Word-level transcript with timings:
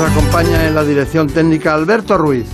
Nos 0.00 0.12
acompaña 0.12 0.66
en 0.66 0.74
la 0.74 0.82
dirección 0.82 1.26
técnica 1.26 1.74
Alberto 1.74 2.16
Ruiz. 2.16 2.46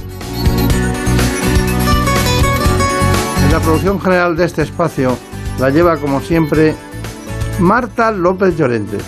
En 3.45 3.52
la 3.52 3.60
producción 3.60 4.00
general 4.00 4.37
de 4.37 4.46
este 4.46 4.62
espacio 4.62 5.16
la 5.60 5.70
lleva, 5.70 5.96
como 5.98 6.20
siempre, 6.20 6.74
Marta 7.60 8.10
López 8.10 8.56
Llorente. 8.56 8.98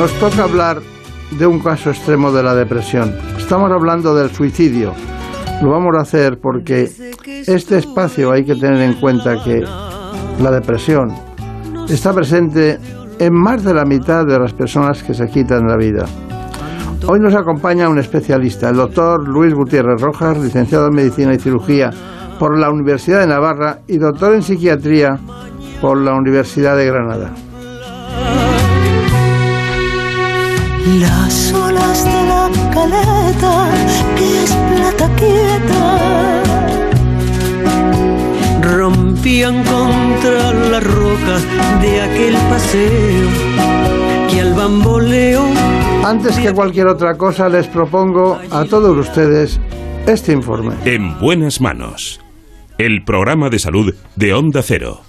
Nos 0.00 0.14
toca 0.14 0.44
hablar 0.44 0.78
de 1.38 1.46
un 1.46 1.58
caso 1.58 1.90
extremo 1.90 2.32
de 2.32 2.42
la 2.42 2.54
depresión. 2.54 3.14
Estamos 3.36 3.70
hablando 3.70 4.14
del 4.14 4.30
suicidio. 4.30 4.94
Lo 5.62 5.72
vamos 5.72 5.94
a 5.94 6.00
hacer 6.00 6.38
porque 6.40 6.88
este 7.46 7.76
espacio 7.76 8.32
hay 8.32 8.46
que 8.46 8.54
tener 8.54 8.80
en 8.80 8.94
cuenta 8.94 9.44
que 9.44 9.60
la 10.42 10.50
depresión 10.52 11.12
está 11.90 12.14
presente 12.14 12.78
en 13.18 13.34
más 13.34 13.62
de 13.62 13.74
la 13.74 13.84
mitad 13.84 14.24
de 14.24 14.38
las 14.38 14.54
personas 14.54 15.02
que 15.02 15.12
se 15.12 15.26
quitan 15.26 15.66
la 15.66 15.76
vida. 15.76 16.06
Hoy 17.06 17.20
nos 17.20 17.34
acompaña 17.34 17.90
un 17.90 17.98
especialista, 17.98 18.70
el 18.70 18.76
doctor 18.76 19.28
Luis 19.28 19.52
Gutiérrez 19.52 20.00
Rojas, 20.00 20.38
licenciado 20.38 20.86
en 20.86 20.94
Medicina 20.94 21.34
y 21.34 21.38
Cirugía 21.38 21.90
por 22.38 22.58
la 22.58 22.70
Universidad 22.70 23.20
de 23.20 23.26
Navarra 23.26 23.80
y 23.86 23.98
doctor 23.98 24.32
en 24.32 24.40
Psiquiatría 24.40 25.18
por 25.82 25.98
la 25.98 26.14
Universidad 26.14 26.74
de 26.78 26.86
Granada. 26.86 27.34
Las 30.86 31.52
olas 31.52 32.04
de 32.04 32.10
la 32.10 32.50
caleta, 32.72 33.68
que 34.16 34.44
es 34.44 34.50
plata 34.50 35.10
quieta, 35.16 36.42
rompían 38.62 39.62
contra 39.64 40.52
las 40.70 40.82
rocas 40.82 41.44
de 41.82 42.00
aquel 42.00 42.34
paseo 42.48 43.28
que 44.30 44.40
al 44.40 44.54
bamboleo. 44.54 45.44
Antes 46.02 46.38
que 46.38 46.50
cualquier 46.52 46.86
otra 46.86 47.14
cosa, 47.14 47.50
les 47.50 47.66
propongo 47.66 48.38
a 48.50 48.64
todos 48.64 48.96
ustedes 48.96 49.60
este 50.06 50.32
informe. 50.32 50.76
En 50.86 51.18
buenas 51.20 51.60
manos. 51.60 52.20
El 52.78 53.04
programa 53.04 53.50
de 53.50 53.58
salud 53.58 53.94
de 54.16 54.32
Onda 54.32 54.62
Cero. 54.62 55.02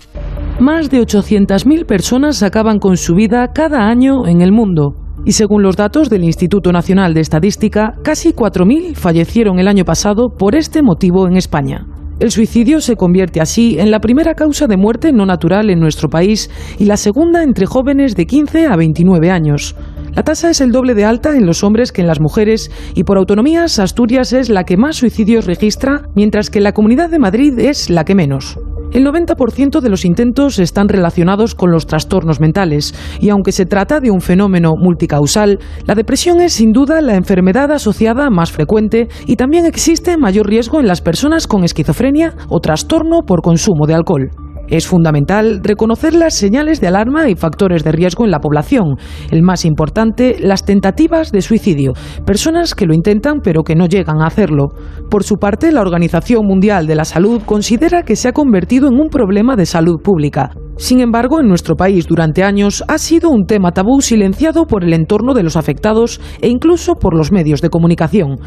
Más 0.60 0.90
de 0.90 1.00
800.000 1.00 1.86
personas 1.86 2.44
acaban 2.44 2.78
con 2.80 2.98
su 2.98 3.16
vida 3.16 3.54
cada 3.54 3.88
año 3.88 4.28
en 4.28 4.42
el 4.42 4.52
mundo. 4.52 5.01
Y 5.24 5.34
según 5.34 5.62
los 5.62 5.76
datos 5.76 6.10
del 6.10 6.24
Instituto 6.24 6.72
Nacional 6.72 7.14
de 7.14 7.22
Estadística, 7.22 7.94
casi 8.04 8.34
4.000 8.34 8.96
fallecieron 8.96 9.60
el 9.60 9.68
año 9.68 9.86
pasado 9.86 10.30
por 10.30 10.56
este 10.56 10.82
motivo 10.82 11.28
en 11.28 11.38
España. 11.38 11.86
El 12.20 12.30
suicidio 12.30 12.82
se 12.82 12.96
convierte 12.96 13.42
así 13.42 13.80
en 13.80 13.90
la 13.90 14.00
primera 14.00 14.36
causa 14.36 14.68
de 14.68 14.78
muerte 14.78 15.12
no 15.12 15.26
natural 15.26 15.72
en 15.72 15.80
nuestro 15.80 16.08
país 16.08 16.52
y 16.78 16.86
la 16.86 16.96
segunda 16.98 17.42
entre 17.42 17.66
jóvenes 17.66 18.16
de 18.16 18.28
15 18.28 18.68
a 18.68 18.76
29 18.76 19.32
años. 19.32 19.76
La 20.14 20.24
tasa 20.24 20.50
es 20.50 20.62
el 20.62 20.72
doble 20.72 20.94
de 20.94 21.06
alta 21.06 21.36
en 21.36 21.48
los 21.48 21.64
hombres 21.64 21.92
que 21.92 22.02
en 22.02 22.08
las 22.08 22.20
mujeres 22.20 22.70
y 22.94 23.06
por 23.06 23.18
autonomías 23.18 23.80
Asturias 23.80 24.34
es 24.34 24.50
la 24.50 24.66
que 24.66 24.78
más 24.78 24.98
suicidios 24.98 25.46
registra, 25.46 26.04
mientras 26.16 26.50
que 26.50 26.62
la 26.62 26.74
Comunidad 26.74 27.10
de 27.10 27.18
Madrid 27.18 27.58
es 27.58 27.90
la 27.90 28.06
que 28.06 28.14
menos. 28.14 28.60
El 28.92 29.06
90% 29.06 29.80
de 29.80 29.90
los 29.90 30.04
intentos 30.04 30.60
están 30.60 30.90
relacionados 30.90 31.56
con 31.56 31.72
los 31.72 31.86
trastornos 31.86 32.42
mentales 32.42 32.94
y 33.22 33.30
aunque 33.30 33.54
se 33.54 33.66
trata 33.66 34.02
de 34.02 34.12
un 34.12 34.20
fenómeno 34.20 34.74
multicausal, 34.78 35.60
la 35.86 35.96
depresión 35.96 36.42
es 36.42 36.52
sin 36.52 36.74
duda 36.74 37.00
la 37.00 37.16
enfermedad 37.16 37.72
asociada 37.72 38.30
más 38.30 38.52
frecuente 38.52 39.08
y 39.26 39.38
también 39.38 39.66
existe 39.66 40.18
mayor 40.18 40.48
riesgo 40.48 40.82
en 40.82 40.88
las 40.88 41.00
personas 41.00 41.48
con 41.48 41.64
esquizofrenia 41.64 42.36
o 42.50 42.60
trastorno 42.60 43.22
por 43.26 43.42
consumo 43.42 43.88
de 43.88 43.94
alcohol. 43.94 44.51
Es 44.72 44.88
fundamental 44.88 45.60
reconocer 45.62 46.14
las 46.14 46.34
señales 46.34 46.80
de 46.80 46.88
alarma 46.88 47.30
y 47.30 47.36
factores 47.36 47.84
de 47.84 47.92
riesgo 47.92 48.24
en 48.24 48.32
la 48.32 48.40
población. 48.40 48.96
El 49.30 49.44
más 49.44 49.66
importante, 49.66 50.38
las 50.40 50.64
tentativas 50.64 51.34
de 51.34 51.42
suicidio. 51.42 51.92
Personas 52.26 52.74
que 52.74 52.86
lo 52.86 52.94
intentan 52.94 53.42
pero 53.44 53.64
que 53.64 53.76
no 53.76 53.88
llegan 53.88 54.22
a 54.22 54.28
hacerlo. 54.28 54.70
Por 55.10 55.26
su 55.26 55.36
parte, 55.36 55.74
la 55.74 55.82
Organización 55.82 56.46
Mundial 56.46 56.88
de 56.88 56.96
la 56.96 57.04
Salud 57.04 57.42
considera 57.46 58.04
que 58.04 58.16
se 58.16 58.30
ha 58.30 58.32
convertido 58.32 58.88
en 58.88 58.98
un 58.98 59.10
problema 59.10 59.58
de 59.58 59.66
salud 59.66 60.02
pública. 60.02 60.52
Sin 60.78 61.00
embargo, 61.00 61.40
en 61.40 61.48
nuestro 61.48 61.76
país 61.76 62.08
durante 62.08 62.44
años 62.44 62.84
ha 62.88 62.98
sido 62.98 63.30
un 63.30 63.46
tema 63.46 63.72
tabú 63.72 64.02
silenciado 64.02 64.66
por 64.66 64.84
el 64.84 64.94
entorno 64.94 65.34
de 65.34 65.44
los 65.44 65.56
afectados 65.56 66.20
e 66.42 66.48
incluso 66.48 66.96
por 66.96 67.16
los 67.16 67.32
medios 67.32 67.62
de 67.62 67.70
comunicación. 67.70 68.40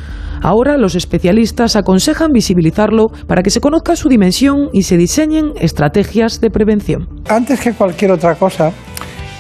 Ahora 0.43 0.77
los 0.77 0.95
especialistas 0.95 1.77
aconsejan 1.77 2.33
visibilizarlo 2.33 3.07
para 3.27 3.43
que 3.43 3.51
se 3.51 3.61
conozca 3.61 3.97
su 3.97 4.09
dimensión 4.09 4.69
y 4.73 4.83
se 4.83 4.97
diseñen 4.97 5.53
estrategias 5.61 6.41
de 6.41 6.51
prevención. 6.51 7.09
Antes 7.29 7.61
que 7.61 7.73
cualquier 7.73 8.13
otra 8.13 8.35
cosa, 8.35 8.73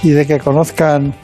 y 0.04 0.10
de 0.10 0.26
que 0.26 0.38
conozcan 0.38 1.14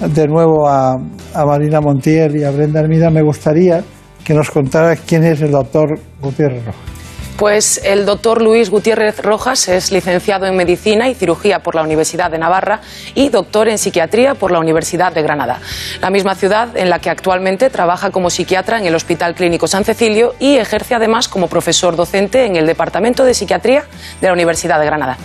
de 0.00 0.28
nuevo 0.28 0.68
a, 0.68 0.98
Marina 1.46 1.80
Montiel 1.80 2.36
y 2.36 2.44
a 2.44 2.50
Brenda 2.50 2.80
Hermida, 2.80 3.10
me 3.10 3.22
gustaría 3.22 3.82
que 4.24 4.34
nos 4.34 4.50
contara 4.50 4.96
quién 4.96 5.24
es 5.24 5.40
el 5.40 5.50
doctor 5.50 5.98
Gutiérrez 6.20 6.64
Rojas. 6.64 6.97
Pues 7.38 7.80
el 7.84 8.04
doctor 8.04 8.42
Luis 8.42 8.68
Gutiérrez 8.68 9.20
Rojas 9.22 9.68
es 9.68 9.92
licenciado 9.92 10.46
en 10.46 10.56
Medicina 10.56 11.08
y 11.08 11.14
Cirugía 11.14 11.60
por 11.60 11.76
la 11.76 11.82
Universidad 11.82 12.32
de 12.32 12.38
Navarra 12.38 12.80
y 13.14 13.28
doctor 13.28 13.68
en 13.68 13.78
Psiquiatría 13.78 14.34
por 14.34 14.50
la 14.50 14.58
Universidad 14.58 15.12
de 15.12 15.22
Granada, 15.22 15.60
la 16.02 16.10
misma 16.10 16.34
ciudad 16.34 16.76
en 16.76 16.90
la 16.90 16.98
que 16.98 17.10
actualmente 17.10 17.70
trabaja 17.70 18.10
como 18.10 18.28
psiquiatra 18.28 18.78
en 18.78 18.86
el 18.86 18.94
Hospital 18.96 19.36
Clínico 19.36 19.68
San 19.68 19.84
Cecilio 19.84 20.34
y 20.40 20.56
ejerce 20.56 20.96
además 20.96 21.28
como 21.28 21.46
profesor 21.46 21.94
docente 21.94 22.44
en 22.44 22.56
el 22.56 22.66
Departamento 22.66 23.24
de 23.24 23.34
Psiquiatría 23.34 23.84
de 24.20 24.26
la 24.26 24.32
Universidad 24.32 24.80
de 24.80 24.86
Granada. 24.86 25.16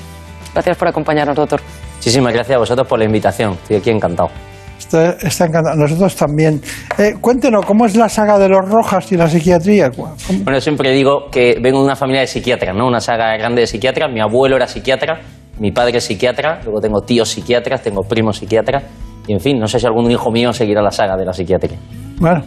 Gracias 0.54 0.78
por 0.78 0.90
acompañarnos, 0.90 1.36
doctor. 1.36 1.62
Muchísimas 1.96 2.32
gracias 2.32 2.58
a 2.58 2.60
vosotros 2.60 2.86
por 2.86 3.00
la 3.00 3.06
invitación. 3.06 3.54
Estoy 3.54 3.78
aquí 3.78 3.90
encantado. 3.90 4.53
Está, 4.84 5.12
está 5.26 5.46
encantado. 5.46 5.76
Nosotros 5.76 6.16
también. 6.16 6.62
Eh, 6.98 7.16
cuéntenos, 7.20 7.66
¿cómo 7.66 7.86
es 7.86 7.96
la 7.96 8.10
saga 8.10 8.38
de 8.38 8.50
los 8.50 8.68
Rojas 8.70 9.12
y 9.12 9.18
la 9.18 9.28
psiquiatría? 9.30 9.90
¿Cómo- 9.92 10.16
Bueno, 10.44 10.60
siempre 10.62 10.92
digo 10.92 11.30
que 11.32 11.56
vengo 11.62 11.80
de 11.80 11.86
una 11.86 11.96
familia 11.96 12.22
de 12.22 12.28
psiquiatras, 12.28 12.76
¿no? 12.76 12.86
Una 12.88 13.00
saga 13.00 13.36
grande 13.38 13.62
de 13.62 13.68
psiquiatras. 13.68 14.12
Mi 14.12 14.20
abuelo 14.22 14.56
era 14.58 14.68
psiquiatra, 14.68 15.22
mi 15.60 15.72
padre 15.72 15.98
es 16.00 16.04
psiquiatra, 16.04 16.60
luego 16.64 16.82
tengo 16.82 17.02
tíos 17.02 17.30
psiquiatras, 17.30 17.82
tengo 17.82 18.02
primos 18.04 18.38
psiquiatras. 18.38 18.84
Y 19.28 19.34
en 19.34 19.40
fin, 19.40 19.58
no 19.60 19.68
sé 19.68 19.80
si 19.80 19.86
algún 19.86 20.12
hijo 20.12 20.32
mío 20.32 20.52
seguirá 20.54 20.82
la 20.82 20.92
saga 20.92 21.16
de 21.16 21.26
la 21.26 21.34
psiquiatría. 21.34 21.78
Bueno, 22.20 22.44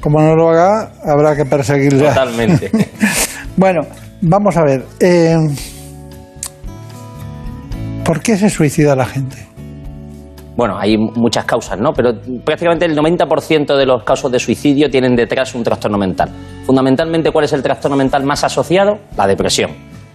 como 0.00 0.20
no 0.20 0.34
lo 0.34 0.48
haga, 0.50 0.92
habrá 1.04 1.36
que 1.36 1.44
perseguirle. 1.44 2.08
Totalmente. 2.08 2.70
Bueno, 3.58 3.80
vamos 4.20 4.54
a 4.58 4.62
ver. 4.64 4.84
eh, 5.00 5.34
¿Por 8.04 8.20
qué 8.20 8.36
se 8.36 8.50
suicida 8.50 8.94
la 8.94 9.06
gente? 9.06 9.36
Bueno, 10.56 10.76
hay 10.78 10.96
muchas 10.96 11.44
causas, 11.44 11.78
¿no? 11.78 11.92
Pero 11.92 12.12
prácticamente 12.44 12.86
el 12.86 12.96
90% 12.96 13.76
de 13.76 13.86
los 13.86 14.02
casos 14.04 14.32
de 14.32 14.38
suicidio 14.38 14.88
tienen 14.88 15.14
detrás 15.14 15.54
un 15.54 15.62
trastorno 15.62 15.98
mental. 15.98 16.30
Fundamentalmente, 16.64 17.30
¿cuál 17.30 17.44
es 17.44 17.52
el 17.52 17.62
trastorno 17.62 17.96
mental 17.96 18.24
más 18.24 18.42
asociado? 18.42 18.98
La 19.16 19.26
depresión. 19.26 19.70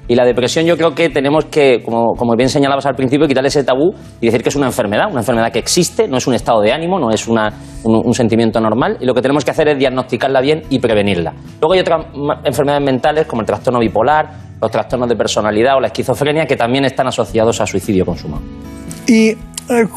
Y 0.07 0.15
la 0.15 0.25
depresión 0.25 0.65
yo 0.65 0.75
creo 0.75 0.93
que 0.93 1.09
tenemos 1.09 1.45
que, 1.45 1.81
como, 1.85 2.15
como 2.17 2.35
bien 2.35 2.49
señalabas 2.49 2.85
al 2.87 2.95
principio, 2.95 3.27
quitarle 3.27 3.47
ese 3.49 3.63
tabú 3.63 3.93
y 4.19 4.25
decir 4.25 4.41
que 4.41 4.49
es 4.49 4.55
una 4.55 4.65
enfermedad, 4.65 5.05
una 5.09 5.19
enfermedad 5.21 5.51
que 5.53 5.59
existe, 5.59 6.07
no 6.07 6.17
es 6.17 6.25
un 6.27 6.33
estado 6.33 6.59
de 6.59 6.73
ánimo, 6.73 6.99
no 6.99 7.11
es 7.11 7.27
una- 7.27 7.53
un, 7.83 8.13
sentimiento 8.13 8.59
normal, 8.59 8.97
y 8.99 9.05
lo 9.05 9.13
que 9.13 9.21
tenemos 9.21 9.45
que 9.45 9.51
hacer 9.51 9.69
es 9.69 9.77
diagnosticarla 9.77 10.41
bien 10.41 10.63
y 10.69 10.79
prevenirla. 10.79 11.33
Luego 11.61 11.73
hay 11.75 11.79
otras 11.79 12.07
enfermedades 12.43 12.83
mentales 12.83 13.25
como 13.27 13.41
el 13.41 13.45
trastorno 13.45 13.79
bipolar, 13.79 14.27
los 14.59 14.71
trastornos 14.71 15.07
de 15.07 15.15
personalidad 15.15 15.77
o 15.77 15.79
la 15.79 15.87
esquizofrenia 15.87 16.45
que 16.45 16.55
también 16.57 16.83
están 16.83 17.07
asociados 17.07 17.61
a 17.61 17.65
suicidio 17.67 18.05
consumado. 18.05 18.41
¿Y 19.07 19.35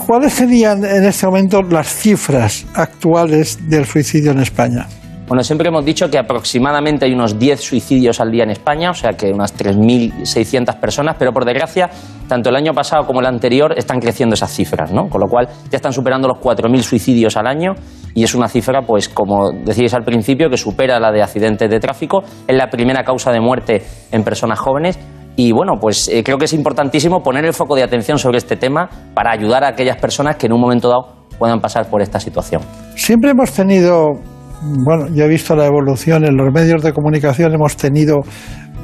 cuáles 0.07 0.33
serían 0.35 0.85
en 0.85 1.05
este 1.05 1.27
momento 1.27 1.63
las 1.63 1.89
cifras 1.89 2.67
actuales 2.75 3.59
del 3.69 3.85
suicidio 3.87 4.33
en 4.33 4.41
España? 4.41 4.87
Bueno, 5.27 5.43
siempre 5.43 5.69
hemos 5.69 5.85
dicho 5.85 6.11
que 6.11 6.19
aproximadamente 6.19 7.07
hay 7.07 7.15
unos 7.15 7.39
10 7.39 7.59
suicidios 7.59 8.21
al 8.21 8.31
día 8.31 8.45
en 8.45 8.51
España, 8.51 8.91
o 8.91 8.95
sea 8.95 9.13
que 9.13 9.33
unas 9.33 9.57
3.600 9.57 10.79
personas, 10.79 11.17
pero 11.19 11.33
por 11.33 11.47
desgracia, 11.47 11.89
tanto 12.29 12.51
el 12.51 12.57
año 12.57 12.75
pasado 12.75 13.07
como 13.07 13.21
el 13.21 13.27
anterior 13.27 13.73
están 13.77 14.01
creciendo 14.01 14.35
esas 14.35 14.53
cifras, 14.53 14.93
¿no? 14.93 15.09
Con 15.09 15.23
lo 15.23 15.27
cual 15.27 15.49
ya 15.71 15.77
están 15.77 15.95
superando 15.95 16.29
los 16.29 16.37
4.000 16.39 16.83
suicidios 16.83 17.39
al 17.39 17.47
año 17.47 17.73
y 18.15 18.23
es 18.23 18.35
una 18.35 18.49
cifra, 18.49 18.83
pues 18.83 19.09
como 19.09 19.51
decíais 19.51 19.95
al 19.95 20.05
principio, 20.05 20.51
que 20.51 20.59
supera 20.59 21.01
la 21.01 21.11
de 21.11 21.23
accidentes 21.23 21.71
de 21.71 21.81
tráfico. 21.81 22.23
Es 22.47 22.57
la 22.57 22.69
primera 22.69 23.03
causa 23.03 23.33
de 23.33 23.41
muerte 23.41 23.83
en 24.13 24.23
personas 24.25 24.59
jóvenes. 24.59 24.99
Y 25.37 25.53
bueno, 25.53 25.75
pues 25.81 26.09
eh, 26.09 26.23
creo 26.25 26.39
que 26.39 26.45
es 26.45 26.53
importantísimo 26.53 27.23
poner 27.23 27.45
el 27.45 27.53
foco 27.53 27.75
de 27.75 27.83
atención 27.83 28.19
sobre 28.19 28.39
este 28.39 28.57
tema 28.57 28.89
para 29.15 29.33
ayudar 29.33 29.65
a 29.65 29.69
aquellas 29.69 29.97
personas 29.97 30.37
que 30.37 30.47
en 30.47 30.53
un 30.53 30.61
momento 30.61 30.89
dado 30.89 31.27
puedan 31.39 31.61
pasar 31.61 31.89
por 31.91 32.03
esta 32.03 32.21
situación. 32.21 32.63
Siempre 32.95 33.31
hemos 33.31 33.51
tenido 33.53 34.13
bueno, 34.65 35.09
yo 35.15 35.25
he 35.25 35.29
visto 35.29 35.55
la 35.55 35.67
evolución 35.67 36.25
en 36.25 36.37
los 36.37 36.53
medios 36.53 36.83
de 36.83 36.93
comunicación, 36.93 37.53
hemos 37.55 37.77
tenido 37.77 38.21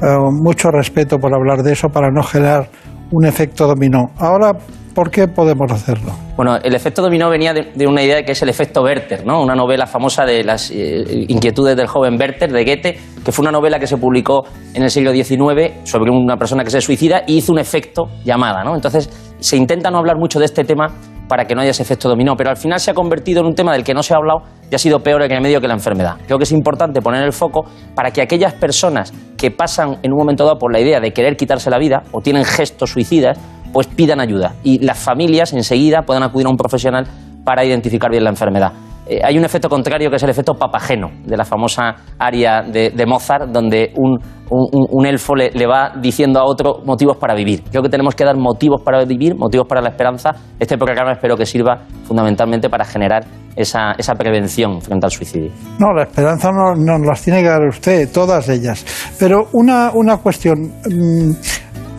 eh, 0.01 0.17
mucho 0.31 0.69
respeto 0.69 1.17
por 1.17 1.33
hablar 1.33 1.63
de 1.63 1.73
eso 1.73 1.89
para 1.89 2.09
no 2.11 2.21
generar 2.23 2.67
un 3.11 3.25
efecto 3.25 3.67
dominó. 3.67 4.11
Ahora, 4.17 4.53
¿por 4.95 5.11
qué 5.11 5.27
podemos 5.27 5.71
hacerlo? 5.71 6.11
Bueno, 6.35 6.57
el 6.63 6.73
efecto 6.73 7.01
dominó 7.01 7.29
venía 7.29 7.53
de, 7.53 7.87
una 7.87 8.01
idea 8.01 8.23
que 8.23 8.31
es 8.31 8.41
el 8.41 8.49
efecto 8.49 8.81
Werther, 8.81 9.25
¿no? 9.25 9.41
Una 9.41 9.53
novela 9.55 9.85
famosa 9.85 10.25
de 10.25 10.43
las 10.43 10.71
eh, 10.71 11.25
inquietudes 11.27 11.75
del 11.75 11.87
joven 11.87 12.17
Werther 12.19 12.51
de 12.51 12.63
Goethe, 12.63 12.99
que 13.23 13.31
fue 13.31 13.43
una 13.43 13.51
novela 13.51 13.79
que 13.79 13.87
se 13.87 13.97
publicó 13.97 14.43
en 14.73 14.83
el 14.83 14.89
siglo 14.89 15.11
XIX 15.11 15.71
sobre 15.83 16.11
una 16.11 16.37
persona 16.37 16.63
que 16.63 16.71
se 16.71 16.81
suicida 16.81 17.23
y 17.27 17.37
hizo 17.37 17.51
un 17.51 17.59
efecto 17.59 18.05
llamada, 18.23 18.63
¿no? 18.63 18.75
Entonces, 18.75 19.09
se 19.39 19.57
intenta 19.57 19.91
no 19.91 19.97
hablar 19.97 20.17
mucho 20.17 20.39
de 20.39 20.45
este 20.45 20.63
tema 20.63 20.87
para 21.31 21.45
que 21.45 21.55
no 21.55 21.61
haya 21.61 21.71
ese 21.71 21.81
efecto 21.81 22.09
dominó, 22.09 22.35
pero 22.35 22.49
al 22.49 22.57
final 22.57 22.77
se 22.77 22.91
ha 22.91 22.93
convertido 22.93 23.39
en 23.39 23.45
un 23.45 23.55
tema 23.55 23.71
del 23.71 23.85
que 23.85 23.93
no 23.93 24.03
se 24.03 24.13
ha 24.13 24.17
hablado 24.17 24.41
y 24.69 24.75
ha 24.75 24.77
sido 24.77 24.99
peor 24.99 25.21
en 25.21 25.31
el 25.31 25.39
medio 25.39 25.61
que 25.61 25.67
la 25.69 25.73
enfermedad. 25.73 26.17
Creo 26.25 26.37
que 26.37 26.43
es 26.43 26.51
importante 26.51 27.01
poner 27.01 27.23
el 27.23 27.31
foco 27.31 27.63
para 27.95 28.11
que 28.11 28.21
aquellas 28.21 28.53
personas 28.55 29.13
que 29.37 29.49
pasan 29.49 29.95
en 30.03 30.11
un 30.11 30.17
momento 30.17 30.43
dado 30.43 30.59
por 30.59 30.73
la 30.73 30.81
idea 30.81 30.99
de 30.99 31.13
querer 31.13 31.37
quitarse 31.37 31.69
la 31.69 31.77
vida 31.77 32.03
o 32.11 32.19
tienen 32.19 32.43
gestos 32.43 32.89
suicidas, 32.91 33.39
pues 33.71 33.87
pidan 33.87 34.19
ayuda 34.19 34.55
y 34.61 34.79
las 34.85 34.99
familias 34.99 35.53
enseguida 35.53 36.01
puedan 36.01 36.23
acudir 36.23 36.47
a 36.47 36.49
un 36.49 36.57
profesional 36.57 37.07
para 37.45 37.63
identificar 37.63 38.11
bien 38.11 38.25
la 38.25 38.31
enfermedad. 38.31 38.73
Eh, 39.11 39.19
hay 39.21 39.37
un 39.37 39.43
efecto 39.43 39.67
contrario 39.67 40.09
que 40.09 40.15
es 40.15 40.23
el 40.23 40.29
efecto 40.29 40.53
papageno 40.53 41.11
de 41.25 41.35
la 41.35 41.43
famosa 41.43 41.95
aria 42.17 42.61
de, 42.61 43.05
Mozart, 43.05 43.49
donde 43.51 43.91
un, 43.97 45.05
elfo 45.05 45.35
le, 45.35 45.67
va 45.67 45.91
diciendo 46.01 46.39
a 46.39 46.45
otro 46.45 46.79
motivos 46.85 47.17
para 47.17 47.35
vivir. 47.35 47.61
Creo 47.69 47.83
que 47.83 47.89
tenemos 47.89 48.15
que 48.15 48.23
dar 48.23 48.37
motivos 48.37 48.81
para 48.81 49.03
vivir, 49.03 49.35
motivos 49.35 49.67
para 49.67 49.81
la 49.81 49.89
esperanza. 49.89 50.29
Este 50.57 50.77
programa 50.77 51.11
espero 51.11 51.35
que 51.35 51.45
sirva 51.45 51.81
fundamentalmente 52.05 52.69
para 52.69 52.85
generar 52.85 53.25
esa, 53.53 53.93
prevención 54.17 54.81
frente 54.81 55.05
al 55.05 55.11
suicidio. 55.11 55.51
No, 55.77 55.91
la 55.91 56.03
esperanza 56.03 56.49
nos 56.49 56.79
no 56.79 56.97
las 56.99 57.21
tiene 57.21 57.41
que 57.41 57.49
dar 57.49 57.67
usted, 57.67 58.09
todas 58.13 58.47
ellas. 58.47 58.85
Pero 59.19 59.49
una, 59.51 59.91
una 59.93 60.17
cuestión. 60.17 60.71
Mm, 60.89 61.33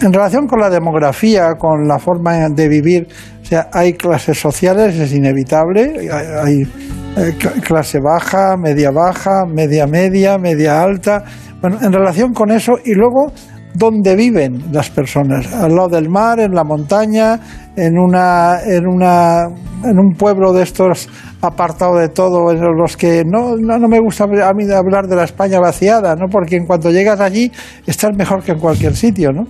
en 0.00 0.12
relación 0.12 0.47
con 0.47 0.59
la 0.59 0.69
demografía, 0.69 1.50
con 1.59 1.87
la 1.87 1.99
forma 1.99 2.49
de 2.49 2.69
vivir, 2.69 3.06
o 3.41 3.44
sea, 3.44 3.69
hay 3.73 3.93
clases 3.93 4.38
sociales, 4.38 4.99
es 4.99 5.12
inevitable, 5.12 6.09
hay, 6.11 6.62
eh, 7.17 7.37
clase 7.62 7.99
baja, 8.00 8.56
media 8.56 8.91
baja, 8.91 9.44
media 9.47 9.87
media, 9.87 10.38
media 10.38 10.82
alta. 10.82 11.23
Bueno, 11.61 11.79
en 11.82 11.93
relación 11.93 12.32
con 12.32 12.50
eso, 12.50 12.73
y 12.85 12.94
luego, 12.94 13.32
¿dónde 13.75 14.17
viven 14.17 14.73
las 14.73 14.88
personas? 14.88 15.53
Al 15.53 15.75
lado 15.75 15.88
del 15.88 16.09
mar, 16.09 16.41
en 16.41 16.53
la 16.53 16.64
montaña, 16.64 17.38
en, 17.76 17.99
una, 17.99 18.61
en, 18.64 18.87
una, 18.87 19.44
en 19.85 19.99
un 19.99 20.14
pueblo 20.17 20.53
de 20.53 20.62
estos 20.62 21.09
apartado 21.43 21.97
de 21.97 22.09
todo, 22.09 22.50
en 22.50 22.61
los 22.61 22.97
que 22.97 23.25
no, 23.26 23.56
no, 23.56 23.79
no, 23.79 23.88
me 23.88 24.00
gusta 24.00 24.25
a 24.25 24.55
mí 24.55 24.64
hablar 24.73 25.06
de 25.06 25.17
la 25.17 25.25
España 25.25 25.61
vaciada, 25.61 26.14
¿no? 26.17 26.29
porque 26.31 26.56
en 26.56 26.67
cuanto 26.67 26.91
llegas 26.91 27.20
allí 27.20 27.50
estás 27.87 28.17
mejor 28.17 28.43
que 28.43 28.53
en 28.53 28.59
cualquier 28.59 28.97
sitio. 28.97 29.32
¿no? 29.32 29.44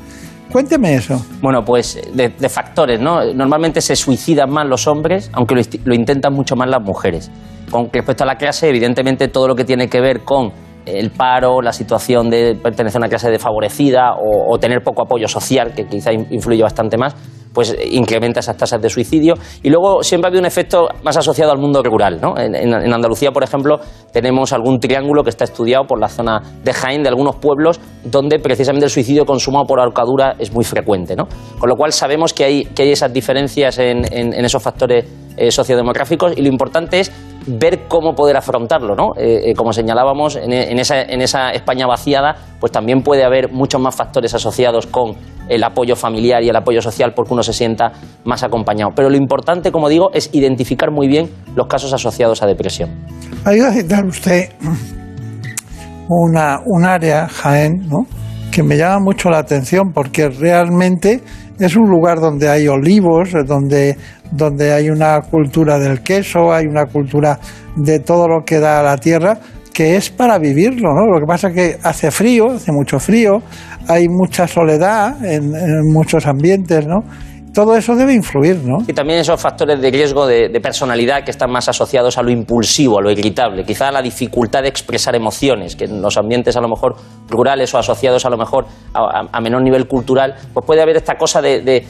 Cuénteme 0.52 0.94
eso. 0.94 1.24
Bueno, 1.40 1.64
pues 1.64 1.98
de, 2.12 2.48
factores, 2.50 3.00
¿no? 3.00 3.24
Normalmente 3.32 3.80
se 3.80 3.96
suicidan 3.96 4.50
más 4.50 4.66
los 4.66 4.86
hombres, 4.86 5.30
aunque 5.32 5.54
lo, 5.84 5.94
intentan 5.94 6.34
mucho 6.34 6.56
más 6.56 6.68
las 6.68 6.82
mujeres. 6.82 7.30
Con 7.70 7.88
respecto 7.90 8.24
a 8.24 8.26
la 8.26 8.34
clase, 8.36 8.68
evidentemente 8.68 9.28
todo 9.28 9.48
lo 9.48 9.54
que 9.54 9.64
tiene 9.64 9.88
que 9.88 10.02
ver 10.02 10.24
con 10.24 10.52
el 10.84 11.10
paro, 11.10 11.62
la 11.62 11.72
situación 11.72 12.28
de 12.28 12.54
pertenecer 12.62 12.98
a 12.98 13.00
una 13.00 13.08
clase 13.08 13.30
desfavorecida 13.30 14.12
o, 14.14 14.52
o 14.52 14.58
tener 14.58 14.82
poco 14.82 15.02
apoyo 15.02 15.26
social, 15.26 15.72
que 15.74 15.86
quizá 15.86 16.12
influye 16.12 16.62
bastante 16.62 16.98
más, 16.98 17.14
pues 17.52 17.76
incrementa 17.90 18.40
esas 18.40 18.56
tasas 18.56 18.80
de 18.80 18.88
suicidio. 18.88 19.34
Y 19.62 19.70
luego 19.70 20.02
siempre 20.02 20.26
ha 20.26 20.28
habido 20.28 20.40
un 20.40 20.46
efecto 20.46 20.88
más 21.02 21.16
asociado 21.16 21.52
al 21.52 21.58
mundo 21.58 21.82
rural. 21.82 22.20
¿no? 22.20 22.34
En, 22.36 22.72
Andalucía, 22.92 23.30
por 23.30 23.42
ejemplo, 23.42 23.78
tenemos 24.12 24.52
algún 24.52 24.80
triángulo 24.80 25.22
que 25.22 25.30
está 25.30 25.44
estudiado 25.44 25.84
por 25.86 26.00
la 26.00 26.08
zona 26.08 26.40
de 26.62 26.72
Jaén, 26.72 27.02
de 27.02 27.08
algunos 27.08 27.36
pueblos, 27.36 27.80
donde 28.04 28.38
precisamente 28.38 28.86
el 28.86 28.90
suicidio 28.90 29.24
consumado 29.24 29.66
por 29.66 29.80
ahorcadura 29.80 30.34
es 30.38 30.52
muy 30.52 30.64
frecuente. 30.64 31.16
¿no? 31.16 31.24
Con 31.58 31.68
lo 31.68 31.76
cual 31.76 31.92
sabemos 31.92 32.32
que 32.32 32.44
hay, 32.44 32.64
que 32.64 32.82
hay 32.82 32.92
esas 32.92 33.12
diferencias 33.12 33.78
en, 33.78 34.04
en 34.12 34.44
esos 34.44 34.62
factores 34.62 35.04
eh, 35.36 35.50
sociodemográficos 35.50 36.34
y 36.36 36.42
lo 36.42 36.48
importante 36.48 37.00
es 37.00 37.10
ver 37.46 37.88
cómo 37.88 38.14
poder 38.14 38.36
afrontarlo, 38.36 38.94
¿no? 38.94 39.12
Eh, 39.16 39.50
eh, 39.50 39.54
como 39.54 39.72
señalábamos, 39.72 40.36
en, 40.36 40.52
esa, 40.52 41.00
en, 41.00 41.22
esa, 41.22 41.50
España 41.52 41.86
vaciada, 41.86 42.36
pues 42.60 42.70
también 42.70 43.02
puede 43.02 43.24
haber 43.24 43.50
muchos 43.50 43.80
más 43.80 43.96
factores 43.96 44.34
asociados 44.34 44.86
con 44.86 45.14
el 45.48 45.64
apoyo 45.64 45.96
familiar 45.96 46.42
y 46.42 46.50
el 46.50 46.56
apoyo 46.56 46.82
social 46.82 47.14
porque 47.14 47.32
uno 47.32 47.41
se 47.42 47.52
sienta 47.52 47.92
más 48.24 48.42
acompañado. 48.42 48.92
Pero 48.94 49.10
lo 49.10 49.16
importante, 49.16 49.72
como 49.72 49.88
digo, 49.88 50.10
es 50.12 50.30
identificar 50.32 50.90
muy 50.90 51.08
bien 51.08 51.30
los 51.54 51.66
casos 51.66 51.92
asociados 51.92 52.42
a 52.42 52.46
depresión. 52.46 52.90
Ha 53.44 53.54
ido 53.54 53.66
a 53.66 53.72
citar 53.72 54.04
usted 54.04 54.50
una, 56.08 56.60
un 56.66 56.84
área, 56.84 57.28
Jaén, 57.28 57.88
¿no? 57.88 58.06
que 58.52 58.62
me 58.62 58.76
llama 58.76 59.00
mucho 59.00 59.30
la 59.30 59.38
atención 59.38 59.92
porque 59.92 60.28
realmente 60.28 61.22
es 61.58 61.74
un 61.74 61.88
lugar 61.88 62.20
donde 62.20 62.50
hay 62.50 62.68
olivos, 62.68 63.30
donde, 63.46 63.96
donde 64.30 64.72
hay 64.72 64.90
una 64.90 65.20
cultura 65.22 65.78
del 65.78 66.02
queso, 66.02 66.52
hay 66.52 66.66
una 66.66 66.84
cultura 66.84 67.40
de 67.76 67.98
todo 67.98 68.28
lo 68.28 68.44
que 68.44 68.58
da 68.58 68.80
a 68.80 68.82
la 68.82 68.98
tierra, 68.98 69.38
que 69.72 69.96
es 69.96 70.10
para 70.10 70.38
vivirlo, 70.38 70.92
¿no? 70.92 71.06
Lo 71.06 71.18
que 71.18 71.26
pasa 71.26 71.48
es 71.48 71.54
que 71.54 71.78
hace 71.82 72.10
frío, 72.10 72.50
hace 72.52 72.72
mucho 72.72 72.98
frío, 72.98 73.42
hay 73.88 74.06
mucha 74.08 74.46
soledad 74.46 75.24
en, 75.24 75.54
en 75.56 75.90
muchos 75.90 76.26
ambientes, 76.26 76.86
¿no? 76.86 77.04
Todo 77.52 77.76
eso 77.76 77.94
debe 77.94 78.14
influir, 78.14 78.56
¿no? 78.64 78.78
Y 78.86 78.92
también 78.92 79.18
esos 79.18 79.40
factores 79.40 79.80
de 79.80 79.90
riesgo 79.90 80.26
de, 80.26 80.48
personalidad 80.62 81.24
que 81.24 81.30
están 81.30 81.50
más 81.50 81.68
asociados 81.68 82.16
a 82.16 82.22
lo 82.22 82.30
impulsivo, 82.30 82.98
a 82.98 83.02
lo 83.02 83.10
irritable, 83.10 83.64
quizá 83.64 83.88
a 83.88 83.92
la 83.92 84.00
dificultad 84.00 84.62
de 84.62 84.68
expresar 84.68 85.14
emociones, 85.14 85.76
que 85.76 85.84
en 85.84 86.00
los 86.00 86.16
ambientes 86.16 86.56
a 86.56 86.60
lo 86.60 86.68
mejor 86.68 86.94
rurales 87.28 87.74
o 87.74 87.78
asociados 87.78 88.24
a 88.24 88.30
lo 88.30 88.36
mejor 88.36 88.66
a, 88.94 89.40
menor 89.40 89.62
nivel 89.62 89.86
cultural, 89.86 90.34
pues 90.54 90.64
puede 90.64 90.82
haber 90.82 90.96
esta 90.96 91.16
cosa 91.16 91.42
de, 91.42 91.84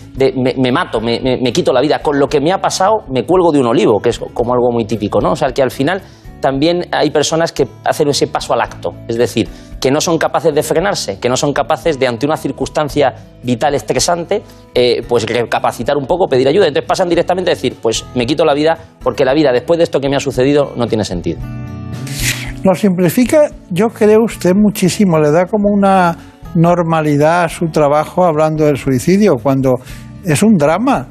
me, 0.57 0.73
mato, 0.73 1.01
me, 1.01 1.21
me, 1.21 1.53
quito 1.53 1.73
la 1.73 1.81
vida. 1.81 2.01
Con 2.01 2.19
lo 2.19 2.29
que 2.29 2.41
me 2.41 2.53
ha 2.53 2.61
pasado, 2.61 3.05
me 3.11 3.25
cuelgo 3.25 3.53
de 3.53 3.61
un 3.61 3.67
olivo, 3.67 4.01
que 4.01 4.09
es 4.09 4.19
como 4.19 4.55
algo 4.55 4.71
muy 4.73 4.85
típico, 4.85 5.21
¿no? 5.21 5.33
O 5.33 5.37
sea, 5.37 5.51
que 5.51 5.63
al 5.63 5.71
final 5.71 6.03
también 6.41 6.87
hay 6.91 7.11
personas 7.11 7.53
que 7.53 7.69
hacen 7.85 8.09
ese 8.09 8.27
paso 8.27 8.53
al 8.53 8.63
acto, 8.63 8.91
es 9.07 9.17
decir, 9.17 9.49
que 9.83 9.91
no 9.91 10.01
son 10.01 10.17
capaces 10.17 10.55
de 10.55 10.63
frenarse, 10.63 11.19
que 11.19 11.29
no 11.29 11.37
son 11.37 11.53
capaces 11.53 11.99
de, 11.99 12.07
ante 12.07 12.25
una 12.25 12.37
circunstancia 12.37 13.13
vital 13.43 13.75
estresante, 13.75 14.41
eh, 14.73 15.03
pues 15.09 15.27
recapacitar 15.27 15.97
un 15.97 16.07
poco, 16.07 16.29
pedir 16.29 16.47
ayuda. 16.47 16.69
Entonces 16.69 16.89
pasan 16.89 17.09
directamente 17.09 17.51
a 17.51 17.55
decir, 17.55 17.77
pues 17.83 18.05
me 18.15 18.25
quito 18.25 18.45
la 18.45 18.55
vida 18.55 18.79
porque 19.03 19.25
la 19.25 19.35
vida 19.35 19.51
después 19.51 19.79
de 19.79 19.85
esto 19.85 19.99
que 19.99 20.09
me 20.09 20.15
ha 20.15 20.21
sucedido 20.21 20.73
no 20.77 20.87
tiene 20.87 21.05
sentido. 21.05 21.41
Lo 22.63 22.77
simplifica, 22.77 23.51
yo 23.71 23.89
creo 23.89 24.21
usted 24.25 24.53
muchísimo, 24.55 25.19
le 25.19 25.33
da 25.33 25.47
como 25.47 25.69
una 25.69 26.17
normalidad 26.55 27.43
a 27.43 27.49
su 27.49 27.67
trabajo 27.67 28.25
hablando 28.25 28.65
del 28.65 28.77
suicidio, 28.77 29.35
cuando 29.43 29.81
es 30.25 30.45
un 30.45 30.59
drama. 30.59 31.09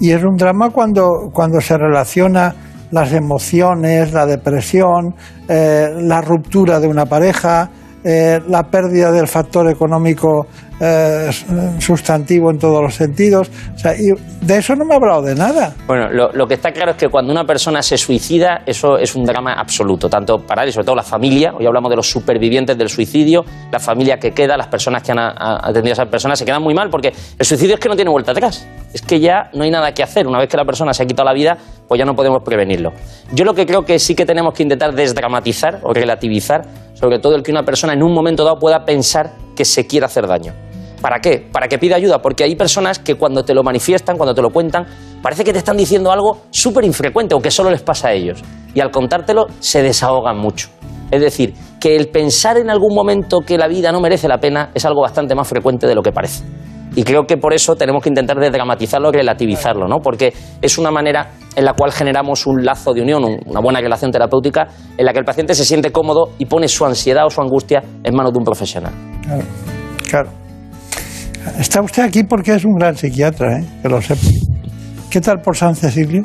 Y 0.00 0.12
es 0.12 0.22
un 0.22 0.36
drama 0.36 0.70
cuando, 0.70 1.08
cuando 1.32 1.60
se 1.60 1.76
relaciona 1.76 2.54
las 2.92 3.12
emociones, 3.12 4.12
la 4.12 4.26
depresión, 4.26 5.16
eh, 5.48 5.88
la 6.02 6.20
ruptura 6.20 6.78
de 6.78 6.86
una 6.86 7.06
pareja, 7.06 7.68
eh, 8.04 8.40
la 8.48 8.62
pérdida 8.64 9.12
del 9.12 9.28
factor 9.28 9.68
económico 9.68 10.46
eh, 10.82 11.28
sustantivo 11.78 12.50
en 12.50 12.58
todos 12.58 12.82
los 12.82 12.94
sentidos. 12.94 13.50
O 13.74 13.78
sea, 13.78 13.94
y 13.94 14.08
de 14.40 14.56
eso 14.56 14.74
no 14.74 14.86
me 14.86 14.94
ha 14.94 14.96
hablado 14.96 15.20
de 15.20 15.34
nada. 15.34 15.74
Bueno, 15.86 16.08
lo, 16.08 16.46
que 16.46 16.54
está 16.54 16.72
claro 16.72 16.92
es 16.92 16.96
que 16.96 17.08
cuando 17.08 17.30
una 17.30 17.44
persona 17.44 17.82
se 17.82 17.98
suicida, 17.98 18.62
eso 18.64 18.96
es 18.96 19.14
un 19.14 19.24
drama 19.24 19.52
absoluto, 19.52 20.08
tanto 20.08 20.38
para 20.38 20.62
él 20.62 20.70
y 20.70 20.72
sobre 20.72 20.86
todo 20.86 20.96
la 20.96 21.02
familia. 21.02 21.52
Hoy 21.54 21.66
hablamos 21.66 21.90
de 21.90 21.96
los 21.96 22.08
supervivientes 22.08 22.78
del 22.78 22.88
suicidio, 22.88 23.44
la 23.70 23.78
familia 23.78 24.16
que 24.16 24.30
queda, 24.30 24.56
las 24.56 24.68
personas 24.68 25.02
que 25.02 25.12
han 25.12 25.18
atendido 25.18 25.92
a 25.92 25.92
esas 25.92 26.08
personas 26.08 26.38
se 26.38 26.46
quedan 26.46 26.62
muy 26.62 26.72
mal 26.72 26.88
porque 26.88 27.12
el 27.38 27.44
suicidio 27.44 27.74
es 27.74 27.80
que 27.80 27.90
no 27.90 27.96
tiene 27.96 28.10
vuelta 28.10 28.32
atrás. 28.32 28.66
Es 28.94 29.02
que 29.02 29.20
ya 29.20 29.50
no 29.52 29.64
hay 29.64 29.70
nada 29.70 29.92
que 29.92 30.02
hacer. 30.02 30.26
Una 30.26 30.38
vez 30.38 30.48
que 30.48 30.56
la 30.56 30.64
persona 30.64 30.94
se 30.94 31.02
ha 31.02 31.06
quitado 31.06 31.26
la 31.26 31.34
vida, 31.34 31.58
pues 31.86 31.98
ya 31.98 32.06
no 32.06 32.14
podemos 32.14 32.42
prevenirlo. 32.42 32.92
Yo 33.32 33.44
lo 33.44 33.52
que 33.52 33.66
creo 33.66 33.82
que 33.82 33.98
sí 33.98 34.14
que 34.14 34.24
tenemos 34.24 34.54
que 34.54 34.62
intentar 34.62 34.94
desdramatizar 34.94 35.80
o 35.82 35.92
relativizar, 35.92 36.62
sobre 37.00 37.18
todo 37.18 37.34
el 37.34 37.42
que 37.42 37.50
una 37.50 37.64
persona 37.64 37.94
en 37.94 38.02
un 38.02 38.12
momento 38.12 38.44
dado 38.44 38.58
pueda 38.58 38.84
pensar 38.84 39.32
que 39.56 39.64
se 39.64 39.86
quiere 39.86 40.04
hacer 40.04 40.26
daño. 40.26 40.52
¿Para 41.00 41.20
qué? 41.20 41.48
Para 41.50 41.66
que 41.66 41.78
pida 41.78 41.96
ayuda, 41.96 42.20
porque 42.20 42.44
hay 42.44 42.54
personas 42.56 42.98
que 42.98 43.14
cuando 43.14 43.42
te 43.42 43.54
lo 43.54 43.62
manifiestan, 43.62 44.18
cuando 44.18 44.34
te 44.34 44.42
lo 44.42 44.50
cuentan, 44.50 44.84
parece 45.22 45.44
que 45.44 45.52
te 45.52 45.58
están 45.58 45.78
diciendo 45.78 46.12
algo 46.12 46.42
súper 46.50 46.84
infrecuente 46.84 47.34
o 47.34 47.40
que 47.40 47.50
solo 47.50 47.70
les 47.70 47.80
pasa 47.80 48.08
a 48.08 48.12
ellos. 48.12 48.42
Y 48.74 48.80
al 48.80 48.90
contártelo 48.90 49.46
se 49.60 49.82
desahogan 49.82 50.36
mucho. 50.36 50.68
Es 51.10 51.22
decir, 51.22 51.54
que 51.80 51.96
el 51.96 52.08
pensar 52.08 52.58
en 52.58 52.68
algún 52.68 52.94
momento 52.94 53.38
que 53.40 53.56
la 53.56 53.66
vida 53.66 53.90
no 53.92 54.00
merece 54.00 54.28
la 54.28 54.38
pena 54.38 54.70
es 54.74 54.84
algo 54.84 55.00
bastante 55.00 55.34
más 55.34 55.48
frecuente 55.48 55.86
de 55.86 55.94
lo 55.94 56.02
que 56.02 56.12
parece. 56.12 56.44
Y 56.96 57.04
creo 57.04 57.24
que 57.24 57.36
por 57.36 57.54
eso 57.54 57.76
tenemos 57.76 58.02
que 58.02 58.08
intentar 58.08 58.36
desdramatizarlo 58.38 59.10
y 59.10 59.12
relativizarlo, 59.12 59.86
¿no? 59.86 59.98
Porque 60.00 60.32
es 60.60 60.76
una 60.78 60.90
manera 60.90 61.30
en 61.54 61.64
la 61.64 61.72
cual 61.74 61.92
generamos 61.92 62.46
un 62.46 62.64
lazo 62.64 62.92
de 62.92 63.02
unión, 63.02 63.24
un- 63.24 63.38
una 63.46 63.60
buena 63.60 63.80
relación 63.80 64.10
terapéutica, 64.10 64.66
en 64.98 65.04
la 65.06 65.12
que 65.12 65.18
el 65.20 65.24
paciente 65.24 65.54
se 65.54 65.64
siente 65.64 65.92
cómodo 65.92 66.30
y 66.38 66.46
pone 66.46 66.66
su 66.68 66.84
ansiedad 66.84 67.26
o 67.26 67.30
su 67.30 67.40
angustia 67.40 67.82
en 68.02 68.14
manos 68.14 68.32
de 68.32 68.38
un 68.38 68.44
profesional. 68.44 68.92
Claro, 69.22 69.42
claro. 70.08 70.30
Está 71.58 71.80
usted 71.80 72.02
aquí 72.02 72.24
porque 72.24 72.54
es 72.54 72.64
un 72.64 72.74
gran 72.74 72.96
psiquiatra, 72.96 73.58
¿eh? 73.60 73.64
que 73.82 73.88
lo 73.88 74.00
sepa. 74.02 74.20
¿Qué 75.10 75.20
tal 75.20 75.40
por 75.40 75.56
San 75.56 75.74
Cecilio? 75.74 76.22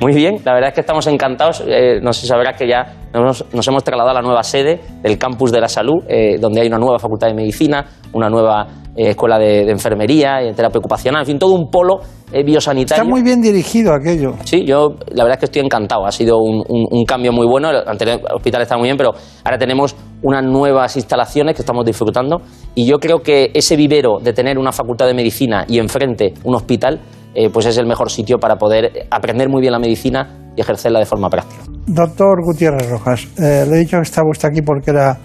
Muy 0.00 0.12
bien, 0.12 0.36
la 0.44 0.52
verdad 0.52 0.68
es 0.68 0.74
que 0.74 0.80
estamos 0.82 1.06
encantados. 1.06 1.62
Eh, 1.66 2.00
no 2.02 2.12
sé 2.12 2.22
si 2.22 2.26
sabrás 2.26 2.58
que 2.58 2.68
ya 2.68 2.84
nos, 3.14 3.44
nos 3.54 3.66
hemos 3.66 3.82
trasladado 3.82 4.10
a 4.10 4.20
la 4.20 4.22
nueva 4.22 4.42
sede 4.42 4.80
del 5.02 5.16
campus 5.16 5.52
de 5.52 5.60
la 5.60 5.68
salud, 5.68 6.04
eh, 6.08 6.36
donde 6.38 6.60
hay 6.60 6.66
una 6.66 6.76
nueva 6.78 6.98
facultad 6.98 7.28
de 7.28 7.34
medicina, 7.34 7.86
una 8.12 8.28
nueva 8.28 8.66
eh, 8.96 9.10
escuela 9.10 9.38
de, 9.38 9.64
de 9.64 9.70
enfermería 9.72 10.42
y 10.42 10.46
de 10.46 10.52
terapia 10.54 10.78
ocupacional, 10.78 11.22
en 11.22 11.26
fin, 11.26 11.38
todo 11.38 11.52
un 11.54 11.70
polo 11.70 12.00
eh, 12.32 12.42
biosanitario. 12.42 13.02
Está 13.02 13.08
muy 13.08 13.22
bien 13.22 13.40
dirigido 13.40 13.92
aquello. 13.94 14.32
Sí, 14.44 14.64
yo 14.64 14.96
la 15.12 15.24
verdad 15.24 15.34
es 15.34 15.38
que 15.40 15.44
estoy 15.46 15.62
encantado. 15.62 16.06
Ha 16.06 16.10
sido 16.12 16.38
un, 16.38 16.62
un- 16.68 16.86
un 16.90 17.04
cambio 17.04 17.32
muy 17.32 17.46
bueno. 17.46 17.70
El 17.70 17.86
anterior 17.88 18.20
hospital 18.34 18.62
está 18.62 18.76
muy 18.76 18.84
bien, 18.86 18.96
pero 18.96 19.10
ahora 19.44 19.58
tenemos 19.58 19.94
unas 20.22 20.42
nuevas 20.44 20.96
instalaciones 20.96 21.54
que 21.54 21.62
estamos 21.62 21.84
disfrutando. 21.84 22.40
Y 22.74 22.86
yo 22.86 22.98
creo 22.98 23.20
que 23.20 23.50
ese 23.54 23.76
vivero 23.76 24.18
de 24.20 24.32
tener 24.32 24.58
una 24.58 24.72
facultad 24.72 25.06
de 25.06 25.14
medicina 25.14 25.64
y 25.68 25.78
enfrente 25.78 26.34
un 26.44 26.54
hospital, 26.56 27.00
eh, 27.34 27.48
pues 27.50 27.66
es 27.66 27.76
el 27.78 27.86
mejor 27.86 28.10
sitio 28.10 28.38
para 28.38 28.56
poder 28.56 29.06
aprender 29.10 29.48
muy 29.48 29.60
bien 29.60 29.72
la 29.72 29.78
medicina 29.78 30.52
y 30.56 30.60
ejercerla 30.62 30.98
de 30.98 31.04
forma 31.06 31.28
práctica. 31.28 31.62
Doctor 31.86 32.42
Gutiérrez 32.44 32.90
Rojas, 32.90 33.28
eh, 33.38 33.64
le 33.70 33.76
he 33.76 33.78
dicho 33.80 33.98
que 33.98 34.02
estaba 34.02 34.28
usted 34.30 34.48
aquí 34.48 34.62
porque 34.62 34.90
era, 34.90 35.16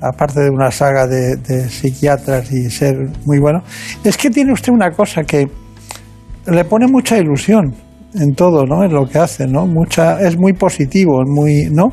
aparte 0.00 0.40
de 0.40 0.50
una 0.50 0.70
saga 0.70 1.06
de, 1.06 1.36
psiquiatras 1.68 2.50
y 2.52 2.70
ser 2.70 2.94
muy 3.24 3.38
bueno, 3.40 3.62
es 4.04 4.16
que 4.16 4.30
tiene 4.30 4.52
usted 4.52 4.72
una 4.72 4.90
cosa 4.90 5.22
que 5.22 5.46
le 6.46 6.64
pone 6.64 6.86
mucha 6.86 7.18
ilusión 7.18 7.74
en 8.14 8.34
todo, 8.34 8.64
¿no? 8.64 8.84
En 8.84 8.92
lo 8.92 9.06
que 9.06 9.18
hace, 9.18 9.46
¿no? 9.46 9.66
Mucha, 9.66 10.20
es 10.20 10.38
muy 10.38 10.52
positivo, 10.52 11.22
muy, 11.26 11.68
¿no? 11.70 11.88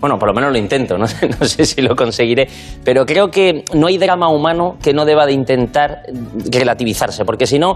Bueno, 0.00 0.16
por 0.16 0.28
lo 0.28 0.34
menos 0.34 0.52
lo 0.52 0.58
intento, 0.58 0.96
no, 0.96 1.06
no 1.40 1.46
sé 1.46 1.64
si 1.64 1.82
lo 1.82 1.96
conseguiré, 1.96 2.48
pero 2.84 3.04
creo 3.04 3.28
que 3.28 3.64
no 3.74 3.88
hay 3.88 3.98
drama 3.98 4.28
humano 4.28 4.76
que 4.82 4.92
no 4.92 5.04
deba 5.04 5.26
de 5.26 5.32
intentar 5.32 6.02
relativizarse, 6.50 7.24
porque 7.24 7.46
si 7.46 7.58
no, 7.58 7.74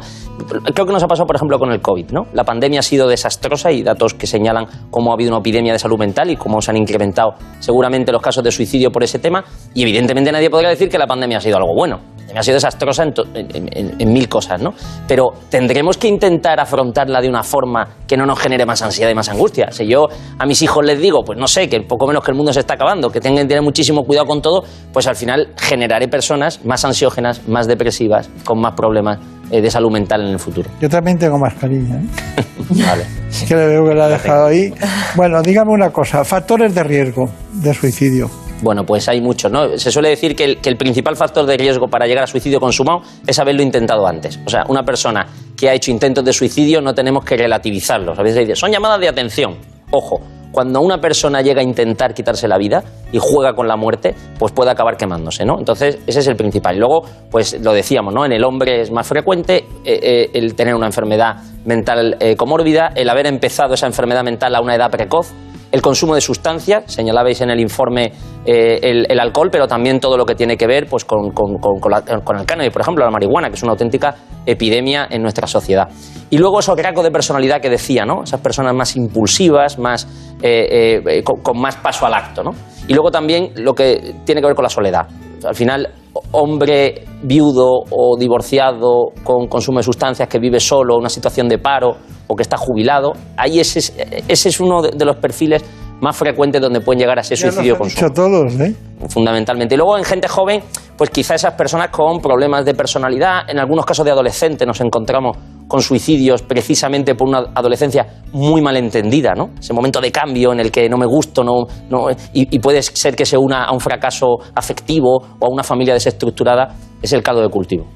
creo 0.75 0.87
que 0.87 0.93
nos 0.93 1.03
ha 1.03 1.09
pasado, 1.09 1.27
por 1.27 1.37
ejemplo, 1.37 1.59
con 1.59 1.73
el 1.73 1.81
COVID, 1.81 2.11
¿no? 2.13 2.27
La 2.33 2.45
pandemia 2.45 2.81
ha 2.81 2.83
sido 2.83 3.09
desastrosa 3.09 3.73
y 3.73 3.83
datos 3.83 4.15
que 4.15 4.27
señalan 4.27 4.67
cómo 4.91 5.11
ha 5.11 5.15
habido 5.15 5.31
una 5.31 5.41
epidemia 5.41 5.73
de 5.73 5.79
salud 5.81 5.99
mental 5.99 6.31
y 6.31 6.37
cómo 6.37 6.63
se 6.63 6.71
han 6.71 6.77
incrementado 6.77 7.35
seguramente 7.59 8.13
los 8.13 8.23
casos 8.23 8.45
de 8.45 8.53
suicidio 8.53 8.91
por 8.93 9.03
ese 9.03 9.19
tema, 9.19 9.45
y 9.75 9.83
evidentemente 9.83 10.31
nadie 10.31 10.49
podría 10.49 10.71
decir 10.71 10.89
que 10.89 10.99
la 10.99 11.07
pandemia 11.07 11.39
ha 11.39 11.41
sido 11.41 11.57
algo 11.57 11.75
bueno. 11.75 12.01
Ha 12.39 12.43
sido 12.43 12.55
desastrosa 12.55 13.03
en, 13.05 13.13
en- 13.35 13.69
en- 13.73 13.95
en 14.01 14.13
mil 14.13 14.29
cosas, 14.29 14.61
¿no? 14.61 14.73
Pero 15.07 15.31
tendremos 15.49 15.97
que 15.97 16.09
intentar 16.09 16.59
afrontarla 16.61 17.21
de 17.21 17.29
una 17.29 17.43
forma 17.43 17.87
que 18.07 18.17
no 18.17 18.27
nos 18.27 18.39
genere 18.39 18.65
más 18.67 18.83
ansiedad 18.83 19.11
y 19.11 19.15
más 19.15 19.29
angustia. 19.29 19.71
Si 19.71 19.87
yo 19.87 20.09
a 20.39 20.47
mis 20.47 20.61
hijos 20.63 20.85
les 20.85 21.01
digo, 21.01 21.23
pues 21.25 21.39
no 21.39 21.47
sé, 21.47 21.69
que 21.69 21.81
poco 21.83 22.07
menos 22.07 22.25
que 22.25 22.31
el 22.31 22.37
mundo 22.37 22.53
se 22.53 22.61
está 22.61 22.75
acabando, 22.75 23.11
que 23.11 23.21
tengan 23.21 23.45
que 23.45 23.49
tener 23.49 23.63
muchísimo 23.63 24.03
cuidado 24.05 24.27
con 24.27 24.41
todo, 24.43 24.65
pues 24.93 25.07
al 25.07 25.17
final 25.17 25.49
generaré 25.57 26.09
personas 26.09 26.65
más 26.65 26.85
ansiógenas, 26.85 27.47
más 27.49 27.67
depresivas, 27.67 28.29
con 28.45 28.61
más 28.61 28.75
problemas 28.75 29.19
eh, 29.51 29.61
de 29.61 29.71
salud 29.71 29.91
mental 29.91 30.23
en 30.23 30.29
el 30.29 30.39
futuro. 30.39 30.71
Yo 30.81 30.89
también 30.89 31.19
tengo 31.19 31.39
mascarilla, 31.39 31.97
¿eh? 31.97 32.07
Vale. 32.71 33.05
Es 33.29 33.43
que 33.49 33.55
le 33.55 33.67
veo 33.67 33.85
que 33.89 33.95
la 33.95 34.05
ha 34.07 34.09
dejado 34.09 34.47
ahí. 34.47 34.73
Bueno, 35.17 35.43
dígame 35.43 35.71
una 35.73 35.91
cosa, 35.91 36.25
factores 36.25 36.75
de 36.75 36.83
riesgo 36.83 37.29
de 37.53 37.75
suicidio. 37.75 38.31
Bueno, 38.63 38.85
pues 38.87 39.09
hay 39.09 39.21
muchos, 39.21 39.51
¿no? 39.51 39.77
Se 39.77 39.91
suele 39.91 40.11
decir 40.11 40.37
que 40.37 40.57
el, 40.63 40.77
principal 40.77 41.17
factor 41.17 41.45
de 41.45 41.57
riesgo 41.57 41.89
para 41.89 42.07
llegar 42.07 42.25
a 42.25 42.27
suicidio 42.29 42.61
consumado 42.61 43.03
es 43.27 43.37
haberlo 43.41 43.61
intentado 43.61 44.07
antes. 44.07 44.39
O 44.47 44.49
sea, 44.49 44.65
una 44.69 44.85
persona 44.85 45.27
que 45.57 45.69
ha 45.69 45.75
hecho 45.75 45.91
intentos 45.91 46.25
de 46.25 46.33
suicidio 46.33 46.81
no 46.81 46.95
tenemos 46.95 47.25
que 47.25 47.37
relativizarlos. 47.37 48.17
A 48.17 48.23
veces 48.23 48.57
son 48.57 48.71
llamadas 48.71 49.01
de 49.01 49.09
atención. 49.09 49.57
Ojo, 49.91 50.21
cuando 50.53 50.81
una 50.81 50.99
persona 50.99 51.43
llega 51.43 51.61
a 51.61 51.65
intentar 51.65 52.15
quitarse 52.15 52.47
la 52.47 52.57
vida 52.57 52.85
y 53.11 53.19
juega 53.21 53.53
con 53.55 53.67
la 53.67 53.77
muerte, 53.77 54.15
pues 54.39 54.53
puede 54.53 54.71
acabar 54.71 54.97
quemándose, 54.97 55.45
¿no? 55.45 55.59
Entonces, 55.59 55.99
ese 56.07 56.21
es 56.21 56.27
el 56.29 56.37
principal. 56.37 56.77
Y 56.77 56.79
luego, 56.79 57.03
pues 57.31 57.59
lo 57.61 57.73
decíamos, 57.73 58.15
¿no? 58.15 58.25
En 58.25 58.33
el 58.33 58.45
hombre 58.45 58.81
es 58.81 58.93
más 58.93 59.09
frecuente 59.09 59.65
eh, 59.85 59.99
eh, 60.03 60.31
el 60.35 60.55
tener 60.55 60.75
una 60.75 60.87
enfermedad 60.87 61.37
mental 61.65 62.17
eh, 62.21 62.37
comórbida, 62.37 62.93
el 62.95 63.09
haber 63.09 63.27
empezado 63.27 63.75
esa 63.75 63.87
enfermedad 63.87 64.23
mental 64.23 64.55
a 64.55 64.61
una 64.61 64.77
edad 64.77 64.91
precoz, 64.91 65.33
el 65.73 65.81
consumo 65.83 66.15
de 66.15 66.21
sustancias, 66.21 66.85
señalabais 66.87 67.41
en 67.41 67.51
el 67.51 67.59
informe 67.59 68.13
eh, 68.45 69.07
el, 69.09 69.19
alcohol, 69.19 69.49
pero 69.51 69.67
también 69.67 69.99
todo 70.01 70.17
lo 70.17 70.27
que 70.27 70.35
tiene 70.35 70.57
que 70.57 70.67
ver 70.67 70.87
pues, 70.87 71.05
con, 71.05 71.31
con- 71.33 71.57
con 71.59 72.39
el 72.39 72.45
cannabis, 72.47 72.73
por 72.73 72.83
ejemplo, 72.83 73.05
la 73.05 73.11
marihuana, 73.11 73.49
que 73.49 73.55
es 73.55 73.63
una 73.63 73.73
auténtica 73.73 74.15
epidemia 74.45 75.07
en 75.11 75.23
nuestra 75.23 75.47
sociedad. 75.47 75.89
Y 76.31 76.39
luego 76.39 76.61
esos 76.61 76.79
rasgos 76.79 77.05
de 77.05 77.11
personalidad 77.11 77.61
que 77.61 77.71
decía, 77.71 78.05
¿no? 78.05 78.23
Esas 78.25 78.41
personas 78.41 78.75
más 78.75 78.97
impulsivas, 78.97 79.79
más, 79.79 80.07
eh, 80.43 81.01
eh, 81.07 81.23
con, 81.23 81.41
con 81.41 81.59
más 81.59 81.77
paso 81.77 82.05
al 82.07 82.15
acto, 82.15 82.43
¿no? 82.43 82.51
Y 82.87 82.95
luego 82.95 83.11
también 83.11 83.53
lo 83.57 83.75
que 83.75 84.15
tiene 84.25 84.41
que 84.41 84.47
ver 84.49 84.57
con 84.57 84.65
la 84.65 84.69
soledad. 84.69 85.07
Al 85.47 85.55
final, 85.55 85.89
hombre 86.33 87.05
viudo 87.23 87.85
o 87.91 88.17
divorciado 88.19 89.13
con 89.23 89.47
consumo 89.47 89.79
de 89.79 89.85
sustancias 89.85 90.29
que 90.29 90.39
vive 90.39 90.61
solo, 90.61 90.97
una 90.97 91.09
situación 91.09 91.49
de 91.49 91.59
paro 91.59 91.97
o 92.27 92.37
que 92.37 92.43
está 92.43 92.57
jubilado, 92.57 93.13
ahí 93.37 93.61
ese 93.61 93.79
es, 93.79 93.95
ese 94.29 94.49
es 94.49 94.61
uno 94.61 94.83
de, 94.83 95.05
los 95.05 95.17
perfiles 95.17 95.65
más 96.01 96.17
frecuentes 96.17 96.61
donde 96.61 96.81
pueden 96.81 97.01
llegar 97.01 97.19
a 97.19 97.23
Ya 97.23 97.31
los 97.31 97.55
suicidio 97.55 97.77
todos, 98.13 98.61
¿eh? 98.61 98.75
fundamentalmente. 99.09 99.75
Y 99.75 99.79
luego 99.79 99.97
en 99.97 100.05
gente 100.05 100.29
joven, 100.29 100.63
pues 100.97 101.11
quizá 101.11 101.35
esas 101.35 101.55
personas 101.55 101.91
con 101.91 102.21
problemas 102.21 102.65
de 102.65 102.75
personalidad, 102.75 103.49
en 103.49 103.59
algunos 103.59 103.87
casos 103.87 104.05
de 104.05 104.11
adolescentes 104.11 104.67
nos 104.67 104.81
encontramos 104.81 105.37
con 105.73 105.81
suicidios 105.81 106.43
precisamente 106.43 107.15
por 107.15 107.27
una 107.27 107.39
adolescencia 107.55 108.07
muy 108.35 108.61
malentendida, 108.61 109.33
¿no? 109.35 109.53
Ese 109.59 109.73
momento 109.73 110.03
de 110.03 110.13
cambio 110.13 110.53
en 110.53 110.61
el 110.61 110.71
que 110.71 110.87
no 110.87 110.99
me 110.99 111.07
gusto, 111.07 111.43
no, 111.43 111.65
no, 111.89 112.09
y, 112.35 112.59
puede 112.59 112.83
ser 112.83 113.17
que 113.17 113.25
se 113.25 113.39
una 113.39 113.65
a 113.65 113.73
un 113.73 113.81
fracaso 113.81 114.37
afectivo 114.55 115.17
o 115.39 115.47
a 115.47 115.49
una 115.51 115.63
familia 115.63 115.95
desestructurada, 115.95 116.75
es 117.01 117.15
el 117.15 117.23
caldo 117.23 117.41
de 117.41 117.49
cultivo. 117.49 117.87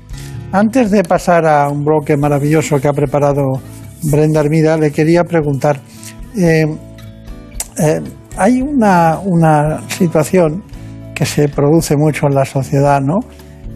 Antes 0.53 0.91
de 0.91 1.03
pasar 1.03 1.45
a 1.45 1.69
un 1.69 1.85
bloque 1.85 2.17
maravilloso 2.17 2.81
que 2.81 2.89
ha 2.89 2.95
preparado 2.95 3.43
Brenda 4.05 4.41
Hermida, 4.41 4.79
le 4.79 4.91
quería 4.91 5.25
preguntar, 5.25 5.79
eh, 6.35 6.65
eh, 7.79 8.01
hay 8.39 8.63
una, 8.63 9.19
una 9.23 9.87
situación 9.91 10.63
que 11.15 11.27
se 11.27 11.51
produce 11.51 11.95
mucho 11.95 12.27
en 12.27 12.37
la 12.37 12.47
sociedad, 12.47 13.03
¿no? 13.03 13.19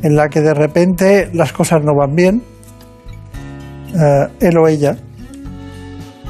En 0.02 0.16
la 0.16 0.30
que 0.30 0.40
de 0.40 0.54
repente 0.54 1.28
las 1.34 1.52
cosas 1.52 1.82
no 1.84 1.92
van 1.94 2.14
bien, 2.14 2.42
eh, 3.94 4.28
él 4.40 4.58
o 4.58 4.68
ella, 4.68 4.96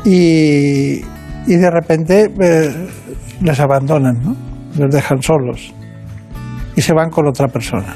y, 0.04 1.00
y 1.46 1.56
de 1.56 1.70
repente 1.70 2.30
eh, 2.40 2.88
les 3.42 3.60
abandonan, 3.60 4.22
¿no? 4.22 4.36
Les 4.78 4.90
dejan 4.90 5.22
solos 5.22 5.72
y 6.76 6.80
se 6.80 6.92
van 6.92 7.10
con 7.10 7.26
otra 7.26 7.48
persona 7.48 7.94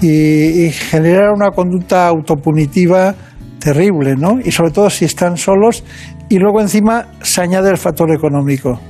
y, 0.00 0.64
y 0.64 0.70
generar 0.70 1.32
una 1.32 1.50
conducta 1.50 2.08
autopunitiva 2.08 3.14
terrible, 3.58 4.16
¿no? 4.16 4.38
Y 4.44 4.50
sobre 4.50 4.70
todo 4.70 4.90
si 4.90 5.04
están 5.04 5.36
solos 5.36 5.84
y 6.28 6.38
luego 6.38 6.60
encima 6.60 7.06
se 7.22 7.40
añade 7.40 7.70
el 7.70 7.78
factor 7.78 8.12
económico. 8.12 8.80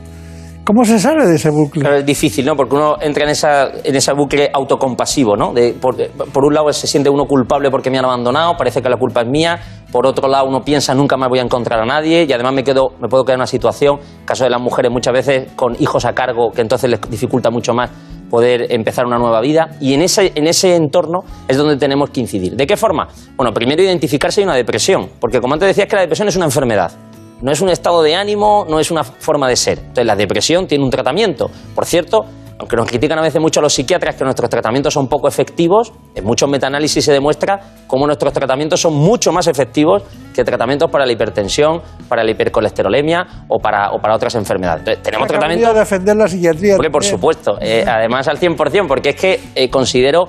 ¿Cómo 0.68 0.84
se 0.84 0.98
sale 0.98 1.24
de 1.24 1.36
ese 1.36 1.48
bucle? 1.48 1.96
Es 1.96 2.04
difícil, 2.04 2.44
¿no? 2.44 2.54
Porque 2.54 2.74
uno 2.76 2.96
entra 3.00 3.24
en 3.24 3.30
esa, 3.30 3.70
en 3.82 3.96
ese 3.96 4.12
bucle 4.12 4.50
autocompasivo, 4.52 5.34
¿no? 5.34 5.54
Por, 5.80 6.44
un 6.44 6.52
lado 6.52 6.70
se 6.74 6.86
siente 6.86 7.08
uno 7.08 7.24
culpable 7.24 7.70
porque 7.70 7.90
me 7.90 7.96
han 7.96 8.04
abandonado, 8.04 8.54
parece 8.54 8.82
que 8.82 8.90
la 8.90 8.98
culpa 8.98 9.22
es 9.22 9.28
mía. 9.28 9.58
Por 9.90 10.06
otro 10.06 10.28
lado 10.28 10.46
uno 10.46 10.60
piensa 10.60 10.94
nunca 10.94 11.16
más 11.16 11.30
voy 11.30 11.38
a 11.38 11.42
encontrar 11.42 11.80
a 11.80 11.86
nadie 11.86 12.26
y 12.28 12.32
además 12.34 12.52
me 12.52 12.64
quedo, 12.64 12.90
me 13.00 13.08
puedo 13.08 13.24
quedar 13.24 13.36
en 13.36 13.40
una 13.40 13.46
situación, 13.46 13.98
caso 14.26 14.44
de 14.44 14.50
las 14.50 14.60
mujeres 14.60 14.92
muchas 14.92 15.14
veces 15.14 15.52
con 15.56 15.74
hijos 15.80 16.04
a 16.04 16.12
cargo, 16.12 16.50
que 16.50 16.60
entonces 16.60 16.90
les 16.90 17.00
dificulta 17.08 17.48
mucho 17.48 17.72
más 17.72 17.88
poder 18.28 18.66
empezar 18.68 19.06
una 19.06 19.16
nueva 19.16 19.40
vida. 19.40 19.70
Y 19.80 19.94
en 19.94 20.02
ese, 20.02 20.32
en 20.34 20.46
ese 20.46 20.76
entorno 20.76 21.20
es 21.48 21.56
donde 21.56 21.78
tenemos 21.78 22.10
que 22.10 22.20
incidir. 22.20 22.56
¿De 22.56 22.66
qué 22.66 22.76
forma? 22.76 23.08
Bueno, 23.38 23.54
primero 23.54 23.82
identificar 23.82 24.30
si 24.30 24.42
hay 24.42 24.44
una 24.44 24.54
depresión, 24.54 25.08
porque 25.18 25.40
como 25.40 25.54
antes 25.54 25.68
decías 25.68 25.88
que 25.88 25.96
la 25.96 26.02
depresión 26.02 26.28
es 26.28 26.36
una 26.36 26.44
enfermedad. 26.44 26.92
No 27.40 27.52
es 27.52 27.60
un 27.60 27.68
estado 27.68 28.02
de 28.02 28.14
ánimo, 28.14 28.66
no 28.68 28.80
es 28.80 28.90
una 28.90 29.04
forma 29.04 29.48
de 29.48 29.56
ser. 29.56 29.78
Entonces, 29.78 30.06
la 30.06 30.16
depresión 30.16 30.66
tiene 30.66 30.84
un 30.84 30.90
tratamiento. 30.90 31.50
Por 31.74 31.86
cierto, 31.86 32.24
aunque 32.58 32.76
nos 32.76 32.88
critican 32.88 33.18
a 33.18 33.22
veces 33.22 33.40
mucho 33.40 33.60
los 33.60 33.72
psiquiatras 33.72 34.16
que 34.16 34.24
nuestros 34.24 34.50
tratamientos 34.50 34.92
son 34.92 35.06
poco 35.06 35.28
efectivos, 35.28 35.92
en 36.14 36.24
muchos 36.24 36.48
metaanálisis 36.48 37.04
se 37.04 37.12
demuestra 37.12 37.60
cómo 37.86 38.06
nuestros 38.06 38.32
tratamientos 38.32 38.80
son 38.80 38.94
mucho 38.94 39.32
más 39.32 39.46
efectivos 39.46 40.02
que 40.34 40.42
tratamientos 40.42 40.90
para 40.90 41.06
la 41.06 41.12
hipertensión, 41.12 41.80
para 42.08 42.24
la 42.24 42.32
hipercolesterolemia 42.32 43.44
o 43.48 43.60
para, 43.60 43.92
o 43.92 44.00
para 44.00 44.16
otras 44.16 44.34
enfermedades. 44.34 44.80
Entonces, 44.80 45.02
tenemos 45.04 45.28
tratamientos 45.28 45.72
de 45.72 45.78
defender 45.78 46.16
la 46.16 46.26
psiquiatría. 46.26 46.74
Hombre, 46.74 46.90
por 46.90 47.02
también. 47.02 47.16
supuesto. 47.16 47.58
Eh, 47.60 47.84
además, 47.86 48.26
al 48.26 48.38
100%, 48.38 48.88
porque 48.88 49.10
es 49.10 49.16
que 49.16 49.40
eh, 49.54 49.70
considero, 49.70 50.24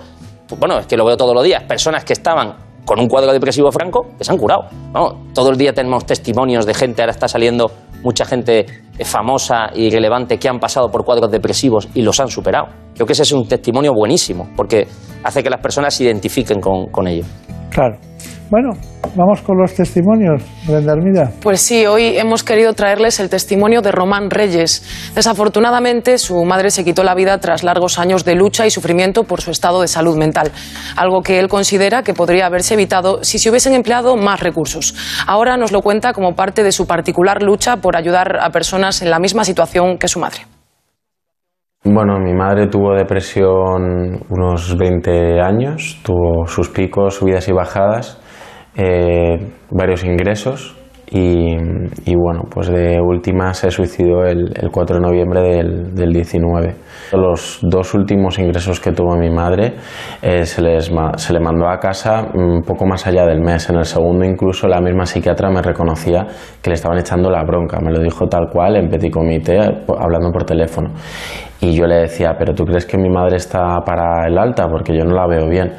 bueno, 0.60 0.78
es 0.78 0.86
que 0.86 0.96
lo 0.96 1.06
veo 1.06 1.18
todos 1.18 1.34
los 1.34 1.44
días, 1.44 1.64
personas 1.64 2.04
que 2.04 2.14
estaban 2.14 2.69
con 2.86 3.00
un 3.00 3.08
cuadro 3.08 3.32
depresivo 3.32 3.72
franco 3.72 4.08
que 4.18 4.24
se 4.24 4.32
han 4.32 4.38
curado. 4.38 4.64
¿no? 4.94 5.32
Todo 5.34 5.52
el 5.52 5.58
día 5.58 5.74
tenemos 5.74 6.06
testimonios 6.06 6.66
de 6.66 6.74
gente, 6.74 7.02
ahora 7.02 7.12
está 7.12 7.28
saliendo 7.28 7.72
mucha 8.04 8.26
gente 8.26 8.66
famosa 9.04 9.70
y 9.74 9.90
relevante 9.90 10.38
que 10.38 10.50
han 10.50 10.60
pasado 10.60 10.90
por 10.90 11.04
cuadros 11.04 11.32
depresivos 11.32 11.88
y 11.94 12.02
los 12.02 12.20
han 12.20 12.30
superado. 12.30 12.68
Creo 12.96 13.06
que 13.06 13.14
ese 13.14 13.24
es 13.24 13.32
un 13.32 13.48
testimonio 13.48 13.94
buenísimo, 13.94 14.50
porque 14.56 14.88
hace 15.24 15.44
que 15.44 15.50
las 15.50 15.62
personas 15.62 15.94
se 15.94 16.06
identifiquen 16.06 16.60
con, 16.60 16.88
con 16.88 17.08
ello. 17.08 17.24
Claro. 17.70 18.09
Bueno, 18.50 18.72
vamos 19.16 19.42
con 19.44 19.60
los 19.60 19.76
testimonios, 19.76 20.42
Brenda 20.68 20.94
Hermida. 20.94 21.32
Pues 21.40 21.62
sí, 21.62 21.86
hoy 21.86 22.18
hemos 22.18 22.44
querido 22.44 22.74
traerles 22.74 23.20
el 23.20 23.30
testimonio 23.30 23.84
de 23.84 23.92
Román 23.92 24.32
Reyes. 24.32 25.12
Desafortunadamente, 25.14 26.18
su 26.18 26.44
madre 26.46 26.72
se 26.72 26.84
quitó 26.84 27.04
la 27.04 27.14
vida 27.14 27.38
tras 27.38 27.64
largos 27.64 28.00
años 28.00 28.26
de 28.26 28.34
lucha 28.34 28.66
y 28.66 28.72
sufrimiento 28.72 29.24
por 29.24 29.42
su 29.42 29.52
estado 29.52 29.82
de 29.82 29.88
salud 29.88 30.18
mental, 30.18 30.52
algo 30.96 31.22
que 31.22 31.38
él 31.40 31.48
considera 31.48 32.02
que 32.02 32.16
podría 32.16 32.48
haberse 32.48 32.74
evitado 32.74 33.24
si 33.24 33.38
se 33.38 33.52
hubiesen 33.52 33.76
empleado 33.76 34.18
más 34.18 34.40
recursos. 34.40 34.96
Ahora 35.28 35.56
nos 35.56 35.72
lo 35.72 35.82
cuenta 35.82 36.12
como 36.12 36.34
parte 36.34 36.64
de 36.64 36.72
su 36.72 36.88
particular 36.88 37.44
lucha 37.44 37.78
por 37.78 37.96
ayudar 37.96 38.40
a 38.42 38.50
personas 38.50 39.04
en 39.04 39.12
la 39.12 39.20
misma 39.20 39.44
situación 39.44 40.00
que 40.00 40.08
su 40.08 40.20
madre. 40.20 40.40
Bueno, 41.84 42.20
mi 42.20 42.34
madre 42.34 42.68
tuvo 42.68 42.96
depresión 42.96 44.26
unos 44.30 44.76
20 44.76 45.40
años, 45.40 46.00
tuvo 46.04 46.46
sus 46.48 46.68
picos, 46.70 47.16
subidas 47.16 47.48
y 47.48 47.54
bajadas, 47.54 48.20
eh, 48.76 49.38
varios 49.72 50.04
ingresos 50.04 50.80
y, 51.12 52.16
bueno, 52.16 52.44
pues 52.52 52.68
de 52.68 53.02
última 53.02 53.52
se 53.56 53.72
suicidó 53.72 54.26
el, 54.26 54.54
el 54.56 54.70
4 54.70 54.98
de 54.98 55.02
noviembre 55.02 55.42
del, 55.42 55.96
del, 55.96 56.14
19. 56.14 56.76
Los 57.14 57.60
dos 57.64 57.96
últimos 57.96 58.38
ingresos 58.38 58.80
que 58.80 58.92
tuvo 58.92 59.16
mi 59.18 59.32
madre 59.32 59.74
eh, 60.22 60.46
se, 60.46 60.62
les, 60.62 60.92
se 61.16 61.34
le 61.34 61.40
mandó 61.40 61.68
a 61.68 61.80
casa 61.80 62.30
un 62.36 62.62
poco 62.62 62.86
más 62.86 63.08
allá 63.08 63.26
del 63.26 63.42
mes. 63.42 63.68
En 63.72 63.78
el 63.78 63.86
segundo 63.86 64.24
incluso 64.24 64.68
la 64.68 64.80
misma 64.82 65.08
psiquiatra 65.08 65.50
me 65.50 65.64
reconocía 65.64 66.28
que 66.62 66.70
le 66.70 66.76
estaban 66.76 67.00
echando 67.00 67.32
la 67.32 67.44
bronca. 67.44 67.80
Me 67.80 67.92
lo 67.92 68.00
dijo 68.02 68.28
tal 68.28 68.48
cual 68.52 68.76
en 68.76 68.90
petit 68.90 69.12
comité, 69.12 69.58
hablando 69.58 70.32
por 70.32 70.44
teléfono. 70.44 70.92
Y 71.60 71.74
yo 71.74 71.88
le 71.88 72.02
decía, 72.02 72.36
pero 72.38 72.54
¿tú 72.54 72.66
crees 72.66 72.86
que 72.86 73.00
mi 73.00 73.10
madre 73.10 73.38
está 73.38 73.80
para 73.84 74.28
el 74.28 74.38
alta? 74.38 74.68
Porque 74.68 74.96
yo 74.96 75.06
no 75.06 75.16
la 75.16 75.26
veo 75.26 75.50
bien. 75.50 75.74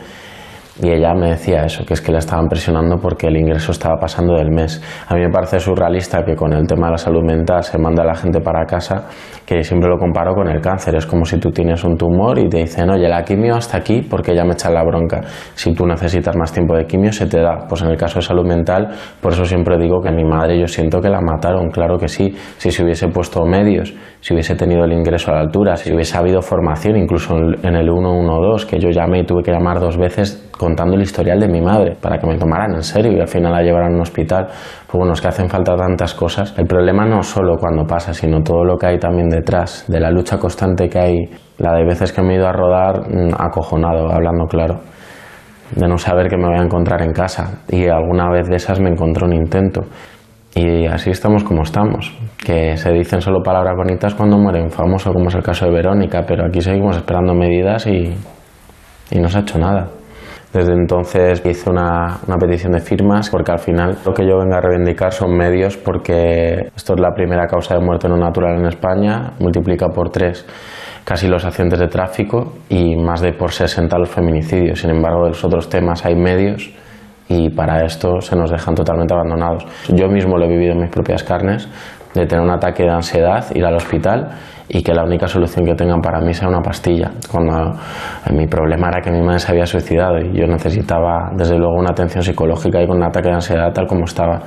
Y 0.83 0.91
ella 0.91 1.13
me 1.15 1.31
decía 1.31 1.65
eso, 1.65 1.85
que 1.85 1.93
es 1.93 2.01
que 2.01 2.11
la 2.11 2.19
estaban 2.19 2.49
presionando 2.49 2.97
porque 2.97 3.27
el 3.27 3.37
ingreso 3.37 3.73
estaba 3.73 3.97
pasando 3.99 4.35
del 4.37 4.51
mes. 4.51 4.83
A 5.09 5.15
mí 5.15 5.21
me 5.21 5.29
parece 5.29 5.61
surrealista 5.61 6.25
que 6.25 6.35
con 6.35 6.55
el 6.55 6.67
tema 6.67 6.87
de 6.87 6.93
la 6.93 6.99
salud 6.99 7.23
mental 7.23 7.63
se 7.63 7.79
manda 7.79 8.03
a 8.03 8.07
la 8.07 8.15
gente 8.15 8.41
para 8.41 8.65
casa, 8.65 9.09
que 9.45 9.63
siempre 9.63 9.91
lo 9.91 9.99
comparo 9.99 10.35
con 10.35 10.49
el 10.49 10.61
cáncer. 10.63 10.97
Es 10.97 11.05
como 11.05 11.27
si 11.27 11.39
tú 11.39 11.51
tienes 11.51 11.85
un 11.85 11.99
tumor 11.99 12.39
y 12.39 12.49
te 12.49 12.59
dicen, 12.59 12.89
oye, 12.89 13.09
la 13.09 13.23
quimio 13.23 13.57
hasta 13.57 13.77
aquí 13.77 14.01
porque 14.01 14.35
ya 14.35 14.45
me 14.45 14.53
echan 14.53 14.73
la 14.73 14.83
bronca. 14.83 15.21
Si 15.55 15.75
tú 15.75 15.87
necesitas 15.87 16.35
más 16.35 16.51
tiempo 16.51 16.75
de 16.75 16.87
quimio, 16.87 17.13
se 17.13 17.27
te 17.27 17.41
da. 17.41 17.67
Pues 17.69 17.83
en 17.83 17.89
el 17.89 17.99
caso 17.99 18.21
de 18.21 18.23
salud 18.23 18.47
mental, 18.47 18.89
por 19.21 19.33
eso 19.33 19.45
siempre 19.45 19.77
digo 19.77 20.01
que 20.01 20.11
mi 20.11 20.25
madre 20.25 20.59
yo 20.59 20.67
siento 20.67 21.01
que 21.01 21.11
la 21.11 21.21
mataron, 21.21 21.69
claro 21.71 21.99
que 21.99 22.09
sí. 22.09 22.35
Si 22.57 22.71
se 22.71 22.83
hubiese 22.83 23.09
puesto 23.09 23.45
medios, 23.45 23.93
si 24.21 24.33
hubiese 24.33 24.55
tenido 24.55 24.85
el 24.85 24.93
ingreso 24.93 25.31
a 25.31 25.35
la 25.35 25.41
altura, 25.41 25.77
si 25.77 25.93
hubiese 25.93 26.17
habido 26.17 26.41
formación, 26.41 26.97
incluso 26.97 27.37
en 27.37 27.75
el 27.75 27.85
112, 27.85 28.67
que 28.67 28.79
yo 28.79 28.89
llamé 28.89 29.21
y 29.21 29.25
tuve 29.25 29.43
que 29.43 29.53
llamar 29.53 29.79
dos 29.79 29.99
veces 29.99 30.51
contando 30.71 30.95
el 30.95 31.03
historial 31.03 31.41
de 31.41 31.49
mi 31.49 31.61
madre 31.61 31.97
para 32.01 32.19
que 32.19 32.27
me 32.27 32.39
tomaran 32.39 32.75
en 32.75 32.83
serio 32.83 33.13
y 33.13 33.21
al 33.21 33.27
final 33.27 33.53
la 33.53 33.63
llevaran 33.63 33.93
a 33.93 33.95
un 33.97 34.03
hospital. 34.03 34.47
Pues 34.47 34.99
bueno, 34.99 35.15
es 35.15 35.21
que 35.21 35.29
hacen 35.29 35.49
falta 35.49 35.75
tantas 35.75 36.15
cosas. 36.15 36.55
El 36.57 36.67
problema 36.67 37.05
no 37.05 37.23
solo 37.23 37.57
cuando 37.57 37.85
pasa, 37.85 38.15
sino 38.15 38.41
todo 38.43 38.65
lo 38.65 38.77
que 38.77 38.87
hay 38.87 38.99
también 38.99 39.29
detrás, 39.29 39.85
de 39.89 39.99
la 39.99 40.11
lucha 40.11 40.39
constante 40.39 40.89
que 40.89 40.99
hay, 40.99 41.17
la 41.59 41.75
de 41.75 41.85
veces 41.85 42.13
que 42.13 42.23
me 42.23 42.35
he 42.35 42.37
ido 42.37 42.47
a 42.47 42.53
rodar 42.53 43.03
acojonado, 43.37 44.13
hablando 44.13 44.47
claro, 44.47 44.81
de 45.75 45.89
no 45.89 45.99
saber 45.99 46.29
que 46.29 46.37
me 46.37 46.47
voy 46.47 46.59
a 46.59 46.63
encontrar 46.63 47.03
en 47.03 47.13
casa 47.13 47.63
y 47.69 47.89
alguna 47.89 48.31
vez 48.31 48.49
de 48.49 48.57
esas 48.57 48.79
me 48.81 48.91
encontró 48.91 49.27
un 49.27 49.35
intento. 49.35 49.83
Y 50.55 50.87
así 50.87 51.11
estamos 51.11 51.43
como 51.45 51.63
estamos, 51.63 52.13
que 52.45 52.77
se 52.77 52.93
dicen 52.93 53.21
solo 53.21 53.41
palabras 53.43 53.75
bonitas 53.77 54.15
cuando 54.15 54.37
muere 54.37 54.63
un 54.63 54.71
famoso, 54.71 55.13
como 55.13 55.29
es 55.29 55.35
el 55.35 55.43
caso 55.43 55.67
de 55.67 55.73
Verónica, 55.73 56.23
pero 56.27 56.47
aquí 56.47 56.61
seguimos 56.61 56.97
esperando 56.97 57.35
medidas 57.35 57.87
y, 57.87 58.15
y 59.11 59.19
no 59.21 59.29
se 59.29 59.39
ha 59.39 59.41
hecho 59.43 59.59
nada. 59.59 60.00
Desde 60.53 60.73
entonces 60.73 61.43
hice 61.47 61.71
una, 61.71 62.19
petición 62.41 62.73
de 62.73 62.81
firmas 62.81 63.31
porque 63.31 63.53
al 63.53 63.61
final 63.61 63.99
lo 64.05 64.13
que 64.13 64.27
yo 64.27 64.39
vengo 64.39 64.57
a 64.57 64.61
reivindicar 64.61 65.13
son 65.13 65.37
medios 65.37 65.77
porque 65.77 66.71
esto 66.75 66.95
es 66.95 67.01
la 67.01 67.13
primera 67.15 67.47
causa 67.47 67.75
de 67.75 67.81
muerte 67.81 68.09
no 68.09 68.17
natural 68.17 68.59
en 68.59 68.67
España, 68.67 69.33
multiplica 69.39 69.87
por 69.89 70.11
tres 70.11 70.45
casi 71.05 71.29
los 71.29 71.45
accidentes 71.45 71.79
de 71.79 71.87
tráfico 71.87 72.55
y 72.69 72.97
más 72.97 73.21
de 73.21 73.33
por 73.33 73.53
60 73.53 73.97
los 73.97 74.11
feminicidios. 74.11 74.81
Sin 74.81 74.91
embargo, 74.91 75.23
de 75.23 75.31
los 75.31 75.45
otros 75.45 75.69
temas 75.69 76.05
hay 76.05 76.17
medios 76.17 76.71
y 77.29 77.49
para 77.51 77.85
esto 77.85 78.21
se 78.21 78.35
nos 78.35 78.51
dejan 78.51 78.75
totalmente 78.75 79.15
abandonados. 79.15 79.65
Yo 79.89 80.09
mismo 80.09 80.37
lo 80.37 80.47
he 80.47 80.49
vivido 80.49 80.73
en 80.73 80.81
mis 80.81 80.91
propias 80.91 81.23
carnes, 81.23 81.69
de 82.13 82.27
tener 82.27 82.45
un 82.45 82.51
ataque 82.51 82.83
de 82.83 82.91
ansiedad, 82.91 83.47
ir 83.55 83.65
al 83.65 83.77
hospital 83.77 84.31
y 84.73 84.83
que 84.83 84.95
la 84.95 85.03
única 85.03 85.27
solución 85.27 85.67
que 85.67 85.75
tengan 85.75 86.01
para 86.01 86.21
mí 86.21 86.33
sea 86.33 86.49
una 86.49 86.61
pastilla. 86.61 87.11
Cuando 87.31 87.73
mi 88.33 88.47
problema 88.47 88.89
era 88.89 89.01
que 89.01 89.11
mi 89.11 89.21
madre 89.21 89.41
se 89.41 89.51
había 89.51 89.67
suicidado 89.67 90.19
y 90.19 90.39
yo 90.39 90.47
necesitaba 90.47 91.33
desde 91.37 91.59
luego 91.59 91.75
una 91.75 91.91
atención 91.91 92.23
psicológica 92.23 92.81
y 92.81 92.87
con 92.87 92.99
un 92.99 93.03
ataque 93.03 93.29
de 93.29 93.35
ansiedad 93.35 93.73
tal 93.73 93.89
como 93.89 94.05
estaba. 94.05 94.41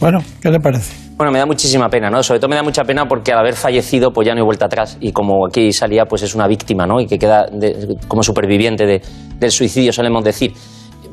Bueno, 0.00 0.20
¿qué 0.40 0.50
le 0.50 0.58
parece? 0.58 1.10
Bueno, 1.18 1.32
me 1.32 1.38
da 1.38 1.44
muchísima 1.44 1.90
pena, 1.90 2.08
¿no? 2.08 2.22
Sobre 2.22 2.40
todo 2.40 2.48
me 2.48 2.56
da 2.56 2.62
mucha 2.62 2.84
pena 2.84 3.06
porque 3.06 3.30
al 3.30 3.40
haber 3.40 3.52
fallecido, 3.52 4.10
pues 4.10 4.26
ya 4.26 4.32
no 4.32 4.40
hay 4.40 4.46
vuelta 4.46 4.64
atrás. 4.64 4.96
Y 5.02 5.12
como 5.12 5.46
aquí 5.46 5.70
salía, 5.72 6.06
pues 6.06 6.22
es 6.22 6.34
una 6.34 6.46
víctima, 6.48 6.86
¿no? 6.86 6.98
Y 6.98 7.06
que 7.06 7.18
queda 7.18 7.44
de, 7.52 7.98
como 8.08 8.22
superviviente 8.22 8.86
de, 8.86 9.02
del 9.38 9.50
suicidio, 9.50 9.92
solemos 9.92 10.24
decir 10.24 10.54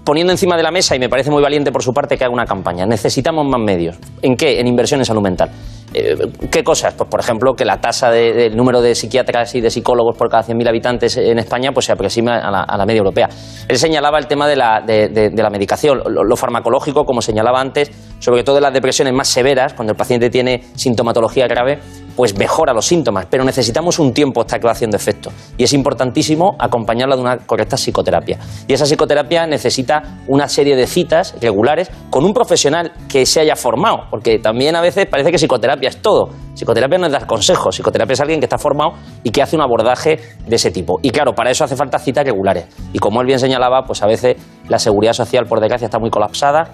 poniendo 0.06 0.32
encima 0.32 0.56
de 0.56 0.64
la 0.64 0.72
mesa, 0.72 0.96
y 0.96 1.00
me 1.00 1.10
parece 1.10 1.30
muy 1.30 1.44
valiente 1.44 1.70
por 1.70 1.84
su 1.84 1.92
parte, 1.92 2.18
que 2.18 2.24
haga 2.24 2.34
una 2.34 2.46
campaña. 2.46 2.86
Necesitamos 2.86 3.46
más 3.46 3.60
medios. 3.60 3.98
¿En 4.22 4.38
qué? 4.38 4.62
En 4.62 4.68
inversión 4.68 5.02
en 5.02 5.06
salud 5.06 5.22
mental. 5.22 5.50
Eh, 5.94 6.16
¿Qué 6.52 6.64
cosas? 6.64 6.94
Pues, 6.94 7.10
por 7.10 7.20
ejemplo, 7.20 7.54
que 7.54 7.64
la 7.64 7.80
tasa 7.80 8.12
del 8.12 8.36
de, 8.36 8.50
de 8.50 8.56
número 8.56 8.82
de 8.82 8.94
psiquiatras 8.94 9.56
y 9.56 9.62
de 9.62 9.70
psicólogos 9.70 10.18
por 10.18 10.30
cada 10.30 10.44
100.000 10.44 10.68
habitantes 10.68 11.18
en 11.18 11.40
España 11.40 11.72
pues, 11.72 11.86
se 11.86 11.94
aproxima 11.94 12.38
a 12.38 12.78
la, 12.78 12.86
media 12.86 13.00
europea. 13.00 13.30
Él 13.68 13.78
señalaba 13.78 14.20
el 14.20 14.28
tema 14.28 14.48
de 14.48 14.56
la, 14.56 14.82
de, 14.86 15.32
la 15.36 15.50
medicación, 15.50 16.02
lo, 16.06 16.24
lo, 16.24 16.36
farmacológico, 16.36 17.06
como 17.06 17.22
señalaba 17.22 17.62
antes, 17.62 17.92
sobre 18.20 18.44
todo 18.44 18.58
en 18.58 18.64
las 18.64 18.74
depresiones 18.74 19.14
más 19.14 19.28
severas, 19.28 19.74
cuando 19.74 19.92
el 19.94 19.98
paciente 19.98 20.30
tiene 20.30 20.64
sintomatología 20.76 21.48
grave, 21.48 21.80
pues 22.18 22.36
mejora 22.36 22.74
los 22.74 22.86
síntomas, 22.86 23.28
pero 23.30 23.44
necesitamos 23.44 24.00
un 24.00 24.12
tiempo 24.12 24.42
hasta 24.42 24.58
que 24.58 24.66
va 24.66 24.72
haciendo 24.72 24.98
efecto. 24.98 25.32
Y 25.56 25.64
es 25.64 25.74
importantísimo 25.74 26.56
acompañarla 26.58 27.16
de 27.16 27.22
una 27.22 27.38
correcta 27.38 27.78
psicoterapia. 27.78 28.40
Y 28.68 28.74
esa 28.74 28.86
psicoterapia 28.86 29.46
necesita 29.46 30.02
una 30.28 30.50
serie 30.50 30.76
de 30.76 30.88
citas 30.88 31.36
regulares 31.40 31.92
con 32.10 32.26
un 32.26 32.34
profesional 32.34 32.92
que 33.08 33.26
se 33.28 33.42
haya 33.42 33.56
formado, 33.56 34.08
porque 34.10 34.40
también 34.40 34.76
a 34.76 34.82
veces 34.82 35.06
parece 35.06 35.30
que 35.30 35.38
psicoterapia 35.38 35.87
es 35.88 36.02
todo. 36.02 36.30
Psicoterapia 36.54 36.98
no 36.98 37.06
es 37.06 37.12
dar 37.12 37.26
consejos, 37.28 37.76
psicoterapia 37.76 38.14
es 38.14 38.22
alguien 38.22 38.40
que 38.40 38.46
está 38.46 38.58
formado 38.58 38.94
y 39.24 39.32
que 39.32 39.42
hace 39.42 39.56
un 39.56 39.62
abordaje 39.62 40.20
de 40.46 40.56
ese 40.56 40.72
tipo. 40.72 41.00
Y 41.02 41.12
claro, 41.12 41.34
para 41.34 41.52
eso 41.52 41.64
hace 41.64 41.76
falta 41.76 42.00
citas 42.00 42.26
regulares. 42.26 42.66
Y 42.94 43.00
como 43.00 43.22
él 43.22 43.28
bien 43.28 43.40
señalaba, 43.40 43.84
pues 43.84 44.02
a 44.04 44.08
veces 44.08 44.38
la 44.68 44.80
seguridad 44.80 45.14
social, 45.14 45.46
por 45.46 45.60
desgracia, 45.60 45.86
está 45.86 46.00
muy 46.00 46.10
colapsada 46.10 46.72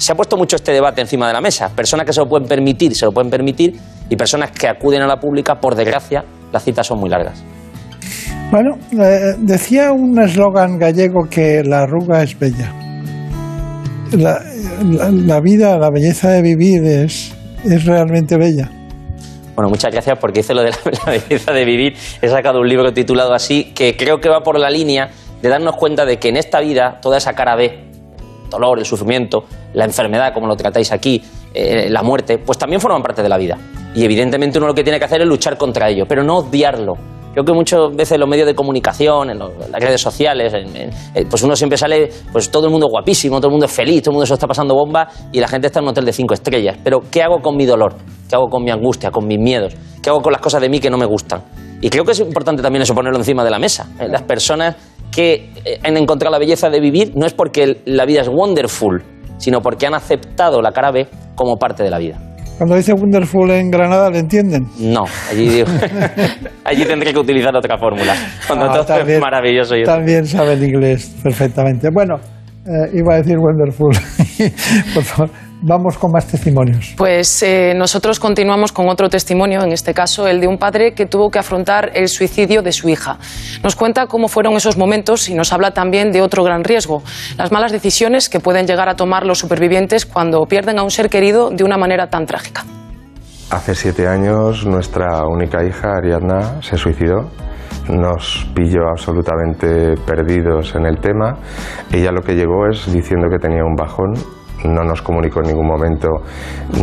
se 0.00 0.12
ha 0.12 0.14
puesto 0.14 0.38
mucho 0.38 0.56
este 0.56 0.72
debate 0.72 1.02
encima 1.02 1.26
de 1.26 1.34
la 1.34 1.42
mesa. 1.42 1.68
Personas 1.68 2.06
que 2.06 2.14
se 2.14 2.20
lo 2.20 2.26
pueden 2.26 2.48
permitir, 2.48 2.94
se 2.94 3.04
lo 3.04 3.12
pueden 3.12 3.30
permitir, 3.30 3.78
y 4.08 4.16
personas 4.16 4.50
que 4.50 4.66
acuden 4.66 5.02
a 5.02 5.06
la 5.06 5.20
pública, 5.20 5.60
por 5.60 5.74
desgracia, 5.74 6.24
las 6.50 6.64
citas 6.64 6.86
son 6.86 7.00
muy 7.00 7.10
largas. 7.10 7.44
Bueno, 8.50 8.78
eh, 8.92 9.34
decía 9.38 9.92
un 9.92 10.18
eslogan 10.18 10.78
gallego 10.78 11.28
que 11.30 11.62
la 11.62 11.82
arruga 11.82 12.22
es 12.22 12.38
bella. 12.38 12.72
La, 14.12 14.40
la, 14.82 15.10
la, 15.10 15.40
vida, 15.40 15.78
la 15.78 15.90
belleza 15.90 16.30
de 16.30 16.42
vivir 16.42 16.82
es, 16.82 17.36
es 17.64 17.84
realmente 17.84 18.36
bella. 18.36 18.70
Bueno, 19.54 19.68
muchas 19.68 19.92
gracias 19.92 20.18
porque 20.18 20.40
hice 20.40 20.54
lo 20.54 20.62
de 20.62 20.70
la, 21.06 21.12
belleza 21.12 21.52
de 21.52 21.64
vivir. 21.64 21.94
He 22.22 22.28
sacado 22.28 22.60
un 22.60 22.68
libro 22.68 22.92
titulado 22.92 23.34
así, 23.34 23.72
que 23.74 23.96
creo 23.96 24.18
que 24.18 24.28
va 24.28 24.40
por 24.40 24.58
la 24.58 24.70
línea 24.70 25.10
de 25.42 25.48
darnos 25.48 25.76
cuenta 25.76 26.04
de 26.04 26.18
que 26.18 26.28
en 26.28 26.36
esta 26.36 26.60
vida 26.60 26.98
toda 27.00 27.18
esa 27.18 27.32
cara 27.34 27.56
B 27.56 27.90
dolor, 28.50 28.78
el 28.78 28.84
sufrimiento, 28.84 29.44
la 29.74 29.84
enfermedad, 29.84 30.34
como 30.34 30.46
lo 30.46 30.56
tratáis 30.56 30.92
aquí, 30.92 31.22
eh, 31.54 31.88
la 31.88 32.02
muerte, 32.02 32.38
pues 32.38 32.58
también 32.58 32.80
forman 32.80 33.02
parte 33.02 33.22
de 33.22 33.28
la 33.28 33.38
vida. 33.38 33.56
Y 33.94 34.04
evidentemente 34.04 34.58
uno 34.58 34.66
lo 34.66 34.74
que 34.74 34.82
tiene 34.82 34.98
que 34.98 35.04
hacer 35.04 35.22
es 35.22 35.26
luchar 35.26 35.56
contra 35.56 35.88
ello, 35.88 36.04
pero 36.06 36.22
no 36.22 36.38
odiarlo. 36.38 36.94
Creo 37.32 37.44
que 37.44 37.52
muchas 37.52 37.94
veces 37.94 38.12
en 38.12 38.20
los 38.20 38.28
medios 38.28 38.46
de 38.46 38.54
comunicación, 38.54 39.30
en, 39.30 39.38
los, 39.38 39.50
en 39.64 39.70
las 39.70 39.80
redes 39.80 40.00
sociales, 40.00 40.52
en, 40.52 40.76
en, 40.76 41.28
pues 41.28 41.42
uno 41.42 41.54
siempre 41.54 41.78
sale, 41.78 42.10
pues 42.32 42.50
todo 42.50 42.66
el 42.66 42.72
mundo 42.72 42.88
guapísimo, 42.88 43.38
todo 43.38 43.48
el 43.48 43.52
mundo 43.52 43.66
es 43.66 43.72
feliz, 43.72 44.02
todo 44.02 44.10
el 44.10 44.14
mundo 44.14 44.26
se 44.26 44.34
está 44.34 44.46
pasando 44.46 44.74
bomba 44.74 45.08
y 45.30 45.38
la 45.38 45.46
gente 45.46 45.68
está 45.68 45.78
en 45.78 45.84
un 45.84 45.90
hotel 45.90 46.04
de 46.04 46.12
cinco 46.12 46.34
estrellas. 46.34 46.76
Pero 46.82 47.02
¿qué 47.10 47.22
hago 47.22 47.40
con 47.40 47.56
mi 47.56 47.66
dolor? 47.66 47.94
¿Qué 48.28 48.34
hago 48.34 48.48
con 48.48 48.64
mi 48.64 48.70
angustia, 48.70 49.10
con 49.10 49.26
mis 49.26 49.38
miedos? 49.38 49.74
¿Qué 50.02 50.10
hago 50.10 50.20
con 50.20 50.32
las 50.32 50.40
cosas 50.40 50.60
de 50.60 50.68
mí 50.68 50.80
que 50.80 50.90
no 50.90 50.98
me 50.98 51.06
gustan? 51.06 51.42
Y 51.80 51.88
creo 51.88 52.04
que 52.04 52.12
es 52.12 52.20
importante 52.20 52.62
también 52.62 52.82
eso 52.82 52.94
ponerlo 52.94 53.18
encima 53.18 53.44
de 53.44 53.50
la 53.50 53.58
mesa. 53.58 53.88
Las 53.98 54.22
personas 54.22 54.76
que 55.10 55.50
han 55.82 55.96
encontrado 55.96 56.32
la 56.32 56.38
belleza 56.38 56.68
de 56.68 56.80
vivir 56.80 57.12
no 57.14 57.26
es 57.26 57.32
porque 57.32 57.82
la 57.86 58.04
vida 58.04 58.20
es 58.20 58.28
wonderful, 58.28 59.02
sino 59.38 59.60
porque 59.60 59.86
han 59.86 59.94
aceptado 59.94 60.60
la 60.60 60.72
cara 60.72 60.90
B 60.90 61.08
como 61.34 61.56
parte 61.56 61.82
de 61.82 61.90
la 61.90 61.98
vida. 61.98 62.29
Cuando 62.60 62.76
dice 62.76 62.92
Wonderful 62.92 63.50
en 63.52 63.70
Granada, 63.70 64.10
¿le 64.10 64.18
entienden? 64.18 64.66
No, 64.78 65.04
allí, 65.30 65.48
digo, 65.48 65.66
allí 66.64 66.84
tendré 66.84 67.10
que 67.14 67.18
utilizar 67.18 67.56
otra 67.56 67.78
fórmula. 67.78 68.14
Cuando 68.46 68.66
Ah, 68.66 68.74
todo 68.74 68.84
también- 68.84 69.16
es 69.16 69.20
maravilloso. 69.22 69.74
y 69.76 69.80
eso. 69.80 69.90
También 69.90 70.26
saben 70.26 70.62
inglés 70.62 71.10
perfectamente. 71.22 71.88
Bueno, 71.90 72.16
eh, 72.66 72.90
iba 72.92 73.14
a 73.14 73.16
decir 73.16 73.38
Wonderful. 73.38 73.96
Por 74.94 75.02
favor, 75.04 75.30
vamos 75.62 75.98
con 75.98 76.12
más 76.12 76.26
testimonios. 76.26 76.94
Pues 76.96 77.42
eh, 77.42 77.74
nosotros 77.76 78.18
continuamos 78.18 78.72
con 78.72 78.88
otro 78.88 79.08
testimonio, 79.08 79.62
en 79.62 79.72
este 79.72 79.94
caso 79.94 80.26
el 80.26 80.40
de 80.40 80.46
un 80.46 80.58
padre 80.58 80.94
que 80.94 81.06
tuvo 81.06 81.30
que 81.30 81.38
afrontar 81.38 81.90
el 81.94 82.08
suicidio 82.08 82.62
de 82.62 82.72
su 82.72 82.88
hija. 82.88 83.18
Nos 83.62 83.76
cuenta 83.76 84.06
cómo 84.06 84.28
fueron 84.28 84.54
esos 84.54 84.76
momentos 84.76 85.28
y 85.28 85.34
nos 85.34 85.52
habla 85.52 85.72
también 85.72 86.12
de 86.12 86.22
otro 86.22 86.44
gran 86.44 86.64
riesgo, 86.64 87.02
las 87.36 87.52
malas 87.52 87.72
decisiones 87.72 88.28
que 88.28 88.40
pueden 88.40 88.66
llegar 88.66 88.88
a 88.88 88.96
tomar 88.96 89.26
los 89.26 89.38
supervivientes 89.38 90.06
cuando 90.06 90.44
pierden 90.46 90.78
a 90.78 90.82
un 90.82 90.90
ser 90.90 91.08
querido 91.10 91.50
de 91.50 91.64
una 91.64 91.76
manera 91.76 92.08
tan 92.08 92.26
trágica. 92.26 92.64
Hace 93.50 93.74
siete 93.74 94.06
años 94.06 94.64
nuestra 94.64 95.24
única 95.26 95.64
hija, 95.64 95.96
Ariadna, 95.96 96.62
se 96.62 96.76
suicidó. 96.76 97.30
Nos 97.88 98.48
pilló 98.54 98.88
absolutamente 98.88 99.96
perdidos 100.06 100.76
en 100.76 100.86
el 100.86 101.00
tema. 101.00 101.36
Ella 101.92 102.12
lo 102.12 102.22
que 102.22 102.36
llegó 102.36 102.68
es 102.70 102.92
diciendo 102.92 103.28
que 103.28 103.38
tenía 103.38 103.64
un 103.64 103.74
bajón. 103.74 104.12
No 104.64 104.84
nos 104.84 105.02
comunicó 105.02 105.40
en 105.40 105.48
ningún 105.48 105.66
momento 105.66 106.08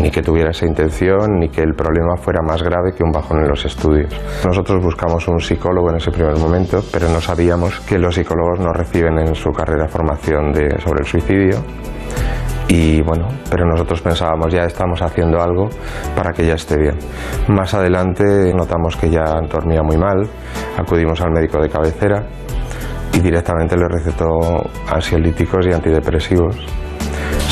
ni 0.02 0.10
que 0.10 0.22
tuviera 0.22 0.52
esa 0.52 0.66
intención, 0.66 1.40
ni 1.40 1.50
que 1.50 1.62
el 1.62 1.74
problema 1.74 2.18
fuera 2.18 2.42
más 2.42 2.63
grave 2.63 2.94
que 2.96 3.04
un 3.04 3.12
bajón 3.12 3.40
en 3.40 3.50
los 3.50 3.66
estudios. 3.66 4.13
Nosotros 4.46 4.84
buscamos 4.84 5.28
un 5.28 5.40
psicólogo 5.40 5.90
en 5.92 5.98
ese 5.98 6.12
primer 6.12 6.38
momento, 6.38 6.82
pero 6.92 7.08
no 7.10 7.22
sabíamos 7.22 7.80
que 7.82 8.00
los 8.00 8.16
psicólogos 8.16 8.60
no 8.60 8.74
reciben 8.74 9.20
en 9.20 9.36
su 9.36 9.52
carrera 9.52 9.88
formación 9.88 10.54
sobre 10.80 11.00
el 11.02 11.06
suicidio. 11.06 11.63
Y 12.70 13.02
bueno, 13.02 13.28
pero 13.50 13.66
nosotros 13.66 14.02
pensábamos 14.02 14.54
ya 14.54 14.63
estamos 14.63 15.02
haciendo 15.02 15.42
algo 15.42 15.70
para 16.16 16.34
que 16.34 16.44
ella 16.44 16.56
esté 16.56 16.78
bien. 16.78 16.98
Más 17.48 17.74
adelante 17.74 18.54
notamos 18.54 18.98
que 18.98 19.10
ya 19.10 19.40
dormía 19.50 19.82
muy 19.84 19.98
mal, 19.98 20.28
acudimos 20.78 21.22
al 21.22 21.32
médico 21.32 21.62
de 21.62 21.70
cabecera 21.70 22.28
y 23.13 23.20
directamente 23.20 23.78
le 23.78 23.88
recetó 23.88 24.28
ansiolíticos 24.92 25.66
y 25.66 25.72
antidepresivos, 25.72 26.58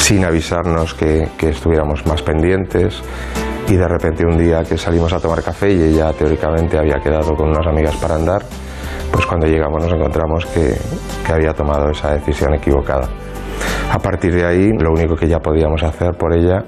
sin 0.06 0.24
avisarnos 0.24 0.94
que, 0.94 1.30
que 1.36 1.50
estuviéramos 1.50 2.06
más 2.06 2.22
pendientes. 2.22 3.02
Y 3.68 3.76
de 3.76 3.88
repente 3.88 4.24
un 4.24 4.38
día 4.38 4.62
que 4.62 4.78
salimos 4.78 5.12
a 5.14 5.20
tomar 5.20 5.42
café 5.42 5.72
y 5.74 5.82
ella 5.82 6.14
teóricamente 6.14 6.78
había 6.78 7.00
quedado 7.00 7.36
con 7.36 7.50
unas 7.50 7.66
amigas 7.66 7.96
para 7.96 8.14
andar, 8.14 8.44
pues 9.12 9.26
cuando 9.26 9.48
llegamos 9.48 9.82
nos 9.84 9.92
encontramos 9.92 10.46
que, 10.46 10.78
que 11.26 11.34
había 11.34 11.54
tomado 11.54 11.90
esa 11.90 12.14
decisión 12.14 12.54
equivocada. 12.54 13.10
A 13.92 13.98
partir 13.98 14.36
de 14.36 14.46
ahí, 14.46 14.70
lo 14.80 14.92
único 14.92 15.16
que 15.16 15.28
ya 15.28 15.40
podíamos 15.40 15.82
hacer 15.82 16.12
por 16.12 16.38
ella 16.38 16.66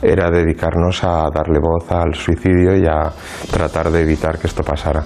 era 0.00 0.30
dedicarnos 0.30 1.02
a 1.02 1.28
darle 1.34 1.58
voz 1.58 1.90
al 1.90 2.14
suicidio 2.14 2.76
y 2.76 2.86
a 2.86 3.10
tratar 3.50 3.90
de 3.90 4.02
evitar 4.02 4.38
que 4.38 4.46
esto 4.46 4.62
pasara. 4.62 5.02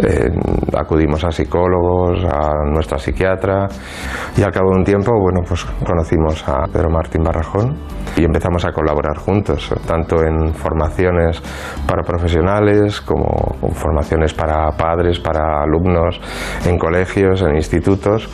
Eh, 0.00 0.30
acudimos 0.76 1.24
a 1.24 1.30
psicólogos, 1.30 2.24
a 2.24 2.52
nuestra 2.70 2.98
psiquiatra 2.98 3.66
y 4.36 4.42
al 4.42 4.52
cabo 4.52 4.70
de 4.70 4.78
un 4.78 4.84
tiempo, 4.84 5.12
bueno, 5.18 5.40
pues 5.46 5.64
conocimos 5.84 6.46
a 6.48 6.66
Pedro 6.72 6.88
Martín 6.90 7.22
Barrajón 7.24 7.76
y 8.16 8.24
empezamos 8.24 8.64
a 8.64 8.72
colaborar 8.72 9.16
juntos, 9.18 9.72
tanto 9.86 10.22
en 10.24 10.54
formaciones 10.54 11.40
para 11.86 12.02
profesionales 12.02 13.00
como 13.00 13.26
formaciones 13.72 14.34
para 14.34 14.70
padres, 14.72 15.18
para 15.18 15.62
alumnos, 15.62 16.20
en 16.64 16.78
colegios, 16.78 17.42
en 17.42 17.56
institutos 17.56 18.28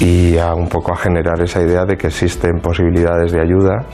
y 0.00 0.36
un 0.38 0.68
poco 0.68 0.92
a 0.92 0.96
generar 0.96 1.40
esa 1.40 1.62
idea 1.62 1.84
de 1.84 1.96
que 1.96 2.08
existen 2.08 2.60
posibilidades 2.60 3.32
de 3.32 3.40
ayuda 3.40 3.86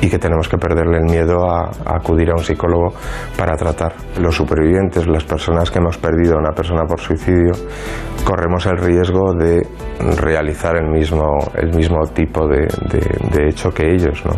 y 0.00 0.08
que 0.08 0.18
tenemos 0.18 0.48
que 0.48 0.58
perderle 0.58 0.98
el 0.98 1.04
miedo 1.04 1.48
a, 1.48 1.70
acudir 1.86 2.30
a 2.30 2.34
un 2.34 2.44
psicólogo 2.44 2.94
para 3.36 3.56
tratar. 3.56 3.94
Los 4.20 4.36
supervivientes, 4.36 5.06
las 5.06 5.24
personas 5.24 5.70
que 5.70 5.78
hemos 5.78 5.98
perdido 5.98 6.40
una 6.42 6.52
persona 6.54 6.84
por 6.84 7.00
suicidio, 7.00 7.52
corremos 8.24 8.66
el 8.66 8.76
riesgo 8.78 9.32
de 9.34 9.66
realizar 10.20 10.76
el 10.76 10.88
mismo, 10.90 11.38
el 11.54 11.74
mismo 11.74 12.06
tipo 12.08 12.46
de, 12.46 12.66
de- 12.90 13.48
hecho 13.48 13.70
que 13.70 13.86
ellos. 13.92 14.22
¿no? 14.24 14.32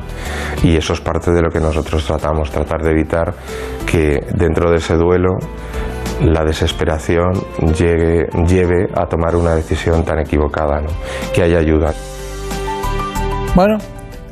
Y 0.63 0.77
eso 0.77 0.93
es 0.95 1.01
parte 1.01 1.31
de 1.33 1.43
lo 1.43 1.51
que 1.51 1.61
nosotros 1.61 2.05
tratamos, 2.07 2.51
tratar 2.51 2.83
de 2.83 2.91
evitar 2.91 3.35
que 3.87 4.21
dentro 4.35 4.71
de 4.71 4.77
ese 4.77 4.95
duelo 4.97 5.37
la 6.23 6.45
desesperación 6.45 7.33
llegue, 7.77 8.27
lleve 8.47 8.89
a 8.95 9.07
tomar 9.07 9.35
una 9.37 9.55
decisión 9.55 10.05
tan 10.05 10.21
equivocada, 10.21 10.81
que 11.35 11.43
haya 11.43 11.59
ayuda. 11.59 11.93
Bueno, 13.55 13.79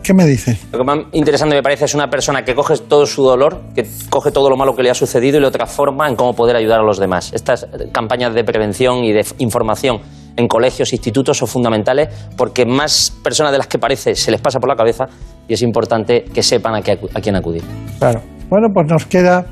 ¿qué 0.03 0.13
me 0.15 0.27
dice? 0.27 0.59
Lo 0.73 0.79
que 0.79 0.85
más 0.85 0.99
interesante 1.13 1.55
me 1.55 1.63
parece 1.63 1.85
es 1.87 1.95
una 1.95 2.09
persona 2.09 2.45
que 2.45 2.55
coge 2.55 2.75
todo 2.89 3.07
su 3.07 3.23
dolor, 3.23 3.61
que 3.75 3.87
coge 4.11 4.31
todo 4.31 4.51
lo 4.51 4.57
malo 4.57 4.75
que 4.75 4.83
le 4.83 4.91
ha 4.91 4.95
sucedido 4.95 5.39
y 5.39 5.41
lo 5.41 5.51
transforma 5.51 6.09
en 6.09 6.17
cómo 6.17 6.35
poder 6.35 6.57
ayudar 6.57 6.81
a 6.81 6.83
los 6.83 6.99
demás. 6.99 7.33
Estas 7.33 7.67
campañas 7.93 8.35
de 8.35 8.45
prevención 8.45 9.05
y 9.05 9.13
de 9.13 9.25
información 9.39 10.01
en 10.37 10.49
colegios, 10.49 10.93
institutos 10.93 11.37
son 11.39 11.49
fundamentales 11.49 12.09
porque 12.37 12.65
más 12.65 13.13
personas 13.23 13.53
de 13.53 13.59
las 13.59 13.67
que 13.67 13.79
parece 13.79 14.15
se 14.15 14.31
les 14.31 14.41
pasa 14.41 14.59
por 14.59 14.69
la 14.69 14.77
cabeza 14.77 15.05
y 15.47 15.53
es 15.55 15.63
importante 15.63 16.25
que 16.33 16.43
sepan 16.43 16.75
a, 16.75 16.83
qué 16.83 16.99
acu- 16.99 17.11
a 17.15 17.21
quién 17.21 17.37
acudir. 17.37 17.63
Claro. 17.99 18.21
Bueno, 18.49 18.69
pues 18.73 18.87
nos 18.91 19.05
queda 19.07 19.45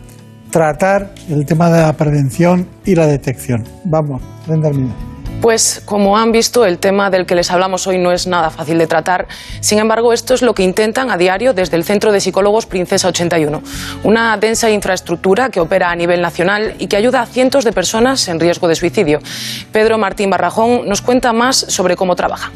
tratar 0.51 1.11
el 1.29 1.45
tema 1.47 1.71
de 1.71 1.83
la 1.83 1.93
prevención 1.93 2.67
y 2.85 2.95
la 2.95 3.07
detección. 3.07 3.63
Vamos, 3.85 4.23
Brenda. 4.47 4.71
Pues 5.41 5.81
como 5.87 6.19
han 6.19 6.33
visto, 6.33 6.67
el 6.67 6.79
tema 6.79 7.09
del 7.09 7.25
que 7.25 7.35
les 7.35 7.51
hablamos 7.51 7.87
hoy 7.87 7.97
no 7.97 8.13
es 8.13 8.27
nada 8.27 8.51
fácil 8.51 8.77
de 8.77 8.87
tratar. 8.87 9.27
Sin 9.61 9.79
embargo, 9.79 10.13
esto 10.13 10.35
es 10.35 10.43
lo 10.43 10.55
que 10.55 10.63
intentan 10.63 11.11
a 11.11 11.17
diario 11.17 11.55
desde 11.55 11.77
el 11.77 11.85
Centro 11.85 12.13
de 12.13 12.21
Psicólogos 12.21 12.67
Princesa 12.67 13.09
81, 13.09 13.63
una 14.05 14.37
densa 14.37 14.71
infraestructura 14.71 15.49
que 15.49 15.61
opera 15.61 15.91
a 15.91 15.97
nivel 15.97 16.21
nacional 16.21 16.75
y 16.79 16.89
que 16.89 16.97
ayuda 16.97 17.23
a 17.23 17.27
cientos 17.27 17.65
de 17.65 17.73
personas 17.73 18.29
en 18.29 18.39
riesgo 18.39 18.69
de 18.69 18.75
suicidio. 18.75 19.21
Pedro 19.73 19.97
Martín 19.97 20.29
Barrajón 20.29 20.87
nos 20.87 21.01
cuenta 21.01 21.33
más 21.33 21.57
sobre 21.57 21.97
cómo 21.97 22.17
trabaja. 22.17 22.53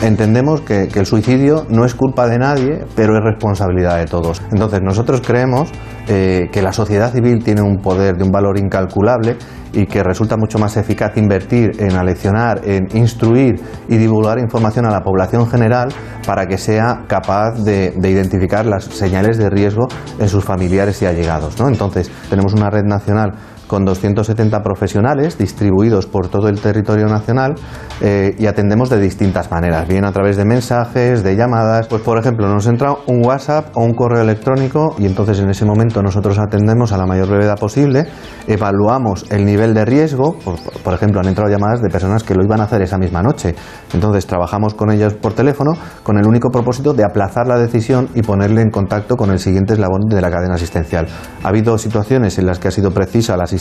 Entendemos 0.00 0.60
que, 0.60 0.84
el 0.84 1.06
suicidio 1.06 1.66
no 1.68 1.84
es 1.84 1.94
culpa 1.94 2.28
de 2.28 2.38
nadie, 2.38 2.84
pero 2.94 3.16
es 3.16 3.24
responsabilidad 3.24 3.98
de 3.98 4.06
todos. 4.06 4.40
Entonces 4.52 4.80
nosotros 4.80 5.20
creemos 5.26 5.72
eh, 6.06 6.48
que 6.52 6.62
la 6.62 6.72
sociedad 6.72 7.12
civil 7.12 7.42
tiene 7.42 7.62
un 7.62 7.78
poder 7.78 8.16
de 8.16 8.22
un 8.22 8.30
valor 8.30 8.58
incalculable 8.58 9.36
y 9.72 9.86
que 9.86 10.04
resulta 10.04 10.36
mucho 10.36 10.58
más 10.60 10.76
eficaz 10.76 11.16
invertir 11.16 11.72
en 11.80 11.96
aleccionar, 11.96 12.60
en 12.64 12.86
instruir 12.96 13.60
y 13.88 13.96
divulgar 13.96 14.38
información 14.38 14.86
a 14.86 14.90
la 14.90 15.00
población 15.00 15.48
general 15.48 15.88
para 16.24 16.46
que 16.46 16.58
sea 16.58 17.04
capaz 17.08 17.64
de, 17.64 17.92
de 17.96 18.10
identificar 18.10 18.66
las 18.66 18.84
señales 18.84 19.36
de 19.36 19.50
riesgo 19.50 19.88
en 20.20 20.28
sus 20.28 20.44
familiares 20.44 21.02
y 21.02 21.06
allegados. 21.06 21.58
¿no? 21.58 21.66
Entonces 21.66 22.08
tenemos 22.30 22.54
una 22.54 22.70
red 22.70 22.84
nacional 22.84 23.32
con 23.68 23.84
270 23.84 24.60
profesionales 24.62 25.38
distribuidos 25.38 26.06
por 26.06 26.28
todo 26.28 26.48
el 26.48 26.60
territorio 26.60 27.06
nacional 27.06 27.54
eh, 28.00 28.34
y 28.38 28.46
atendemos 28.46 28.90
de 28.90 28.98
distintas 28.98 29.50
maneras, 29.50 29.86
bien 29.86 30.04
a 30.04 30.12
través 30.12 30.36
de 30.36 30.44
mensajes, 30.44 31.22
de 31.22 31.36
llamadas. 31.36 31.86
Pues 31.86 32.02
por 32.02 32.18
ejemplo, 32.18 32.48
nos 32.48 32.66
entra 32.66 32.96
un 33.06 33.24
WhatsApp 33.24 33.76
o 33.76 33.84
un 33.84 33.92
correo 33.92 34.22
electrónico 34.22 34.96
y 34.98 35.06
entonces 35.06 35.38
en 35.38 35.50
ese 35.50 35.64
momento 35.64 36.02
nosotros 36.02 36.38
atendemos 36.38 36.92
a 36.92 36.98
la 36.98 37.06
mayor 37.06 37.28
brevedad 37.28 37.58
posible, 37.58 38.06
evaluamos 38.46 39.26
el 39.30 39.44
nivel 39.44 39.74
de 39.74 39.84
riesgo, 39.84 40.38
por, 40.38 40.56
por 40.82 40.94
ejemplo, 40.94 41.20
han 41.20 41.28
entrado 41.28 41.50
llamadas 41.50 41.82
de 41.82 41.90
personas 41.90 42.24
que 42.24 42.34
lo 42.34 42.42
iban 42.42 42.60
a 42.60 42.64
hacer 42.64 42.82
esa 42.82 42.98
misma 42.98 43.22
noche. 43.22 43.54
Entonces 43.92 44.26
trabajamos 44.26 44.74
con 44.74 44.90
ellos 44.90 45.14
por 45.14 45.34
teléfono 45.34 45.72
con 46.02 46.18
el 46.18 46.26
único 46.26 46.48
propósito 46.50 46.94
de 46.94 47.04
aplazar 47.04 47.46
la 47.46 47.58
decisión 47.58 48.08
y 48.14 48.22
ponerle 48.22 48.62
en 48.62 48.70
contacto 48.70 49.16
con 49.16 49.30
el 49.30 49.38
siguiente 49.38 49.74
eslabón 49.74 50.00
de 50.08 50.20
la 50.20 50.30
cadena 50.30 50.54
asistencial. 50.54 51.06
Ha 51.44 51.48
habido 51.48 51.76
situaciones 51.76 52.38
en 52.38 52.46
las 52.46 52.58
que 52.58 52.68
ha 52.68 52.70
sido 52.70 52.92
precisa 52.92 53.36
la 53.36 53.44
asistencia 53.44 53.57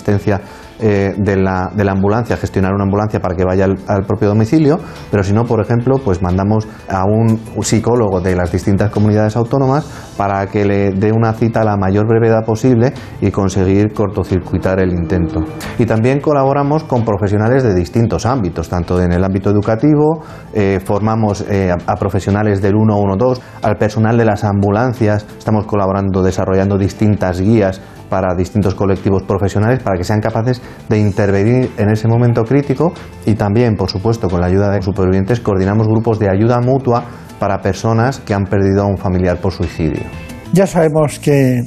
eh, 0.79 1.15
de, 1.17 1.37
la, 1.37 1.71
de 1.73 1.83
la 1.83 1.93
ambulancia, 1.93 2.37
gestionar 2.37 2.71
una 2.73 2.83
ambulancia 2.83 3.19
para 3.19 3.35
que 3.35 3.43
vaya 3.43 3.65
al, 3.65 4.05
propio 4.05 4.27
domicilio, 4.27 4.79
pero 5.09 5.23
si 5.23 5.33
no, 5.33 5.43
por 5.43 5.59
ejemplo, 5.59 5.97
pues 5.97 6.21
mandamos 6.21 6.67
a 6.87 7.03
un 7.05 7.39
psicólogo 7.63 8.21
de 8.21 8.35
las 8.35 8.51
distintas 8.51 8.91
comunidades 8.91 9.35
autónomas 9.35 9.85
para 10.15 10.45
que 10.45 10.65
le 10.65 10.91
dé 10.91 11.11
una 11.11 11.33
cita 11.33 11.61
a 11.61 11.63
la 11.63 11.77
mayor 11.77 12.07
brevedad 12.07 12.45
posible 12.45 12.93
y 13.21 13.31
conseguir 13.31 13.91
cortocircuitar 13.91 14.79
el 14.79 14.93
intento. 14.93 15.39
Y 15.79 15.85
también 15.85 16.19
colaboramos 16.19 16.83
con 16.83 17.03
profesionales 17.03 17.63
de 17.63 17.73
distintos 17.73 18.27
ámbitos, 18.27 18.69
tanto 18.69 19.01
en 19.01 19.11
el 19.11 19.23
ámbito 19.23 19.49
educativo, 19.49 20.21
eh, 20.53 20.79
formamos 20.85 21.41
eh, 21.49 21.71
a, 21.71 21.91
a 21.91 21.95
profesionales 21.95 22.61
del 22.61 22.73
112, 22.73 23.41
al 23.63 23.77
personal 23.77 24.15
de 24.15 24.25
las 24.25 24.43
ambulancias, 24.43 25.25
estamos 25.37 25.65
colaborando, 25.65 26.21
desarrollando 26.21 26.77
distintas 26.77 27.41
guías 27.41 27.81
para 28.09 28.35
distintos 28.35 28.75
colectivos 28.75 29.23
profesionales 29.23 29.79
para 29.83 29.97
que 29.97 30.03
sean 30.03 30.19
capaces 30.19 30.61
de 30.89 30.99
intervenir 30.99 31.71
en 31.77 31.89
ese 31.89 32.07
momento 32.07 32.43
crítico 32.43 32.93
y 33.25 33.35
también, 33.35 33.75
por 33.75 33.89
supuesto, 33.89 34.29
con 34.29 34.41
la 34.41 34.47
ayuda 34.47 34.71
de 34.71 34.81
supervivientes, 34.81 35.39
coordinamos 35.39 35.87
grupos 35.87 36.19
de 36.19 36.29
ayuda 36.29 36.59
mutua 36.59 37.03
para 37.39 37.59
personas 37.59 38.19
que 38.19 38.33
han 38.33 38.45
perdido 38.45 38.83
a 38.83 38.87
un 38.87 38.97
familiar 38.97 39.39
por 39.39 39.53
suicidio. 39.53 40.01
Ya 40.53 40.65
sabemos 40.65 41.19
que 41.19 41.61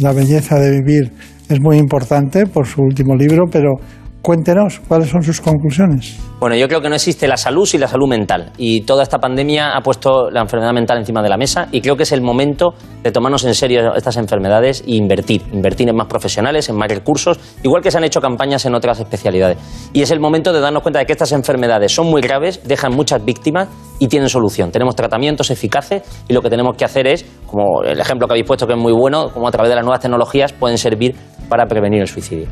la 0.00 0.12
belleza 0.12 0.58
de 0.58 0.70
vivir 0.70 1.12
es 1.48 1.60
muy 1.60 1.76
importante 1.78 2.46
por 2.46 2.66
su 2.66 2.82
último 2.82 3.14
libro, 3.14 3.44
pero 3.50 3.74
cuéntenos 4.24 4.80
cuáles 4.88 5.10
son 5.10 5.22
sus 5.22 5.38
conclusiones. 5.42 6.18
Bueno, 6.40 6.56
yo 6.56 6.66
creo 6.66 6.80
que 6.80 6.88
no 6.88 6.94
existe 6.94 7.28
la 7.28 7.36
salud 7.36 7.66
sin 7.66 7.82
la 7.82 7.88
salud 7.88 8.08
mental. 8.08 8.52
Y 8.56 8.80
toda 8.80 9.02
esta 9.02 9.18
pandemia 9.18 9.76
ha 9.76 9.82
puesto 9.82 10.30
la 10.30 10.40
enfermedad 10.40 10.72
mental 10.72 10.96
encima 10.96 11.22
de 11.22 11.28
la 11.28 11.36
mesa 11.36 11.68
y 11.70 11.82
creo 11.82 11.94
que 11.94 12.04
es 12.04 12.12
el 12.12 12.22
momento 12.22 12.72
de 13.02 13.12
tomarnos 13.12 13.44
en 13.44 13.54
serio 13.54 13.94
estas 13.94 14.16
enfermedades 14.16 14.82
e 14.86 14.94
invertir. 14.94 15.42
Invertir 15.52 15.90
en 15.90 15.96
más 15.96 16.06
profesionales, 16.06 16.70
en 16.70 16.76
más 16.76 16.88
recursos, 16.88 17.38
igual 17.62 17.82
que 17.82 17.90
se 17.90 17.98
han 17.98 18.04
hecho 18.04 18.22
campañas 18.22 18.64
en 18.64 18.74
otras 18.74 18.98
especialidades. 18.98 19.58
Y 19.92 20.00
es 20.00 20.10
el 20.10 20.20
momento 20.20 20.54
de 20.54 20.60
darnos 20.60 20.82
cuenta 20.82 21.00
de 21.00 21.06
que 21.06 21.12
estas 21.12 21.32
enfermedades 21.32 21.92
son 21.92 22.06
muy 22.06 22.22
graves, 22.22 22.62
dejan 22.66 22.94
muchas 22.94 23.22
víctimas 23.22 23.68
y 23.98 24.08
tienen 24.08 24.30
solución. 24.30 24.70
Tenemos 24.70 24.96
tratamientos 24.96 25.50
eficaces 25.50 26.02
y 26.28 26.32
lo 26.32 26.40
que 26.40 26.48
tenemos 26.48 26.78
que 26.78 26.86
hacer 26.86 27.06
es, 27.06 27.26
como 27.46 27.82
el 27.82 28.00
ejemplo 28.00 28.26
que 28.26 28.32
habéis 28.32 28.46
puesto 28.46 28.66
que 28.66 28.72
es 28.72 28.80
muy 28.80 28.94
bueno, 28.94 29.28
como 29.34 29.46
a 29.48 29.50
través 29.50 29.68
de 29.68 29.76
las 29.76 29.84
nuevas 29.84 30.00
tecnologías 30.00 30.54
pueden 30.54 30.78
servir 30.78 31.14
para 31.50 31.66
prevenir 31.66 32.00
el 32.00 32.08
suicidio. 32.08 32.48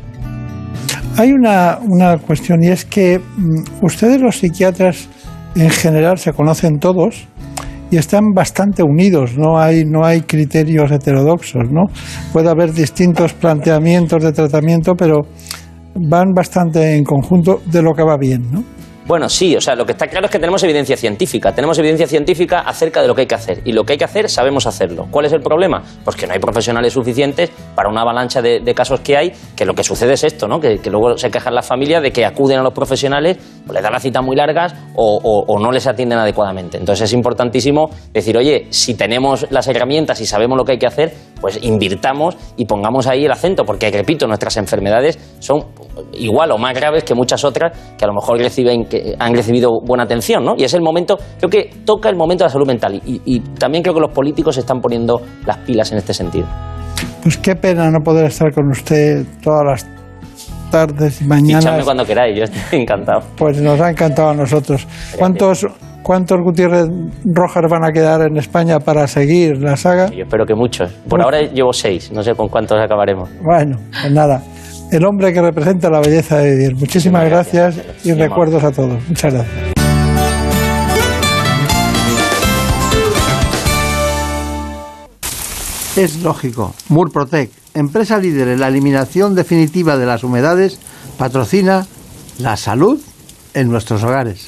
Hay 1.15 1.31
una, 1.31 1.77
una 1.87 2.17
cuestión 2.17 2.63
y 2.63 2.69
es 2.69 2.85
que 2.85 3.19
mm, 3.19 3.85
ustedes 3.85 4.19
los 4.19 4.37
psiquiatras 4.37 5.07
en 5.55 5.69
general 5.69 6.17
se 6.17 6.33
conocen 6.33 6.79
todos 6.79 7.27
y 7.91 7.97
están 7.97 8.33
bastante 8.33 8.81
unidos, 8.81 9.37
no 9.37 9.59
hay, 9.59 9.85
no 9.85 10.03
hay 10.03 10.21
criterios 10.21 10.91
heterodoxos, 10.91 11.69
¿no? 11.69 11.85
Puede 12.31 12.49
haber 12.49 12.73
distintos 12.73 13.33
planteamientos 13.33 14.23
de 14.23 14.31
tratamiento, 14.31 14.93
pero 14.97 15.27
van 15.93 16.33
bastante 16.33 16.95
en 16.95 17.03
conjunto 17.03 17.61
de 17.67 17.83
lo 17.83 17.93
que 17.93 18.01
va 18.01 18.17
bien, 18.17 18.51
¿no? 18.51 18.63
Bueno, 19.05 19.27
sí, 19.27 19.53
o 19.55 19.59
sea, 19.59 19.75
lo 19.75 19.85
que 19.85 19.91
está 19.91 20.07
claro 20.07 20.27
es 20.27 20.31
que 20.31 20.39
tenemos 20.39 20.63
evidencia 20.63 20.95
científica. 20.95 21.53
Tenemos 21.53 21.77
evidencia 21.77 22.07
científica 22.07 22.59
acerca 22.59 23.01
de 23.01 23.09
lo 23.09 23.15
que 23.15 23.21
hay 23.21 23.27
que 23.27 23.35
hacer. 23.35 23.61
Y 23.65 23.73
lo 23.73 23.83
que 23.83 23.93
hay 23.93 23.97
que 23.99 24.05
hacer, 24.05 24.29
sabemos 24.29 24.65
hacerlo. 24.65 25.07
¿Cuál 25.11 25.25
es 25.25 25.33
el 25.33 25.41
problema? 25.41 25.83
Pues 26.05 26.15
que 26.15 26.25
no 26.25 26.33
hay 26.33 26.39
profesionales 26.39 26.93
suficientes 26.93 27.51
para 27.75 27.89
una 27.89 28.01
avalancha 28.01 28.41
de, 28.41 28.61
casos 28.73 29.01
que 29.01 29.17
hay, 29.17 29.33
que 29.57 29.65
lo 29.65 29.73
que 29.73 29.83
sucede 29.83 30.13
es 30.13 30.23
esto, 30.23 30.47
¿no? 30.47 30.59
Que, 30.59 30.79
luego 30.89 31.17
se 31.17 31.29
quejan 31.29 31.53
las 31.53 31.65
familias 31.65 32.01
de 32.01 32.11
que 32.11 32.25
acuden 32.25 32.59
a 32.59 32.63
los 32.63 32.73
profesionales, 32.73 33.37
o 33.67 33.73
les 33.73 33.83
dan 33.83 33.91
las 33.91 34.01
citas 34.01 34.23
muy 34.23 34.37
largas 34.37 34.73
o 34.95 35.59
no 35.59 35.71
les 35.71 35.85
atienden 35.85 36.19
adecuadamente. 36.19 36.77
Entonces 36.77 37.09
es 37.09 37.13
importantísimo 37.13 37.89
decir, 38.13 38.37
oye, 38.37 38.67
si 38.69 38.95
tenemos 38.95 39.47
las 39.49 39.67
herramientas 39.67 40.21
y 40.21 40.25
sabemos 40.25 40.57
lo 40.57 40.63
que 40.63 40.73
hay 40.73 40.79
que 40.79 40.87
hacer, 40.87 41.13
pues 41.43 41.59
invirtamos 41.61 42.37
y 42.55 42.63
pongamos 42.63 43.05
ahí 43.05 43.25
el 43.25 43.31
acento, 43.31 43.65
porque, 43.65 43.91
repito, 43.91 44.25
nuestras 44.27 44.55
enfermedades 44.55 45.19
son 45.39 45.65
igual 46.13 46.51
o 46.51 46.57
más 46.57 46.73
graves 46.73 47.03
que 47.03 47.13
muchas 47.13 47.43
otras 47.43 47.77
que 47.97 48.05
a 48.05 48.07
lo 48.07 48.13
mejor 48.13 48.37
reciben, 48.37 48.85
que 48.99 49.15
han 49.17 49.33
recibido 49.33 49.69
buena 49.85 50.03
atención, 50.03 50.43
¿no? 50.43 50.55
Y 50.57 50.63
es 50.63 50.73
el 50.73 50.81
momento, 50.81 51.17
creo 51.37 51.49
que 51.49 51.69
toca 51.85 52.09
el 52.09 52.15
momento 52.15 52.43
de 52.43 52.47
la 52.47 52.51
salud 52.51 52.67
mental 52.67 53.01
y, 53.05 53.21
y 53.25 53.39
también 53.39 53.83
creo 53.83 53.93
que 53.95 54.01
los 54.01 54.11
políticos 54.11 54.55
se 54.55 54.61
están 54.61 54.79
poniendo 54.81 55.21
las 55.45 55.57
pilas 55.59 55.91
en 55.91 55.97
este 55.97 56.13
sentido. 56.13 56.47
Pues 57.21 57.37
qué 57.37 57.55
pena 57.55 57.89
no 57.89 57.99
poder 58.03 58.25
estar 58.25 58.53
con 58.53 58.69
usted 58.69 59.25
todas 59.41 59.65
las 59.65 59.87
tardes 60.71 61.21
y 61.21 61.25
mañanas. 61.25 61.83
cuando 61.83 62.05
queráis, 62.05 62.37
yo 62.37 62.43
estoy 62.43 62.79
encantado. 62.81 63.21
Pues 63.37 63.61
nos 63.61 63.79
ha 63.79 63.89
encantado 63.89 64.29
a 64.29 64.33
nosotros. 64.33 64.87
¿Cuántos, 65.17 65.65
¿Cuántos 66.01 66.39
Gutiérrez 66.43 66.87
Rojas 67.23 67.63
van 67.69 67.85
a 67.85 67.91
quedar 67.91 68.21
en 68.21 68.37
España 68.37 68.79
para 68.79 69.07
seguir 69.07 69.61
la 69.61 69.77
saga? 69.77 70.09
Yo 70.09 70.23
espero 70.23 70.45
que 70.45 70.55
muchos. 70.55 70.91
Por 70.91 71.19
Muchos. 71.19 71.25
ahora 71.25 71.41
llevo 71.41 71.71
seis, 71.73 72.11
no 72.11 72.23
sé 72.23 72.33
con 72.35 72.49
cuántos 72.49 72.77
acabaremos. 72.79 73.29
Bueno, 73.41 73.77
pues 73.91 74.11
nada. 74.11 74.41
El 74.93 75.05
hombre 75.05 75.33
que 75.33 75.41
representa 75.41 75.89
la 75.89 75.99
belleza 76.01 76.37
de 76.37 76.51
vivir. 76.51 76.75
Muchísimas 76.75 77.25
gracias, 77.25 77.77
y 78.03 78.09
Muy 78.09 78.19
recuerdos 78.19 78.63
a 78.63 78.71
todos. 78.71 79.01
Muchas 79.09 79.33
gracias. 79.33 79.73
Es 85.95 86.21
lógico. 86.21 86.75
Murprotec, 86.89 87.49
empresa 87.73 88.19
líder 88.19 88.49
en 88.49 88.59
la 88.59 88.67
eliminación 88.67 89.33
definitiva 89.33 89.97
de 89.97 90.05
las 90.05 90.23
humedades, 90.23 90.79
patrocina 91.17 91.87
la 92.37 92.55
salud 92.55 93.01
en 93.55 93.69
nuestros 93.71 94.03
hogares. 94.03 94.47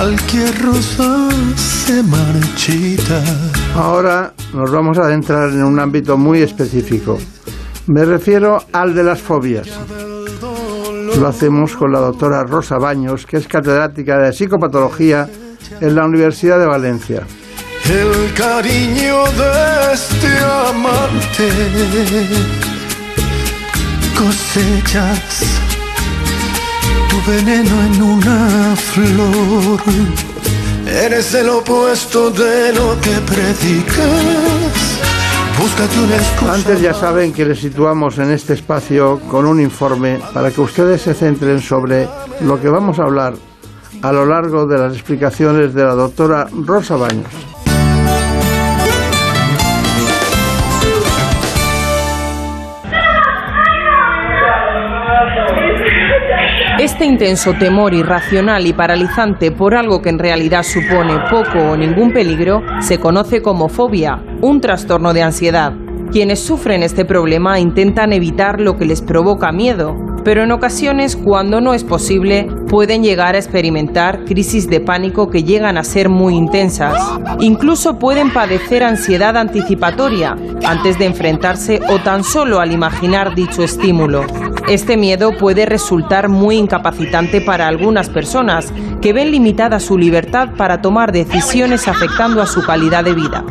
Cualquier 0.00 0.58
rosa 0.62 1.28
se 1.56 2.02
marchita. 2.02 3.22
Ahora 3.74 4.32
nos 4.54 4.70
vamos 4.70 4.96
a 4.96 5.02
adentrar 5.02 5.50
en 5.50 5.62
un 5.62 5.78
ámbito 5.78 6.16
muy 6.16 6.40
específico. 6.40 7.18
Me 7.86 8.06
refiero 8.06 8.64
al 8.72 8.94
de 8.94 9.04
las 9.04 9.20
fobias. 9.20 9.68
Lo 11.18 11.28
hacemos 11.28 11.76
con 11.76 11.92
la 11.92 11.98
doctora 11.98 12.44
Rosa 12.44 12.78
Baños, 12.78 13.26
que 13.26 13.36
es 13.36 13.46
catedrática 13.46 14.16
de 14.16 14.32
psicopatología 14.32 15.28
en 15.82 15.94
la 15.94 16.06
Universidad 16.06 16.58
de 16.58 16.66
Valencia. 16.66 17.26
El 17.84 18.32
cariño 18.32 19.24
de 19.36 19.92
este 19.92 20.38
amante 20.70 21.50
cosechas 24.16 25.59
tu 27.24 27.30
veneno 27.30 27.82
en 27.82 28.02
una 28.02 28.76
flor. 28.76 29.80
Eres 30.86 31.34
el 31.34 31.48
opuesto 31.48 32.30
de 32.30 32.72
lo 32.72 33.00
que 33.00 33.10
predicas. 33.26 35.00
Búscate 35.58 36.00
una 36.00 36.16
excusa. 36.16 36.54
Antes 36.54 36.80
ya 36.80 36.94
saben 36.94 37.32
que 37.32 37.44
les 37.44 37.58
situamos 37.60 38.18
en 38.18 38.30
este 38.30 38.54
espacio 38.54 39.20
con 39.28 39.46
un 39.46 39.60
informe 39.60 40.20
para 40.32 40.50
que 40.50 40.60
ustedes 40.60 41.02
se 41.02 41.14
centren 41.14 41.60
sobre 41.60 42.08
lo 42.40 42.60
que 42.60 42.68
vamos 42.68 42.98
a 42.98 43.04
hablar 43.04 43.34
a 44.02 44.12
lo 44.12 44.24
largo 44.24 44.66
de 44.66 44.78
las 44.78 44.94
explicaciones 44.94 45.74
de 45.74 45.84
la 45.84 45.94
doctora 45.94 46.48
Rosa 46.64 46.96
Baños. 46.96 47.28
Este 56.80 57.04
intenso 57.04 57.52
temor 57.52 57.92
irracional 57.92 58.66
y 58.66 58.72
paralizante 58.72 59.52
por 59.52 59.74
algo 59.74 60.00
que 60.00 60.08
en 60.08 60.18
realidad 60.18 60.62
supone 60.62 61.12
poco 61.30 61.72
o 61.72 61.76
ningún 61.76 62.10
peligro 62.10 62.62
se 62.80 62.98
conoce 62.98 63.42
como 63.42 63.68
fobia, 63.68 64.24
un 64.40 64.62
trastorno 64.62 65.12
de 65.12 65.22
ansiedad. 65.22 65.74
Quienes 66.10 66.40
sufren 66.40 66.82
este 66.82 67.04
problema 67.04 67.60
intentan 67.60 68.14
evitar 68.14 68.62
lo 68.62 68.78
que 68.78 68.86
les 68.86 69.02
provoca 69.02 69.52
miedo, 69.52 69.94
pero 70.24 70.44
en 70.44 70.52
ocasiones, 70.52 71.16
cuando 71.16 71.60
no 71.60 71.74
es 71.74 71.84
posible, 71.84 72.46
pueden 72.68 73.02
llegar 73.02 73.34
a 73.34 73.38
experimentar 73.38 74.24
crisis 74.24 74.68
de 74.68 74.80
pánico 74.80 75.28
que 75.30 75.44
llegan 75.44 75.78
a 75.78 75.84
ser 75.84 76.08
muy 76.08 76.34
intensas. 76.34 76.94
Incluso 77.40 77.98
pueden 77.98 78.32
padecer 78.32 78.82
ansiedad 78.82 79.36
anticipatoria 79.36 80.36
antes 80.64 80.98
de 80.98 81.06
enfrentarse 81.06 81.80
o 81.88 81.98
tan 81.98 82.24
solo 82.24 82.60
al 82.60 82.72
imaginar 82.72 83.34
dicho 83.34 83.62
estímulo. 83.62 84.24
Este 84.68 84.96
miedo 84.96 85.32
puede 85.36 85.66
resultar 85.66 86.28
muy 86.28 86.56
incapacitante 86.56 87.40
para 87.40 87.66
algunas 87.66 88.08
personas 88.08 88.72
que 89.00 89.12
ven 89.12 89.30
limitada 89.30 89.80
su 89.80 89.98
libertad 89.98 90.50
para 90.56 90.80
tomar 90.80 91.12
decisiones 91.12 91.88
afectando 91.88 92.42
a 92.42 92.46
su 92.46 92.62
calidad 92.62 93.04
de 93.04 93.14
vida. 93.14 93.44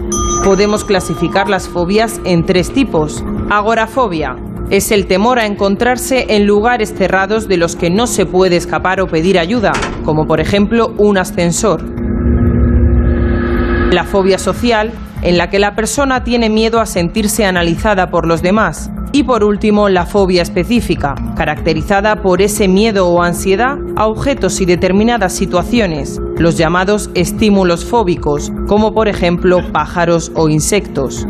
Podemos 0.43 0.85
clasificar 0.85 1.49
las 1.49 1.67
fobias 1.67 2.21
en 2.23 2.45
tres 2.45 2.71
tipos. 2.71 3.23
Agorafobia, 3.49 4.37
es 4.69 4.91
el 4.91 5.07
temor 5.07 5.39
a 5.39 5.45
encontrarse 5.45 6.27
en 6.29 6.45
lugares 6.45 6.93
cerrados 6.95 7.47
de 7.47 7.57
los 7.57 7.75
que 7.75 7.89
no 7.89 8.05
se 8.05 8.25
puede 8.25 8.55
escapar 8.55 9.01
o 9.01 9.07
pedir 9.07 9.39
ayuda, 9.39 9.71
como 10.05 10.27
por 10.27 10.39
ejemplo 10.39 10.93
un 10.97 11.17
ascensor. 11.17 11.83
La 13.91 14.03
fobia 14.03 14.37
social, 14.37 14.91
en 15.23 15.37
la 15.37 15.49
que 15.49 15.57
la 15.57 15.75
persona 15.75 16.23
tiene 16.23 16.49
miedo 16.49 16.79
a 16.79 16.85
sentirse 16.85 17.45
analizada 17.45 18.11
por 18.11 18.27
los 18.27 18.41
demás. 18.43 18.91
Y 19.11 19.23
por 19.23 19.43
último, 19.43 19.89
la 19.89 20.05
fobia 20.05 20.43
específica, 20.43 21.15
caracterizada 21.35 22.17
por 22.21 22.43
ese 22.43 22.67
miedo 22.67 23.07
o 23.07 23.23
ansiedad 23.23 23.75
a 23.95 24.05
objetos 24.05 24.61
y 24.61 24.65
determinadas 24.65 25.33
situaciones, 25.33 26.21
los 26.37 26.57
llamados 26.57 27.09
estímulos 27.15 27.83
fóbicos, 27.85 28.51
como 28.67 28.93
por 28.93 29.07
ejemplo 29.07 29.61
pájaros 29.73 30.31
o 30.35 30.47
insectos. 30.47 31.25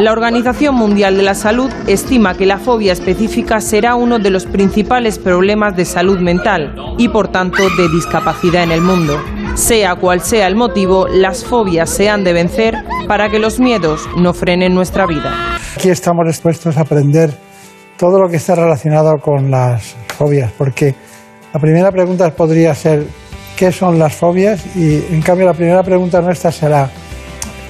La 0.00 0.12
Organización 0.12 0.74
Mundial 0.74 1.16
de 1.16 1.22
la 1.22 1.34
Salud 1.34 1.70
estima 1.86 2.34
que 2.34 2.46
la 2.46 2.58
fobia 2.58 2.92
específica 2.92 3.60
será 3.60 3.94
uno 3.94 4.18
de 4.18 4.30
los 4.30 4.46
principales 4.46 5.18
problemas 5.18 5.76
de 5.76 5.84
salud 5.84 6.18
mental 6.18 6.74
y 6.98 7.08
por 7.08 7.28
tanto 7.28 7.62
de 7.76 7.88
discapacidad 7.88 8.62
en 8.62 8.72
el 8.72 8.80
mundo. 8.80 9.18
Sea 9.54 9.96
cual 9.96 10.20
sea 10.20 10.46
el 10.46 10.54
motivo, 10.54 11.08
las 11.08 11.44
fobias 11.44 11.90
se 11.90 12.08
han 12.08 12.24
de 12.24 12.32
vencer 12.32 12.76
para 13.06 13.30
que 13.30 13.38
los 13.38 13.58
miedos 13.58 14.08
no 14.16 14.34
frenen 14.34 14.74
nuestra 14.74 15.06
vida. 15.06 15.56
Aquí 15.76 15.88
estamos 15.88 16.26
dispuestos 16.26 16.76
a 16.76 16.82
aprender 16.82 17.32
todo 17.96 18.20
lo 18.20 18.28
que 18.28 18.36
está 18.36 18.54
relacionado 18.54 19.18
con 19.18 19.50
las 19.50 19.96
fobias, 20.16 20.52
porque 20.56 20.94
la 21.52 21.60
primera 21.60 21.90
pregunta 21.90 22.30
podría 22.30 22.74
ser 22.74 23.06
¿qué 23.58 23.72
son 23.72 23.98
las 23.98 24.14
fobias? 24.14 24.64
Y 24.76 25.04
en 25.10 25.20
cambio 25.20 25.44
la 25.44 25.52
primera 25.52 25.82
pregunta 25.82 26.20
nuestra 26.20 26.52
será 26.52 26.88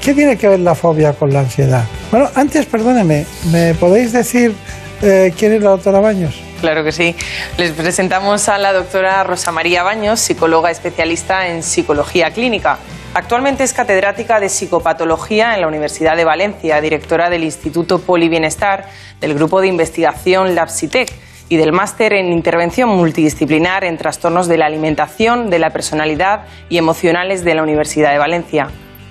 ¿qué 0.02 0.12
tiene 0.12 0.36
que 0.36 0.46
ver 0.46 0.60
la 0.60 0.74
fobia 0.74 1.14
con 1.14 1.32
la 1.32 1.40
ansiedad? 1.40 1.84
Bueno, 2.10 2.28
antes, 2.34 2.66
perdóneme, 2.66 3.26
¿me 3.50 3.74
podéis 3.74 4.12
decir 4.12 4.54
eh, 5.02 5.32
quién 5.36 5.52
es 5.54 5.62
la 5.62 5.70
doctora 5.70 6.00
Baños? 6.00 6.40
Claro 6.60 6.84
que 6.84 6.92
sí. 6.92 7.14
Les 7.56 7.72
presentamos 7.72 8.48
a 8.48 8.58
la 8.58 8.72
doctora 8.72 9.24
Rosa 9.24 9.50
María 9.50 9.82
Baños, 9.82 10.20
psicóloga 10.20 10.70
especialista 10.70 11.48
en 11.48 11.62
psicología 11.62 12.32
clínica. 12.32 12.78
Actualmente 13.14 13.64
es 13.64 13.72
catedrática 13.72 14.40
de 14.40 14.50
psicopatología 14.50 15.54
en 15.54 15.62
la 15.62 15.68
Universidad 15.68 16.16
de 16.16 16.24
Valencia, 16.24 16.80
directora 16.82 17.30
del 17.30 17.44
Instituto 17.44 18.00
Polibienestar, 18.00 18.86
del 19.20 19.34
grupo 19.34 19.62
de 19.62 19.68
investigación 19.68 20.54
LabSitec 20.54 21.10
y 21.48 21.56
del 21.56 21.72
máster 21.72 22.12
en 22.12 22.32
intervención 22.32 22.88
multidisciplinar 22.88 23.84
en 23.84 23.96
trastornos 23.96 24.48
de 24.48 24.58
la 24.58 24.66
alimentación, 24.66 25.50
de 25.50 25.58
la 25.58 25.70
personalidad 25.70 26.44
y 26.68 26.78
emocionales 26.78 27.44
de 27.44 27.54
la 27.54 27.62
Universidad 27.62 28.12
de 28.12 28.18
Valencia. 28.18 28.68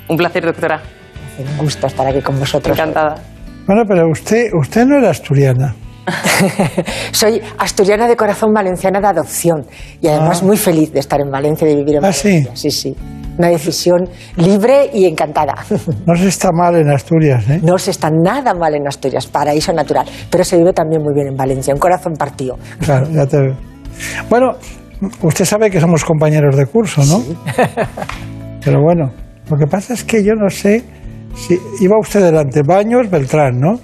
Un 0.08 0.18
placer, 0.18 0.46
doctora. 0.46 0.82
Un 1.40 1.58
gusto 1.58 1.88
estar 1.88 2.08
aquí 2.08 2.22
con 2.22 2.40
vosotros. 2.40 2.78
Encantada. 2.78 3.16
Bueno, 3.66 3.84
pero 3.88 4.10
usted, 4.10 4.50
usted 4.60 4.86
no 4.86 4.98
era 4.98 5.10
asturiana. 5.10 5.76
Soy 7.12 7.42
asturiana 7.58 8.08
de 8.08 8.16
corazón, 8.16 8.54
valenciana 8.54 9.00
de 9.02 9.08
adopción 9.08 9.66
y 10.02 10.08
además 10.08 10.42
Ah. 10.42 10.46
muy 10.46 10.58
feliz 10.58 10.92
de 10.94 11.00
estar 11.00 11.20
en 11.20 11.30
Valencia, 11.30 11.68
de 11.68 11.76
vivir 11.76 11.96
en 11.96 12.06
¿Ah, 12.06 12.12
Valencia. 12.12 12.52
Sí, 12.56 12.72
sí. 12.72 12.96
Una 13.38 13.50
decisión 13.50 14.08
libre 14.38 14.90
y 14.94 15.06
encantada. 15.06 15.56
No 16.06 16.16
se 16.16 16.28
está 16.28 16.50
mal 16.52 16.76
en 16.76 16.90
Asturias, 16.90 17.48
¿eh? 17.50 17.60
No 17.64 17.78
se 17.78 17.92
está 17.92 18.10
nada 18.10 18.54
mal 18.54 18.74
en 18.76 18.88
Asturias, 18.88 19.28
paraíso 19.28 19.74
natural, 19.74 20.06
pero 20.30 20.44
se 20.44 20.58
vive 20.58 20.74
también 20.74 21.02
muy 21.04 21.14
bien 21.14 21.28
en 21.28 21.36
Valencia, 21.36 21.74
un 21.74 21.80
corazón 21.80 22.14
partido. 22.14 22.58
Claro, 22.80 23.08
ya 23.12 23.26
te 23.26 23.38
veo. 23.38 23.56
Bueno, 24.30 24.54
usted 25.22 25.46
sabe 25.46 25.70
que 25.70 25.80
somos 25.80 26.04
compañeros 26.06 26.56
de 26.56 26.66
curso, 26.66 27.04
¿no? 27.06 27.22
Pero 28.64 28.82
bueno, 28.82 29.12
lo 29.50 29.58
que 29.58 29.66
pasa 29.66 29.94
es 29.94 30.04
que 30.04 30.24
yo 30.24 30.34
no 30.34 30.50
sé 30.50 30.84
si 31.36 31.58
iba 31.82 31.98
usted 32.00 32.22
delante, 32.22 32.62
Baños, 32.64 33.10
Beltrán, 33.10 33.60
¿no? 33.60 33.80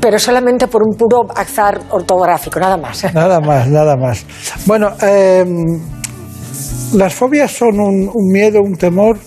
Pero 0.00 0.18
solamente 0.18 0.66
por 0.68 0.82
un 0.82 0.96
puro 0.96 1.26
azar 1.34 1.80
ortográfico, 1.90 2.60
nada 2.60 2.76
más. 2.76 3.12
Nada 3.14 3.40
más, 3.40 3.68
nada 3.68 3.96
más. 3.96 4.24
Bueno, 4.66 4.90
eh, 5.02 5.44
las 6.94 7.14
fobias 7.14 7.50
son 7.50 7.80
un, 7.80 8.10
un 8.12 8.32
miedo, 8.32 8.60
un 8.60 8.76
temor. 8.76 9.18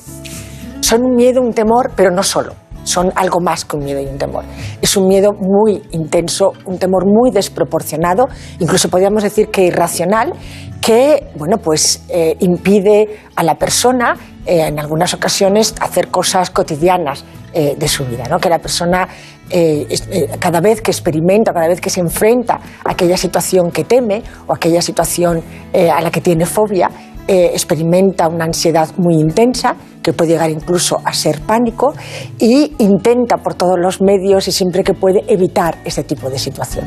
Son 0.81 1.03
un 1.03 1.15
miedo, 1.15 1.41
un 1.41 1.53
temor, 1.53 1.91
pero 1.95 2.11
no 2.11 2.21
solo. 2.21 2.53
Son 2.83 3.11
algo 3.15 3.39
más 3.39 3.65
que 3.65 3.77
un 3.77 3.85
miedo 3.85 4.01
y 4.01 4.05
un 4.05 4.17
temor. 4.17 4.43
Es 4.81 4.97
un 4.97 5.07
miedo 5.07 5.31
muy 5.33 5.81
intenso, 5.91 6.51
un 6.65 6.77
temor 6.77 7.05
muy 7.05 7.31
desproporcionado, 7.31 8.27
incluso 8.59 8.89
podríamos 8.89 9.23
decir 9.23 9.47
que 9.47 9.63
irracional, 9.63 10.33
que 10.81 11.31
bueno, 11.35 11.57
pues, 11.57 12.03
eh, 12.09 12.35
impide 12.39 13.07
a 13.35 13.43
la 13.43 13.55
persona 13.55 14.15
eh, 14.45 14.67
en 14.67 14.77
algunas 14.77 15.13
ocasiones 15.13 15.73
hacer 15.79 16.09
cosas 16.09 16.49
cotidianas 16.49 17.23
eh, 17.53 17.75
de 17.77 17.87
su 17.87 18.03
vida, 18.05 18.25
¿no? 18.29 18.39
que 18.39 18.49
la 18.49 18.59
persona 18.59 19.07
eh, 19.49 19.85
eh, 20.11 20.29
cada 20.39 20.61
vez 20.61 20.81
que 20.81 20.91
experimenta, 20.91 21.53
cada 21.53 21.67
vez 21.67 21.81
que 21.81 21.89
se 21.89 21.99
enfrenta 21.99 22.55
a 22.83 22.91
aquella 22.91 23.17
situación 23.17 23.71
que 23.71 23.83
teme 23.83 24.23
o 24.47 24.53
aquella 24.53 24.81
situación 24.81 25.41
eh, 25.73 25.89
a 25.89 26.01
la 26.01 26.09
que 26.11 26.21
tiene 26.21 26.45
fobia, 26.45 26.89
eh, 27.27 27.51
experimenta 27.53 28.27
una 28.27 28.45
ansiedad 28.45 28.89
muy 28.97 29.15
intensa, 29.15 29.75
que 30.01 30.11
puede 30.11 30.31
llegar 30.31 30.49
incluso 30.49 30.99
a 31.05 31.13
ser 31.13 31.39
pánico, 31.39 31.93
y 32.37 32.73
intenta 32.79 33.37
por 33.37 33.53
todos 33.53 33.79
los 33.79 34.01
medios 34.01 34.47
y 34.49 34.51
siempre 34.51 34.83
que 34.83 34.93
puede 34.93 35.21
evitar 35.27 35.77
ese 35.85 36.03
tipo 36.03 36.29
de 36.29 36.37
situación. 36.37 36.85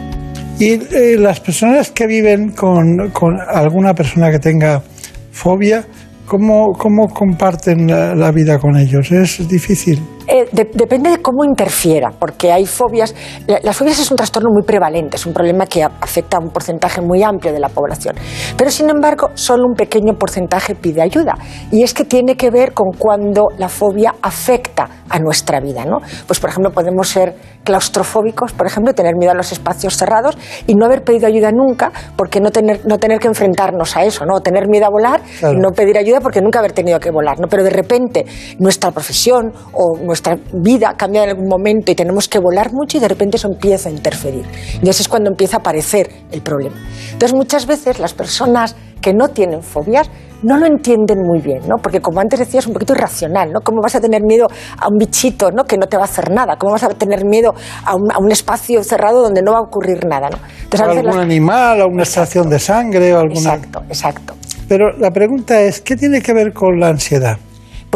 Y 0.58 0.72
eh, 0.72 1.16
las 1.18 1.40
personas 1.40 1.90
que 1.90 2.06
viven 2.06 2.50
con, 2.50 3.10
con 3.12 3.38
alguna 3.40 3.94
persona 3.94 4.30
que 4.30 4.38
tenga 4.38 4.82
fobia, 5.30 5.86
¿cómo, 6.26 6.72
cómo 6.72 7.08
comparten 7.08 7.86
la, 7.86 8.14
la 8.14 8.30
vida 8.30 8.58
con 8.58 8.76
ellos? 8.76 9.10
¿Es 9.12 9.46
difícil? 9.48 10.02
Eh, 10.28 10.48
de- 10.52 10.70
depende 10.74 11.10
de 11.10 11.18
cómo 11.22 11.44
interfiera, 11.44 12.10
porque 12.18 12.52
hay 12.52 12.66
fobias. 12.66 13.14
la- 13.46 13.60
Las 13.62 13.76
fobias 13.76 13.98
es 13.98 14.10
un 14.10 14.16
trastorno 14.16 14.50
muy 14.52 14.62
prevalente, 14.62 15.16
es 15.16 15.26
un 15.26 15.32
problema 15.32 15.66
que 15.66 15.82
afecta 15.82 16.36
a 16.36 16.40
un 16.40 16.50
porcentaje 16.50 17.00
muy 17.00 17.22
amplio 17.22 17.52
de 17.52 17.60
la 17.60 17.68
población. 17.68 18.14
Pero, 18.56 18.70
sin 18.70 18.88
embargo, 18.90 19.30
solo 19.34 19.64
un 19.66 19.74
pequeño 19.74 20.14
porcentaje 20.18 20.74
pide 20.74 21.02
ayuda. 21.02 21.34
Y 21.70 21.82
es 21.82 21.94
que 21.94 22.04
tiene 22.04 22.36
que 22.36 22.50
ver 22.50 22.72
con 22.72 22.92
cuando 22.98 23.48
la 23.58 23.68
fobia 23.68 24.14
afecta 24.22 24.88
a 25.08 25.18
nuestra 25.18 25.60
vida. 25.60 25.84
¿no? 25.84 25.98
Pues, 26.26 26.40
por 26.40 26.50
ejemplo, 26.50 26.72
podemos 26.72 27.08
ser 27.08 27.34
claustrofóbicos, 27.62 28.52
por 28.52 28.66
ejemplo, 28.66 28.94
tener 28.94 29.14
miedo 29.16 29.32
a 29.32 29.34
los 29.34 29.52
espacios 29.52 29.96
cerrados 29.96 30.36
y 30.66 30.74
no 30.74 30.86
haber 30.86 31.02
pedido 31.04 31.26
ayuda 31.26 31.50
nunca, 31.52 31.92
porque 32.16 32.40
no 32.40 32.50
tener, 32.50 32.80
no 32.86 32.98
tener 32.98 33.18
que 33.18 33.28
enfrentarnos 33.28 33.96
a 33.96 34.04
eso, 34.04 34.24
¿no? 34.24 34.36
O 34.36 34.40
tener 34.40 34.68
miedo 34.68 34.86
a 34.86 34.90
volar 34.90 35.20
Claro. 35.40 35.54
y 35.54 35.60
no 35.60 35.70
pedir 35.72 35.98
ayuda 35.98 36.20
porque 36.20 36.40
nunca 36.40 36.60
haber 36.60 36.72
tenido 36.72 36.98
que 37.00 37.10
volar, 37.10 37.38
¿no? 37.38 37.48
Pero 37.48 37.62
de 37.64 37.70
repente 37.70 38.24
nuestra 38.58 38.90
profesión 38.92 39.52
o 39.72 39.98
nuestra 39.98 40.15
vida 40.52 40.94
cambia 40.96 41.24
en 41.24 41.30
algún 41.30 41.48
momento 41.48 41.92
y 41.92 41.94
tenemos 41.94 42.28
que 42.28 42.38
volar 42.38 42.72
mucho 42.72 42.96
y 42.98 43.00
de 43.00 43.08
repente 43.08 43.36
eso 43.36 43.48
empieza 43.48 43.88
a 43.88 43.92
interferir. 43.92 44.44
Y 44.82 44.88
eso 44.88 45.02
es 45.02 45.08
cuando 45.08 45.30
empieza 45.30 45.56
a 45.56 45.60
aparecer 45.60 46.10
el 46.30 46.42
problema. 46.42 46.76
Entonces 47.12 47.34
muchas 47.34 47.66
veces 47.66 47.98
las 47.98 48.14
personas 48.14 48.76
que 49.00 49.12
no 49.12 49.28
tienen 49.28 49.62
fobias 49.62 50.10
no 50.42 50.58
lo 50.58 50.66
entienden 50.66 51.18
muy 51.26 51.40
bien, 51.40 51.60
¿no? 51.66 51.76
Porque 51.82 52.00
como 52.00 52.20
antes 52.20 52.38
decías, 52.38 52.64
es 52.64 52.66
un 52.68 52.74
poquito 52.74 52.92
irracional, 52.92 53.50
¿no? 53.52 53.60
¿Cómo 53.62 53.80
vas 53.82 53.94
a 53.94 54.00
tener 54.00 54.22
miedo 54.22 54.46
a 54.78 54.88
un 54.88 54.98
bichito, 54.98 55.50
¿no? 55.50 55.64
Que 55.64 55.78
no 55.78 55.86
te 55.86 55.96
va 55.96 56.02
a 56.02 56.06
hacer 56.06 56.30
nada. 56.30 56.56
¿Cómo 56.56 56.72
vas 56.72 56.82
a 56.82 56.88
tener 56.88 57.24
miedo 57.24 57.54
a 57.84 57.94
un, 57.96 58.10
a 58.12 58.18
un 58.18 58.30
espacio 58.30 58.82
cerrado 58.84 59.22
donde 59.22 59.42
no 59.42 59.52
va 59.52 59.58
a 59.58 59.62
ocurrir 59.62 60.04
nada, 60.06 60.28
¿no? 60.28 60.38
Entonces, 60.64 60.80
a 60.80 60.90
¿Algún 60.90 61.06
las- 61.06 61.16
animal, 61.16 61.80
o 61.80 61.86
una 61.88 62.02
extracción 62.02 62.48
de 62.50 62.58
sangre 62.58 63.14
o 63.14 63.20
alguna... 63.20 63.54
Exacto, 63.54 63.82
exacto. 63.88 64.34
Pero 64.68 64.92
la 64.98 65.10
pregunta 65.10 65.60
es, 65.62 65.80
¿qué 65.80 65.96
tiene 65.96 66.20
que 66.20 66.32
ver 66.34 66.52
con 66.52 66.78
la 66.80 66.88
ansiedad? 66.88 67.38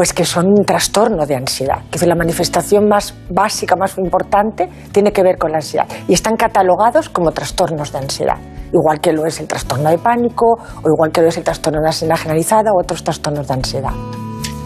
Pues 0.00 0.14
que 0.14 0.24
son 0.24 0.46
un 0.46 0.64
trastorno 0.64 1.26
de 1.26 1.36
ansiedad. 1.36 1.82
Que 1.90 2.06
la 2.06 2.14
manifestación 2.14 2.88
más 2.88 3.14
básica, 3.28 3.76
más 3.76 3.98
importante, 3.98 4.66
tiene 4.92 5.12
que 5.12 5.22
ver 5.22 5.36
con 5.36 5.50
la 5.50 5.58
ansiedad. 5.58 5.86
Y 6.08 6.14
están 6.14 6.36
catalogados 6.36 7.10
como 7.10 7.32
trastornos 7.32 7.92
de 7.92 7.98
ansiedad. 7.98 8.36
Igual 8.72 8.98
que 9.02 9.12
lo 9.12 9.26
es 9.26 9.38
el 9.40 9.46
trastorno 9.46 9.90
de 9.90 9.98
pánico, 9.98 10.56
o 10.82 10.88
igual 10.88 11.12
que 11.12 11.20
lo 11.20 11.28
es 11.28 11.36
el 11.36 11.44
trastorno 11.44 11.82
de 11.82 11.88
ansiedad 11.88 12.16
generalizada, 12.16 12.70
o 12.72 12.80
otros 12.80 13.04
trastornos 13.04 13.46
de 13.46 13.52
ansiedad. 13.52 13.90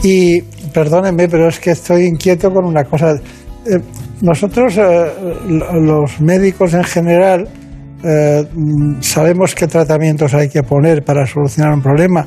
Y 0.05 0.40
perdónenme, 0.73 1.27
pero 1.29 1.49
es 1.49 1.59
que 1.59 1.73
estoy 1.73 2.05
inquieto 2.05 2.53
con 2.53 2.64
una 2.64 2.85
cosa. 2.85 3.14
Eh, 3.66 3.81
nosotros, 4.23 4.77
eh, 4.79 5.12
lo- 5.49 5.81
los 5.81 6.20
médicos 6.20 6.75
en 6.75 6.85
general, 6.85 7.49
eh, 8.05 8.47
mm, 8.55 9.01
sabemos 9.01 9.57
qué 9.57 9.66
tratamientos 9.66 10.33
hay 10.33 10.49
que 10.49 10.62
poner 10.62 11.03
para 11.03 11.27
solucionar 11.27 11.73
un 11.75 11.83
problema. 11.83 12.25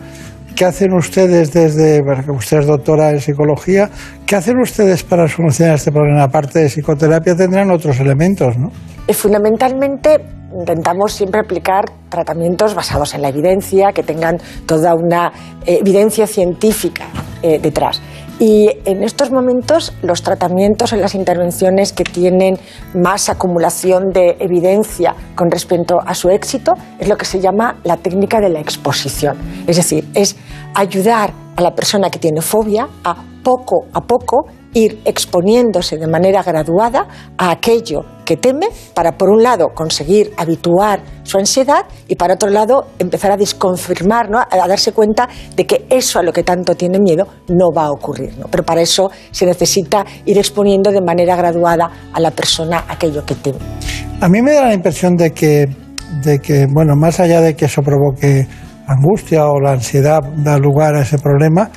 ¿Qué 0.57 0.65
hacen 0.65 0.91
ustedes 0.93 1.53
desde, 1.53 2.01
usted 2.31 2.57
es 2.57 2.65
doctora 2.65 3.11
en 3.11 3.21
psicología, 3.21 3.91
qué 4.25 4.37
hacen 4.37 4.57
ustedes 4.57 5.03
para 5.03 5.27
solucionar 5.27 5.75
este 5.75 5.91
problema? 5.91 6.23
Aparte 6.23 6.57
de 6.57 6.65
psicoterapia 6.65 7.35
tendrán 7.35 7.69
otros 7.69 7.99
elementos, 7.99 8.57
¿no? 8.57 8.71
Y 9.07 9.13
fundamentalmente 9.13 10.17
intentamos 10.57 11.13
siempre 11.13 11.41
aplicar 11.41 11.85
tratamientos 12.09 12.73
basados 12.73 13.13
en 13.13 13.21
la 13.21 13.29
evidencia, 13.29 13.91
que 13.93 14.01
tengan 14.01 14.39
toda 14.65 14.95
una 14.95 15.31
eh, 15.63 15.77
evidencia 15.79 16.25
científica 16.25 17.05
eh, 17.43 17.59
detrás. 17.61 18.01
Y 18.39 18.69
en 18.85 19.03
estos 19.03 19.31
momentos 19.31 19.93
los 20.03 20.21
tratamientos 20.21 20.93
en 20.93 21.01
las 21.01 21.15
intervenciones 21.15 21.91
que 21.91 22.03
tienen 22.03 22.59
más 22.93 23.29
acumulación 23.29 24.09
de 24.13 24.37
evidencia 24.39 25.15
con 25.35 25.49
respecto 25.49 25.97
a 26.05 26.13
su 26.13 26.29
éxito 26.29 26.73
es 26.99 27.07
lo 27.07 27.17
que 27.17 27.25
se 27.25 27.39
llama 27.39 27.77
la 27.83 27.97
técnica 27.97 28.39
de 28.39 28.49
la 28.49 28.59
exposición. 28.59 29.37
Es 29.65 29.77
decir, 29.77 30.07
es 30.13 30.35
ayudar 30.75 31.33
a 31.55 31.61
la 31.61 31.73
persona 31.73 32.11
que 32.11 32.19
tiene 32.19 32.41
fobia 32.41 32.87
a 33.03 33.15
poco 33.43 33.85
a 33.93 34.01
poco 34.01 34.45
ir 34.77 35.01
exponiéndose 35.05 35.97
de 35.97 36.07
manera 36.07 36.43
graduada 36.43 37.07
a 37.37 37.51
aquello 37.51 38.05
que 38.25 38.37
teme 38.37 38.67
para, 38.93 39.17
por 39.17 39.29
un 39.29 39.41
lado, 39.41 39.69
conseguir 39.73 40.31
habituar 40.37 40.99
su 41.23 41.37
ansiedad 41.37 41.85
y, 42.07 42.15
para 42.15 42.35
otro 42.35 42.49
lado, 42.49 42.87
empezar 42.99 43.31
a 43.31 43.37
desconfirmar, 43.37 44.29
¿no? 44.29 44.39
a 44.39 44.67
darse 44.67 44.91
cuenta 44.91 45.27
de 45.55 45.65
que 45.65 45.85
eso 45.89 46.19
a 46.19 46.23
lo 46.23 46.31
que 46.31 46.43
tanto 46.43 46.75
tiene 46.75 46.99
miedo 46.99 47.25
no 47.47 47.71
va 47.75 47.85
a 47.85 47.91
ocurrir. 47.91 48.37
¿no? 48.37 48.47
Pero 48.51 48.63
para 48.63 48.81
eso 48.81 49.09
se 49.31 49.45
necesita 49.45 50.05
ir 50.25 50.37
exponiendo 50.37 50.91
de 50.91 51.01
manera 51.01 51.35
graduada 51.35 51.89
a 52.13 52.19
la 52.19 52.31
persona 52.31 52.83
aquello 52.87 53.25
que 53.25 53.35
teme. 53.35 53.59
A 54.21 54.27
mí 54.27 54.41
me 54.41 54.53
da 54.53 54.65
la 54.67 54.73
impresión 54.73 55.15
de 55.15 55.31
que, 55.31 55.67
de 56.23 56.39
que, 56.39 56.67
bueno, 56.71 56.95
más 56.95 57.19
allá 57.19 57.41
de 57.41 57.55
que 57.55 57.65
eso 57.65 57.81
provoque 57.81 58.45
angustia 58.87 59.45
o 59.47 59.59
la 59.59 59.71
ansiedad 59.73 60.21
da 60.37 60.57
lugar 60.57 60.95
a 60.95 61.01
ese 61.01 61.17
problema, 61.17 61.69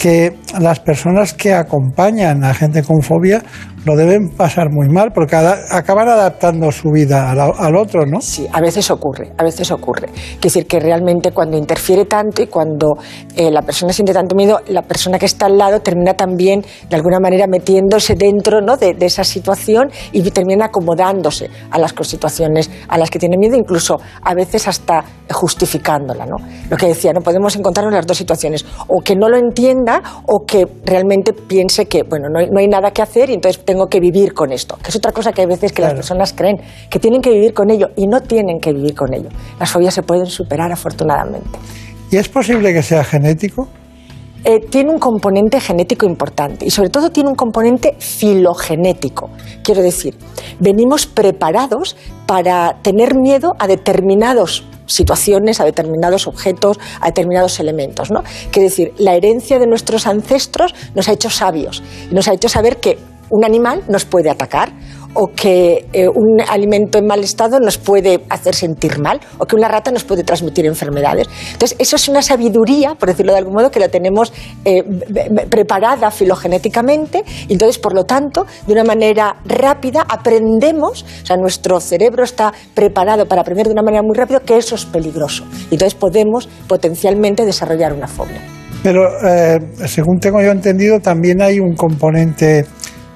que 0.00 0.38
las 0.58 0.80
personas 0.80 1.34
que 1.34 1.52
acompañan 1.52 2.42
a 2.42 2.54
gente 2.54 2.82
con 2.82 3.02
fobia 3.02 3.42
lo 3.84 3.96
deben 3.96 4.28
pasar 4.30 4.70
muy 4.70 4.88
mal 4.88 5.12
porque 5.12 5.36
acaban 5.36 6.08
adaptando 6.08 6.70
su 6.70 6.90
vida 6.90 7.30
al, 7.30 7.40
al 7.40 7.76
otro, 7.76 8.04
¿no? 8.04 8.20
Sí, 8.20 8.46
a 8.52 8.60
veces 8.60 8.90
ocurre, 8.90 9.32
a 9.38 9.44
veces 9.44 9.70
ocurre. 9.70 10.08
Quiere 10.08 10.40
decir 10.42 10.66
que 10.66 10.80
realmente 10.80 11.32
cuando 11.32 11.56
interfiere 11.56 12.04
tanto 12.04 12.42
y 12.42 12.46
cuando 12.46 12.98
eh, 13.36 13.50
la 13.50 13.62
persona 13.62 13.92
siente 13.92 14.12
tanto 14.12 14.34
miedo, 14.34 14.60
la 14.68 14.82
persona 14.82 15.18
que 15.18 15.26
está 15.26 15.46
al 15.46 15.56
lado 15.56 15.80
termina 15.80 16.14
también 16.14 16.64
de 16.88 16.96
alguna 16.96 17.20
manera 17.20 17.46
metiéndose 17.46 18.14
dentro 18.14 18.60
¿no? 18.60 18.76
de, 18.76 18.94
de 18.94 19.06
esa 19.06 19.24
situación 19.24 19.90
y 20.12 20.22
termina 20.30 20.66
acomodándose 20.66 21.48
a 21.70 21.78
las 21.78 21.94
situaciones 22.02 22.70
a 22.88 22.98
las 22.98 23.10
que 23.10 23.18
tiene 23.18 23.36
miedo, 23.38 23.56
incluso 23.56 24.00
a 24.22 24.34
veces 24.34 24.68
hasta 24.68 25.04
justificándola. 25.30 26.26
¿no? 26.26 26.36
Lo 26.68 26.76
que 26.76 26.86
decía, 26.86 27.12
no 27.12 27.20
podemos 27.20 27.56
encontrarnos 27.56 27.94
las 27.94 28.06
dos 28.06 28.16
situaciones, 28.16 28.64
o 28.88 29.00
que 29.00 29.16
no 29.16 29.28
lo 29.28 29.36
entienda 29.36 30.02
o 30.26 30.44
que 30.44 30.66
realmente 30.84 31.32
piense 31.32 31.86
que 31.86 32.02
bueno, 32.02 32.28
no 32.28 32.40
no 32.50 32.58
hay 32.58 32.68
nada 32.68 32.90
que 32.90 33.02
hacer 33.02 33.30
y 33.30 33.34
entonces 33.34 33.62
tengo 33.70 33.86
que 33.86 34.00
vivir 34.00 34.34
con 34.34 34.50
esto, 34.50 34.76
que 34.82 34.88
es 34.88 34.96
otra 34.96 35.12
cosa 35.12 35.30
que 35.30 35.42
hay 35.42 35.46
veces 35.46 35.70
que 35.70 35.80
las 35.80 35.94
personas 35.94 36.32
creen 36.32 36.56
que 36.90 36.98
tienen 36.98 37.22
que 37.22 37.30
vivir 37.30 37.54
con 37.54 37.70
ello 37.70 37.90
y 37.94 38.08
no 38.08 38.20
tienen 38.20 38.58
que 38.58 38.72
vivir 38.72 38.96
con 38.96 39.14
ello. 39.14 39.28
Las 39.60 39.70
fobias 39.70 39.94
se 39.94 40.02
pueden 40.02 40.26
superar 40.26 40.72
afortunadamente. 40.72 41.56
¿Y 42.10 42.16
es 42.16 42.28
posible 42.28 42.74
que 42.74 42.82
sea 42.82 43.04
genético? 43.04 43.68
Eh, 44.42 44.58
tiene 44.68 44.90
un 44.90 44.98
componente 44.98 45.60
genético 45.60 46.04
importante 46.04 46.64
y 46.64 46.70
sobre 46.70 46.88
todo 46.88 47.10
tiene 47.10 47.28
un 47.28 47.36
componente 47.36 47.94
filogenético. 48.00 49.30
Quiero 49.62 49.82
decir, 49.82 50.16
venimos 50.58 51.06
preparados 51.06 51.96
para 52.26 52.78
tener 52.82 53.14
miedo 53.14 53.54
a 53.60 53.68
determinados 53.68 54.64
situaciones, 54.86 55.60
a 55.60 55.64
determinados 55.64 56.26
objetos, 56.26 56.80
a 57.00 57.06
determinados 57.06 57.60
elementos. 57.60 58.10
¿no? 58.10 58.24
Quiere 58.50 58.68
decir, 58.68 58.92
la 58.98 59.14
herencia 59.14 59.60
de 59.60 59.68
nuestros 59.68 60.08
ancestros 60.08 60.74
nos 60.96 61.08
ha 61.08 61.12
hecho 61.12 61.30
sabios 61.30 61.84
y 62.10 62.14
nos 62.14 62.26
ha 62.26 62.32
hecho 62.32 62.48
saber 62.48 62.78
que 62.78 62.98
un 63.30 63.44
animal 63.44 63.82
nos 63.88 64.04
puede 64.04 64.30
atacar 64.30 64.72
o 65.14 65.28
que 65.28 65.88
eh, 65.92 66.08
un 66.08 66.40
alimento 66.40 66.98
en 66.98 67.06
mal 67.06 67.20
estado 67.24 67.58
nos 67.58 67.78
puede 67.78 68.20
hacer 68.28 68.54
sentir 68.54 68.98
mal 68.98 69.20
o 69.38 69.46
que 69.46 69.56
una 69.56 69.68
rata 69.68 69.90
nos 69.90 70.04
puede 70.04 70.22
transmitir 70.22 70.66
enfermedades. 70.66 71.28
Entonces, 71.52 71.76
eso 71.80 71.96
es 71.96 72.08
una 72.08 72.22
sabiduría, 72.22 72.94
por 72.94 73.08
decirlo 73.08 73.32
de 73.32 73.38
algún 73.38 73.54
modo, 73.54 73.70
que 73.70 73.80
la 73.80 73.88
tenemos 73.88 74.32
eh, 74.64 74.84
preparada 75.48 76.10
filogenéticamente 76.10 77.24
y 77.48 77.52
entonces, 77.52 77.78
por 77.78 77.94
lo 77.94 78.04
tanto, 78.04 78.46
de 78.66 78.72
una 78.72 78.84
manera 78.84 79.36
rápida 79.44 80.06
aprendemos, 80.08 81.04
o 81.22 81.26
sea, 81.26 81.36
nuestro 81.36 81.80
cerebro 81.80 82.24
está 82.24 82.52
preparado 82.74 83.26
para 83.26 83.42
aprender 83.42 83.66
de 83.66 83.72
una 83.72 83.82
manera 83.82 84.02
muy 84.02 84.16
rápida 84.16 84.40
que 84.40 84.56
eso 84.56 84.74
es 84.74 84.84
peligroso. 84.84 85.44
Y 85.70 85.74
entonces 85.74 85.94
podemos 85.94 86.48
potencialmente 86.68 87.44
desarrollar 87.44 87.92
una 87.92 88.06
fobia. 88.06 88.40
Pero 88.82 89.02
eh, 89.22 89.58
según 89.86 90.20
tengo 90.20 90.40
yo 90.40 90.50
entendido, 90.50 91.00
también 91.00 91.42
hay 91.42 91.60
un 91.60 91.74
componente 91.74 92.64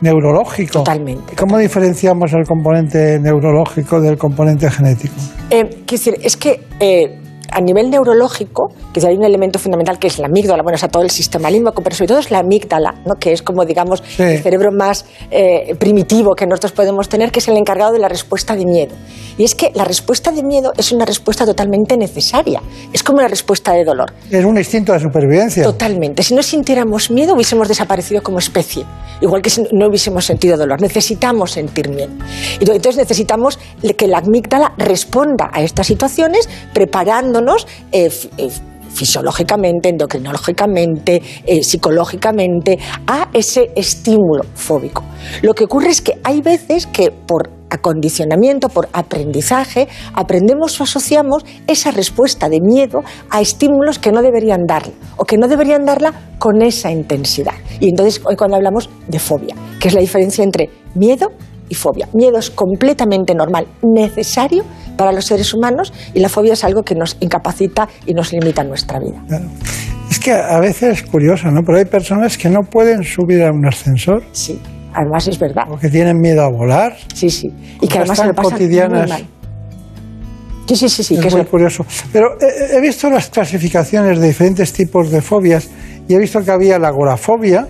neurológico. 0.05 0.81
Totalmente. 0.81 1.35
¿Cómo 1.35 1.59
diferenciamos 1.59 2.33
el 2.35 2.45
componente 2.47 3.19
neurológico 3.19 4.01
del 4.01 4.19
componente 4.19 4.71
genético? 4.71 5.15
Eh, 5.51 5.83
quiero 5.87 6.05
decir, 6.05 6.15
es 6.23 6.37
que 6.37 6.61
eh, 6.79 7.19
a 7.55 7.61
nivel 7.61 7.91
neurológico, 7.91 8.73
que 8.93 9.01
si 9.01 9.07
hay 9.07 9.17
un 9.17 9.25
elemento 9.25 9.59
fundamental 9.59 9.99
que 9.99 10.09
es 10.09 10.19
la 10.19 10.27
amígdala, 10.27 10.63
bueno, 10.63 10.75
o 10.75 10.79
sea, 10.79 10.89
todo 10.89 11.03
el 11.03 11.11
sistema 11.11 11.51
límbico, 11.51 11.83
pero 11.83 11.95
sobre 11.95 12.09
todo 12.09 12.19
es 12.19 12.31
la 12.31 12.41
amígdala, 12.41 12.95
¿no? 13.07 13.15
que 13.15 13.33
es 13.33 13.43
como, 13.43 13.65
digamos, 13.65 14.03
el 14.19 14.43
cerebro 14.43 14.73
más 14.73 15.07
eh, 15.31 15.75
primitivo 15.79 16.35
que 16.35 16.47
nosotros 16.47 16.73
podemos 16.73 17.09
tener, 17.09 17.31
que 17.31 17.39
es 17.39 17.49
el 17.49 17.57
encargado 17.57 17.93
de 17.93 18.01
la 18.01 18.09
respuesta 18.09 18.57
de 18.57 18.67
miedo. 18.67 18.95
Y 19.39 19.45
es 19.45 19.55
que 19.55 19.71
la 19.75 19.85
respuesta 19.85 20.31
de 20.31 20.43
miedo 20.43 20.73
es 20.77 20.93
una 20.93 21.05
respuesta 21.05 21.45
totalmente 21.45 21.97
necesaria. 21.97 22.61
Es 22.93 23.03
como 23.03 23.21
la 23.21 23.29
respuesta 23.29 23.73
de 23.73 23.85
dolor. 23.85 24.13
Es 24.31 24.45
un 24.45 24.57
instinto 24.57 24.93
de 24.93 25.01
supervivencia. 25.01 25.65
Totalmente. 25.65 26.23
Si 26.23 26.35
no 26.35 26.43
sintiéramos 26.43 27.11
miedo, 27.11 27.35
hubiésemos 27.35 27.69
desaparecido 27.69 28.23
como 28.23 28.39
especie. 28.39 28.85
Igual 29.21 29.43
que 29.43 29.51
si 29.51 29.63
no 29.73 29.89
hubiésemos 29.89 30.25
sentido 30.25 30.57
dolor. 30.57 30.81
Necesitamos 30.81 31.53
sentir 31.53 31.89
miedo. 31.89 32.13
Entonces 32.61 32.97
necesitamos 32.97 33.59
que 33.97 34.07
la 34.07 34.19
amígdala 34.19 34.73
responda 34.79 35.51
a 35.53 35.63
estas 35.63 35.87
situaciones 35.87 36.49
preparándonos 36.73 37.44
eh, 37.93 38.11
eh, 38.39 38.51
fisiológicamente, 38.95 39.89
endocrinológicamente, 39.89 41.21
eh, 41.45 41.63
psicológicamente, 41.63 42.79
a 43.07 43.29
ese 43.33 43.71
estímulo 43.75 44.45
fóbico. 44.55 45.03
Lo 45.43 45.53
que 45.53 45.65
ocurre 45.65 45.91
es 45.91 46.01
que 46.01 46.19
hay 46.23 46.41
veces 46.41 46.87
que 46.87 47.11
por 47.11 47.51
acondicionamiento, 47.71 48.69
por 48.69 48.89
aprendizaje, 48.93 49.89
aprendemos 50.13 50.81
o 50.81 50.85
asociamos 50.85 51.45
esa 51.67 51.91
respuesta 51.91 52.49
de 52.49 52.61
miedo 52.61 53.03
a 53.31 53.41
estímulos 53.41 53.99
que 53.99 54.13
no 54.13 54.23
deberían 54.23 54.61
darla 54.67 54.93
o 55.17 55.25
que 55.25 55.37
no 55.37 55.49
deberían 55.49 55.85
darla 55.85 56.13
con 56.39 56.63
esa 56.63 56.93
intensidad. 56.93 57.55
Y 57.81 57.89
entonces 57.89 58.23
hoy 58.25 58.37
cuando 58.37 58.57
hablamos 58.57 58.89
de 59.09 59.19
fobia, 59.19 59.57
que 59.81 59.89
es 59.89 59.95
la 59.95 60.01
diferencia 60.01 60.45
entre 60.45 60.71
miedo 60.95 61.33
y 61.75 61.77
fobia. 61.77 62.09
Miedo 62.15 62.39
es 62.39 62.51
completamente 62.51 63.35
normal, 63.35 63.67
necesario 63.83 64.65
para 64.97 65.11
los 65.13 65.25
seres 65.27 65.53
humanos 65.53 65.93
y 66.15 66.21
la 66.21 66.29
fobia 66.29 66.53
es 66.53 66.63
algo 66.65 66.83
que 66.83 66.95
nos 66.95 67.17
incapacita 67.21 67.89
y 68.07 68.15
nos 68.15 68.33
limita 68.33 68.63
en 68.63 68.69
nuestra 68.69 68.99
vida. 69.01 69.21
Es 70.11 70.19
que 70.21 70.33
a 70.33 70.61
veces 70.61 71.01
es 71.01 71.03
curioso, 71.03 71.49
¿no? 71.51 71.63
Pero 71.67 71.79
hay 71.79 71.85
personas 71.87 72.39
que 72.39 72.49
no 72.49 72.61
pueden 72.63 73.03
subir 73.03 73.43
a 73.43 73.51
un 73.51 73.67
ascensor. 73.67 74.23
Sí, 74.33 74.61
además 74.95 75.27
es 75.27 75.39
verdad. 75.39 75.65
O 75.71 75.77
que 75.79 75.89
tienen 75.89 76.19
miedo 76.21 76.43
a 76.43 76.49
volar. 76.51 76.97
Sí, 77.13 77.29
sí. 77.29 77.49
Y 77.81 77.89
que 77.89 77.99
además 77.99 78.19
se 78.19 78.27
lo 78.27 78.35
pasan 78.35 78.53
cotidianas. 78.53 79.01
muy 79.03 79.11
mal. 79.11 79.27
Sí, 80.67 80.77
sí, 80.77 80.89
sí, 80.89 81.03
sí. 81.03 81.15
es 81.17 81.21
que 81.21 81.29
es 81.29 81.35
muy 81.35 81.43
lo- 81.43 81.51
curioso. 81.51 81.85
Pero 82.13 82.27
he, 82.41 82.77
he 82.77 82.81
visto 82.81 83.11
las 83.11 83.29
clasificaciones 83.29 84.19
de 84.19 84.29
diferentes 84.29 84.73
tipos 84.73 85.11
de 85.11 85.21
fobias 85.21 85.69
y 86.09 86.15
he 86.15 86.19
visto 86.19 86.41
que 86.43 86.51
había 86.51 86.79
la 86.79 86.89
agorafobia, 86.89 87.67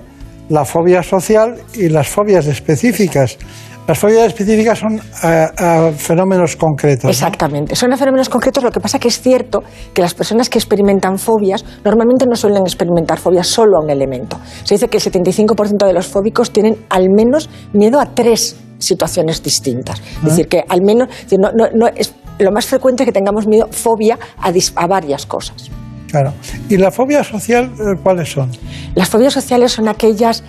la 0.48 0.64
fobia 0.64 1.02
social 1.02 1.56
y 1.74 1.88
las 1.88 2.06
fobias 2.08 2.46
específicas. 2.46 3.38
Las 3.86 3.98
fobias 3.98 4.26
específicas 4.26 4.78
son 4.78 4.98
a, 5.22 5.88
a 5.88 5.92
fenómenos 5.92 6.56
concretos. 6.56 7.04
¿no? 7.04 7.10
Exactamente. 7.10 7.76
Son 7.76 7.94
fenómenos 7.96 8.28
concretos. 8.30 8.64
Lo 8.64 8.70
que 8.70 8.80
pasa 8.80 8.98
que 8.98 9.08
es 9.08 9.20
cierto 9.20 9.62
que 9.92 10.00
las 10.00 10.14
personas 10.14 10.48
que 10.48 10.58
experimentan 10.58 11.18
fobias 11.18 11.64
normalmente 11.84 12.24
no 12.26 12.34
suelen 12.34 12.62
experimentar 12.62 13.18
fobias 13.18 13.46
solo 13.46 13.76
a 13.78 13.80
un 13.84 13.90
elemento. 13.90 14.38
Se 14.64 14.74
dice 14.74 14.88
que 14.88 14.96
el 14.96 15.02
75% 15.02 15.86
de 15.86 15.92
los 15.92 16.06
fóbicos 16.06 16.50
tienen 16.50 16.76
al 16.88 17.08
menos 17.14 17.50
miedo 17.74 18.00
a 18.00 18.06
tres 18.06 18.56
situaciones 18.78 19.42
distintas. 19.42 20.00
Es 20.18 20.24
decir, 20.24 20.48
que 20.48 20.64
al 20.68 20.80
menos 20.82 21.08
no, 21.38 21.50
no- 21.52 21.68
no 21.74 21.86
es, 21.94 22.14
lo 22.38 22.50
más 22.52 22.66
frecuente 22.66 23.02
es 23.02 23.06
que 23.06 23.12
tengamos 23.12 23.46
miedo, 23.46 23.68
fobia 23.70 24.18
a, 24.38 24.50
dis- 24.50 24.72
a 24.76 24.86
varias 24.86 25.26
cosas. 25.26 25.70
Claro. 26.10 26.32
¿Y 26.68 26.76
la 26.76 26.90
fobia 26.92 27.24
social 27.24 27.72
eh, 27.78 27.98
cuáles 28.02 28.30
son? 28.30 28.50
Las 28.94 29.08
fobias 29.08 29.32
sociales 29.32 29.72
son 29.72 29.88
aquellas, 29.88 30.44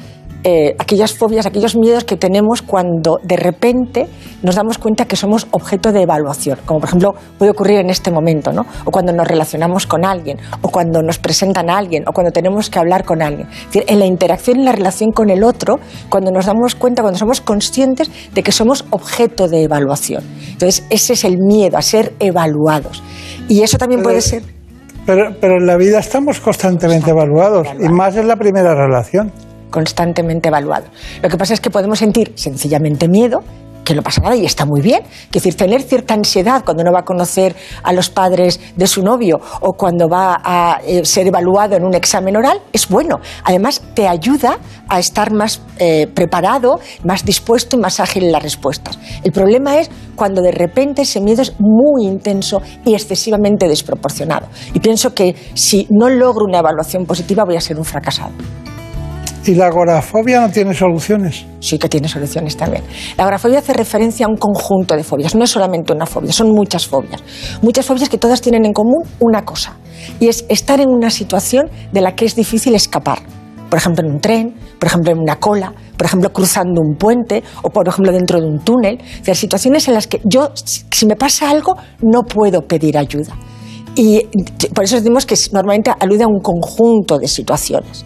eh, 0.47 0.75
aquellas 0.77 1.11
fobias, 1.17 1.47
aquellos 1.47 1.75
miedos 1.75 2.03
que 2.03 2.17
tenemos 2.17 2.61
cuando 2.61 3.19
de 3.23 3.35
repente 3.35 4.05
nos 4.43 4.53
damos 4.53 4.77
cuenta 4.77 5.05
que 5.05 5.15
somos 5.15 5.47
objeto 5.49 5.91
de 5.91 6.03
evaluación, 6.03 6.59
como 6.67 6.79
por 6.79 6.89
ejemplo 6.89 7.15
puede 7.39 7.49
ocurrir 7.49 7.79
en 7.79 7.89
este 7.89 8.11
momento, 8.11 8.53
¿no? 8.53 8.63
o 8.85 8.91
cuando 8.91 9.11
nos 9.11 9.27
relacionamos 9.27 9.87
con 9.87 10.05
alguien, 10.05 10.37
o 10.61 10.69
cuando 10.69 11.01
nos 11.01 11.17
presentan 11.17 11.71
a 11.71 11.79
alguien, 11.79 12.03
o 12.07 12.13
cuando 12.13 12.31
tenemos 12.31 12.69
que 12.69 12.77
hablar 12.77 13.05
con 13.05 13.23
alguien. 13.23 13.47
Es 13.49 13.65
decir, 13.65 13.85
en 13.87 13.97
la 13.97 14.05
interacción 14.05 14.59
y 14.59 14.65
la 14.65 14.71
relación 14.71 15.11
con 15.11 15.31
el 15.31 15.43
otro, 15.43 15.79
cuando 16.09 16.29
nos 16.29 16.45
damos 16.45 16.75
cuenta, 16.75 17.01
cuando 17.01 17.17
somos 17.17 17.41
conscientes 17.41 18.11
de 18.31 18.43
que 18.43 18.51
somos 18.51 18.85
objeto 18.91 19.47
de 19.47 19.63
evaluación. 19.63 20.23
Entonces, 20.51 20.85
ese 20.91 21.13
es 21.13 21.23
el 21.23 21.39
miedo 21.39 21.75
a 21.75 21.81
ser 21.81 22.13
evaluados. 22.19 23.01
Y 23.49 23.63
eso 23.63 23.79
también 23.79 24.03
puede 24.03 24.21
ser 24.21 24.43
Pero, 25.07 25.35
pero 25.41 25.57
en 25.57 25.65
la 25.65 25.75
vida 25.75 25.97
estamos 25.97 26.39
constantemente 26.39 27.09
evaluados, 27.09 27.67
y 27.79 27.89
más 27.89 28.15
en 28.15 28.27
la 28.27 28.35
primera 28.35 28.75
relación. 28.75 29.31
Constantemente 29.75 30.47
evaluado. 30.47 30.85
Lo 31.21 31.27
que 31.27 31.37
pasa 31.37 31.53
es 31.53 31.59
que 31.59 31.69
podemos 31.69 31.99
sentir 31.99 32.31
sencillamente 32.35 33.09
miedo, 33.09 33.43
que 33.83 33.93
no 33.93 34.01
pasa 34.01 34.21
nada 34.21 34.37
y 34.37 34.45
está 34.45 34.65
muy 34.65 34.81
bien. 34.81 35.03
Es 35.03 35.31
decir, 35.31 35.57
tener 35.57 35.81
cierta 35.81 36.13
ansiedad 36.13 36.63
cuando 36.63 36.81
no 36.85 36.93
va 36.93 37.01
a 37.01 37.03
conocer 37.03 37.53
a 37.83 37.91
los 37.91 38.09
padres 38.09 38.61
de 38.77 38.87
su 38.87 39.03
novio 39.03 39.41
o 39.59 39.73
cuando 39.73 40.07
va 40.07 40.39
a 40.41 40.79
eh, 40.87 41.03
ser 41.03 41.27
evaluado 41.27 41.75
en 41.75 41.83
un 41.83 41.93
examen 41.93 42.37
oral 42.37 42.61
es 42.71 42.87
bueno. 42.87 43.19
Además, 43.43 43.81
te 43.93 44.07
ayuda 44.07 44.59
a 44.87 44.97
estar 44.97 45.33
más 45.33 45.61
eh, 45.77 46.07
preparado, 46.07 46.79
más 47.03 47.25
dispuesto 47.25 47.75
y 47.75 47.79
más 47.79 47.99
ágil 47.99 48.23
en 48.23 48.31
las 48.31 48.41
respuestas. 48.41 48.97
El 49.23 49.33
problema 49.33 49.77
es 49.77 49.91
cuando 50.15 50.41
de 50.41 50.51
repente 50.51 51.01
ese 51.01 51.19
miedo 51.19 51.41
es 51.41 51.53
muy 51.59 52.05
intenso 52.05 52.61
y 52.85 52.93
excesivamente 52.93 53.67
desproporcionado. 53.67 54.47
Y 54.73 54.79
pienso 54.79 55.13
que 55.13 55.35
si 55.53 55.85
no 55.89 56.09
logro 56.09 56.45
una 56.45 56.59
evaluación 56.59 57.05
positiva 57.05 57.43
voy 57.43 57.57
a 57.57 57.61
ser 57.61 57.77
un 57.77 57.83
fracasado. 57.83 58.31
¿Y 59.47 59.53
la 59.53 59.67
agorafobia 59.67 60.41
no 60.41 60.49
tiene 60.49 60.73
soluciones? 60.73 61.45
Sí 61.59 61.77
que 61.77 61.87
tiene 61.87 62.07
soluciones 62.07 62.57
también. 62.57 62.83
La 63.15 63.25
agorafobia 63.25 63.59
hace 63.59 63.73
referencia 63.73 64.25
a 64.25 64.29
un 64.29 64.37
conjunto 64.37 64.95
de 64.95 65.03
fobias, 65.03 65.35
no 65.35 65.43
es 65.43 65.51
solamente 65.51 65.93
una 65.93 66.07
fobia, 66.07 66.33
son 66.33 66.51
muchas 66.51 66.87
fobias. 66.87 67.21
Muchas 67.61 67.85
fobias 67.85 68.09
que 68.09 68.17
todas 68.17 68.41
tienen 68.41 68.65
en 68.65 68.73
común 68.73 69.03
una 69.19 69.45
cosa, 69.45 69.77
y 70.19 70.29
es 70.29 70.45
estar 70.49 70.79
en 70.79 70.89
una 70.89 71.11
situación 71.11 71.69
de 71.91 72.01
la 72.01 72.15
que 72.15 72.25
es 72.25 72.35
difícil 72.35 72.73
escapar. 72.73 73.19
Por 73.69 73.77
ejemplo, 73.77 74.03
en 74.07 74.13
un 74.15 74.19
tren, 74.19 74.55
por 74.79 74.87
ejemplo, 74.87 75.11
en 75.11 75.19
una 75.19 75.35
cola, 75.35 75.73
por 75.97 76.07
ejemplo, 76.07 76.31
cruzando 76.31 76.81
un 76.81 76.95
puente 76.95 77.43
o, 77.61 77.69
por 77.69 77.87
ejemplo, 77.87 78.11
dentro 78.11 78.39
de 78.39 78.47
un 78.47 78.59
túnel. 78.59 78.99
O 79.21 79.25
sea, 79.25 79.35
situaciones 79.35 79.87
en 79.87 79.93
las 79.93 80.07
que 80.07 80.21
yo, 80.23 80.51
si 80.55 81.05
me 81.05 81.15
pasa 81.15 81.49
algo, 81.49 81.75
no 82.01 82.23
puedo 82.23 82.61
pedir 82.61 82.97
ayuda. 82.97 83.35
Y 83.95 84.21
por 84.73 84.83
eso 84.83 84.95
decimos 84.97 85.25
que 85.25 85.35
normalmente 85.51 85.91
alude 85.99 86.23
a 86.23 86.27
un 86.27 86.39
conjunto 86.39 87.17
de 87.17 87.27
situaciones. 87.27 88.05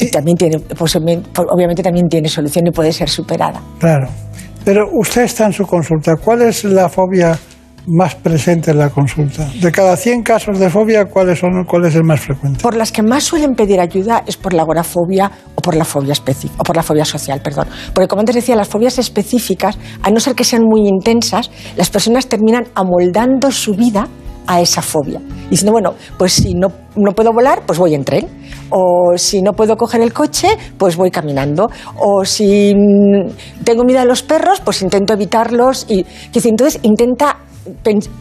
Y 0.00 0.10
también 0.10 0.36
tiene, 0.36 0.58
pues, 0.58 0.96
obviamente 0.96 1.82
también 1.82 2.08
tiene 2.08 2.28
solución 2.28 2.66
y 2.66 2.70
puede 2.70 2.92
ser 2.92 3.08
superada. 3.08 3.60
Claro. 3.78 4.08
Pero 4.64 4.88
usted 4.92 5.22
está 5.22 5.46
en 5.46 5.52
su 5.52 5.66
consulta. 5.66 6.16
¿Cuál 6.16 6.42
es 6.42 6.64
la 6.64 6.88
fobia 6.88 7.38
más 7.86 8.14
presente 8.14 8.70
en 8.70 8.78
la 8.78 8.88
consulta? 8.88 9.46
De 9.60 9.70
cada 9.70 9.94
100 9.94 10.22
casos 10.22 10.58
de 10.58 10.70
fobia, 10.70 11.04
¿cuál 11.04 11.28
es 11.30 11.42
el 11.94 12.02
más 12.02 12.20
frecuente? 12.20 12.62
Por 12.62 12.74
las 12.74 12.90
que 12.90 13.02
más 13.02 13.24
suelen 13.24 13.54
pedir 13.54 13.78
ayuda 13.78 14.24
es 14.26 14.38
por 14.38 14.54
la 14.54 14.62
agorafobia 14.62 15.30
o 15.54 15.60
por 15.60 15.74
la 15.76 15.84
fobia 15.84 16.12
específica, 16.12 16.56
o 16.58 16.64
por 16.64 16.76
la 16.76 16.82
fobia 16.82 17.04
social, 17.04 17.42
perdón. 17.42 17.68
Porque 17.94 18.08
como 18.08 18.20
antes 18.20 18.36
decía, 18.36 18.56
las 18.56 18.68
fobias 18.68 18.98
específicas, 18.98 19.78
a 20.02 20.10
no 20.10 20.18
ser 20.18 20.34
que 20.34 20.44
sean 20.44 20.62
muy 20.64 20.88
intensas, 20.88 21.50
las 21.76 21.90
personas 21.90 22.26
terminan 22.26 22.64
amoldando 22.74 23.50
su 23.50 23.74
vida 23.74 24.08
a 24.46 24.60
esa 24.60 24.82
fobia. 24.82 25.20
Diciendo, 25.50 25.72
bueno, 25.72 25.94
pues 26.18 26.32
si 26.32 26.54
no, 26.54 26.68
no 26.96 27.12
puedo 27.12 27.32
volar, 27.32 27.62
pues 27.66 27.78
voy 27.78 27.94
en 27.94 28.04
tren. 28.04 28.26
O 28.70 29.16
si 29.16 29.42
no 29.42 29.52
puedo 29.52 29.76
coger 29.76 30.00
el 30.00 30.12
coche, 30.12 30.48
pues 30.78 30.96
voy 30.96 31.10
caminando. 31.10 31.70
O 31.96 32.24
si 32.24 32.74
tengo 33.64 33.84
miedo 33.84 34.00
a 34.00 34.04
los 34.04 34.22
perros, 34.22 34.60
pues 34.60 34.82
intento 34.82 35.12
evitarlos. 35.12 35.86
Y 35.88 36.04
entonces 36.32 36.80
intenta, 36.82 37.38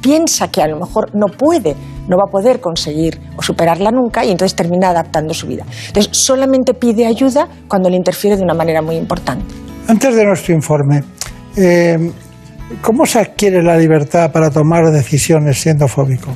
piensa 0.01 0.49
que 0.49 0.61
a 0.61 0.67
lo 0.67 0.77
mejor 0.77 1.15
no 1.15 1.27
puede, 1.27 1.75
no 2.07 2.17
va 2.17 2.23
a 2.27 2.31
poder 2.31 2.59
conseguir 2.59 3.19
o 3.37 3.41
superarla 3.41 3.91
nunca 3.91 4.25
y 4.25 4.31
entonces 4.31 4.55
termina 4.55 4.89
adaptando 4.89 5.33
su 5.33 5.47
vida. 5.47 5.65
Entonces 5.87 6.15
solamente 6.15 6.73
pide 6.73 7.05
ayuda 7.05 7.47
cuando 7.67 7.89
le 7.89 7.95
interfiere 7.95 8.37
de 8.37 8.43
una 8.43 8.53
manera 8.53 8.81
muy 8.81 8.95
importante. 8.95 9.45
Antes 9.87 10.15
de 10.15 10.25
nuestro 10.25 10.53
informe, 10.53 11.03
eh, 11.57 12.11
¿Cómo 12.81 13.05
se 13.05 13.19
adquiere 13.19 13.61
la 13.61 13.77
libertad 13.77 14.31
para 14.31 14.49
tomar 14.49 14.91
decisiones 14.91 15.59
siendo 15.59 15.87
fóbico? 15.87 16.31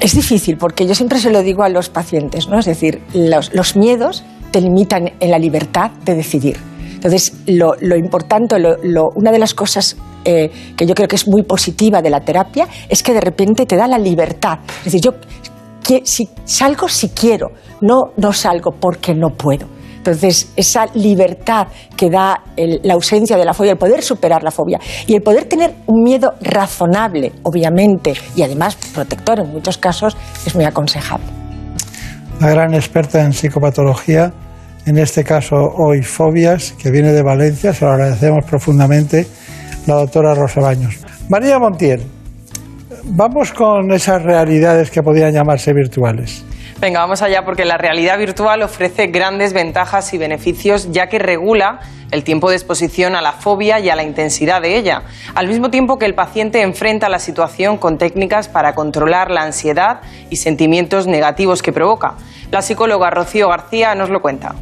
Es 0.00 0.14
difícil 0.14 0.56
porque 0.56 0.86
yo 0.86 0.94
siempre 0.94 1.18
se 1.18 1.30
lo 1.30 1.42
digo 1.42 1.62
a 1.62 1.68
los 1.68 1.88
pacientes, 1.88 2.48
¿no? 2.48 2.58
Es 2.58 2.66
decir, 2.66 3.02
los, 3.14 3.76
miedos 3.76 4.24
te 4.50 4.60
limitan 4.60 5.12
en 5.18 5.30
la 5.30 5.38
libertad 5.38 5.90
de 6.04 6.14
decidir. 6.14 6.58
Entonces, 6.94 7.32
lo, 7.46 7.74
importante, 7.96 8.56
una 9.14 9.32
de 9.32 9.38
las 9.38 9.54
cosas 9.54 9.96
eh, 10.24 10.50
que 10.76 10.86
yo 10.86 10.94
creo 10.94 11.08
que 11.08 11.16
es 11.16 11.28
muy 11.28 11.42
positiva 11.44 12.02
de 12.02 12.10
la 12.10 12.20
terapia 12.20 12.66
es 12.88 13.02
que 13.02 13.12
de 13.12 13.20
repente 13.20 13.64
te 13.64 13.76
da 13.76 13.86
la 13.86 13.98
libertad. 13.98 14.58
Es 14.78 14.92
decir, 14.92 15.00
yo 15.00 15.12
si 16.04 16.28
salgo 16.44 16.88
si 16.88 17.10
quiero, 17.10 17.52
no, 17.80 18.12
no 18.16 18.32
salgo 18.32 18.72
porque 18.72 19.14
no 19.14 19.30
puedo. 19.30 19.75
Entonces, 20.06 20.52
esa 20.54 20.86
libertad 20.94 21.66
que 21.96 22.08
da 22.08 22.40
la 22.56 22.94
ausencia 22.94 23.36
de 23.36 23.44
la 23.44 23.52
fobia, 23.52 23.72
el 23.72 23.78
poder 23.78 24.02
superar 24.02 24.42
la 24.44 24.52
fobia 24.52 24.78
y 25.06 25.14
el 25.14 25.22
poder 25.22 25.44
tener 25.46 25.74
un 25.86 26.04
miedo 26.04 26.34
razonable, 26.40 27.32
obviamente, 27.42 28.14
y 28.36 28.42
además 28.42 28.76
protector 28.94 29.40
en 29.40 29.50
muchos 29.50 29.78
casos, 29.78 30.16
es 30.46 30.54
muy 30.54 30.64
aconsejable. 30.64 31.26
La 32.40 32.50
gran 32.50 32.74
experta 32.74 33.24
en 33.24 33.32
psicopatología, 33.32 34.32
en 34.86 34.98
este 34.98 35.24
caso 35.24 35.56
hoy 35.56 36.02
fobias, 36.02 36.72
que 36.72 36.92
viene 36.92 37.12
de 37.12 37.22
Valencia, 37.22 37.72
se 37.72 37.84
lo 37.84 37.90
agradecemos 37.90 38.44
profundamente, 38.44 39.26
la 39.86 39.94
doctora 39.96 40.34
Rosa 40.34 40.60
Baños. 40.60 40.98
María 41.28 41.58
Montiel, 41.58 42.02
vamos 43.04 43.52
con 43.52 43.90
esas 43.92 44.22
realidades 44.22 44.90
que 44.90 45.02
podrían 45.02 45.32
llamarse 45.32 45.72
virtuales. 45.72 46.44
Venga, 46.78 47.00
vamos 47.00 47.22
allá 47.22 47.42
porque 47.44 47.64
la 47.64 47.78
realidad 47.78 48.18
virtual 48.18 48.60
ofrece 48.62 49.06
grandes 49.06 49.54
ventajas 49.54 50.12
y 50.12 50.18
beneficios 50.18 50.92
ya 50.92 51.08
que 51.08 51.18
regula 51.18 51.80
el 52.10 52.22
tiempo 52.22 52.50
de 52.50 52.56
exposición 52.56 53.16
a 53.16 53.22
la 53.22 53.32
fobia 53.32 53.80
y 53.80 53.88
a 53.88 53.96
la 53.96 54.02
intensidad 54.02 54.60
de 54.60 54.76
ella, 54.76 55.02
al 55.34 55.48
mismo 55.48 55.70
tiempo 55.70 55.98
que 55.98 56.04
el 56.04 56.14
paciente 56.14 56.60
enfrenta 56.60 57.08
la 57.08 57.18
situación 57.18 57.78
con 57.78 57.96
técnicas 57.96 58.48
para 58.48 58.74
controlar 58.74 59.30
la 59.30 59.42
ansiedad 59.42 60.00
y 60.28 60.36
sentimientos 60.36 61.06
negativos 61.06 61.62
que 61.62 61.72
provoca. 61.72 62.14
La 62.50 62.60
psicóloga 62.60 63.10
Rocío 63.10 63.48
García 63.48 63.94
nos 63.94 64.10
lo 64.10 64.20
cuenta. 64.20 64.54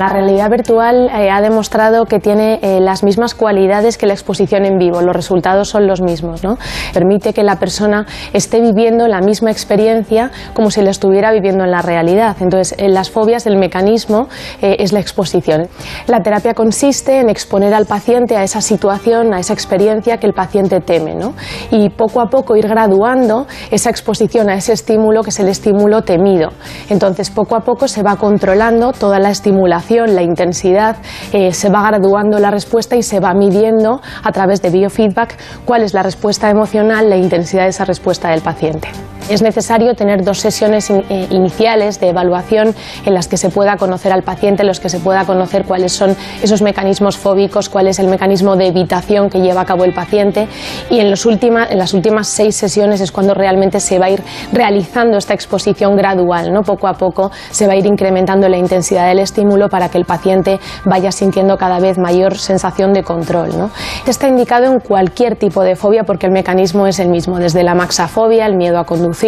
La 0.00 0.08
realidad 0.08 0.48
virtual 0.48 1.10
eh, 1.14 1.28
ha 1.28 1.42
demostrado 1.42 2.06
que 2.06 2.20
tiene 2.20 2.58
eh, 2.62 2.80
las 2.80 3.02
mismas 3.02 3.34
cualidades 3.34 3.98
que 3.98 4.06
la 4.06 4.14
exposición 4.14 4.64
en 4.64 4.78
vivo. 4.78 5.02
Los 5.02 5.14
resultados 5.14 5.68
son 5.68 5.86
los 5.86 6.00
mismos. 6.00 6.42
¿no? 6.42 6.56
Permite 6.94 7.34
que 7.34 7.42
la 7.42 7.56
persona 7.56 8.06
esté 8.32 8.62
viviendo 8.62 9.08
la 9.08 9.20
misma 9.20 9.50
experiencia 9.50 10.30
como 10.54 10.70
si 10.70 10.80
la 10.80 10.88
estuviera 10.88 11.30
viviendo 11.32 11.64
en 11.64 11.70
la 11.70 11.82
realidad. 11.82 12.34
Entonces, 12.40 12.74
en 12.78 12.94
las 12.94 13.10
fobias, 13.10 13.46
el 13.46 13.58
mecanismo 13.58 14.28
eh, 14.62 14.76
es 14.78 14.94
la 14.94 15.00
exposición. 15.00 15.68
La 16.06 16.22
terapia 16.22 16.54
consiste 16.54 17.20
en 17.20 17.28
exponer 17.28 17.74
al 17.74 17.84
paciente 17.84 18.38
a 18.38 18.42
esa 18.42 18.62
situación, 18.62 19.34
a 19.34 19.38
esa 19.38 19.52
experiencia 19.52 20.16
que 20.16 20.26
el 20.26 20.32
paciente 20.32 20.80
teme. 20.80 21.14
¿no? 21.14 21.34
Y 21.70 21.90
poco 21.90 22.22
a 22.22 22.30
poco 22.30 22.56
ir 22.56 22.66
graduando 22.66 23.46
esa 23.70 23.90
exposición 23.90 24.48
a 24.48 24.54
ese 24.54 24.72
estímulo 24.72 25.22
que 25.22 25.28
es 25.28 25.40
el 25.40 25.48
estímulo 25.48 26.00
temido. 26.04 26.52
Entonces, 26.88 27.28
poco 27.28 27.54
a 27.54 27.60
poco 27.60 27.86
se 27.86 28.02
va 28.02 28.16
controlando 28.16 28.92
toda 28.92 29.18
la 29.18 29.28
estimulación 29.28 29.89
la 29.90 30.22
intensidad, 30.22 30.96
eh, 31.32 31.52
se 31.52 31.68
va 31.68 31.82
graduando 31.88 32.38
la 32.38 32.50
respuesta 32.50 32.96
y 32.96 33.02
se 33.02 33.20
va 33.20 33.34
midiendo 33.34 34.00
a 34.22 34.32
través 34.32 34.62
de 34.62 34.70
biofeedback 34.70 35.36
cuál 35.64 35.82
es 35.82 35.94
la 35.94 36.02
respuesta 36.02 36.48
emocional, 36.48 37.10
la 37.10 37.16
intensidad 37.16 37.64
de 37.64 37.70
esa 37.70 37.84
respuesta 37.84 38.30
del 38.30 38.40
paciente. 38.40 38.88
Es 39.30 39.42
necesario 39.42 39.94
tener 39.94 40.24
dos 40.24 40.40
sesiones 40.40 40.90
eh, 40.90 41.04
iniciales 41.30 42.00
de 42.00 42.08
evaluación 42.08 42.74
en 43.06 43.14
las 43.14 43.28
que 43.28 43.36
se 43.36 43.48
pueda 43.48 43.76
conocer 43.76 44.12
al 44.12 44.24
paciente, 44.24 44.62
en 44.62 44.66
las 44.66 44.80
que 44.80 44.88
se 44.88 44.98
pueda 44.98 45.24
conocer 45.24 45.64
cuáles 45.66 45.92
son 45.92 46.16
esos 46.42 46.62
mecanismos 46.62 47.16
fóbicos, 47.16 47.68
cuál 47.68 47.86
es 47.86 48.00
el 48.00 48.08
mecanismo 48.08 48.56
de 48.56 48.66
evitación 48.66 49.30
que 49.30 49.38
lleva 49.38 49.60
a 49.60 49.64
cabo 49.64 49.84
el 49.84 49.94
paciente 49.94 50.48
y 50.90 50.98
en, 50.98 51.10
los 51.10 51.24
las 51.26 51.94
últimas 51.94 52.26
seis 52.26 52.56
sesiones 52.56 53.00
es 53.00 53.12
cuando 53.12 53.32
realmente 53.32 53.78
se 53.78 54.00
va 54.00 54.06
a 54.06 54.10
ir 54.10 54.20
realizando 54.52 55.16
esta 55.16 55.32
exposición 55.32 55.94
gradual, 55.94 56.52
¿no? 56.52 56.62
poco 56.62 56.88
a 56.88 56.94
poco 56.94 57.30
se 57.52 57.68
va 57.68 57.74
a 57.74 57.76
ir 57.76 57.86
incrementando 57.86 58.48
la 58.48 58.56
intensidad 58.56 59.06
del 59.06 59.20
estímulo 59.20 59.68
para 59.68 59.90
que 59.90 59.98
el 59.98 60.06
paciente 60.06 60.58
vaya 60.84 61.12
sintiendo 61.12 61.56
cada 61.56 61.78
vez 61.78 61.98
mayor 61.98 62.36
sensación 62.36 62.92
de 62.92 63.04
control. 63.04 63.50
Está 64.08 64.26
indicado 64.26 64.64
en 64.64 64.80
cualquier 64.80 65.36
tipo 65.36 65.62
de 65.62 65.76
fobia 65.76 66.02
porque 66.02 66.26
el 66.26 66.32
mecanismo 66.32 66.88
es 66.88 66.98
el 66.98 67.10
mismo, 67.10 67.38
desde 67.38 67.62
la 67.62 67.76
maxafobia, 67.76 68.44
el 68.46 68.56
miedo 68.56 68.78
a 68.80 68.84
conducir, 68.84 69.19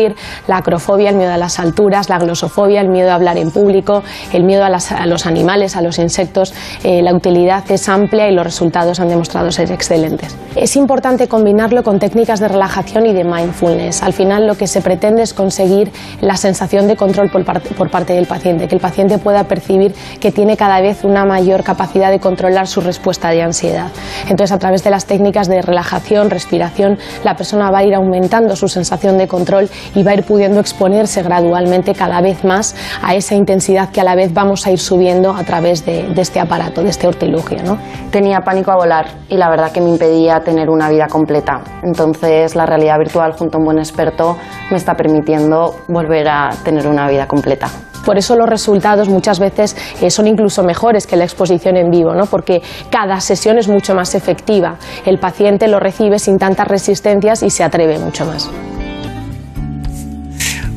la 0.46 0.58
acrofobia, 0.58 1.10
el 1.10 1.16
miedo 1.16 1.32
a 1.32 1.36
las 1.36 1.58
alturas, 1.58 2.08
la 2.08 2.18
glosofobia, 2.18 2.80
el 2.80 2.88
miedo 2.88 3.10
a 3.10 3.14
hablar 3.14 3.38
en 3.38 3.50
público, 3.50 4.02
el 4.32 4.44
miedo 4.44 4.64
a, 4.64 5.06
los 5.06 5.26
animales, 5.26 5.76
a 5.76 5.82
los 5.82 5.98
insectos. 5.98 6.54
Eh, 6.84 7.02
la 7.02 7.14
utilidad 7.14 7.70
es 7.70 7.88
amplia 7.88 8.28
y 8.28 8.34
los 8.34 8.44
resultados 8.44 9.00
han 9.00 9.08
demostrado 9.08 9.50
ser 9.50 9.70
excelentes. 9.72 10.36
Es 10.56 10.76
importante 10.76 11.28
combinarlo 11.28 11.82
con 11.82 11.98
técnicas 11.98 12.40
de 12.40 12.48
relajación 12.48 13.06
y 13.06 13.12
de 13.12 13.24
mindfulness. 13.24 14.02
Al 14.02 14.12
final 14.12 14.46
lo 14.46 14.56
que 14.56 14.66
se 14.66 14.80
pretende 14.80 15.22
es 15.22 15.32
conseguir 15.32 15.90
la 16.20 16.36
sensación 16.36 16.88
de 16.88 16.96
control 16.96 17.30
por 17.30 17.90
parte 17.90 18.12
del 18.12 18.26
paciente, 18.26 18.68
que 18.68 18.74
el 18.74 18.80
paciente 18.80 19.18
pueda 19.18 19.44
percibir 19.44 19.94
que 20.20 20.32
tiene 20.32 20.56
cada 20.56 20.80
vez 20.80 21.04
una 21.04 21.24
mayor 21.24 21.62
capacidad 21.62 22.10
de 22.10 22.20
controlar 22.20 22.66
su 22.66 22.80
respuesta 22.80 23.30
de 23.30 23.42
ansiedad. 23.42 23.88
Entonces, 24.28 24.52
a 24.52 24.58
través 24.58 24.84
de 24.84 24.90
las 24.90 25.06
técnicas 25.06 25.48
de 25.48 25.62
relajación, 25.62 26.30
respiración, 26.30 26.98
la 27.24 27.36
persona 27.36 27.70
va 27.70 27.78
a 27.78 27.84
ir 27.84 27.94
aumentando 27.94 28.56
su 28.56 28.68
sensación 28.68 29.18
de 29.18 29.28
control 29.28 29.70
y 29.94 30.02
va 30.02 30.12
a 30.12 30.14
ir 30.14 30.24
pudiendo 30.24 30.60
exponerse 30.60 31.22
gradualmente 31.22 31.94
cada 31.94 32.20
vez 32.20 32.44
más 32.44 32.74
a 33.02 33.14
esa 33.14 33.34
intensidad 33.34 33.90
que 33.90 34.00
a 34.00 34.04
la 34.04 34.14
vez 34.14 34.32
vamos 34.32 34.66
a 34.66 34.70
ir 34.70 34.78
subiendo 34.78 35.34
a 35.34 35.44
través 35.44 35.84
de, 35.84 36.12
este 36.16 36.40
aparato, 36.40 36.82
de 36.82 36.90
este 36.90 37.06
hortilugio. 37.06 37.62
¿no? 37.64 37.78
Tenía 38.10 38.40
pánico 38.40 38.70
a 38.70 38.76
volar 38.76 39.06
y 39.28 39.36
la 39.36 39.48
verdad 39.50 39.72
que 39.72 39.80
me 39.80 39.90
impedía 39.90 40.40
tener 40.40 40.70
una 40.70 40.88
vida 40.88 41.06
completa. 41.08 41.62
Entonces 41.82 42.54
la 42.54 42.66
realidad 42.66 42.98
virtual 42.98 43.32
junto 43.32 43.58
a 43.58 43.60
un 43.60 43.64
buen 43.64 43.78
experto 43.78 44.36
me 44.70 44.76
está 44.76 44.94
permitiendo 44.94 45.74
volver 45.88 46.28
a 46.28 46.50
tener 46.64 46.86
una 46.86 47.08
vida 47.08 47.26
completa. 47.26 47.68
Por 48.04 48.18
eso 48.18 48.36
los 48.36 48.48
resultados 48.48 49.08
muchas 49.08 49.38
veces 49.38 49.76
eh, 50.00 50.10
son 50.10 50.26
incluso 50.26 50.64
mejores 50.64 51.06
que 51.06 51.16
la 51.16 51.24
exposición 51.24 51.76
en 51.76 51.90
vivo, 51.90 52.14
¿no? 52.14 52.26
porque 52.26 52.62
cada 52.90 53.20
sesión 53.20 53.58
es 53.58 53.68
mucho 53.68 53.94
más 53.94 54.14
efectiva. 54.14 54.76
El 55.06 55.18
paciente 55.18 55.68
lo 55.68 55.78
recibe 55.78 56.18
sin 56.18 56.38
tantas 56.38 56.66
resistencias 56.66 57.42
y 57.42 57.50
se 57.50 57.62
atreve 57.62 57.98
mucho 57.98 58.26
más 58.26 58.50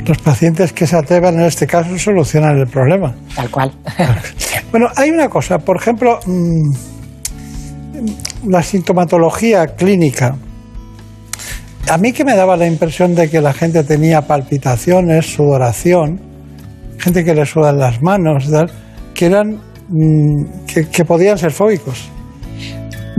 los 0.05 0.17
pacientes 0.19 0.71
que 0.73 0.85
se 0.87 0.95
atrevan 0.95 1.35
en 1.35 1.45
este 1.45 1.67
caso 1.67 1.97
solucionan 1.97 2.57
el 2.57 2.67
problema. 2.67 3.15
Tal 3.35 3.49
cual. 3.49 3.71
bueno, 4.71 4.87
hay 4.95 5.09
una 5.09 5.29
cosa, 5.29 5.57
por 5.59 5.77
ejemplo, 5.77 6.19
mm, 6.25 6.71
la 8.47 8.61
sintomatología 8.61 9.67
clínica. 9.67 10.35
A 11.89 11.97
mí 11.97 12.13
que 12.13 12.23
me 12.23 12.35
daba 12.35 12.57
la 12.57 12.67
impresión 12.67 13.13
de 13.15 13.29
que 13.29 13.41
la 13.41 13.53
gente 13.53 13.83
tenía 13.83 14.21
palpitaciones, 14.21 15.25
sudoración, 15.33 16.19
gente 16.97 17.23
que 17.23 17.35
le 17.35 17.45
sudan 17.45 17.77
las 17.77 18.01
manos, 18.01 18.45
que 19.13 19.25
eran 19.27 19.59
mm, 19.89 20.45
que, 20.91 21.05
podían 21.05 21.37
ser 21.37 21.51
fóbicos. 21.51 22.09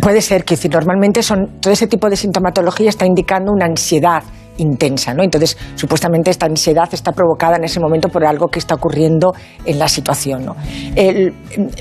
Puede 0.01 0.21
ser 0.21 0.45
que 0.45 0.57
si 0.57 0.69
normalmente 0.69 1.23
son 1.23 1.61
todo 1.61 1.73
ese 1.73 1.87
tipo 1.87 2.11
de 2.11 2.17
sintomatología 2.17 2.91
está 2.91 3.07
indicando 3.07 3.53
una 3.53 3.67
ansiedad 3.67 4.23
intensa, 4.59 5.15
¿no? 5.15 5.23
Entonces, 5.23 5.57
supuestamente 5.75 6.31
esta 6.31 6.47
ansiedad 6.47 6.89
está 6.93 7.13
provocada 7.13 7.57
en 7.57 7.65
ese 7.65 7.81
momento 7.81 8.09
por 8.09 8.25
algo 8.25 8.49
que 8.49 8.59
está 8.59 8.75
ocurriendo 8.75 9.33
en 9.65 9.79
la 9.79 9.89
situación, 9.89 10.45
¿no? 10.45 10.57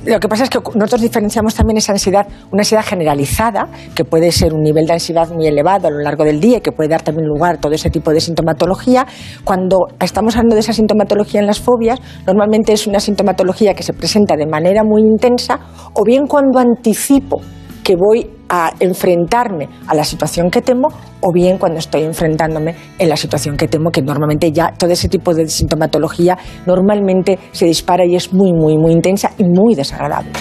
Lo 0.05 0.19
que 0.19 0.27
pasa 0.27 0.43
es 0.43 0.49
que 0.49 0.59
nosotros 0.75 1.01
diferenciamos 1.01 1.55
también 1.55 1.77
esa 1.77 1.91
ansiedad, 1.91 2.27
una 2.51 2.61
ansiedad 2.61 2.83
generalizada, 2.83 3.69
que 3.93 4.05
puede 4.05 4.31
ser 4.31 4.53
un 4.53 4.61
nivel 4.61 4.85
de 4.85 4.93
ansiedad 4.93 5.29
muy 5.29 5.47
elevado 5.47 5.87
a 5.87 5.91
lo 5.91 5.99
largo 5.99 6.23
del 6.23 6.39
día 6.39 6.57
y 6.57 6.61
que 6.61 6.71
puede 6.71 6.89
dar 6.89 7.01
también 7.01 7.27
lugar 7.27 7.55
a 7.55 7.57
todo 7.59 7.73
ese 7.73 7.89
tipo 7.89 8.11
de 8.11 8.19
sintomatología. 8.19 9.05
Cuando 9.43 9.87
estamos 9.99 10.35
hablando 10.35 10.55
de 10.55 10.61
esa 10.61 10.73
sintomatología 10.73 11.39
en 11.39 11.47
las 11.47 11.59
fobias, 11.59 11.99
normalmente 12.25 12.73
es 12.73 12.87
una 12.87 12.99
sintomatología 12.99 13.73
que 13.73 13.83
se 13.83 13.93
presenta 13.93 14.35
de 14.35 14.45
manera 14.45 14.83
muy 14.83 15.01
intensa 15.01 15.59
o 15.93 16.03
bien 16.03 16.27
cuando 16.27 16.59
anticipo 16.59 17.41
que 17.85 17.95
voy 17.95 18.27
a 18.49 18.73
enfrentarme 18.79 19.69
a 19.85 19.93
la 19.93 20.03
situación 20.03 20.49
que 20.49 20.61
temo 20.63 20.87
o 21.21 21.31
bien 21.31 21.59
cuando 21.59 21.77
estoy 21.77 22.01
enfrentándome 22.01 22.73
en 22.97 23.07
la 23.07 23.15
situación 23.15 23.55
que 23.55 23.67
temo, 23.67 23.91
que 23.91 24.01
normalmente 24.01 24.51
ya 24.51 24.73
todo 24.75 24.89
ese 24.89 25.07
tipo 25.07 25.35
de 25.35 25.47
sintomatología 25.47 26.35
normalmente 26.65 27.37
se 27.51 27.67
dispara 27.67 28.03
y 28.03 28.15
es 28.15 28.33
muy, 28.33 28.53
muy, 28.53 28.75
muy 28.75 28.91
intensa 28.91 29.31
y 29.37 29.43
muy 29.43 29.75
desagradable. 29.75 30.31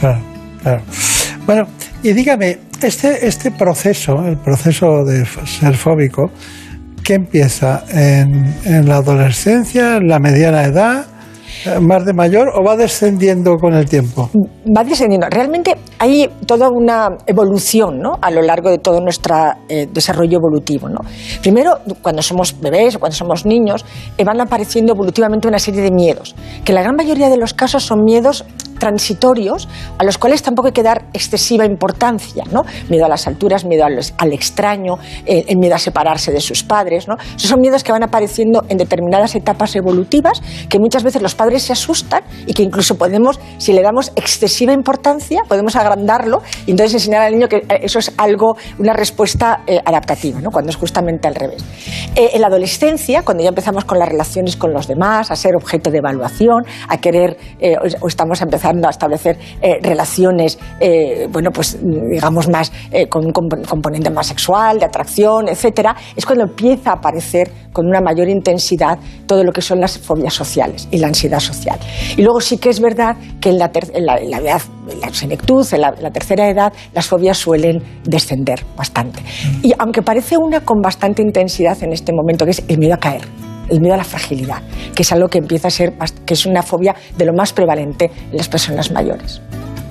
Claro, 0.00 0.20
claro. 0.62 0.82
Bueno, 1.44 1.66
y 2.02 2.14
dígame, 2.14 2.60
este, 2.82 3.26
este 3.26 3.50
proceso, 3.50 4.24
el 4.26 4.38
proceso 4.38 5.04
de 5.04 5.26
ser 5.44 5.74
fóbico, 5.74 6.30
¿qué 7.04 7.14
empieza 7.14 7.84
en, 7.90 8.88
la 8.88 8.96
adolescencia, 8.96 9.98
en 9.98 10.08
la 10.08 10.18
mediana 10.18 10.64
edad, 10.64 11.04
más 11.80 12.04
de 12.04 12.12
mayor 12.12 12.48
o 12.54 12.62
va 12.62 12.76
descendiendo 12.76 13.56
con 13.56 13.74
el 13.74 13.88
tiempo? 13.88 14.30
va 14.76 14.84
descendiendo. 14.84 15.28
Realmente 15.30 15.76
hay 15.98 16.28
toda 16.46 16.68
una 16.68 17.08
evolución 17.26 17.98
¿no? 17.98 18.18
a 18.20 18.30
lo 18.30 18.42
largo 18.42 18.70
de 18.70 18.78
todo 18.78 19.00
nuestro 19.00 19.36
eh, 19.68 19.86
desarrollo 19.92 20.38
evolutivo. 20.38 20.88
¿no? 20.88 21.00
Primero, 21.42 21.78
cuando 22.02 22.22
somos 22.22 22.58
bebés 22.60 22.96
o 22.96 22.98
cuando 23.00 23.16
somos 23.16 23.46
niños, 23.46 23.84
eh, 24.18 24.24
van 24.24 24.40
apareciendo 24.40 24.92
evolutivamente 24.92 25.48
una 25.48 25.58
serie 25.58 25.82
de 25.82 25.90
miedos, 25.90 26.34
que 26.64 26.72
en 26.72 26.76
la 26.76 26.82
gran 26.82 26.96
mayoría 26.96 27.28
de 27.28 27.36
los 27.36 27.54
casos 27.54 27.84
son 27.84 28.04
miedos 28.04 28.44
transitorios 28.78 29.68
a 29.98 30.04
los 30.04 30.18
cuales 30.18 30.42
tampoco 30.42 30.68
hay 30.68 30.72
que 30.72 30.82
dar 30.82 31.04
excesiva 31.12 31.64
importancia, 31.64 32.44
¿no? 32.50 32.64
Miedo 32.88 33.04
a 33.04 33.08
las 33.08 33.26
alturas, 33.26 33.64
miedo 33.64 33.84
al, 33.84 34.32
extraño, 34.32 34.98
eh, 35.24 35.54
miedo 35.56 35.74
a 35.74 35.78
separarse 35.78 36.32
de 36.32 36.40
sus 36.40 36.62
padres, 36.62 37.08
¿no? 37.08 37.16
Esos 37.36 37.50
son 37.50 37.60
miedos 37.60 37.82
que 37.82 37.92
van 37.92 38.02
apareciendo 38.02 38.64
en 38.68 38.78
determinadas 38.78 39.34
etapas 39.34 39.74
evolutivas 39.76 40.42
que 40.68 40.78
muchas 40.78 41.02
veces 41.02 41.22
los 41.22 41.34
padres 41.34 41.62
se 41.62 41.72
asustan 41.72 42.22
y 42.46 42.52
que 42.52 42.62
incluso 42.62 42.96
podemos, 42.96 43.40
si 43.58 43.72
le 43.72 43.82
damos 43.82 44.12
excesiva 44.16 44.72
importancia, 44.72 45.42
podemos 45.48 45.76
agrandarlo 45.76 46.42
y 46.66 46.72
entonces 46.72 46.94
enseñar 46.94 47.22
al 47.22 47.32
niño 47.32 47.48
que 47.48 47.56
eh, 47.56 47.80
eso 47.82 47.98
es 47.98 48.12
algo, 48.16 48.56
una 48.78 48.92
respuesta 48.92 49.62
eh, 49.66 49.80
adaptativa, 49.84 50.40
¿no? 50.40 50.50
Cuando 50.50 50.70
es 50.70 50.76
justamente 50.76 51.28
al 51.28 51.34
revés. 51.34 51.64
En 52.14 52.40
la 52.40 52.46
adolescencia, 52.46 53.22
cuando 53.22 53.42
ya 53.42 53.50
empezamos 53.50 53.84
con 53.84 53.98
las 53.98 54.08
relaciones 54.08 54.56
con 54.56 54.72
los 54.72 54.86
demás, 54.86 55.30
a 55.30 55.36
ser 55.36 55.54
objeto 55.54 55.90
de 55.90 55.98
evaluación, 55.98 56.64
a 56.88 56.98
querer, 56.98 57.36
o 58.00 58.08
estamos 58.08 58.40
empezando 58.40 58.65
a 58.86 58.90
establecer 58.90 59.38
eh, 59.62 59.78
relaciones, 59.82 60.58
eh, 60.80 61.28
bueno, 61.30 61.50
pues 61.50 61.78
digamos 61.82 62.48
más 62.48 62.72
eh, 62.90 63.06
con 63.08 63.24
un 63.26 63.32
comp- 63.32 63.66
componente 63.66 64.10
más 64.10 64.26
sexual, 64.26 64.78
de 64.78 64.86
atracción, 64.86 65.48
etcétera, 65.48 65.94
es 66.16 66.24
cuando 66.26 66.44
empieza 66.44 66.90
a 66.90 66.94
aparecer 66.94 67.50
con 67.72 67.86
una 67.86 68.00
mayor 68.00 68.28
intensidad 68.28 68.98
todo 69.26 69.44
lo 69.44 69.52
que 69.52 69.60
son 69.60 69.80
las 69.80 69.98
fobias 69.98 70.34
sociales 70.34 70.88
y 70.90 70.98
la 70.98 71.08
ansiedad 71.08 71.40
social. 71.40 71.78
Y 72.16 72.22
luego 72.22 72.40
sí 72.40 72.58
que 72.58 72.70
es 72.70 72.80
verdad 72.80 73.16
que 73.40 73.50
en 73.50 73.58
la, 73.58 73.68
ter- 73.70 73.90
en 73.94 74.06
la- 74.06 74.18
en 74.18 74.30
la 74.30 74.38
edad, 74.38 74.62
en 74.90 75.00
la 75.00 75.12
senectud, 75.12 75.66
en 75.72 75.80
la, 75.80 75.88
en 75.96 76.02
la 76.02 76.10
tercera 76.10 76.48
edad, 76.48 76.72
las 76.94 77.06
fobias 77.06 77.36
suelen 77.38 77.82
descender 78.04 78.64
bastante. 78.76 79.20
Y 79.62 79.72
aunque 79.78 80.02
parece 80.02 80.36
una 80.38 80.60
con 80.60 80.80
bastante 80.80 81.22
intensidad 81.22 81.76
en 81.82 81.92
este 81.92 82.12
momento, 82.12 82.44
que 82.44 82.52
es 82.52 82.62
el 82.68 82.78
miedo 82.78 82.94
a 82.94 82.98
caer 82.98 83.22
el 83.68 83.80
miedo 83.80 83.94
a 83.94 83.98
la 83.98 84.04
fragilidad, 84.04 84.62
que 84.94 85.02
es 85.02 85.12
algo 85.12 85.28
que 85.28 85.38
empieza 85.38 85.68
a 85.68 85.70
ser, 85.70 85.94
que 86.24 86.34
es 86.34 86.46
una 86.46 86.62
fobia 86.62 86.94
de 87.16 87.24
lo 87.24 87.32
más 87.32 87.52
prevalente 87.52 88.10
en 88.30 88.36
las 88.36 88.48
personas 88.48 88.90
mayores. 88.90 89.40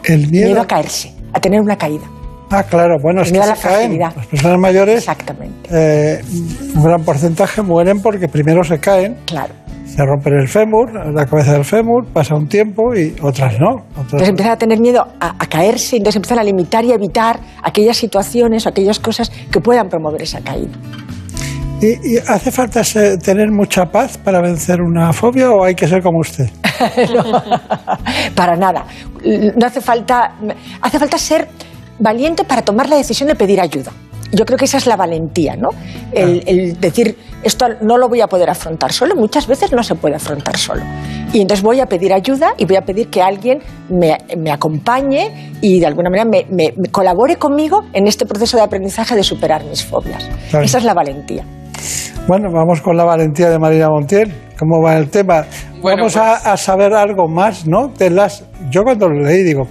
El 0.03 0.29
miedo, 0.29 0.61
a 0.61 0.67
caerse, 0.67 1.13
a 1.33 1.39
tener 1.39 1.59
una 1.61 1.75
caída. 1.77 2.05
Ah, 2.51 2.63
claro, 2.63 2.95
bueno, 3.01 3.21
es 3.23 3.31
que 3.31 3.39
miedo 3.39 3.51
a 3.51 3.55
se 3.55 3.67
la 3.67 3.73
caen. 3.75 3.99
Las 3.99 4.27
personas 4.27 4.59
mayores, 4.59 4.97
Exactamente. 4.99 5.69
eh, 5.71 6.21
un 6.75 6.83
gran 6.83 7.03
porcentaje 7.03 7.61
mueren 7.63 8.01
porque 8.01 8.27
primero 8.27 8.63
se 8.63 8.79
caen, 8.79 9.17
Claro. 9.25 9.53
se 9.87 10.05
rompen 10.05 10.33
el 10.35 10.47
fémur, 10.47 10.91
la 11.13 11.25
cabeza 11.25 11.53
del 11.53 11.65
fémur, 11.65 12.05
pasa 12.13 12.35
un 12.35 12.47
tiempo 12.47 12.93
y 12.95 13.15
otras 13.21 13.59
no. 13.59 13.77
Otras 13.91 14.03
Entonces 14.03 14.29
empiezan 14.29 14.53
a 14.53 14.57
tener 14.57 14.79
miedo 14.79 15.01
a, 15.19 15.35
a 15.43 15.47
caerse, 15.47 15.97
entonces 15.97 16.17
empiezan 16.17 16.37
a 16.37 16.43
limitar 16.43 16.85
y 16.85 16.91
a 16.91 16.95
evitar 16.95 17.39
aquellas 17.63 17.97
situaciones 17.97 18.65
o 18.67 18.69
aquellas 18.69 18.99
cosas 18.99 19.31
que 19.51 19.59
puedan 19.59 19.89
promover 19.89 20.21
esa 20.21 20.39
caída. 20.41 20.71
¿Y, 21.81 22.15
y 22.15 22.17
hace 22.27 22.51
falta 22.51 22.81
tener 23.21 23.51
mucha 23.51 23.85
paz 23.85 24.17
para 24.17 24.41
vencer 24.41 24.81
una 24.81 25.11
fobia 25.13 25.51
o 25.51 25.63
hay 25.63 25.75
que 25.75 25.87
ser 25.87 26.01
como 26.01 26.19
usted? 26.19 26.49
No, 27.13 27.41
para 28.35 28.55
nada. 28.57 28.85
No 29.55 29.65
hace 29.65 29.79
falta, 29.81 30.35
hace 30.81 30.99
falta 30.99 31.17
ser 31.17 31.47
valiente 31.99 32.43
para 32.43 32.61
tomar 32.61 32.89
la 32.89 32.97
decisión 32.97 33.29
de 33.29 33.35
pedir 33.35 33.61
ayuda. 33.61 33.91
Yo 34.33 34.45
creo 34.45 34.57
que 34.57 34.65
esa 34.65 34.77
es 34.77 34.87
la 34.87 34.97
valentía, 34.97 35.55
¿no? 35.55 35.69
El, 36.11 36.43
el 36.47 36.79
decir, 36.81 37.15
esto 37.43 37.67
no 37.81 37.97
lo 37.97 38.09
voy 38.09 38.19
a 38.21 38.27
poder 38.27 38.49
afrontar 38.49 38.91
solo, 38.91 39.15
muchas 39.15 39.47
veces 39.47 39.71
no 39.71 39.83
se 39.83 39.95
puede 39.95 40.15
afrontar 40.15 40.57
solo. 40.57 40.81
Y 41.31 41.39
entonces 41.41 41.63
voy 41.63 41.79
a 41.79 41.85
pedir 41.85 42.11
ayuda 42.11 42.53
y 42.57 42.65
voy 42.65 42.75
a 42.75 42.81
pedir 42.81 43.09
que 43.09 43.21
alguien 43.21 43.59
me, 43.89 44.17
me 44.37 44.51
acompañe 44.51 45.53
y 45.61 45.79
de 45.79 45.85
alguna 45.85 46.09
manera 46.09 46.25
me, 46.25 46.45
me- 46.49 46.73
me 46.75 46.89
colabore 46.89 47.37
conmigo 47.37 47.83
en 47.93 48.07
este 48.07 48.25
proceso 48.25 48.57
de 48.57 48.63
aprendizaje 48.63 49.15
de 49.15 49.23
superar 49.23 49.63
mis 49.63 49.85
fobias. 49.85 50.27
Claro. 50.49 50.65
Esa 50.65 50.79
es 50.79 50.83
la 50.83 50.93
valentía. 50.93 51.45
Bueno, 52.27 52.49
vamos 52.51 52.81
con 52.81 52.97
la 52.97 53.03
valentía 53.03 53.49
de 53.49 53.59
Marina 53.59 53.89
Montiel. 53.89 54.33
¿Cómo 54.57 54.81
va 54.81 54.97
el 54.97 55.09
tema? 55.09 55.43
Bueno, 55.81 56.03
vamos 56.03 56.13
pues- 56.13 56.45
a, 56.45 56.53
a 56.53 56.57
saber 56.57 56.93
algo 56.93 57.27
más, 57.27 57.67
¿no? 57.67 57.89
De 57.89 58.09
las, 58.09 58.43
yo 58.69 58.83
cuando 58.83 59.07
lo 59.09 59.21
leí 59.21 59.43
digo, 59.43 59.67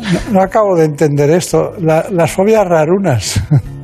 no, 0.00 0.32
no 0.32 0.42
acabo 0.42 0.74
de 0.76 0.86
entender 0.86 1.30
esto. 1.30 1.72
La- 1.80 2.06
las 2.10 2.32
fobias 2.32 2.66
rarunas. 2.66 3.40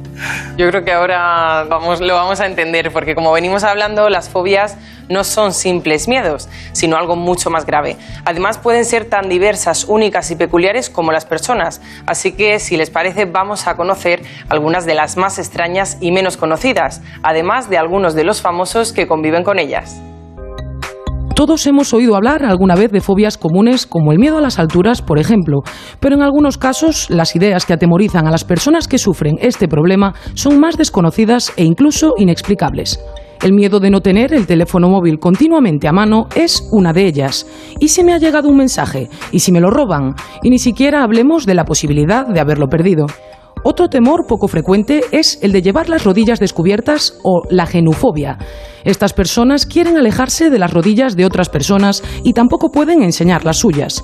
Yo 0.56 0.68
creo 0.70 0.84
que 0.84 0.92
ahora 0.92 1.64
vamos, 1.68 2.00
lo 2.00 2.14
vamos 2.14 2.40
a 2.40 2.46
entender, 2.46 2.90
porque 2.92 3.14
como 3.16 3.32
venimos 3.32 3.64
hablando, 3.64 4.08
las 4.08 4.28
fobias 4.30 4.78
no 5.08 5.24
son 5.24 5.52
simples 5.52 6.08
miedos, 6.08 6.48
sino 6.72 6.96
algo 6.96 7.16
mucho 7.16 7.50
más 7.50 7.66
grave. 7.66 7.96
Además, 8.24 8.58
pueden 8.58 8.84
ser 8.84 9.06
tan 9.06 9.28
diversas, 9.28 9.84
únicas 9.84 10.30
y 10.30 10.36
peculiares 10.36 10.90
como 10.90 11.12
las 11.12 11.26
personas. 11.26 11.80
Así 12.06 12.32
que, 12.32 12.58
si 12.58 12.76
les 12.76 12.90
parece, 12.90 13.24
vamos 13.24 13.66
a 13.66 13.76
conocer 13.76 14.22
algunas 14.48 14.86
de 14.86 14.94
las 14.94 15.16
más 15.16 15.38
extrañas 15.38 15.98
y 16.00 16.12
menos 16.12 16.36
conocidas, 16.36 17.02
además 17.22 17.68
de 17.70 17.78
algunos 17.78 18.14
de 18.14 18.24
los 18.24 18.40
famosos 18.40 18.92
que 18.92 19.06
conviven 19.06 19.44
con 19.44 19.58
ellas. 19.58 20.00
Todos 21.34 21.66
hemos 21.66 21.92
oído 21.92 22.14
hablar 22.14 22.44
alguna 22.44 22.76
vez 22.76 22.92
de 22.92 23.00
fobias 23.00 23.36
comunes 23.36 23.88
como 23.88 24.12
el 24.12 24.20
miedo 24.20 24.38
a 24.38 24.40
las 24.40 24.60
alturas, 24.60 25.02
por 25.02 25.18
ejemplo, 25.18 25.62
pero 25.98 26.14
en 26.14 26.22
algunos 26.22 26.58
casos 26.58 27.10
las 27.10 27.34
ideas 27.34 27.66
que 27.66 27.72
atemorizan 27.72 28.28
a 28.28 28.30
las 28.30 28.44
personas 28.44 28.86
que 28.86 28.98
sufren 28.98 29.34
este 29.40 29.66
problema 29.66 30.14
son 30.34 30.60
más 30.60 30.76
desconocidas 30.76 31.52
e 31.56 31.64
incluso 31.64 32.14
inexplicables. 32.18 33.00
El 33.44 33.52
miedo 33.52 33.78
de 33.78 33.90
no 33.90 34.00
tener 34.00 34.32
el 34.32 34.46
teléfono 34.46 34.88
móvil 34.88 35.18
continuamente 35.18 35.86
a 35.86 35.92
mano 35.92 36.28
es 36.34 36.66
una 36.72 36.94
de 36.94 37.06
ellas. 37.06 37.46
¿Y 37.78 37.88
si 37.88 38.02
me 38.02 38.14
ha 38.14 38.18
llegado 38.18 38.48
un 38.48 38.56
mensaje? 38.56 39.10
¿Y 39.32 39.40
si 39.40 39.52
me 39.52 39.60
lo 39.60 39.68
roban? 39.68 40.14
Y 40.42 40.48
ni 40.48 40.58
siquiera 40.58 41.02
hablemos 41.02 41.44
de 41.44 41.52
la 41.52 41.66
posibilidad 41.66 42.26
de 42.26 42.40
haberlo 42.40 42.68
perdido. 42.68 43.04
Otro 43.62 43.88
temor 43.88 44.24
poco 44.26 44.48
frecuente 44.48 45.02
es 45.12 45.38
el 45.42 45.52
de 45.52 45.60
llevar 45.60 45.90
las 45.90 46.04
rodillas 46.04 46.40
descubiertas 46.40 47.18
o 47.22 47.42
la 47.50 47.66
genufobia. 47.66 48.38
Estas 48.82 49.12
personas 49.12 49.66
quieren 49.66 49.98
alejarse 49.98 50.48
de 50.48 50.58
las 50.58 50.72
rodillas 50.72 51.14
de 51.14 51.26
otras 51.26 51.50
personas 51.50 52.02
y 52.22 52.32
tampoco 52.32 52.70
pueden 52.70 53.02
enseñar 53.02 53.44
las 53.44 53.58
suyas. 53.58 54.02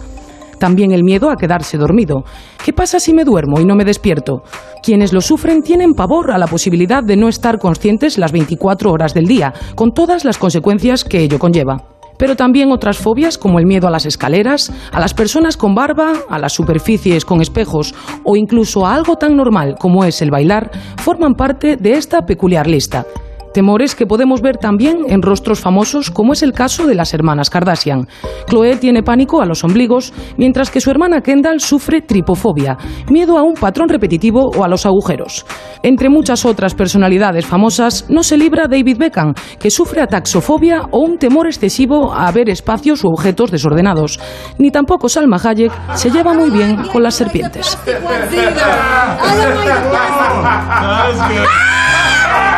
También 0.61 0.93
el 0.93 1.03
miedo 1.03 1.31
a 1.31 1.37
quedarse 1.37 1.79
dormido. 1.79 2.23
¿Qué 2.63 2.75
pasa 2.75 3.01
si 3.01 3.15
me 3.15 3.25
duermo 3.25 3.61
y 3.61 3.65
no 3.65 3.75
me 3.75 3.87
despierto? 3.87 4.43
Quienes 4.83 5.15
lo 5.15 5.23
sufren 5.23 5.63
tienen 5.63 5.95
pavor 5.95 6.31
a 6.31 6.39
la 6.39 6.47
posibilidad 6.47 7.03
de 7.03 7.17
no 7.17 7.29
estar 7.29 7.59
conscientes 7.59 8.19
las 8.19 8.31
24 8.31 8.93
horas 8.93 9.15
del 9.15 9.25
día, 9.25 9.55
con 9.75 9.93
todas 9.93 10.27
las 10.27 10.37
consecuencias 10.37 11.03
que 11.03 11.21
ello 11.21 11.39
conlleva. 11.39 11.79
Pero 12.19 12.37
también 12.37 12.71
otras 12.73 12.99
fobias 12.99 13.39
como 13.39 13.59
el 13.59 13.65
miedo 13.65 13.89
a 13.89 13.91
las 13.91 14.05
escaleras, 14.05 14.71
a 14.93 15.01
las 15.01 15.15
personas 15.15 15.57
con 15.57 15.75
barba, 15.75 16.13
a 16.29 16.39
las 16.39 16.53
superficies 16.53 17.25
con 17.25 17.41
espejos 17.41 17.95
o 18.25 18.37
incluso 18.37 18.85
a 18.85 18.95
algo 18.95 19.17
tan 19.17 19.35
normal 19.35 19.77
como 19.81 20.05
es 20.05 20.21
el 20.21 20.31
bailar, 20.31 20.71
forman 20.99 21.33
parte 21.33 21.79
de 21.79 21.93
esta 21.93 22.27
peculiar 22.27 22.67
lista. 22.67 23.07
Temores 23.53 23.97
que 23.97 24.07
podemos 24.07 24.43
ver 24.43 24.59
también 24.59 24.99
en 25.09 25.23
rostros 25.23 25.61
famosos, 25.61 26.11
como 26.11 26.35
es 26.35 26.43
el 26.43 26.53
caso 26.53 26.87
de 26.87 26.95
las 26.95 27.15
hermanas 27.15 27.51
Kardashian. 27.51 28.07
Chloe 28.49 28.77
tiene 28.77 29.03
pánico 29.03 29.43
a 29.43 29.47
los 29.47 29.65
ombligos, 29.65 30.13
mientras 30.37 30.71
que 30.71 30.81
su 30.81 30.91
hermana 30.91 31.21
Kendall 31.21 31.61
sufre 31.61 32.03
tripofobia, 32.03 32.79
miedo 33.11 33.39
a 33.39 33.43
un 33.43 33.55
patrón 33.55 33.89
repetitivo 33.89 34.51
o 34.57 34.63
a 34.63 34.69
los 34.69 34.87
agujeros. 34.87 35.45
Entre 35.83 36.09
muchas 36.09 36.45
otras 36.45 36.75
personalidades 36.75 37.45
famosas, 37.45 38.07
no 38.09 38.23
se 38.23 38.37
libra 38.37 38.69
David 38.69 38.99
Beckham, 38.99 39.35
que 39.59 39.71
sufre 39.71 40.01
ataxofobia 40.01 40.83
o 40.93 41.01
un 41.01 41.19
temor 41.19 41.47
excesivo 41.47 42.13
a 42.13 42.31
ver 42.31 42.51
espacios 42.51 43.03
u 43.03 43.09
objetos 43.09 43.51
desordenados. 43.51 44.21
Ni 44.59 44.71
tampoco 44.71 45.09
Salma 45.09 45.39
Hayek 45.43 45.73
se 45.95 46.11
lleva 46.11 46.35
muy 46.35 46.51
bien 46.51 46.77
con 46.93 47.03
las 47.03 47.15
serpientes. 47.15 47.77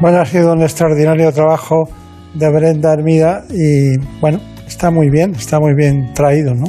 Bueno, 0.00 0.20
ha 0.20 0.24
sido 0.24 0.52
un 0.52 0.62
extraordinario 0.62 1.32
trabajo 1.32 1.88
de 2.32 2.48
Brenda 2.52 2.92
Hermida 2.92 3.42
y 3.50 3.98
bueno, 4.20 4.38
está 4.64 4.92
muy 4.92 5.10
bien, 5.10 5.34
está 5.34 5.58
muy 5.58 5.74
bien 5.74 6.12
traído, 6.14 6.54
¿no? 6.54 6.66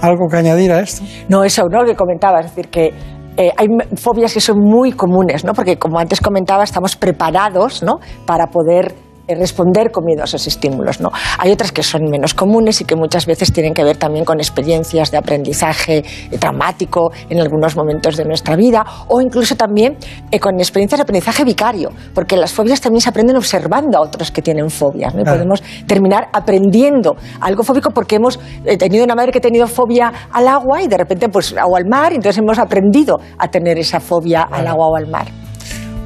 ¿Algo 0.00 0.28
que 0.30 0.36
añadir 0.36 0.70
a 0.70 0.78
esto? 0.78 1.02
No, 1.28 1.42
eso, 1.42 1.64
¿no? 1.68 1.84
Que 1.84 1.96
comentaba, 1.96 2.38
es 2.38 2.46
decir, 2.46 2.68
que 2.68 2.92
eh, 3.36 3.50
hay 3.56 3.66
fobias 3.96 4.32
que 4.32 4.40
son 4.40 4.58
muy 4.60 4.92
comunes, 4.92 5.44
¿no? 5.44 5.54
Porque 5.54 5.76
como 5.76 5.98
antes 5.98 6.20
comentaba, 6.20 6.62
estamos 6.62 6.94
preparados, 6.94 7.82
¿no? 7.82 7.98
Para 8.26 8.46
poder 8.46 8.94
responder 9.28 9.90
con 9.90 10.04
miedo 10.04 10.22
a 10.22 10.24
esos 10.24 10.46
estímulos. 10.46 11.00
¿no? 11.00 11.10
Hay 11.38 11.50
otras 11.50 11.72
que 11.72 11.82
son 11.82 12.02
menos 12.10 12.34
comunes 12.34 12.80
y 12.80 12.84
que 12.84 12.96
muchas 12.96 13.26
veces 13.26 13.52
tienen 13.52 13.74
que 13.74 13.84
ver 13.84 13.96
también 13.96 14.24
con 14.24 14.38
experiencias 14.38 15.10
de 15.10 15.18
aprendizaje 15.18 15.98
eh, 16.30 16.38
traumático 16.38 17.12
en 17.28 17.40
algunos 17.40 17.76
momentos 17.76 18.16
de 18.16 18.24
nuestra 18.24 18.56
vida 18.56 18.84
o 19.08 19.20
incluso 19.20 19.56
también 19.56 19.96
eh, 20.30 20.38
con 20.38 20.58
experiencias 20.58 20.98
de 20.98 21.02
aprendizaje 21.02 21.44
vicario, 21.44 21.90
porque 22.14 22.36
las 22.36 22.52
fobias 22.52 22.80
también 22.80 23.00
se 23.00 23.08
aprenden 23.08 23.36
observando 23.36 23.98
a 23.98 24.00
otros 24.02 24.30
que 24.30 24.42
tienen 24.42 24.70
fobias. 24.70 25.14
¿no? 25.14 25.22
Y 25.22 25.24
podemos 25.24 25.62
terminar 25.86 26.28
aprendiendo 26.32 27.16
algo 27.40 27.62
fóbico 27.62 27.90
porque 27.90 28.16
hemos 28.16 28.38
tenido 28.78 29.04
una 29.04 29.14
madre 29.14 29.32
que 29.32 29.38
ha 29.38 29.42
tenido 29.42 29.66
fobia 29.66 30.12
al 30.32 30.48
agua 30.48 30.82
y 30.82 30.88
de 30.88 30.98
repente 30.98 31.28
pues 31.28 31.52
o 31.52 31.76
al 31.76 31.86
mar, 31.86 32.12
y 32.12 32.16
entonces 32.16 32.38
hemos 32.38 32.58
aprendido 32.58 33.20
a 33.38 33.48
tener 33.48 33.78
esa 33.78 34.00
fobia 34.00 34.42
al 34.42 34.66
agua 34.66 34.88
o 34.88 34.96
al 34.96 35.08
mar. 35.08 35.26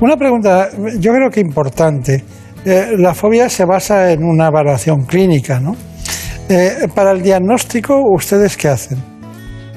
Una 0.00 0.16
pregunta, 0.16 0.68
yo 0.98 1.12
creo 1.12 1.30
que 1.30 1.40
importante. 1.40 2.22
Eh, 2.66 2.96
la 2.98 3.14
fobia 3.14 3.48
se 3.48 3.64
basa 3.64 4.10
en 4.10 4.24
una 4.24 4.48
evaluación 4.48 5.04
clínica, 5.04 5.60
¿no? 5.60 5.76
Eh, 6.48 6.88
para 6.92 7.12
el 7.12 7.22
diagnóstico, 7.22 7.94
¿ustedes 8.12 8.56
qué 8.56 8.66
hacen? 8.66 8.98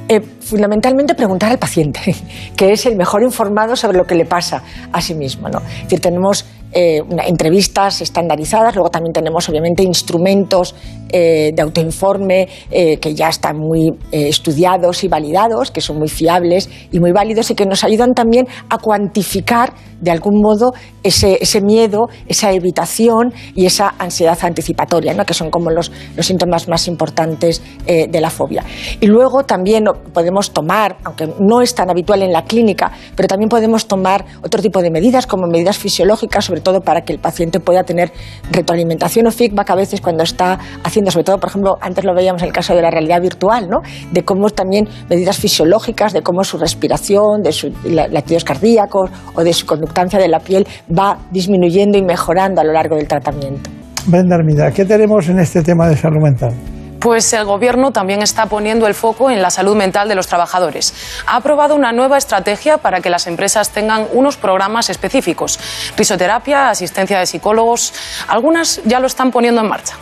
Eh, 0.08 0.20
fundamentalmente 0.20 1.14
preguntar 1.14 1.52
al 1.52 1.60
paciente, 1.60 2.16
que 2.56 2.72
es 2.72 2.88
el 2.88 2.96
mejor 2.96 3.22
informado 3.22 3.76
sobre 3.76 3.96
lo 3.96 4.06
que 4.06 4.16
le 4.16 4.26
pasa 4.26 4.64
a 4.92 5.02
sí 5.02 5.14
mismo. 5.14 5.50
¿no? 5.50 5.60
Es 5.60 5.84
decir, 5.84 6.00
tenemos 6.00 6.48
entrevistas 6.72 8.02
estandarizadas, 8.02 8.76
luego 8.76 8.90
también 8.90 9.12
tenemos 9.12 9.50
obviamente 9.50 9.82
instrumentos 9.82 10.76
de 11.12 11.62
autoinforme 11.62 12.48
que 12.70 13.16
ya 13.16 13.30
están 13.30 13.58
muy 13.58 13.90
estudiados 14.12 15.04
y 15.04 15.08
validados, 15.08 15.72
que 15.72 15.82
son 15.82 15.98
muy 15.98 16.10
fiables 16.10 16.70
y 16.92 17.00
muy 17.00 17.12
válidos 17.12 17.52
y 17.52 17.56
que 17.56 17.66
nos 17.66 17.84
ayudan 17.84 18.14
también 18.14 18.48
a 18.70 18.78
cuantificar 18.78 19.74
de 20.02 20.12
algún 20.12 20.42
modo 20.42 20.72
ese, 21.04 21.62
miedo, 21.62 22.08
esa 22.28 22.52
evitación 22.52 23.34
y 23.56 23.66
esa 23.66 23.94
ansiedad 23.98 24.38
anticipatoria, 24.42 25.14
¿no? 25.14 25.26
que 25.26 25.34
son 25.34 25.50
como 25.50 25.70
los, 25.70 25.92
síntomas 26.20 26.68
más 26.68 26.88
importantes 26.88 27.62
eh, 27.86 28.08
de 28.08 28.22
la 28.22 28.30
fobia. 28.30 28.64
Y 29.00 29.08
luego 29.08 29.44
también 29.44 29.86
podemos 30.14 30.52
tomar, 30.52 30.98
aunque 31.04 31.28
no 31.40 31.62
es 31.62 31.74
tan 31.74 31.90
habitual 31.90 32.22
en 32.22 32.32
la 32.32 32.44
clínica, 32.44 32.92
pero 33.16 33.28
también 33.28 33.50
podemos 33.50 33.88
tomar 33.88 34.26
otro 34.44 34.62
tipo 34.62 34.82
de 34.82 34.92
medidas, 34.92 35.26
como 35.26 35.48
medidas 35.48 35.78
fisiológicas, 35.78 36.46
sobre 36.46 36.62
todo 36.62 36.82
para 36.82 37.02
que 37.02 37.14
el 37.14 37.20
paciente 37.20 37.60
pueda 37.60 37.84
tener 37.84 38.12
retroalimentación 38.52 39.28
o 39.28 39.32
feedback 39.32 39.70
a 39.72 39.76
veces 39.76 40.02
cuando 40.02 40.24
está 40.24 40.60
haciendo, 40.84 40.99
sobre 41.08 41.24
todo, 41.24 41.38
por 41.38 41.50
ejemplo, 41.50 41.78
antes 41.82 42.04
lo 42.04 42.14
veíamos 42.14 42.42
en 42.42 42.48
el 42.48 42.54
caso 42.54 42.76
de 42.76 42.82
la 42.82 42.92
realidad 42.92 43.22
virtual, 43.22 43.70
¿no? 43.70 43.82
de 44.12 44.24
cómo 44.24 44.50
también 44.50 44.88
medidas 45.10 45.38
fisiológicas, 45.38 46.14
de 46.14 46.22
cómo 46.22 46.44
su 46.44 46.58
respiración, 46.58 47.42
de 47.42 47.52
sus 47.52 47.72
latidos 47.84 48.44
cardíacos 48.44 49.10
o 49.36 49.44
de 49.44 49.54
su 49.54 49.66
conductancia 49.66 50.20
de 50.20 50.28
la 50.28 50.40
piel 50.40 50.68
va 50.90 51.18
disminuyendo 51.32 51.98
y 51.98 52.02
mejorando 52.02 52.62
a 52.62 52.64
lo 52.64 52.74
largo 52.74 52.96
del 52.96 53.08
tratamiento. 53.08 53.70
Brenda 54.06 54.36
Armida, 54.36 54.72
¿qué 54.72 54.86
tenemos 54.86 55.28
en 55.30 55.40
este 55.40 55.62
tema 55.62 55.88
de 55.88 55.96
salud 55.96 56.22
mental? 56.22 56.54
Pues 57.00 57.32
el 57.32 57.46
Gobierno 57.46 57.92
también 57.92 58.22
está 58.22 58.48
poniendo 58.48 58.86
el 58.86 58.94
foco 58.94 59.30
en 59.32 59.42
la 59.42 59.50
salud 59.50 59.76
mental 59.76 60.10
de 60.10 60.16
los 60.16 60.28
trabajadores. 60.28 60.94
Ha 61.28 61.38
aprobado 61.38 61.74
una 61.76 61.94
nueva 61.94 62.18
estrategia 62.18 62.78
para 62.78 63.00
que 63.00 63.10
las 63.10 63.26
empresas 63.26 63.70
tengan 63.70 64.08
unos 64.12 64.36
programas 64.36 64.90
específicos. 64.90 65.60
Risoterapia, 65.96 66.70
asistencia 66.70 67.18
de 67.20 67.26
psicólogos, 67.26 67.94
algunas 68.28 68.82
ya 68.84 69.00
lo 69.00 69.08
están 69.08 69.32
poniendo 69.32 69.62
en 69.62 69.70
marcha. 69.70 69.96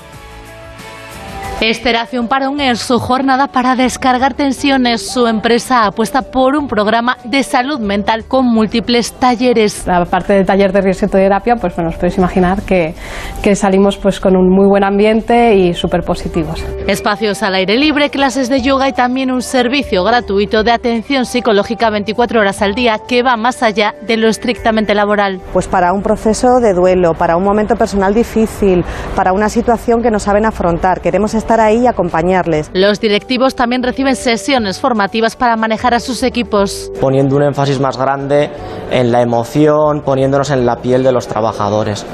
Esteración 1.60 2.28
Parón 2.28 2.62
en 2.62 2.76
su 2.76 3.00
jornada 3.00 3.48
para 3.48 3.76
descargar 3.76 4.36
tensiones. 4.36 5.10
Su 5.10 5.26
empresa 5.26 5.88
apuesta 5.88 6.22
por 6.22 6.56
un 6.56 6.68
programa 6.68 7.18
de 7.24 7.42
salud 7.42 7.80
mental 7.80 8.26
con 8.28 8.46
múltiples 8.46 9.12
talleres. 9.14 9.88
Aparte 9.88 10.34
del 10.34 10.46
taller 10.46 10.72
de 10.72 10.82
risoterapia, 10.82 11.56
pues 11.56 11.76
bueno, 11.76 11.90
os 11.90 11.96
podéis 11.96 12.20
imaginar 12.20 12.62
que, 12.62 12.94
que 13.42 13.56
salimos 13.56 13.98
pues 13.98 14.20
con 14.20 14.38
un 14.38 14.48
muy 14.52 14.68
buen 14.68 14.84
ambiente 14.84 15.56
y 15.56 15.74
súper 15.74 16.04
positivos. 16.04 16.64
Espacios 16.86 17.42
al 17.42 17.56
aire 17.56 17.76
libre, 17.76 18.12
clases 18.12 18.50
de 18.50 18.62
yoga 18.62 18.88
y 18.88 18.94
también 18.94 19.32
un 19.32 19.42
servicio 19.42 20.04
gratuito 20.04 20.64
de 20.64 20.72
atención 20.72 21.26
psicológica 21.26 21.90
24 21.90 22.40
horas 22.40 22.62
al 22.62 22.76
día 22.76 23.00
que 23.08 23.24
va 23.24 23.36
más 23.36 23.64
allá 23.64 23.96
de 24.06 24.16
lo 24.16 24.28
estrictamente 24.28 24.94
laboral. 24.94 25.42
Pues 25.54 25.68
para 25.68 25.92
un 25.92 26.04
proceso 26.04 26.60
de 26.62 26.74
duelo, 26.74 27.16
para 27.16 27.36
un 27.36 27.44
momento 27.44 27.76
personal 27.76 28.14
difícil, 28.14 28.86
para 29.16 29.34
una 29.34 29.50
situación 29.50 30.04
que 30.04 30.12
no 30.12 30.20
saben 30.20 30.46
afrontar. 30.46 31.02
Queremos 31.02 31.34
estar 31.34 31.47
ahí 31.56 31.84
y 31.84 31.88
acompañarles. 31.88 32.70
Los 32.74 33.00
directivos 33.00 33.56
también 33.56 33.84
reciben 33.84 34.16
sesiones 34.16 34.80
formativas 34.80 35.36
para 35.36 35.56
manejar 35.56 35.94
a 35.94 36.00
sus 36.00 36.24
equipos. 36.24 36.92
Poniendo 37.00 37.36
un 37.36 37.44
énfasis 37.44 37.80
más 37.80 37.98
grande 37.98 38.50
en 38.92 39.12
la 39.12 39.22
emoción, 39.22 40.02
poniéndonos 40.02 40.52
en 40.52 40.66
la 40.66 40.78
piel 40.78 41.04
de 41.04 41.12
los 41.12 41.28
trabajadores. 41.28 42.06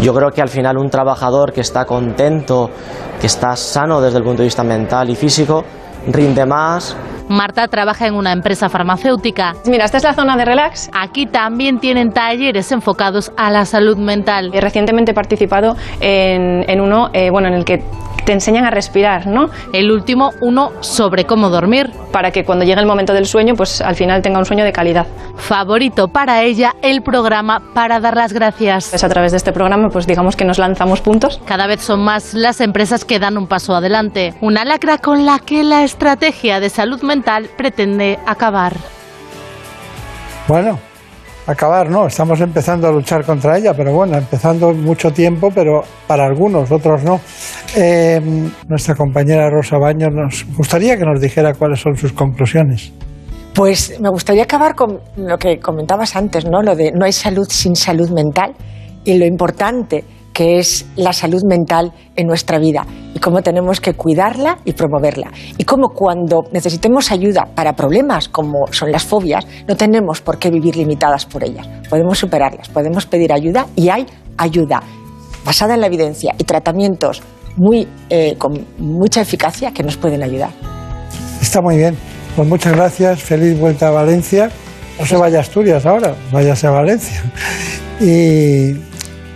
Yo 0.00 0.14
creo 0.14 0.30
que 0.30 0.42
al 0.42 0.48
final 0.48 0.78
un 0.78 0.90
trabajador 0.90 1.52
que 1.52 1.60
está 1.60 1.84
contento, 1.84 2.70
que 3.20 3.26
está 3.26 3.54
sano 3.56 4.00
desde 4.00 4.18
el 4.18 4.24
punto 4.24 4.42
de 4.42 4.46
vista 4.46 4.64
mental 4.64 5.10
y 5.10 5.16
físico, 5.16 5.64
rinde 6.06 6.46
más, 6.46 6.96
Marta 7.28 7.66
trabaja 7.68 8.06
en 8.06 8.14
una 8.14 8.32
empresa 8.32 8.68
farmacéutica. 8.68 9.54
Mira, 9.66 9.84
esta 9.84 9.96
es 9.96 10.04
la 10.04 10.12
zona 10.12 10.36
de 10.36 10.44
relax. 10.44 10.90
Aquí 10.92 11.26
también 11.26 11.78
tienen 11.78 12.12
talleres 12.12 12.70
enfocados 12.72 13.32
a 13.36 13.50
la 13.50 13.64
salud 13.64 13.96
mental. 13.96 14.50
Recientemente 14.52 15.12
he 15.12 15.14
participado 15.14 15.74
en, 16.00 16.68
en 16.68 16.80
uno 16.80 17.08
eh, 17.12 17.30
bueno, 17.30 17.48
en 17.48 17.54
el 17.54 17.64
que 17.64 17.82
te 18.24 18.32
enseñan 18.32 18.64
a 18.64 18.70
respirar, 18.70 19.26
¿no? 19.26 19.50
El 19.72 19.90
último, 19.90 20.32
uno 20.40 20.72
sobre 20.80 21.24
cómo 21.24 21.50
dormir. 21.50 21.90
Para 22.12 22.30
que 22.30 22.44
cuando 22.44 22.64
llegue 22.64 22.80
el 22.80 22.86
momento 22.86 23.12
del 23.12 23.26
sueño, 23.26 23.54
pues 23.54 23.80
al 23.80 23.94
final 23.94 24.22
tenga 24.22 24.38
un 24.38 24.44
sueño 24.44 24.64
de 24.64 24.72
calidad. 24.72 25.06
Favorito 25.36 26.08
para 26.08 26.42
ella 26.42 26.74
el 26.82 27.02
programa 27.02 27.62
para 27.74 28.00
dar 28.00 28.16
las 28.16 28.32
gracias. 28.32 28.88
Pues 28.90 29.04
a 29.04 29.08
través 29.08 29.32
de 29.32 29.38
este 29.38 29.52
programa, 29.52 29.88
pues 29.88 30.06
digamos 30.06 30.36
que 30.36 30.44
nos 30.44 30.58
lanzamos 30.58 31.00
puntos. 31.00 31.40
Cada 31.46 31.66
vez 31.66 31.80
son 31.80 32.00
más 32.04 32.34
las 32.34 32.60
empresas 32.60 33.04
que 33.04 33.18
dan 33.18 33.36
un 33.36 33.46
paso 33.46 33.74
adelante. 33.74 34.34
Una 34.40 34.64
lacra 34.64 34.98
con 34.98 35.26
la 35.26 35.38
que 35.38 35.64
la 35.64 35.82
estrategia 35.82 36.60
de 36.60 36.70
salud 36.70 37.02
mental 37.02 37.48
pretende 37.56 38.18
acabar. 38.26 38.74
Bueno, 40.48 40.78
acabar, 41.46 41.90
no, 41.90 42.06
estamos 42.06 42.40
empezando 42.40 42.88
a 42.88 42.92
luchar 42.92 43.24
contra 43.24 43.58
ella, 43.58 43.72
pero 43.74 43.92
bueno, 43.92 44.16
empezando 44.16 44.72
mucho 44.72 45.10
tiempo, 45.10 45.50
pero 45.54 45.82
para 46.06 46.26
algunos, 46.26 46.70
otros 46.70 47.02
no. 47.02 47.20
Eh, 47.76 48.20
nuestra 48.68 48.94
compañera 48.94 49.48
Rosa 49.50 49.78
Baños 49.78 50.10
nos 50.12 50.46
gustaría 50.56 50.96
que 50.96 51.04
nos 51.04 51.20
dijera 51.20 51.54
cuáles 51.54 51.80
son 51.80 51.96
sus 51.96 52.12
conclusiones. 52.12 52.92
Pues 53.54 54.00
me 54.00 54.08
gustaría 54.08 54.44
acabar 54.44 54.74
con 54.74 54.98
lo 55.16 55.36
que 55.36 55.58
comentabas 55.58 56.16
antes, 56.16 56.46
¿no? 56.46 56.62
Lo 56.62 56.74
de 56.74 56.90
no 56.92 57.04
hay 57.04 57.12
salud 57.12 57.46
sin 57.48 57.76
salud 57.76 58.10
mental 58.10 58.54
y 59.04 59.18
lo 59.18 59.26
importante 59.26 60.04
que 60.32 60.58
es 60.58 60.86
la 60.96 61.12
salud 61.12 61.42
mental 61.44 61.92
en 62.16 62.26
nuestra 62.26 62.58
vida 62.58 62.86
y 63.14 63.18
cómo 63.18 63.42
tenemos 63.42 63.80
que 63.80 63.94
cuidarla 63.94 64.58
y 64.64 64.72
promoverla. 64.72 65.30
Y 65.58 65.64
cómo 65.64 65.88
cuando 65.90 66.44
necesitemos 66.52 67.10
ayuda 67.12 67.48
para 67.54 67.74
problemas 67.74 68.28
como 68.28 68.66
son 68.70 68.90
las 68.90 69.04
fobias, 69.04 69.46
no 69.68 69.76
tenemos 69.76 70.20
por 70.20 70.38
qué 70.38 70.50
vivir 70.50 70.76
limitadas 70.76 71.26
por 71.26 71.44
ellas. 71.44 71.68
Podemos 71.88 72.18
superarlas, 72.18 72.68
podemos 72.68 73.06
pedir 73.06 73.32
ayuda 73.32 73.66
y 73.76 73.88
hay 73.88 74.06
ayuda 74.38 74.82
basada 75.44 75.74
en 75.74 75.80
la 75.80 75.86
evidencia 75.88 76.34
y 76.38 76.44
tratamientos 76.44 77.22
muy, 77.56 77.86
eh, 78.08 78.36
con 78.38 78.66
mucha 78.78 79.20
eficacia 79.20 79.72
que 79.72 79.82
nos 79.82 79.96
pueden 79.96 80.22
ayudar. 80.22 80.50
Está 81.40 81.60
muy 81.60 81.76
bien. 81.76 81.96
Pues 82.34 82.48
muchas 82.48 82.72
gracias. 82.74 83.22
Feliz 83.22 83.58
vuelta 83.58 83.88
a 83.88 83.90
Valencia. 83.90 84.50
No 84.98 85.06
se 85.06 85.16
vaya 85.16 85.38
a 85.38 85.40
Asturias 85.40 85.84
ahora, 85.84 86.14
váyase 86.30 86.66
a 86.66 86.70
Valencia. 86.70 87.22
Y 88.00 88.74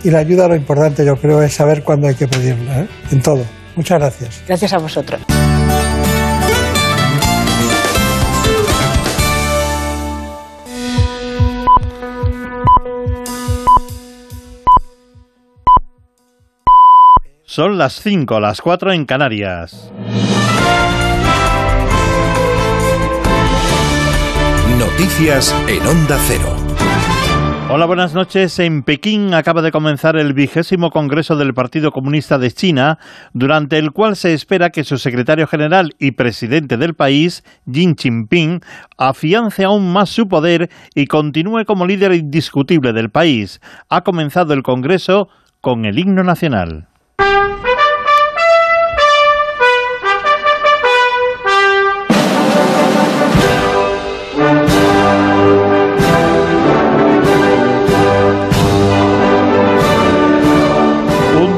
y 0.03 0.11
la 0.11 0.19
ayuda 0.19 0.47
lo 0.47 0.55
importante 0.55 1.05
yo 1.05 1.15
creo 1.17 1.41
es 1.41 1.53
saber 1.53 1.83
cuándo 1.83 2.07
hay 2.07 2.15
que 2.15 2.27
pedirla, 2.27 2.81
¿eh? 2.81 2.87
en 3.11 3.21
todo. 3.21 3.43
Muchas 3.75 3.99
gracias. 3.99 4.43
Gracias 4.47 4.73
a 4.73 4.77
vosotros. 4.79 5.21
Son 17.43 17.77
las 17.77 18.01
5, 18.01 18.39
las 18.39 18.61
4 18.61 18.93
en 18.93 19.05
Canarias. 19.05 19.91
Noticias 24.77 25.55
en 25.67 25.87
Onda 25.87 26.19
Cero. 26.27 26.66
Hola, 27.69 27.85
buenas 27.85 28.13
noches. 28.13 28.59
En 28.59 28.81
Pekín 28.81 29.33
acaba 29.33 29.61
de 29.61 29.73
comenzar 29.73 30.15
el 30.15 30.33
vigésimo 30.33 30.89
Congreso 30.89 31.35
del 31.35 31.53
Partido 31.53 31.91
Comunista 31.91 32.37
de 32.37 32.49
China, 32.49 32.97
durante 33.33 33.77
el 33.77 33.91
cual 33.91 34.15
se 34.15 34.33
espera 34.33 34.69
que 34.69 34.85
su 34.85 34.97
secretario 34.97 35.47
general 35.47 35.93
y 35.99 36.11
presidente 36.11 36.77
del 36.77 36.93
país, 36.93 37.43
Xi 37.69 37.93
Jinping, 37.97 38.61
afiance 38.97 39.65
aún 39.65 39.91
más 39.91 40.09
su 40.09 40.29
poder 40.29 40.69
y 40.95 41.07
continúe 41.07 41.65
como 41.65 41.85
líder 41.85 42.13
indiscutible 42.13 42.93
del 42.93 43.09
país. 43.09 43.59
Ha 43.89 44.01
comenzado 44.01 44.53
el 44.53 44.63
Congreso 44.63 45.27
con 45.59 45.83
el 45.83 45.99
himno 45.99 46.23
nacional. 46.23 46.87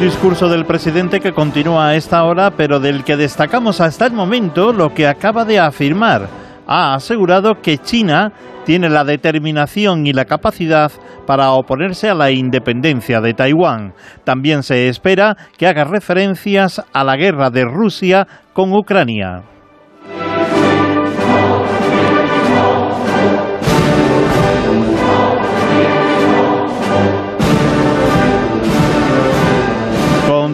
Discurso 0.09 0.49
del 0.49 0.65
presidente 0.65 1.19
que 1.19 1.33
continúa 1.33 1.89
a 1.89 1.95
esta 1.95 2.23
hora, 2.23 2.49
pero 2.49 2.79
del 2.79 3.03
que 3.03 3.15
destacamos 3.15 3.79
hasta 3.79 4.07
el 4.07 4.13
momento 4.13 4.73
lo 4.73 4.91
que 4.91 5.05
acaba 5.05 5.45
de 5.45 5.59
afirmar. 5.59 6.27
Ha 6.65 6.95
asegurado 6.95 7.61
que 7.61 7.77
China 7.77 8.33
tiene 8.65 8.89
la 8.89 9.03
determinación 9.03 10.07
y 10.07 10.13
la 10.13 10.25
capacidad 10.25 10.91
para 11.27 11.51
oponerse 11.51 12.09
a 12.09 12.15
la 12.15 12.31
independencia 12.31 13.21
de 13.21 13.35
Taiwán. 13.35 13.93
También 14.23 14.63
se 14.63 14.89
espera 14.89 15.37
que 15.59 15.67
haga 15.67 15.83
referencias 15.83 16.83
a 16.91 17.03
la 17.03 17.15
guerra 17.15 17.51
de 17.51 17.65
Rusia 17.65 18.27
con 18.51 18.73
Ucrania. 18.73 19.43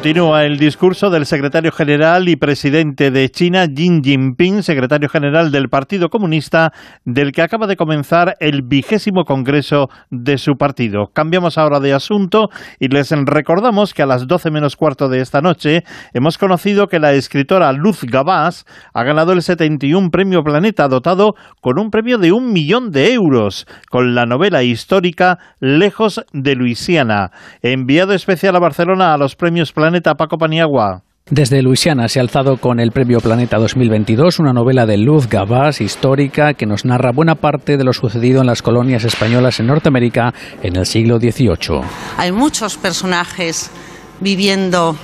Continúa 0.05 0.45
el 0.45 0.59
discurso 0.59 1.09
del 1.09 1.25
secretario 1.25 1.71
general 1.71 2.29
y 2.29 2.35
presidente 2.35 3.09
de 3.09 3.27
China, 3.29 3.65
Xi 3.65 4.01
Jinping, 4.03 4.61
secretario 4.61 5.09
general 5.09 5.51
del 5.51 5.67
Partido 5.67 6.09
Comunista, 6.09 6.71
del 7.05 7.31
que 7.31 7.41
acaba 7.41 7.65
de 7.65 7.75
comenzar 7.75 8.35
el 8.39 8.61
vigésimo 8.61 9.23
congreso 9.23 9.89
de 10.11 10.37
su 10.37 10.57
partido. 10.57 11.07
Cambiamos 11.11 11.57
ahora 11.57 11.79
de 11.79 11.93
asunto 11.93 12.49
y 12.79 12.89
les 12.89 13.09
recordamos 13.09 13.95
que 13.95 14.03
a 14.03 14.05
las 14.05 14.27
12 14.27 14.51
menos 14.51 14.75
cuarto 14.75 15.09
de 15.09 15.21
esta 15.21 15.41
noche 15.41 15.83
hemos 16.13 16.37
conocido 16.37 16.85
que 16.85 16.99
la 16.99 17.13
escritora 17.13 17.71
Luz 17.71 18.03
Gabás 18.03 18.67
ha 18.93 19.03
ganado 19.03 19.33
el 19.33 19.41
71 19.41 20.11
Premio 20.11 20.43
Planeta, 20.43 20.87
dotado 20.87 21.33
con 21.61 21.79
un 21.79 21.89
premio 21.89 22.19
de 22.19 22.31
un 22.31 22.53
millón 22.53 22.91
de 22.91 23.11
euros, 23.11 23.65
con 23.89 24.13
la 24.13 24.27
novela 24.27 24.61
histórica 24.61 25.39
Lejos 25.59 26.23
de 26.31 26.53
Luisiana. 26.53 27.31
Enviado 27.63 28.13
especial 28.13 28.55
a 28.55 28.59
Barcelona 28.59 29.11
a 29.11 29.17
los 29.17 29.35
premios 29.35 29.73
Planeta 29.73 29.94
Paco 30.01 30.37
Paniagua. 30.37 31.01
Desde 31.27 31.63
Luisiana 31.63 32.07
se 32.07 32.19
ha 32.19 32.21
alzado 32.21 32.57
con 32.57 32.79
el 32.79 32.91
Premio 32.91 33.19
Planeta 33.19 33.57
2022 33.57 34.37
una 34.37 34.53
novela 34.53 34.85
de 34.85 34.97
Luz 34.97 35.27
Gabás 35.27 35.81
histórica 35.81 36.53
que 36.53 36.67
nos 36.67 36.85
narra 36.85 37.11
buena 37.11 37.33
parte 37.33 37.77
de 37.77 37.83
lo 37.83 37.93
sucedido 37.93 38.41
en 38.41 38.47
las 38.47 38.61
colonias 38.61 39.05
españolas 39.05 39.59
en 39.59 39.65
Norteamérica 39.65 40.35
en 40.61 40.75
el 40.75 40.85
siglo 40.85 41.17
XVIII. 41.17 41.81
Hay 42.17 42.31
muchos 42.31 42.77
personajes 42.77 43.71
viviendo 44.19 44.95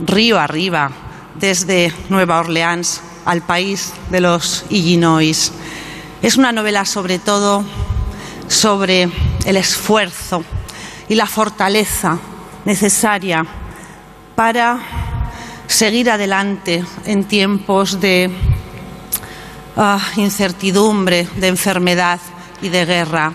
río 0.00 0.40
arriba, 0.40 0.90
desde 1.38 1.92
Nueva 2.08 2.40
Orleans 2.40 3.00
al 3.24 3.42
país 3.42 3.94
de 4.10 4.20
los 4.20 4.64
Illinois. 4.68 5.52
Es 6.22 6.36
una 6.36 6.50
novela 6.50 6.84
sobre 6.84 7.20
todo 7.20 7.64
sobre 8.48 9.08
el 9.46 9.56
esfuerzo 9.56 10.42
y 11.08 11.14
la 11.14 11.26
fortaleza 11.26 12.18
necesaria 12.64 13.46
para 14.34 14.78
seguir 15.66 16.10
adelante 16.10 16.84
en 17.06 17.24
tiempos 17.24 18.00
de 18.00 18.30
uh, 19.76 20.20
incertidumbre, 20.20 21.26
de 21.36 21.48
enfermedad 21.48 22.20
y 22.60 22.68
de 22.68 22.84
guerra. 22.84 23.32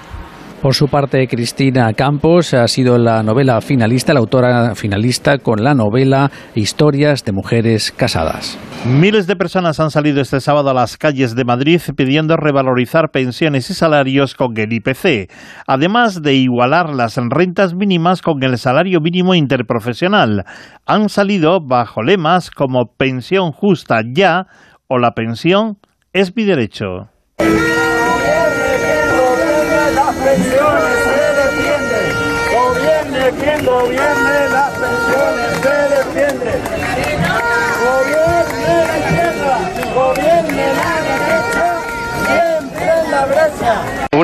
Por 0.62 0.74
su 0.74 0.88
parte, 0.88 1.28
Cristina 1.28 1.94
Campos 1.94 2.56
ha 2.56 2.68
sido 2.68 2.98
la 2.98 3.22
novela 3.22 3.62
finalista, 3.62 4.14
la 4.14 4.22
autora 4.22 4.74
finalista 4.74 5.38
con 5.38 5.64
la 5.64 5.76
novela 5.76 6.32
Historias 6.56 7.24
de 7.24 7.32
mujeres 7.32 7.92
casadas. 7.92 8.58
Miles 8.84 9.28
de 9.28 9.36
personas 9.36 9.80
han 9.80 9.92
salido 9.92 10.20
este 10.20 10.42
sábado 10.42 10.72
a 10.72 10.74
las 10.74 10.98
calles 10.98 11.36
de 11.36 11.46
Madrid 11.46 11.80
pidiendo 11.96 12.38
revalorizar 12.38 13.12
pensiones 13.12 13.70
y 13.70 13.76
salarios 13.76 14.34
con 14.34 14.58
el 14.58 14.74
IPC, 14.74 15.32
además 15.68 16.24
de 16.24 16.34
igualar 16.34 16.90
las 16.90 17.18
rentas 17.18 17.76
mínimas 17.76 18.24
con 18.24 18.42
el 18.42 18.58
salario 18.58 19.00
mínimo 19.00 19.36
interprofesional. 19.36 20.44
Han 20.88 21.10
salido 21.10 21.60
bajo 21.62 22.02
lemas 22.02 22.50
como 22.50 22.96
pensión 22.98 23.52
justa 23.52 24.02
ya 24.12 24.48
o 24.88 24.98
la 24.98 25.12
pensión 25.12 25.78
es 26.14 26.36
mi 26.36 26.46
derecho. 26.46 27.10
Se 30.44 31.26
defiende. 31.42 32.00
Gobierne 32.54 33.32
quien 33.40 33.66
gobierne, 33.66 34.47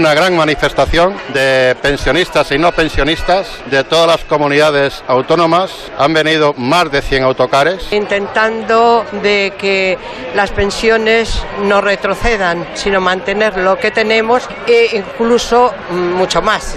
Una 0.03 0.15
gran 0.15 0.35
manifestación 0.35 1.15
de 1.33 1.77
pensionistas 1.81 2.51
y 2.51 2.57
no 2.57 2.73
pensionistas 2.73 3.47
de 3.71 3.85
todas 3.85 4.05
las 4.05 4.25
comunidades 4.25 5.01
autónomas. 5.07 5.71
Han 5.97 6.13
venido 6.13 6.53
más 6.57 6.91
de 6.91 7.01
100 7.01 7.23
autocares. 7.23 7.87
Intentando 7.93 9.05
de 9.21 9.53
que 9.57 9.97
las 10.35 10.51
pensiones 10.51 11.41
no 11.61 11.79
retrocedan, 11.79 12.67
sino 12.73 12.99
mantener 12.99 13.55
lo 13.55 13.77
que 13.77 13.91
tenemos 13.91 14.43
e 14.67 14.89
incluso 14.91 15.73
mucho 15.89 16.41
más. 16.41 16.75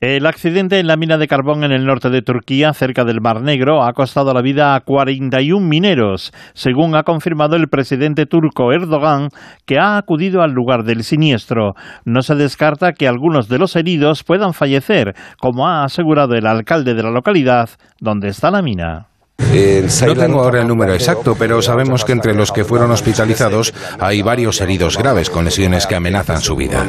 El 0.00 0.26
accidente 0.26 0.78
en 0.78 0.86
la 0.86 0.96
mina 0.96 1.18
de 1.18 1.26
carbón 1.26 1.64
en 1.64 1.72
el 1.72 1.84
norte 1.84 2.08
de 2.08 2.22
Turquía, 2.22 2.72
cerca 2.72 3.04
del 3.04 3.20
Mar 3.20 3.42
Negro, 3.42 3.82
ha 3.82 3.92
costado 3.94 4.32
la 4.32 4.42
vida 4.42 4.76
a 4.76 4.80
41 4.82 5.66
mineros, 5.66 6.32
según 6.54 6.94
ha 6.94 7.02
confirmado 7.02 7.56
el 7.56 7.66
presidente 7.66 8.24
turco 8.24 8.70
Erdogan, 8.70 9.30
que 9.66 9.80
ha 9.80 9.98
acudido 9.98 10.42
al 10.42 10.52
lugar 10.52 10.84
del 10.84 11.02
siniestro. 11.02 11.72
No 12.04 12.22
se 12.22 12.36
descarta 12.36 12.92
que 12.92 13.08
algunos 13.08 13.48
de 13.48 13.58
los 13.58 13.74
heridos 13.74 14.22
puedan 14.22 14.54
fallecer, 14.54 15.16
como 15.40 15.66
ha 15.66 15.82
asegurado 15.82 16.36
el 16.36 16.46
alcalde 16.46 16.94
de 16.94 17.02
la 17.02 17.10
localidad 17.10 17.68
donde 17.98 18.28
está 18.28 18.52
la 18.52 18.62
mina. 18.62 19.08
No 19.40 20.14
tengo 20.14 20.44
ahora 20.44 20.60
el 20.62 20.68
número 20.68 20.94
exacto, 20.94 21.34
pero 21.36 21.60
sabemos 21.60 22.04
que 22.04 22.12
entre 22.12 22.34
los 22.34 22.52
que 22.52 22.62
fueron 22.62 22.92
hospitalizados 22.92 23.74
hay 23.98 24.22
varios 24.22 24.60
heridos 24.60 24.96
graves 24.96 25.28
con 25.28 25.44
lesiones 25.44 25.88
que 25.88 25.96
amenazan 25.96 26.40
su 26.40 26.54
vida. 26.54 26.86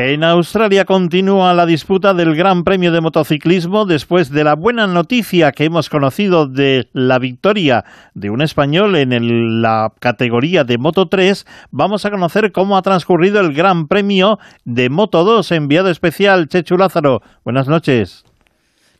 En 0.00 0.22
Australia 0.22 0.84
continúa 0.84 1.52
la 1.54 1.66
disputa 1.66 2.14
del 2.14 2.36
Gran 2.36 2.62
Premio 2.62 2.92
de 2.92 3.00
Motociclismo 3.00 3.84
después 3.84 4.30
de 4.30 4.44
la 4.44 4.54
buena 4.54 4.86
noticia 4.86 5.50
que 5.50 5.64
hemos 5.64 5.90
conocido 5.90 6.46
de 6.46 6.88
la 6.92 7.18
victoria 7.18 7.84
de 8.14 8.30
un 8.30 8.40
español 8.40 8.94
en 8.94 9.60
la 9.60 9.92
categoría 9.98 10.62
de 10.62 10.78
Moto 10.78 11.08
3. 11.08 11.44
Vamos 11.72 12.04
a 12.04 12.12
conocer 12.12 12.52
cómo 12.52 12.76
ha 12.76 12.82
transcurrido 12.82 13.40
el 13.40 13.52
Gran 13.52 13.88
Premio 13.88 14.38
de 14.64 14.88
Moto 14.88 15.24
2, 15.24 15.50
enviado 15.50 15.90
especial 15.90 16.46
Chechu 16.46 16.76
Lázaro. 16.76 17.20
Buenas 17.42 17.66
noches. 17.66 18.27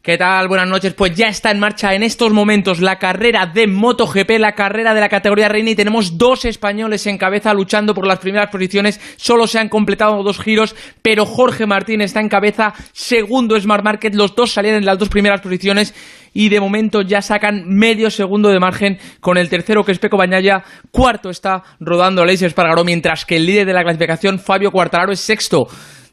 ¿Qué 0.09 0.17
tal? 0.17 0.49
Buenas 0.49 0.71
noches. 0.71 0.95
Pues 0.95 1.15
ya 1.15 1.27
está 1.27 1.51
en 1.51 1.61
marcha 1.61 1.93
en 1.93 2.03
estos 2.03 2.33
momentos 2.33 2.81
la 2.81 2.97
carrera 2.97 3.45
de 3.45 3.67
MotoGP, 3.67 4.39
la 4.39 4.53
carrera 4.53 4.95
de 4.95 5.03
la 5.03 5.11
categoría 5.11 5.51
reina 5.51 5.69
y 5.69 5.75
tenemos 5.75 6.17
dos 6.17 6.47
españoles 6.47 7.07
en 7.07 7.19
cabeza 7.19 7.53
luchando 7.53 7.93
por 7.93 8.07
las 8.07 8.19
primeras 8.19 8.49
posiciones. 8.49 8.99
Solo 9.19 9.47
se 9.47 9.59
han 9.59 9.69
completado 9.69 10.23
dos 10.23 10.41
giros, 10.41 10.75
pero 11.03 11.27
Jorge 11.27 11.67
Martín 11.67 12.01
está 12.01 12.21
en 12.21 12.31
cabeza. 12.31 12.73
Segundo 12.95 13.55
es 13.55 13.67
Marc 13.67 13.85
Márquez. 13.85 14.15
Los 14.15 14.35
dos 14.35 14.51
salían 14.51 14.77
en 14.77 14.87
las 14.87 14.97
dos 14.97 15.11
primeras 15.11 15.43
posiciones 15.43 15.95
y 16.33 16.49
de 16.49 16.59
momento 16.59 17.03
ya 17.03 17.21
sacan 17.21 17.65
medio 17.67 18.09
segundo 18.11 18.49
de 18.49 18.61
margen 18.61 18.97
con 19.21 19.37
el 19.37 19.51
tercero 19.51 19.85
que 19.85 19.93
es 19.93 19.99
Peco 19.99 20.17
Bañaya. 20.17 20.65
Cuarto 20.91 21.29
está 21.29 21.63
rodando 21.81 22.23
Aleix 22.23 22.41
Espargaró, 22.41 22.83
mientras 22.83 23.27
que 23.27 23.37
el 23.37 23.45
líder 23.45 23.67
de 23.67 23.75
la 23.75 23.83
clasificación, 23.83 24.39
Fabio 24.39 24.71
Quartararo, 24.71 25.13
es 25.13 25.21
sexto 25.21 25.69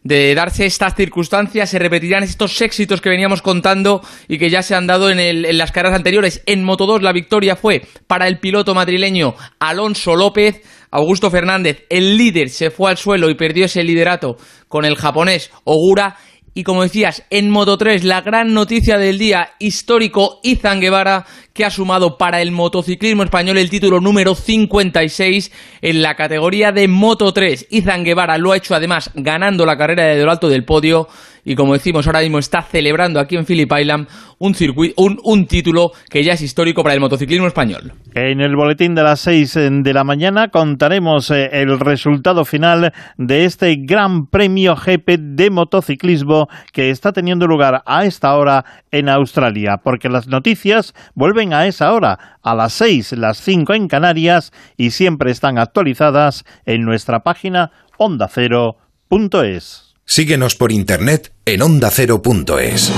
de 0.05 0.35
darse 0.35 0.67
estas 0.67 0.95
circunstancias, 0.95 1.67
se 1.71 1.79
repetirán 1.79 2.21
estos 2.23 2.61
éxitos 2.61 3.01
que 3.01 3.09
veníamos 3.09 3.41
contando 3.41 4.01
y 4.27 4.37
que 4.37 4.51
ya 4.51 4.61
se 4.61 4.75
han 4.75 4.85
dado 4.85 5.09
en, 5.09 5.19
el- 5.19 5.45
en 5.45 5.57
las 5.57 5.71
carreras 5.71 5.97
anteriores. 5.97 6.43
En 6.45 6.63
Moto 6.63 6.85
2 6.85 7.01
la 7.01 7.11
victoria 7.11 7.55
fue 7.55 7.81
para 8.05 8.27
el 8.27 8.39
piloto 8.39 8.75
madrileño 8.75 9.33
Alonso 9.59 10.15
López. 10.15 10.61
Augusto 10.91 11.29
Fernández, 11.29 11.83
el 11.89 12.15
líder, 12.17 12.49
se 12.49 12.69
fue 12.69 12.89
al 12.89 12.95
suelo 12.97 13.29
y 13.29 13.35
perdió 13.35 13.65
ese 13.65 13.83
liderato 13.83 14.37
con 14.69 14.85
el 14.85 14.95
japonés 14.95 15.51
Ogura. 15.65 16.15
Y 16.57 16.63
como 16.63 16.83
decías, 16.83 17.23
en 17.31 17.49
Moto 17.49 17.77
3, 17.77 18.05
la 18.05 18.21
gran 18.21 18.53
noticia 18.53 18.97
del 18.97 19.17
día 19.17 19.49
histórico, 19.59 20.39
Izan 20.41 20.79
Guevara, 20.79 21.25
que 21.51 21.65
ha 21.65 21.69
sumado 21.69 22.17
para 22.17 22.41
el 22.41 22.53
motociclismo 22.53 23.23
español 23.23 23.57
el 23.57 23.69
título 23.69 23.99
número 23.99 24.35
56 24.35 25.51
en 25.81 26.01
la 26.01 26.15
categoría 26.15 26.71
de 26.71 26.87
Moto 26.87 27.33
3. 27.33 27.67
Izan 27.71 28.05
Guevara 28.05 28.37
lo 28.37 28.53
ha 28.53 28.57
hecho 28.57 28.73
además 28.73 29.11
ganando 29.15 29.65
la 29.65 29.77
carrera 29.77 30.05
de 30.05 30.23
lo 30.23 30.31
alto 30.31 30.47
del 30.47 30.63
podio 30.63 31.09
y 31.45 31.55
como 31.55 31.73
decimos 31.73 32.07
ahora 32.07 32.21
mismo 32.21 32.39
está 32.39 32.63
celebrando 32.63 33.19
aquí 33.19 33.37
en 33.37 33.45
Phillip 33.45 33.71
Island 33.71 34.07
un, 34.39 34.55
un, 34.97 35.19
un 35.23 35.45
título 35.45 35.91
que 36.09 36.23
ya 36.23 36.33
es 36.33 36.41
histórico 36.41 36.83
para 36.83 36.95
el 36.95 36.99
motociclismo 36.99 37.47
español. 37.47 37.93
En 38.13 38.41
el 38.41 38.55
boletín 38.55 38.95
de 38.95 39.03
las 39.03 39.21
6 39.21 39.53
de 39.53 39.93
la 39.93 40.03
mañana 40.03 40.49
contaremos 40.49 41.31
eh, 41.31 41.49
el 41.53 41.79
resultado 41.79 42.43
final 42.43 42.91
de 43.17 43.45
este 43.45 43.75
Gran 43.77 44.27
Premio 44.27 44.75
GP 44.75 45.17
de 45.19 45.49
motociclismo 45.51 46.47
que 46.73 46.89
está 46.89 47.13
teniendo 47.13 47.47
lugar 47.47 47.83
a 47.85 48.05
esta 48.05 48.35
hora 48.35 48.65
en 48.91 49.07
Australia, 49.07 49.77
porque 49.83 50.09
las 50.09 50.27
noticias 50.27 50.93
vuelven 51.13 51.53
a 51.53 51.67
esa 51.67 51.93
hora, 51.93 52.37
a 52.41 52.55
las 52.55 52.73
6, 52.73 53.13
las 53.13 53.37
5 53.37 53.73
en 53.73 53.87
Canarias 53.87 54.51
y 54.77 54.91
siempre 54.91 55.31
están 55.31 55.59
actualizadas 55.59 56.43
en 56.65 56.81
nuestra 56.81 57.19
página 57.19 57.71
ondacero.es. 57.97 59.84
Síguenos 60.05 60.55
por 60.55 60.71
internet 60.71 61.33
en 61.45 61.63
ondacero.es. 61.63 62.91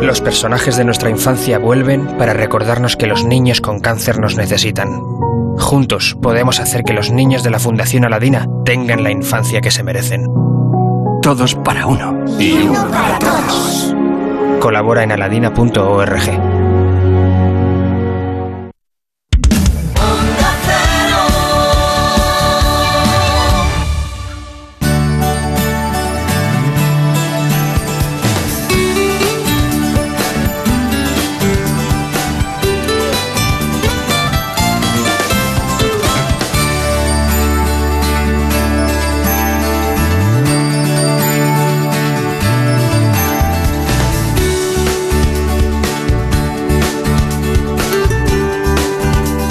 Los 0.00 0.20
personajes 0.20 0.76
de 0.76 0.84
nuestra 0.84 1.10
infancia 1.10 1.58
vuelven 1.58 2.06
para 2.16 2.32
recordarnos 2.32 2.96
que 2.96 3.06
los 3.06 3.24
niños 3.24 3.60
con 3.60 3.80
cáncer 3.80 4.18
nos 4.18 4.36
necesitan. 4.36 5.00
Juntos 5.58 6.16
podemos 6.22 6.60
hacer 6.60 6.82
que 6.84 6.92
los 6.92 7.10
niños 7.10 7.42
de 7.42 7.50
la 7.50 7.58
Fundación 7.58 8.04
Aladina 8.04 8.46
tengan 8.64 9.02
la 9.02 9.10
infancia 9.10 9.60
que 9.60 9.70
se 9.70 9.82
merecen. 9.82 10.26
Todos 11.22 11.54
para 11.56 11.86
uno. 11.86 12.24
Y 12.38 12.52
uno 12.52 12.88
para 12.88 13.18
todos. 13.18 13.94
Colabora 14.60 15.02
en 15.02 15.12
aladina.org. 15.12 16.61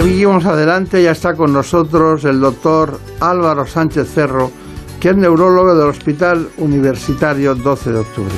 Seguimos 0.00 0.46
adelante, 0.46 1.02
ya 1.02 1.10
está 1.10 1.34
con 1.34 1.52
nosotros 1.52 2.24
el 2.24 2.38
doctor 2.38 3.00
Álvaro 3.18 3.66
Sánchez 3.66 4.08
Cerro, 4.08 4.52
que 5.00 5.08
es 5.08 5.16
neurólogo 5.16 5.74
del 5.74 5.88
Hospital 5.88 6.50
Universitario 6.58 7.56
12 7.56 7.90
de 7.90 7.98
Octubre. 7.98 8.34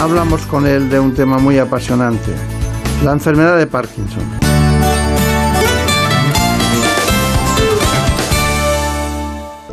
Hablamos 0.00 0.46
con 0.46 0.68
él 0.68 0.88
de 0.88 1.00
un 1.00 1.14
tema 1.14 1.38
muy 1.38 1.58
apasionante, 1.58 2.30
la 3.04 3.10
enfermedad 3.10 3.58
de 3.58 3.66
Parkinson. 3.66 4.22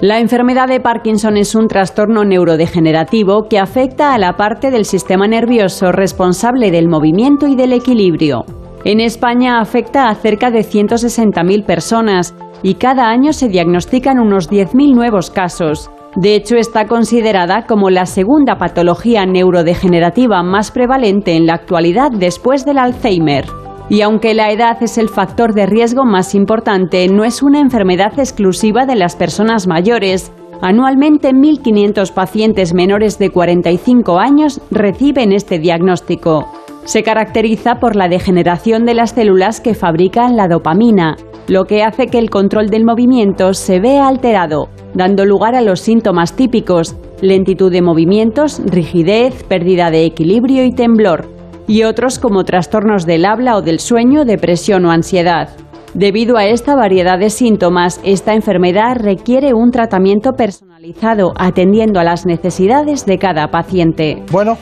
La 0.02 0.20
enfermedad 0.20 0.68
de 0.68 0.80
Parkinson 0.80 1.38
es 1.38 1.54
un 1.54 1.68
trastorno 1.68 2.26
neurodegenerativo 2.26 3.48
que 3.48 3.60
afecta 3.60 4.16
a 4.16 4.18
la 4.18 4.38
parte 4.38 4.72
del 4.72 4.86
sistema 4.86 5.28
nervioso 5.28 5.92
responsable 5.92 6.72
del 6.72 6.88
movimiento 6.88 7.48
y 7.48 7.56
del 7.56 7.74
equilibrio. 7.74 8.63
En 8.86 9.00
España 9.00 9.62
afecta 9.62 10.10
a 10.10 10.16
cerca 10.16 10.52
de 10.52 10.60
160.000 10.60 11.66
personas 11.66 12.36
y 12.64 12.76
cada 12.76 13.08
año 13.08 13.32
se 13.32 13.48
diagnostican 13.48 14.20
unos 14.20 14.50
10.000 14.50 14.94
nuevos 14.94 15.30
casos. 15.30 15.90
De 16.18 16.36
hecho, 16.36 16.58
está 16.58 16.86
considerada 16.86 17.66
como 17.66 17.90
la 17.90 18.06
segunda 18.06 18.58
patología 18.58 19.26
neurodegenerativa 19.26 20.44
más 20.44 20.72
prevalente 20.72 21.36
en 21.36 21.48
la 21.48 21.54
actualidad 21.54 22.12
después 22.12 22.66
del 22.66 22.78
Alzheimer. 22.78 23.46
Y 23.90 24.02
aunque 24.02 24.34
la 24.34 24.52
edad 24.52 24.78
es 24.82 24.98
el 24.98 25.08
factor 25.08 25.54
de 25.54 25.66
riesgo 25.66 26.04
más 26.04 26.36
importante, 26.36 27.08
no 27.08 27.24
es 27.24 27.42
una 27.42 27.62
enfermedad 27.62 28.20
exclusiva 28.20 28.86
de 28.86 28.96
las 28.96 29.16
personas 29.16 29.66
mayores. 29.66 30.32
Anualmente 30.62 31.30
1.500 31.30 32.14
pacientes 32.14 32.74
menores 32.74 33.18
de 33.18 33.30
45 33.30 34.20
años 34.20 34.62
reciben 34.72 35.32
este 35.32 35.58
diagnóstico. 35.58 36.63
Se 36.86 37.02
caracteriza 37.02 37.76
por 37.76 37.96
la 37.96 38.10
degeneración 38.10 38.86
de 38.86 38.94
las 38.94 39.12
células 39.12 39.62
que 39.62 39.74
fabrican 39.74 40.36
la 40.36 40.48
dopamina, 40.48 41.16
lo 41.48 41.64
que 41.66 41.82
hace 41.82 42.08
que 42.08 42.20
el 42.20 42.30
control 42.30 42.68
del 42.68 42.84
movimiento 42.84 43.54
se 43.54 43.80
vea 43.80 44.08
alterado, 44.08 44.70
dando 44.94 45.26
lugar 45.26 45.56
a 45.56 45.62
los 45.62 45.80
síntomas 45.80 46.34
típicos, 46.34 46.96
lentitud 47.22 47.72
de 47.72 47.82
movimientos, 47.82 48.62
rigidez, 48.66 49.44
pérdida 49.44 49.92
de 49.92 50.06
equilibrio 50.06 50.66
y 50.66 50.72
temblor, 50.72 51.30
y 51.68 51.84
otros 51.84 52.20
como 52.20 52.44
trastornos 52.44 53.06
del 53.06 53.26
habla 53.26 53.56
o 53.56 53.62
del 53.62 53.80
sueño, 53.80 54.26
depresión 54.26 54.86
o 54.86 54.92
ansiedad. 54.92 55.50
Debido 55.94 56.38
a 56.38 56.46
esta 56.46 56.76
variedad 56.76 57.20
de 57.20 57.30
síntomas, 57.30 58.02
esta 58.04 58.34
enfermedad 58.34 58.98
requiere 59.00 59.54
un 59.54 59.72
tratamiento 59.72 60.32
personalizado 60.34 61.34
atendiendo 61.38 62.00
a 62.00 62.04
las 62.04 62.26
necesidades 62.26 63.06
de 63.06 63.20
cada 63.20 63.50
paciente. 63.52 64.24
Bueno, 64.32 64.58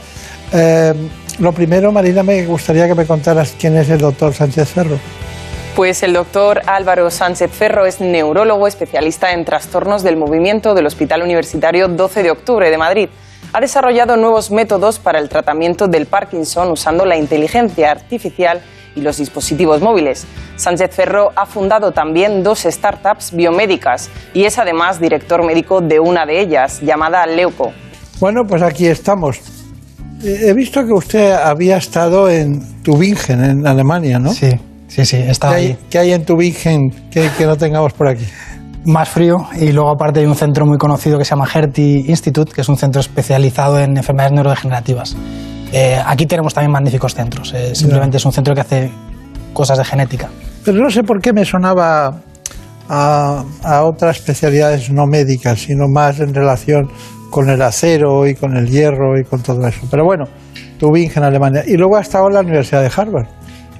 eh, 0.54 0.94
lo 1.42 1.52
primero, 1.54 1.92
Marina, 1.92 2.22
me 2.22 2.46
gustaría 2.46 2.88
que 2.88 2.94
me 2.94 3.08
contaras 3.08 3.56
quién 3.60 3.76
es 3.76 3.90
el 3.90 3.98
doctor 3.98 4.32
Sánchez 4.32 4.70
Ferro. 4.70 5.00
Pues 5.76 6.04
el 6.04 6.14
doctor 6.14 6.62
Álvaro 6.68 7.10
Sánchez 7.10 7.50
Ferro 7.52 7.88
es 7.88 8.00
neurólogo 8.00 8.68
especialista 8.68 9.32
en 9.32 9.44
trastornos 9.44 10.04
del 10.04 10.18
movimiento 10.18 10.76
del 10.76 10.86
Hospital 10.86 11.24
Universitario 11.24 11.88
12 11.88 12.22
de 12.22 12.30
Octubre 12.30 12.70
de 12.70 12.78
Madrid. 12.78 13.10
Ha 13.54 13.60
desarrollado 13.60 14.18
nuevos 14.18 14.52
métodos 14.52 15.00
para 15.00 15.18
el 15.18 15.30
tratamiento 15.30 15.88
del 15.88 16.06
Parkinson 16.06 16.70
usando 16.70 17.06
la 17.06 17.18
inteligencia 17.18 17.90
artificial 17.90 18.62
y 18.96 19.02
los 19.02 19.18
dispositivos 19.18 19.82
móviles. 19.82 20.28
Sánchez 20.58 20.94
Ferro 20.94 21.32
ha 21.36 21.48
fundado 21.48 21.92
también 21.92 22.44
dos 22.44 22.68
startups 22.70 23.36
biomédicas 23.36 24.12
y 24.36 24.44
es 24.44 24.60
además 24.60 25.02
director 25.02 25.44
médico 25.44 25.82
de 25.82 26.00
una 26.00 26.28
de 26.28 26.40
ellas, 26.40 26.82
llamada 26.82 27.26
Leuco. 27.26 27.74
Bueno, 28.20 28.44
pues 28.48 28.62
aquí 28.62 28.86
estamos. 28.86 29.61
He 30.24 30.54
visto 30.54 30.86
que 30.86 30.94
usted 30.94 31.32
había 31.32 31.78
estado 31.78 32.30
en 32.30 32.62
Tübingen, 32.84 33.44
en 33.44 33.68
Alemania, 33.68 34.20
¿no? 34.20 34.32
Sí, 34.32 34.52
sí, 34.88 35.06
sí, 35.06 35.18
está 35.18 35.52
ahí. 35.52 35.76
¿Qué 35.90 35.98
hay 35.98 36.12
en 36.12 36.24
Tübingen 36.24 36.92
que, 37.10 37.30
que 37.38 37.46
no 37.46 37.58
tengamos 37.58 37.94
por 37.94 38.08
aquí? 38.08 38.26
Más 38.86 39.10
frío 39.10 39.48
y 39.60 39.72
luego 39.72 39.90
aparte 39.90 40.20
hay 40.20 40.26
un 40.26 40.36
centro 40.36 40.66
muy 40.66 40.78
conocido 40.78 41.18
que 41.18 41.26
se 41.26 41.32
llama 41.32 41.48
Hertie 41.52 42.06
Institute, 42.08 42.52
que 42.52 42.62
es 42.62 42.70
un 42.70 42.78
centro 42.78 43.02
especializado 43.02 43.80
en 43.80 43.98
enfermedades 43.98 44.34
neurodegenerativas. 44.34 45.16
Eh, 45.72 46.00
aquí 46.06 46.26
tenemos 46.26 46.54
también 46.54 46.72
magníficos 46.72 47.16
centros, 47.16 47.54
eh, 47.54 47.74
simplemente 47.74 48.18
es 48.18 48.26
un 48.26 48.32
centro 48.32 48.54
que 48.54 48.62
hace 48.62 48.92
cosas 49.54 49.78
de 49.78 49.86
genética. 49.86 50.30
Pero 50.66 50.78
no 50.78 50.90
sé 50.90 51.04
por 51.04 51.22
qué 51.22 51.34
me 51.34 51.46
sonaba 51.46 52.22
a, 52.90 53.44
a 53.64 53.84
otras 53.84 54.18
especialidades 54.18 54.92
no 54.92 55.06
médicas, 55.08 55.62
sino 55.62 55.88
más 55.88 56.20
en 56.20 56.34
relación 56.34 56.90
con 57.32 57.50
el 57.50 57.62
acero 57.64 58.28
y 58.28 58.36
con 58.36 58.56
el 58.56 58.70
hierro 58.70 59.18
y 59.18 59.24
con 59.24 59.42
todo 59.42 59.66
eso. 59.68 59.88
Pero 59.90 60.06
bueno, 60.06 60.26
Tübingen, 60.78 61.24
Alemania. 61.24 61.64
Y 61.66 61.78
luego 61.78 61.98
ha 61.98 62.02
estado 62.02 62.28
en 62.28 62.34
la 62.36 62.42
Universidad 62.42 62.82
de 62.82 62.92
Harvard. 62.96 63.26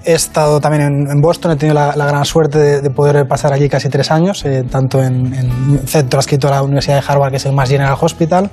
He 0.04 0.14
estado 0.14 0.60
también 0.60 0.82
en, 0.82 1.12
en 1.12 1.22
Boston, 1.22 1.52
he 1.52 1.56
tenido 1.58 1.76
la, 1.76 1.96
la 1.96 2.06
gran 2.08 2.26
suerte 2.26 2.58
de, 2.58 2.82
de, 2.82 2.90
poder 2.90 3.28
pasar 3.28 3.54
allí 3.54 3.70
casi 3.70 3.88
tres 3.88 4.10
años, 4.10 4.44
eh, 4.46 4.64
tanto 4.68 5.04
en, 5.04 5.32
en 5.32 5.52
un 5.52 5.80
centro 5.86 6.18
adscrito 6.18 6.48
a 6.48 6.52
la 6.52 6.64
Universidad 6.64 6.96
de 6.96 7.04
Harvard, 7.08 7.30
que 7.30 7.38
es 7.38 7.46
el 7.46 7.54
Mass 7.54 7.70
General 7.70 7.96
Hospital, 8.00 8.50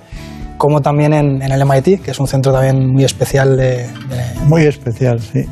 como 0.59 0.83
también 0.83 1.15
en, 1.15 1.41
en 1.41 1.51
el 1.51 1.65
MIT, 1.65 2.03
que 2.03 2.11
es 2.11 2.21
un 2.21 2.27
centro 2.27 2.53
también 2.53 2.91
muy 2.91 3.05
especial. 3.05 3.57
De, 3.57 3.87
de... 3.87 4.41
Muy 4.45 4.67
especial, 4.67 5.21
sí. 5.21 5.47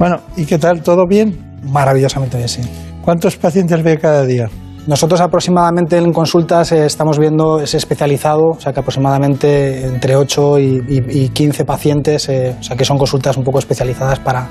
Bueno, 0.00 0.20
¿y 0.36 0.46
qué 0.46 0.58
tal? 0.58 0.82
¿Todo 0.82 1.06
bien? 1.06 1.60
Maravillosamente 1.62 2.36
bien, 2.36 2.48
sí. 2.48 2.62
¿Cuántos 3.04 3.36
pacientes 3.36 3.80
ve 3.84 3.98
cada 3.98 4.24
día? 4.24 4.48
Nosotros 4.88 5.20
aproximadamente 5.20 5.98
en 5.98 6.14
consultas 6.14 6.72
eh, 6.72 6.86
estamos 6.86 7.18
viendo 7.18 7.60
ese 7.60 7.76
especializado, 7.76 8.52
o 8.56 8.58
sea 8.58 8.72
que 8.72 8.80
aproximadamente 8.80 9.84
entre 9.84 10.16
8 10.16 10.58
y, 10.58 11.28
15 11.28 11.66
pacientes, 11.66 12.26
eh, 12.30 12.56
o 12.58 12.62
sea 12.62 12.74
que 12.74 12.86
son 12.86 12.96
consultas 12.96 13.36
un 13.36 13.44
poco 13.44 13.58
especializadas 13.58 14.18
para, 14.18 14.48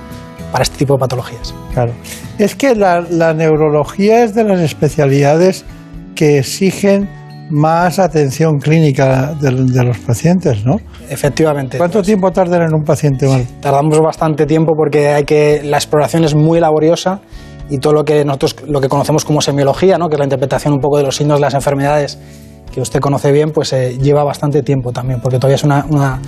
para 0.51 0.61
este 0.61 0.77
tipo 0.77 0.93
de 0.93 0.99
patologías. 0.99 1.55
Claro. 1.73 1.91
Es 2.37 2.53
que 2.53 2.75
la, 2.75 3.01
la 3.01 3.33
neurología 3.33 4.23
es 4.23 4.35
de 4.35 4.43
las 4.43 4.59
especialidades 4.59 5.65
que 6.13 6.37
exigen 6.37 7.09
más 7.49 7.97
atención 7.97 8.59
clínica 8.59 9.33
de, 9.41 9.51
los 9.51 9.97
pacientes, 9.97 10.63
¿no? 10.63 10.75
Efectivamente. 11.09 11.79
¿Cuánto 11.79 12.03
tiempo 12.03 12.31
tardan 12.31 12.61
en 12.61 12.75
un 12.75 12.83
paciente 12.83 13.27
mal? 13.27 13.43
Tardamos 13.59 13.99
bastante 14.01 14.45
tiempo 14.45 14.73
porque 14.77 15.09
hay 15.09 15.23
que 15.23 15.61
la 15.63 15.77
exploración 15.77 16.25
es 16.25 16.35
muy 16.35 16.59
laboriosa 16.59 17.21
y 17.69 17.79
todo 17.79 17.93
lo 17.93 18.03
que 18.03 18.23
nosotros 18.23 18.55
lo 18.67 18.79
que 18.79 18.89
conocemos 18.89 19.25
como 19.25 19.41
semiología, 19.41 19.97
¿no? 19.97 20.07
que 20.07 20.15
es 20.15 20.19
la 20.19 20.25
interpretación 20.25 20.73
un 20.73 20.79
poco 20.79 20.97
de 20.97 21.03
los 21.03 21.15
signos 21.15 21.37
de 21.37 21.41
las 21.41 21.53
enfermedades 21.53 22.17
que 22.71 22.81
usted 22.81 22.99
conoce 22.99 23.31
bien, 23.31 23.51
pues 23.51 23.73
eh, 23.73 23.97
lleva 23.99 24.23
bastante 24.23 24.61
tiempo 24.61 24.91
también, 24.91 25.19
porque 25.19 25.37
todavía 25.37 25.55
es 25.55 25.63
una, 25.63 26.19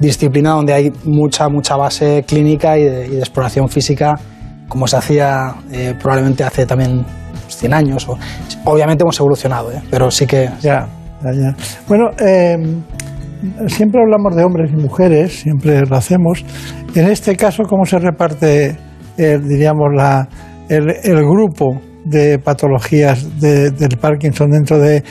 disciplina 0.00 0.50
donde 0.50 0.72
hay 0.72 0.92
mucha 1.04 1.48
mucha 1.48 1.76
base 1.76 2.24
clínica 2.26 2.76
y 2.76 2.82
de, 2.82 3.18
exploración 3.20 3.68
física, 3.68 4.18
como 4.66 4.88
se 4.88 4.96
hacía 4.96 5.54
eh, 5.70 5.94
probablemente 5.96 6.42
hace 6.42 6.66
también 6.66 7.04
100 7.46 7.72
años. 7.72 8.08
O, 8.08 8.18
obviamente 8.64 9.04
hemos 9.04 9.20
evolucionado, 9.20 9.70
¿eh? 9.70 9.80
pero 9.88 10.10
sí 10.10 10.26
que... 10.26 10.50
Ya, 10.60 10.88
ya, 11.22 11.54
Bueno, 11.86 12.10
em, 12.18 12.82
siempre 13.68 14.00
hablamos 14.00 14.34
de 14.34 14.42
hombres 14.42 14.72
y 14.72 14.76
mujeres, 14.76 15.40
siempre 15.40 15.86
lo 15.86 15.94
hacemos. 15.96 16.44
En 16.96 17.08
este 17.08 17.36
caso, 17.36 17.62
¿cómo 17.62 17.84
se 17.84 18.00
reparte, 18.00 18.76
diríamos, 19.16 19.86
la, 19.94 20.26
el, 20.76 21.24
grupo 21.24 21.80
de 22.04 22.38
patologías 22.38 23.40
del 23.40 23.98
Parkinson 24.00 24.50
dentro 24.50 24.78
de 24.78 25.02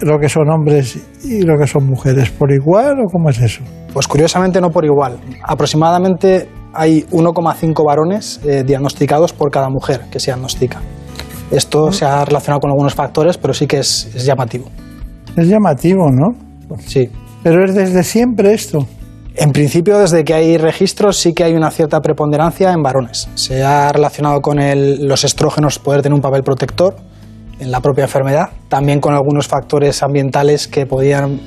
lo 0.00 0.18
que 0.18 0.28
son 0.28 0.50
hombres 0.50 0.98
y 1.24 1.42
lo 1.42 1.56
que 1.58 1.66
son 1.66 1.86
mujeres? 1.86 2.30
¿Por 2.30 2.52
igual 2.52 3.00
o 3.00 3.10
cómo 3.10 3.30
es 3.30 3.40
eso? 3.40 3.62
Pues 3.92 4.06
curiosamente 4.06 4.60
no 4.60 4.70
por 4.70 4.84
igual. 4.84 5.18
Aproximadamente 5.42 6.48
hay 6.74 7.02
1,5 7.10 7.86
varones 7.86 8.40
eh, 8.44 8.62
diagnosticados 8.64 9.32
por 9.32 9.50
cada 9.50 9.68
mujer 9.68 10.02
que 10.10 10.20
se 10.20 10.30
diagnostica. 10.30 10.80
Esto 11.50 11.92
se 11.92 12.04
ha 12.04 12.24
relacionado 12.24 12.60
con 12.60 12.70
algunos 12.70 12.94
factores, 12.94 13.38
pero 13.38 13.54
sí 13.54 13.66
que 13.66 13.78
es, 13.78 14.10
es 14.14 14.24
llamativo. 14.24 14.66
Es 15.36 15.48
llamativo, 15.48 16.10
¿no? 16.10 16.34
Sí. 16.80 17.08
Pero 17.42 17.64
es 17.64 17.74
desde 17.74 18.02
siempre 18.02 18.52
esto. 18.52 18.86
En 19.40 19.52
principio, 19.52 19.98
desde 19.98 20.24
que 20.24 20.34
hay 20.34 20.58
registros, 20.58 21.16
sí 21.16 21.32
que 21.32 21.44
hay 21.44 21.54
una 21.54 21.70
cierta 21.70 22.00
preponderancia 22.00 22.72
en 22.72 22.82
varones. 22.82 23.28
Se 23.36 23.62
ha 23.62 23.92
relacionado 23.92 24.40
con 24.40 24.58
los 24.58 25.22
estrógenos 25.22 25.78
poder 25.78 26.02
tener 26.02 26.14
un 26.14 26.20
papel 26.20 26.42
protector 26.42 26.96
en 27.60 27.70
la 27.70 27.80
propia 27.80 28.04
enfermedad, 28.04 28.48
también 28.68 29.00
con 29.00 29.14
algunos 29.14 29.46
factores 29.46 30.02
ambientales 30.02 30.66
que 30.66 30.86
podían 30.86 31.40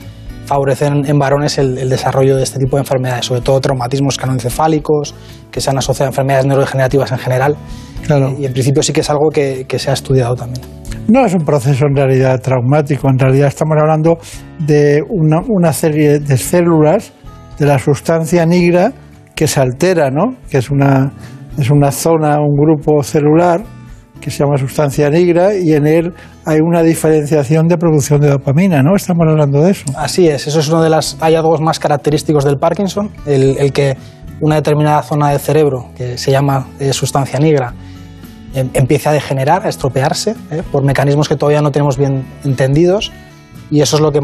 favorecer 0.46 0.94
en, 1.06 1.20
varones 1.20 1.58
el, 1.58 1.90
desarrollo 1.90 2.38
de 2.38 2.44
este 2.44 2.60
tipo 2.60 2.78
de 2.78 2.84
enfermedades, 2.84 3.26
sobre 3.26 3.42
todo 3.42 3.60
traumatismos 3.60 4.18
canoencefálicos, 4.18 5.14
que 5.52 5.60
se 5.60 5.70
han 5.70 5.78
asociado 5.78 6.08
a 6.08 6.12
enfermedades 6.12 6.46
neurodegenerativas 6.46 7.12
en 7.12 7.18
general. 7.18 7.58
Claro. 8.06 8.34
Y, 8.40 8.46
en 8.46 8.54
principio 8.54 8.82
sí 8.84 8.94
que 8.94 9.02
es 9.02 9.10
algo 9.10 9.30
que, 9.30 9.66
que 9.68 9.78
se 9.78 9.90
ha 9.90 9.94
estudiado 9.94 10.36
también. 10.36 10.66
No 11.10 11.26
es 11.26 11.34
un 11.34 11.44
proceso 11.44 11.86
en 11.88 11.96
realidad 11.98 12.40
traumático, 12.40 13.10
en 13.10 13.20
realidad 13.20 13.50
estamos 13.50 13.76
hablando 13.78 14.18
de 14.60 15.02
una, 15.10 15.42
una 15.50 15.74
serie 15.74 16.20
de 16.20 16.38
células 16.38 17.12
de 17.62 17.68
la 17.68 17.78
sustancia 17.78 18.44
negra 18.44 18.92
que 19.36 19.46
se 19.46 19.60
altera, 19.60 20.10
¿no? 20.10 20.36
que 20.50 20.58
es 20.58 20.72
una, 20.72 21.12
es 21.60 21.70
una 21.70 21.92
zona, 21.92 22.40
un 22.40 22.56
grupo 22.56 23.04
celular 23.04 23.62
que 24.20 24.32
se 24.32 24.40
llama 24.40 24.58
sustancia 24.58 25.12
negra 25.12 25.54
y 25.54 25.74
en 25.74 25.86
él 25.86 26.12
hay 26.44 26.58
una 26.60 26.82
diferenciación 26.82 27.68
de 27.68 27.78
producción 27.78 28.20
de 28.20 28.30
dopamina, 28.30 28.82
¿no? 28.82 28.96
Estamos 28.96 29.28
hablando 29.28 29.62
de 29.62 29.72
eso. 29.72 29.86
Así 29.96 30.28
es, 30.28 30.48
eso 30.48 30.60
es 30.60 30.70
uno 30.70 30.82
de 30.82 30.90
los 30.90 31.18
hallazgos 31.20 31.62
más 31.62 31.78
característicos 31.78 32.46
del 32.46 32.58
Parkinson, 32.58 33.12
el, 33.28 33.72
que 33.72 33.96
una 34.40 34.56
determinada 34.56 35.04
zona 35.04 35.30
del 35.30 35.40
cerebro, 35.40 35.90
que 35.96 36.18
se 36.18 36.32
llama 36.32 36.68
eh, 36.80 36.94
sustancia 36.94 37.40
negra, 37.40 37.76
em, 38.56 38.70
empieza 38.74 39.12
a 39.12 39.14
degenerar, 39.14 39.68
a 39.68 39.70
estropearse, 39.70 40.36
¿eh? 40.50 40.64
por 40.72 40.84
mecanismos 40.84 41.30
que 41.30 41.36
todavía 41.36 41.62
no 41.62 41.72
tenemos 41.72 41.96
bien 41.98 42.26
entendidos 42.44 43.12
y 43.72 43.80
eso 43.80 43.96
es 43.96 44.02
lo 44.02 44.12
que 44.12 44.20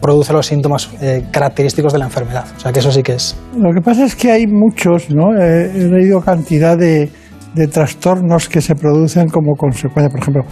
produce 0.00 0.32
los 0.32 0.46
síntomas 0.46 0.90
eh, 1.02 1.26
característicos 1.30 1.92
de 1.92 1.98
la 1.98 2.06
enfermedad. 2.06 2.46
O 2.56 2.58
sea 2.58 2.72
que 2.72 2.78
eso 2.78 2.90
sí 2.90 3.02
que 3.02 3.12
es. 3.12 3.36
Lo 3.54 3.70
que 3.72 3.82
pasa 3.82 4.04
es 4.04 4.16
que 4.16 4.32
hay 4.32 4.46
muchos, 4.46 5.10
¿no? 5.10 5.38
he 5.38 5.88
leído 5.90 6.20
cantidad 6.22 6.76
de, 6.76 7.10
de, 7.54 7.68
trastornos 7.68 8.48
que 8.48 8.62
se 8.62 8.74
producen 8.74 9.28
como 9.28 9.54
consecuencia. 9.56 10.08
Por 10.08 10.20
ejemplo, 10.20 10.42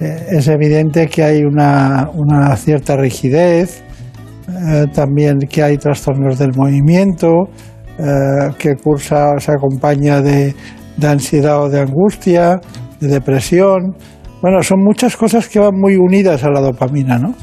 eh, 0.00 0.38
es 0.38 0.48
evidente 0.48 1.06
que 1.08 1.22
hay 1.22 1.42
una, 1.42 2.08
una 2.14 2.56
cierta 2.56 2.96
rigidez, 2.96 3.82
eh, 4.48 4.86
también 4.94 5.38
que 5.40 5.62
hay 5.62 5.76
trastornos 5.76 6.38
del 6.38 6.52
movimiento, 6.56 7.50
que 8.58 8.76
cursa, 8.76 9.38
se 9.40 9.52
acompaña 9.52 10.22
de, 10.22 10.54
de 10.96 11.06
ansiedad 11.06 11.60
o 11.60 11.68
de 11.68 11.80
angustia, 11.80 12.58
de 12.98 13.08
depresión. 13.08 13.94
Bueno, 14.40 14.62
son 14.62 14.82
muchas 14.82 15.18
cosas 15.18 15.46
que 15.50 15.58
van 15.58 15.74
muy 15.78 15.96
unidas 15.96 16.42
a 16.44 16.48
la 16.48 16.60
dopamina, 16.60 17.18
¿no? 17.18 17.34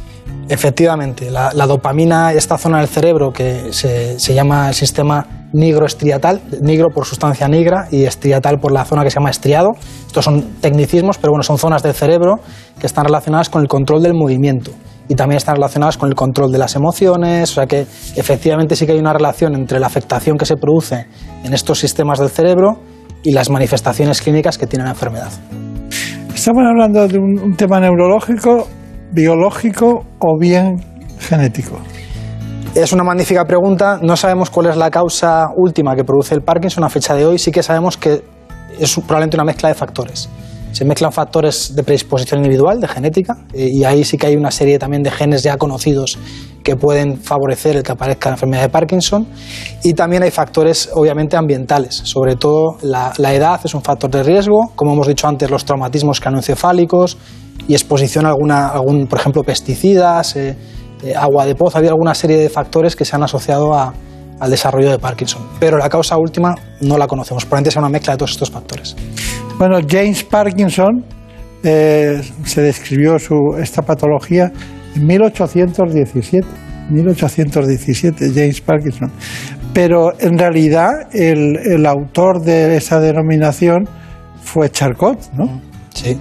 Efectivamente, 0.49 1.29
la, 1.29 1.51
dopamina, 1.67 2.31
esta 2.31 2.57
zona 2.57 2.79
del 2.79 2.87
cerebro 2.87 3.31
que 3.31 3.73
se, 3.73 4.33
llama 4.33 4.69
el 4.69 4.75
sistema 4.75 5.25
nigroestriatal, 5.51 6.41
nigro 6.61 6.87
por 6.89 7.05
sustancia 7.05 7.49
negra 7.49 7.87
y 7.91 8.03
estriatal 8.03 8.57
por 8.59 8.71
la 8.71 8.85
zona 8.85 9.03
que 9.03 9.09
se 9.09 9.15
llama 9.15 9.29
estriado. 9.29 9.71
Estos 10.05 10.23
son 10.23 10.41
tecnicismos, 10.61 11.17
pero 11.17 11.31
bueno, 11.31 11.43
son 11.43 11.57
zonas 11.57 11.83
del 11.83 11.93
cerebro 11.93 12.35
que 12.79 12.87
están 12.87 13.05
relacionadas 13.05 13.49
con 13.49 13.61
el 13.61 13.67
control 13.67 14.01
del 14.01 14.13
movimiento 14.13 14.71
y 15.09 15.15
también 15.15 15.37
están 15.37 15.55
relacionadas 15.55 15.97
con 15.97 16.09
el 16.09 16.15
control 16.15 16.51
de 16.51 16.57
las 16.57 16.75
emociones, 16.75 17.51
o 17.51 17.53
sea 17.55 17.65
que 17.65 17.81
efectivamente 18.15 18.75
sí 18.75 18.85
que 18.85 18.93
hay 18.93 18.99
una 18.99 19.13
relación 19.13 19.53
entre 19.55 19.79
la 19.79 19.87
afectación 19.87 20.37
que 20.37 20.45
se 20.45 20.55
produce 20.55 21.07
en 21.43 21.53
estos 21.53 21.79
sistemas 21.79 22.19
del 22.19 22.29
cerebro 22.29 22.79
y 23.23 23.31
las 23.31 23.49
manifestaciones 23.49 24.21
clínicas 24.21 24.57
que 24.57 24.67
tiene 24.67 24.85
la 24.85 24.91
enfermedad. 24.91 25.31
Estamos 26.33 26.63
hablando 26.65 27.07
de 27.07 27.17
un 27.17 27.55
tema 27.57 27.79
neurológico 27.79 28.67
biológico 29.11 30.05
o 30.19 30.37
bien 30.39 30.83
genético? 31.19 31.79
Es 32.75 32.91
una 32.91 33.03
magnífica 33.03 33.45
pregunta. 33.45 33.99
No 34.01 34.15
sabemos 34.15 34.49
cuál 34.49 34.67
es 34.67 34.77
la 34.77 34.91
causa 34.91 35.47
última 35.55 35.95
que 35.95 36.03
produce 36.03 36.35
el 36.35 36.41
Parkinson 36.41 36.83
a 36.83 36.89
fecha 36.89 37.15
de 37.15 37.25
hoy. 37.25 37.39
Sí 37.39 37.51
que 37.51 37.63
sabemos 37.63 37.97
que 37.97 38.23
es 38.79 38.95
probablemente 38.95 39.35
una 39.35 39.45
mezcla 39.45 39.69
de 39.69 39.75
factores. 39.75 40.29
Se 40.71 40.85
mezclan 40.85 41.11
factores 41.11 41.75
de 41.75 41.83
predisposición 41.83 42.39
individual, 42.39 42.79
de 42.79 42.87
genética, 42.87 43.37
eh, 43.53 43.69
y 43.71 43.83
ahí 43.83 44.03
sí 44.03 44.17
que 44.17 44.27
hay 44.27 44.35
una 44.35 44.51
serie 44.51 44.77
también 44.77 45.03
de 45.03 45.11
genes 45.11 45.43
ya 45.43 45.57
conocidos 45.57 46.17
que 46.63 46.75
pueden 46.75 47.17
favorecer 47.17 47.77
el 47.77 47.83
que 47.83 47.93
aparezca 47.93 48.29
la 48.29 48.35
enfermedad 48.35 48.63
de 48.63 48.69
Parkinson. 48.69 49.25
Y 49.83 49.93
también 49.93 50.23
hay 50.23 50.31
factores, 50.31 50.89
obviamente, 50.93 51.37
ambientales. 51.37 51.95
Sobre 51.95 52.35
todo 52.35 52.77
la, 52.81 53.13
edad 53.33 53.61
es 53.63 53.73
un 53.73 53.81
factor 53.81 54.11
de 54.11 54.21
riesgo. 54.21 54.73
Como 54.75 54.91
hemos 54.91 55.07
dicho 55.07 55.27
antes, 55.27 55.49
los 55.49 55.63
traumatismos 55.63 56.19
canoencefálicos, 56.19 57.17
y 57.67 57.73
exposición 57.73 58.25
a 58.25 58.29
alguna, 58.29 58.67
algún, 58.67 59.07
por 59.07 59.19
ejemplo, 59.19 59.43
pesticidas, 59.43 60.35
eh, 60.35 60.57
eh, 61.03 61.13
agua 61.15 61.45
de 61.45 61.55
pozo, 61.55 61.77
había 61.77 61.91
alguna 61.91 62.13
serie 62.13 62.37
de 62.37 62.49
factores 62.49 62.95
que 62.95 63.05
se 63.05 63.15
han 63.15 63.23
asociado 63.23 63.73
al 63.73 64.49
desarrollo 64.49 64.91
de 64.91 64.99
Parkinson. 64.99 65.47
Pero 65.59 65.77
la 65.77 65.89
causa 65.89 66.17
última 66.17 66.55
no 66.81 66.97
la 66.97 67.07
conocemos, 67.07 67.45
probablemente 67.45 67.71
sea 67.71 67.81
una 67.81 67.89
mezcla 67.89 68.13
de 68.13 68.17
todos 68.17 68.31
estos 68.31 68.51
factores. 68.51 68.95
Bueno, 69.57 69.79
James 69.87 70.23
Parkinson 70.23 71.03
eh, 71.63 72.21
se 72.43 72.61
describió 72.61 73.17
su, 73.17 73.57
esta 73.59 73.81
patología 73.81 74.51
en 74.95 75.05
1817. 75.05 76.47
1817, 76.89 78.31
James 78.33 78.61
Parkinson. 78.61 79.11
Pero 79.73 80.13
en 80.19 80.37
realidad 80.37 80.89
el, 81.11 81.57
el 81.57 81.85
autor 81.85 82.41
de 82.41 82.77
esa 82.77 82.99
denominación 82.99 83.87
fue 84.41 84.69
Charcot, 84.69 85.33
¿no? 85.33 85.61
Sí. 85.93 86.17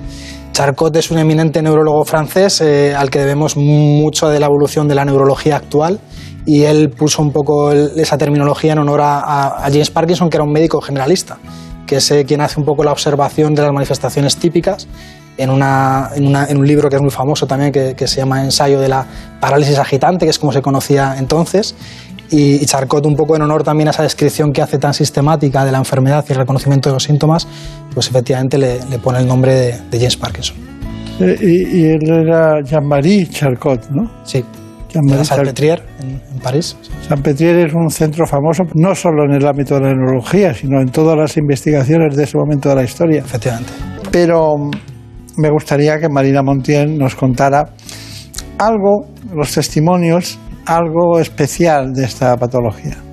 Charcot 0.57 0.97
es 0.97 1.11
un 1.11 1.19
eminente 1.19 1.61
neurólogo 1.61 2.03
francés 2.07 2.63
eh, 2.63 2.95
al 2.95 3.11
que 3.11 3.19
debemos 3.19 3.59
mucho 3.59 4.31
de 4.31 4.41
la 4.41 4.47
evolución 4.47 4.89
de 4.89 4.95
la 4.95 5.05
neurología 5.05 5.57
actual 5.57 6.01
y 6.47 6.63
él 6.63 6.89
puso 6.89 7.21
un 7.21 7.31
poco 7.31 7.73
esa 7.73 8.17
terminología 8.17 8.73
en 8.73 8.79
honor 8.79 9.01
a, 9.03 9.61
James 9.65 9.91
Parkinson, 9.91 10.31
que 10.31 10.39
era 10.39 10.45
un 10.45 10.53
médico 10.53 10.81
generalista, 10.81 11.37
que 11.87 11.97
es 11.97 12.15
quien 12.27 12.41
hace 12.41 12.59
un 12.61 12.67
poco 12.67 12.85
la 12.85 12.93
observación 12.93 13.55
de 13.55 13.63
las 13.63 13.73
manifestaciones 13.73 14.37
típicas 14.37 14.89
en, 15.39 15.51
un 15.51 16.67
libro 16.67 16.89
que 16.89 16.97
es 16.97 17.03
muy 17.03 17.11
famoso 17.11 17.47
también, 17.47 17.73
que, 17.73 17.95
que, 17.95 18.07
se 18.07 18.17
llama 18.17 18.43
Ensayo 18.43 18.81
de 18.81 18.89
la 18.89 19.07
parálisis 19.41 19.79
agitante, 19.79 20.25
que 20.25 20.31
es 20.31 20.39
como 20.39 20.53
se 20.53 20.63
conocía 20.63 21.17
entonces, 21.19 21.75
y, 22.31 22.65
Charcot, 22.67 23.07
un 23.07 23.15
poco 23.15 23.37
en 23.37 23.43
honor 23.43 23.63
también 23.63 23.89
a 23.89 23.91
esa 23.91 24.03
descripción 24.03 24.53
que 24.53 24.63
hace 24.63 24.79
tan 24.79 24.95
sistemática 24.95 25.65
de 25.65 25.73
la 25.73 25.79
enfermedad 25.79 26.25
y 26.29 26.33
el 26.33 26.39
reconocimiento 26.39 26.89
de 26.89 26.95
los 26.95 27.05
síntomas, 27.05 27.47
pues 27.95 28.09
efectivamente 28.09 28.59
le, 28.59 28.79
pone 29.03 29.21
el 29.21 29.27
nombre 29.27 29.55
de, 29.91 29.99
James 29.99 30.17
Parkinson. 30.17 30.57
Eh, 31.21 31.37
y, 31.41 31.85
él 31.85 32.09
era 32.09 32.63
Jean-Marie 32.63 33.29
Charcot, 33.29 33.89
¿no? 33.91 34.11
Sí. 34.25 34.45
Jean 35.05 35.25
Salpetriere, 35.25 35.83
en, 36.01 36.21
en 36.33 36.39
París. 36.41 36.77
Salpetriere 37.09 37.67
es 37.67 37.75
un 37.75 37.91
centro 37.91 38.27
famoso 38.27 38.65
no 38.75 38.95
solo 38.95 39.25
en 39.25 39.33
el 39.33 39.47
ámbito 39.47 39.75
de 39.77 39.83
la 39.83 39.93
neurología, 39.93 40.55
sino 40.55 40.81
en 40.81 40.89
todas 40.91 41.17
las 41.17 41.37
investigaciones 41.37 42.17
de 42.17 42.25
ese 42.25 42.37
momento 42.39 42.69
de 42.69 42.75
la 42.77 42.85
historia. 42.85 43.21
Efectivamente. 43.21 43.73
Pero 44.11 44.57
me 45.37 45.51
gustaría 45.51 45.99
que 45.99 46.09
Marina 46.09 46.43
Montiel 46.43 46.97
nos 46.97 47.15
contara 47.15 47.65
algo, 48.59 49.07
los 49.35 49.53
testimonios, 49.53 50.39
algo 50.65 51.19
especial 51.19 51.93
de 51.93 52.05
esta 52.05 52.37
patología. 52.37 53.06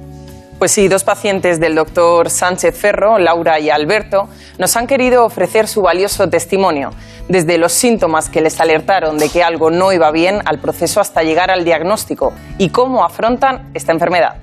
Pues 0.64 0.72
sí, 0.72 0.88
dos 0.88 1.04
pacientes 1.04 1.60
del 1.60 1.76
doctor 1.76 2.30
Sánchez 2.30 2.80
Ferro, 2.80 3.20
Laura 3.20 3.60
y 3.60 3.70
Alberto, 3.70 4.30
nos 4.58 4.78
han 4.78 4.88
querido 4.88 5.26
ofrecer 5.26 5.68
su 5.68 5.82
valioso 5.82 6.30
testimonio, 6.30 6.92
desde 7.28 7.58
los 7.58 7.74
síntomas 7.74 8.30
que 8.30 8.40
les 8.40 8.62
alertaron 8.62 9.18
de 9.18 9.28
que 9.28 9.44
algo 9.44 9.72
no 9.72 9.92
iba 9.92 10.10
bien 10.12 10.40
al 10.46 10.60
proceso 10.60 11.02
hasta 11.02 11.22
llegar 11.22 11.52
al 11.52 11.66
diagnóstico 11.66 12.32
y 12.60 12.70
cómo 12.70 13.04
afrontan 13.04 13.72
esta 13.74 13.92
enfermedad. 13.92 14.38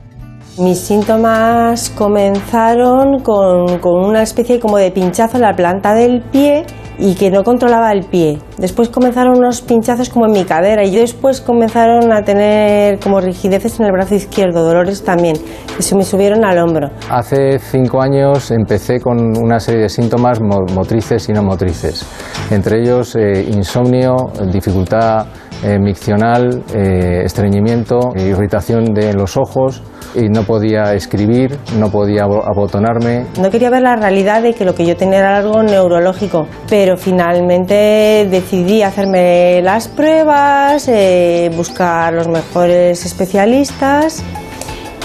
Mis 0.58 0.78
síntomas 0.78 1.88
comenzaron 1.88 3.20
con, 3.20 3.80
una 3.82 4.22
especie 4.22 4.60
como 4.60 4.76
de 4.76 4.90
pinchazo 4.90 5.38
en 5.38 5.42
la 5.44 5.56
planta 5.56 5.94
del 5.94 6.20
pie 6.20 6.66
y 7.00 7.14
que 7.14 7.30
no 7.30 7.42
controlaba 7.42 7.90
el 7.92 8.04
pie. 8.04 8.38
Después 8.58 8.90
comenzaron 8.90 9.38
unos 9.38 9.62
pinchazos 9.62 10.10
como 10.10 10.26
en 10.26 10.32
mi 10.32 10.44
cadera 10.44 10.84
y 10.84 10.94
después 10.94 11.40
comenzaron 11.40 12.12
a 12.12 12.22
tener 12.22 12.98
como 13.00 13.20
rigideces 13.20 13.80
en 13.80 13.86
el 13.86 13.92
brazo 13.92 14.14
izquierdo, 14.14 14.62
dolores 14.62 15.02
también, 15.02 15.36
que 15.76 15.82
se 15.82 15.96
me 15.96 16.04
subieron 16.04 16.44
al 16.44 16.58
hombro. 16.58 16.90
Hace 17.10 17.58
cinco 17.58 18.02
años 18.02 18.50
empecé 18.50 19.00
con 19.00 19.36
una 19.38 19.58
serie 19.58 19.82
de 19.82 19.88
síntomas 19.88 20.40
motrices 20.40 21.28
y 21.28 21.32
no 21.32 21.42
motrices, 21.42 22.04
entre 22.50 22.80
ellos 22.82 23.16
eh, 23.16 23.46
insomnio, 23.50 24.30
dificultad 24.52 25.26
eh, 25.62 25.78
miccional, 25.78 26.62
eh, 26.74 27.22
estreñimiento, 27.24 28.12
irritación 28.16 28.94
de 28.94 29.12
los 29.12 29.36
ojos 29.36 29.82
y 30.14 30.28
no 30.28 30.42
podía 30.42 30.94
escribir, 30.94 31.58
no 31.78 31.90
podía 31.90 32.22
abotonarme. 32.22 33.26
No 33.38 33.50
quería 33.50 33.68
ver 33.68 33.82
la 33.82 33.96
realidad 33.96 34.42
de 34.42 34.54
que 34.54 34.64
lo 34.64 34.74
que 34.74 34.86
yo 34.86 34.96
tenía 34.96 35.18
era 35.18 35.36
algo 35.36 35.62
neurológico, 35.62 36.46
pero 36.68 36.96
finalmente 36.96 38.26
decidí 38.30 38.82
hacerme 38.82 39.60
las 39.62 39.88
pruebas, 39.88 40.88
eh, 40.88 41.50
buscar 41.54 42.14
los 42.14 42.28
mejores 42.28 43.04
especialistas 43.04 44.22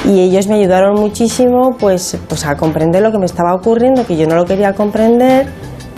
y 0.06 0.22
ellos 0.22 0.48
me 0.48 0.56
ayudaron 0.56 1.00
muchísimo 1.00 1.76
pues, 1.78 2.18
pues 2.30 2.46
a 2.46 2.56
comprender 2.56 3.02
lo 3.02 3.12
que 3.12 3.18
me 3.18 3.26
estaba 3.26 3.54
ocurriendo, 3.54 4.06
que 4.06 4.16
yo 4.16 4.28
no 4.28 4.36
lo 4.36 4.46
quería 4.46 4.74
comprender 4.74 5.48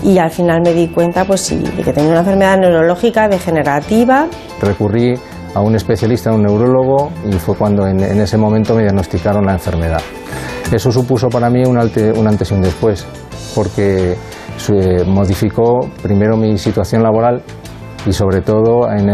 y 0.03 0.17
al 0.17 0.29
final 0.29 0.61
me 0.63 0.73
di 0.73 0.87
cuenta 0.87 1.25
pues 1.25 1.49
de 1.49 1.83
que 1.83 1.93
tenía 1.93 2.11
una 2.11 2.19
enfermedad 2.19 2.57
neurológica 2.57 3.27
degenerativa. 3.27 4.27
Recurrí 4.61 5.15
a 5.53 5.61
un 5.61 5.75
especialista, 5.75 6.29
a 6.29 6.33
un 6.33 6.43
neurólogo, 6.43 7.11
y 7.27 7.33
fue 7.33 7.55
cuando 7.55 7.87
en, 7.87 7.99
ese 8.01 8.37
momento 8.37 8.75
me 8.75 8.83
diagnosticaron 8.83 9.45
la 9.45 9.53
enfermedad. 9.53 10.01
Eso 10.71 10.91
supuso 10.91 11.29
para 11.29 11.49
mí 11.49 11.63
un, 11.65 11.77
antes 11.77 12.51
y 12.51 12.53
un 12.53 12.61
después, 12.61 13.07
porque 13.55 14.15
se 14.57 15.03
modificó 15.05 15.89
primero 16.01 16.37
mi 16.37 16.57
situación 16.57 17.01
laboral 17.01 17.41
y 18.05 18.13
sobre 18.13 18.41
todo 18.41 18.89
en, 18.91 19.07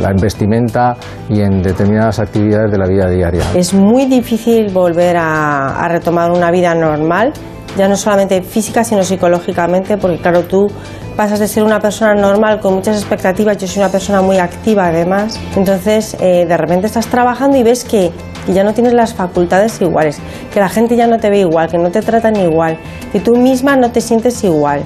la 0.00 0.12
vestimenta 0.20 0.96
y 1.28 1.40
en 1.40 1.62
determinadas 1.62 2.18
actividades 2.18 2.70
de 2.70 2.78
la 2.78 2.86
vida 2.86 3.08
diaria. 3.08 3.42
Es 3.54 3.72
muy 3.72 4.06
difícil 4.06 4.72
volver 4.72 5.16
a 5.18 5.86
retomar 5.88 6.30
una 6.30 6.50
vida 6.50 6.74
normal, 6.74 7.32
ya 7.76 7.88
no 7.88 7.96
solamente 7.96 8.42
física, 8.42 8.84
sino 8.84 9.02
psicológicamente, 9.02 9.96
porque 9.96 10.18
claro, 10.18 10.42
tú 10.42 10.68
pasas 11.16 11.38
de 11.38 11.48
ser 11.48 11.64
una 11.64 11.80
persona 11.80 12.14
normal 12.14 12.60
con 12.60 12.74
muchas 12.74 12.96
expectativas, 12.96 13.58
yo 13.58 13.66
soy 13.66 13.82
una 13.82 13.90
persona 13.90 14.22
muy 14.22 14.38
activa 14.38 14.86
además, 14.86 15.38
entonces 15.56 16.16
eh, 16.20 16.46
de 16.46 16.56
repente 16.56 16.86
estás 16.86 17.06
trabajando 17.06 17.56
y 17.56 17.62
ves 17.62 17.84
que, 17.84 18.10
ya 18.48 18.64
no 18.64 18.72
tienes 18.72 18.94
las 18.94 19.14
facultades 19.14 19.80
iguales, 19.80 20.18
que 20.52 20.60
la 20.60 20.68
gente 20.68 20.96
ya 20.96 21.06
no 21.06 21.18
te 21.18 21.30
ve 21.30 21.40
igual, 21.40 21.68
que 21.68 21.78
no 21.78 21.90
te 21.90 22.00
tratan 22.02 22.36
igual, 22.36 22.78
que 23.12 23.20
tú 23.20 23.36
misma 23.36 23.76
no 23.76 23.92
te 23.92 24.00
sientes 24.00 24.42
igual 24.42 24.82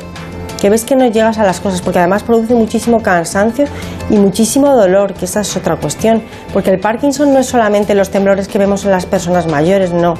que 0.61 0.71
ves 0.71 0.87
que 0.87 0.97
no 0.97 1.07
llegas 1.07 1.37
a 1.37 1.45
las 1.45 1.61
cosas, 1.61 1.83
porque 1.83 1.99
además 1.99 2.23
produce 2.23 2.55
muchísimo 2.55 3.03
cansancio 3.03 3.67
y 4.09 4.17
muchísimo 4.17 4.75
dolor, 4.75 5.13
que 5.13 5.27
esa 5.27 5.43
es 5.43 5.55
otra 5.59 5.77
cuestión, 5.77 6.23
porque 6.55 6.71
el 6.71 6.81
Parkinson 6.81 7.35
no 7.35 7.41
es 7.41 7.47
solamente 7.47 7.95
los 7.95 8.09
temblores 8.09 8.49
que 8.49 8.59
vemos 8.59 8.83
en 8.87 8.91
las 8.91 9.05
personas 9.05 9.47
mayores, 9.47 9.93
no. 9.93 10.15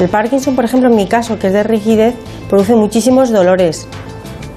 El 0.00 0.08
Parkinson, 0.08 0.56
por 0.56 0.64
ejemplo, 0.64 0.90
en 0.90 0.96
mi 0.96 1.06
caso, 1.06 1.38
que 1.38 1.46
es 1.46 1.52
de 1.52 1.62
rigidez, 1.62 2.14
produce 2.48 2.74
muchísimos 2.74 3.30
dolores, 3.30 3.86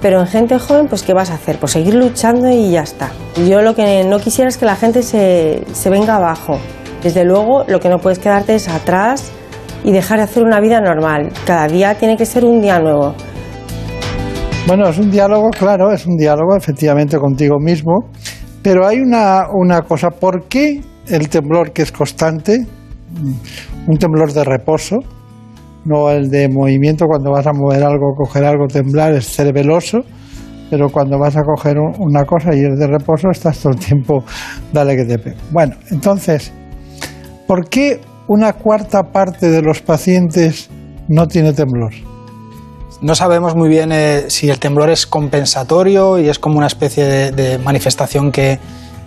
pero 0.01 0.19
en 0.19 0.27
gente 0.27 0.57
joven, 0.57 0.87
pues 0.87 1.03
¿qué 1.03 1.13
vas 1.13 1.29
a 1.29 1.35
hacer? 1.35 1.59
Pues 1.59 1.73
seguir 1.73 1.93
luchando 1.93 2.49
y 2.49 2.71
ya 2.71 2.81
está. 2.81 3.11
Yo 3.47 3.61
lo 3.61 3.75
que 3.75 4.03
no 4.03 4.19
quisiera 4.19 4.49
es 4.49 4.57
que 4.57 4.65
la 4.65 4.75
gente 4.75 5.03
se, 5.03 5.63
se 5.73 5.89
venga 5.91 6.15
abajo. 6.15 6.57
Desde 7.03 7.23
luego, 7.23 7.63
lo 7.67 7.79
que 7.79 7.87
no 7.87 7.99
puedes 7.99 8.17
quedarte 8.17 8.55
es 8.55 8.67
atrás 8.67 9.31
y 9.83 9.91
dejar 9.91 10.17
de 10.17 10.23
hacer 10.23 10.43
una 10.43 10.59
vida 10.59 10.81
normal. 10.81 11.31
Cada 11.45 11.67
día 11.67 11.93
tiene 11.95 12.17
que 12.17 12.25
ser 12.25 12.43
un 12.43 12.59
día 12.59 12.79
nuevo. 12.79 13.13
Bueno, 14.65 14.89
es 14.89 14.97
un 14.97 15.11
diálogo, 15.11 15.49
claro, 15.51 15.91
es 15.91 16.05
un 16.07 16.17
diálogo 16.17 16.55
efectivamente 16.57 17.17
contigo 17.19 17.57
mismo, 17.59 18.09
pero 18.63 18.85
hay 18.85 18.99
una, 18.99 19.43
una 19.53 19.83
cosa, 19.83 20.09
¿por 20.09 20.47
qué 20.47 20.81
el 21.07 21.29
temblor 21.29 21.71
que 21.71 21.83
es 21.83 21.91
constante, 21.91 22.65
un 23.87 23.97
temblor 23.97 24.33
de 24.33 24.43
reposo, 24.43 24.97
no 25.87 26.09
el 26.11 26.29
de 26.29 26.49
movimiento 26.49 27.05
cuando 27.07 27.31
vas 27.31 27.47
a 27.47 27.53
mover 27.53 27.83
algo, 27.83 28.13
coger 28.15 28.43
algo, 28.43 28.67
temblar, 28.67 29.13
es 29.13 29.27
cerebeloso, 29.27 30.01
pero 30.69 30.89
cuando 30.89 31.17
vas 31.17 31.37
a 31.37 31.43
coger 31.43 31.77
una 31.79 32.25
cosa 32.25 32.53
y 32.53 32.59
es 32.59 32.77
de 32.77 32.87
reposo, 32.87 33.29
estás 33.31 33.59
todo 33.59 33.73
el 33.73 33.79
tiempo, 33.79 34.23
dale 34.73 34.95
que 34.95 35.05
te 35.05 35.17
pegue. 35.17 35.37
Bueno, 35.51 35.75
entonces, 35.89 36.51
¿por 37.47 37.69
qué 37.69 38.01
una 38.27 38.53
cuarta 38.53 39.03
parte 39.03 39.49
de 39.49 39.61
los 39.61 39.81
pacientes 39.81 40.69
no 41.07 41.27
tiene 41.27 41.53
temblor? 41.53 41.93
No 43.01 43.15
sabemos 43.15 43.55
muy 43.55 43.69
bien 43.69 43.91
eh, 43.91 44.25
si 44.27 44.49
el 44.49 44.59
temblor 44.59 44.89
es 44.89 45.05
compensatorio 45.05 46.17
y 46.17 46.29
es 46.29 46.39
como 46.39 46.57
una 46.57 46.67
especie 46.67 47.31
de, 47.31 47.57
manifestación 47.59 48.31
que 48.31 48.53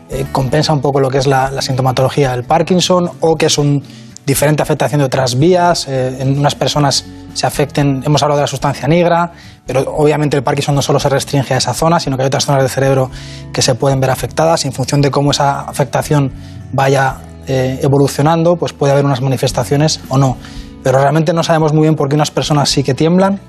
eh, 0.08 0.24
compensa 0.32 0.72
un 0.72 0.80
poco 0.80 1.00
lo 1.00 1.10
que 1.10 1.18
es 1.18 1.26
la 1.26 1.60
sintomatología 1.60 2.30
del 2.30 2.44
Parkinson 2.44 3.10
o 3.20 3.36
que 3.36 3.46
es 3.46 3.58
un 3.58 3.82
diferente 4.30 4.62
afectación 4.62 5.00
de 5.00 5.04
otras 5.04 5.38
vías. 5.38 5.86
Eh, 5.88 6.18
en 6.20 6.38
unas 6.38 6.54
personas 6.54 7.04
se 7.34 7.46
afecten, 7.46 8.02
hemos 8.04 8.22
hablado 8.22 8.38
de 8.38 8.44
la 8.44 8.46
sustancia 8.46 8.86
negra, 8.86 9.32
pero 9.66 9.80
obviamente 9.94 10.36
el 10.36 10.42
Parkinson 10.42 10.74
no 10.74 10.82
solo 10.82 11.00
se 11.00 11.08
restringe 11.08 11.52
a 11.54 11.56
esa 11.56 11.74
zona, 11.74 11.98
sino 11.98 12.16
que 12.16 12.22
hay 12.22 12.28
otras 12.28 12.44
zonas 12.44 12.62
del 12.62 12.70
cerebro 12.70 13.10
que 13.52 13.60
se 13.60 13.74
pueden 13.74 14.00
ver 14.00 14.10
afectadas. 14.10 14.64
en 14.64 14.72
función 14.72 15.00
de 15.00 15.10
cómo 15.10 15.32
esa 15.32 15.62
afectación 15.62 16.32
vaya 16.72 17.16
eh, 17.48 17.80
evolucionando, 17.82 18.56
pues 18.56 18.72
puede 18.72 18.92
haber 18.92 19.04
unas 19.04 19.20
manifestaciones 19.20 20.00
o 20.08 20.16
no. 20.16 20.36
Pero 20.84 20.98
realmente 21.00 21.32
no 21.32 21.42
sabemos 21.42 21.72
muy 21.72 21.82
bien 21.82 21.96
por 21.96 22.08
qué 22.08 22.14
unas 22.14 22.30
personas 22.30 22.70
sí 22.70 22.82
que 22.82 22.94
tiemblan 22.94 23.40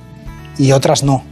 y 0.57 0.71
otras 0.71 1.03
no. 1.03 1.23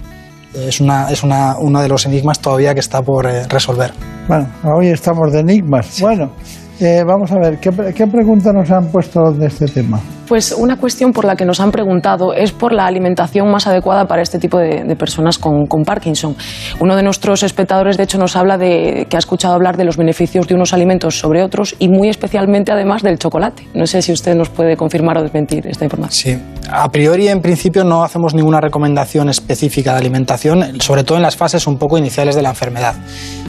Es, 0.54 0.80
una, 0.80 1.10
es 1.10 1.24
una, 1.24 1.58
uno 1.58 1.82
de 1.82 1.88
los 1.88 2.06
enigmas 2.06 2.40
todavía 2.40 2.74
que 2.74 2.80
está 2.80 3.02
por 3.02 3.26
eh, 3.26 3.48
resolver. 3.48 3.94
Bueno, 4.28 4.48
hoy 4.64 4.88
estamos 4.88 5.32
de 5.32 5.40
enigmas. 5.40 6.00
Bueno, 6.02 6.32
eh, 6.80 7.03
vamos 7.06 7.31
a 7.31 7.39
ver, 7.39 7.60
¿qué, 7.60 7.72
¿qué 7.93 8.07
pregunta 8.07 8.51
nos 8.53 8.69
han 8.72 8.88
puesto 8.91 9.31
de 9.31 9.47
este 9.47 9.65
tema? 9.65 9.99
Pues 10.30 10.51
una 10.51 10.77
cuestión 10.77 11.11
por 11.11 11.26
la 11.26 11.35
que 11.35 11.43
nos 11.43 11.60
han 11.60 11.72
preguntado 11.72 12.35
es 12.35 12.51
por 12.51 12.72
la 12.72 12.85
alimentación 12.85 13.49
más 13.49 13.65
adecuada 13.65 14.06
para 14.06 14.22
este 14.22 14.38
tipo 14.38 14.60
de, 14.60 14.95
personas 14.95 15.39
con, 15.39 15.65
Parkinson. 15.84 16.35
Uno 16.80 16.95
de 16.95 17.01
nuestros 17.01 17.41
espectadores, 17.41 17.97
de 17.97 18.03
hecho, 18.03 18.19
nos 18.19 18.35
habla 18.35 18.60
de 18.60 19.07
que 19.10 19.15
ha 19.15 19.19
escuchado 19.19 19.56
hablar 19.56 19.76
de 19.76 19.85
los 19.85 19.97
beneficios 19.97 20.47
de 20.47 20.53
unos 20.53 20.72
alimentos 20.72 21.18
sobre 21.18 21.41
otros 21.41 21.76
y 21.80 21.89
muy 21.89 22.10
especialmente, 22.10 22.72
además, 22.72 23.01
del 23.01 23.18
chocolate. 23.18 23.68
No 23.73 23.88
sé 23.88 24.03
si 24.03 24.11
usted 24.11 24.35
nos 24.35 24.49
puede 24.49 24.77
confirmar 24.77 25.18
o 25.18 25.23
desmentir 25.23 25.65
esta 25.65 25.85
información. 25.85 26.39
Sí, 26.39 26.39
a 26.72 26.88
priori, 26.89 27.27
en 27.27 27.41
principio, 27.41 27.84
no 27.84 28.03
hacemos 28.03 28.35
ninguna 28.35 28.61
recomendación 28.61 29.30
específica 29.30 29.93
de 29.93 29.97
alimentación, 29.97 30.80
sobre 30.80 31.03
todo 31.03 31.18
en 31.18 31.23
las 31.23 31.38
fases 31.38 31.65
un 31.65 31.80
poco 31.80 31.97
iniciales 31.97 32.35
de 32.35 32.43
la 32.43 32.49
enfermedad. 32.49 32.93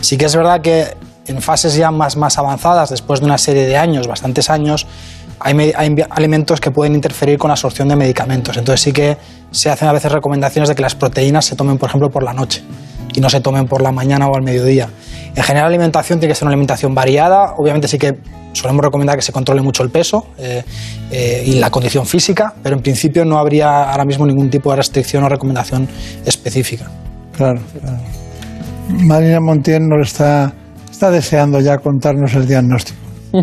Sí 0.01 0.17
que 0.17 0.25
es 0.25 0.35
verdad 0.35 0.63
que 0.63 0.97
en 1.31 1.41
fases 1.41 1.75
ya 1.75 1.91
más, 1.91 2.17
más 2.17 2.39
avanzadas, 2.39 2.91
después 2.91 3.21
de 3.21 3.27
una 3.27 3.39
serie 3.39 3.67
de 3.67 3.77
años, 3.77 4.07
bastantes 4.07 4.51
años, 4.51 4.87
hay, 5.39 5.73
alimentos 6.11 6.61
que 6.61 6.71
pueden 6.71 6.95
interferir 6.95 7.39
con 7.39 7.49
la 7.49 7.55
absorción 7.55 7.89
de 7.89 7.97
medicamentos. 7.97 8.57
Entonces 8.57 8.83
sí 8.83 8.93
que 8.93 9.17
se 9.51 9.71
hacen 9.71 9.89
a 9.89 9.93
veces 9.93 10.13
recomendaciones 10.13 10.69
de 10.69 10.75
que 10.75 10.83
las 10.83 10.95
proteínas 10.95 11.47
se 11.47 11.57
tomen, 11.57 11.79
por 11.79 11.89
ejemplo, 11.89 12.11
por 12.11 12.23
la 12.23 12.33
noche 12.33 12.63
y 13.15 13.21
no 13.21 13.31
se 13.31 13.41
tomen 13.41 13.67
por 13.67 13.83
la 13.83 13.91
mañana 13.91 14.29
o 14.29 14.37
al 14.37 14.43
mediodía. 14.43 14.89
En 15.35 15.43
general, 15.43 15.65
la 15.65 15.69
alimentación 15.69 16.21
tiene 16.21 16.33
que 16.33 16.37
ser 16.37 16.45
una 16.45 16.53
alimentación 16.53 16.95
variada. 16.95 17.55
Obviamente 17.57 17.89
sí 17.89 17.99
que 17.99 18.19
solemos 18.53 18.85
recomendar 18.85 19.17
que 19.17 19.23
se 19.23 19.33
controle 19.33 19.63
mucho 19.63 19.83
el 19.83 19.91
peso 19.91 20.27
eh, 20.39 20.65
eh, 21.11 21.45
y 21.47 21.55
la 21.55 21.71
condición 21.71 22.07
física, 22.07 22.55
pero 22.63 22.77
en 22.77 22.83
principio 22.83 23.25
no 23.25 23.39
habría 23.39 23.91
ahora 23.91 24.05
mismo 24.05 24.27
ningún 24.27 24.51
tipo 24.51 24.71
de 24.71 24.77
restricción 24.77 25.25
o 25.25 25.29
recomendación 25.29 25.89
específica. 26.25 26.91
Claro, 27.37 27.61
claro. 27.81 27.99
Marina 28.89 29.41
Montiel 29.41 29.89
nos 29.89 30.09
está 30.09 30.53
está 31.01 31.11
deseando 31.11 31.61
ya 31.61 31.79
contarnos 31.79 32.35
el 32.35 32.47
diagnóstico. 32.47 32.99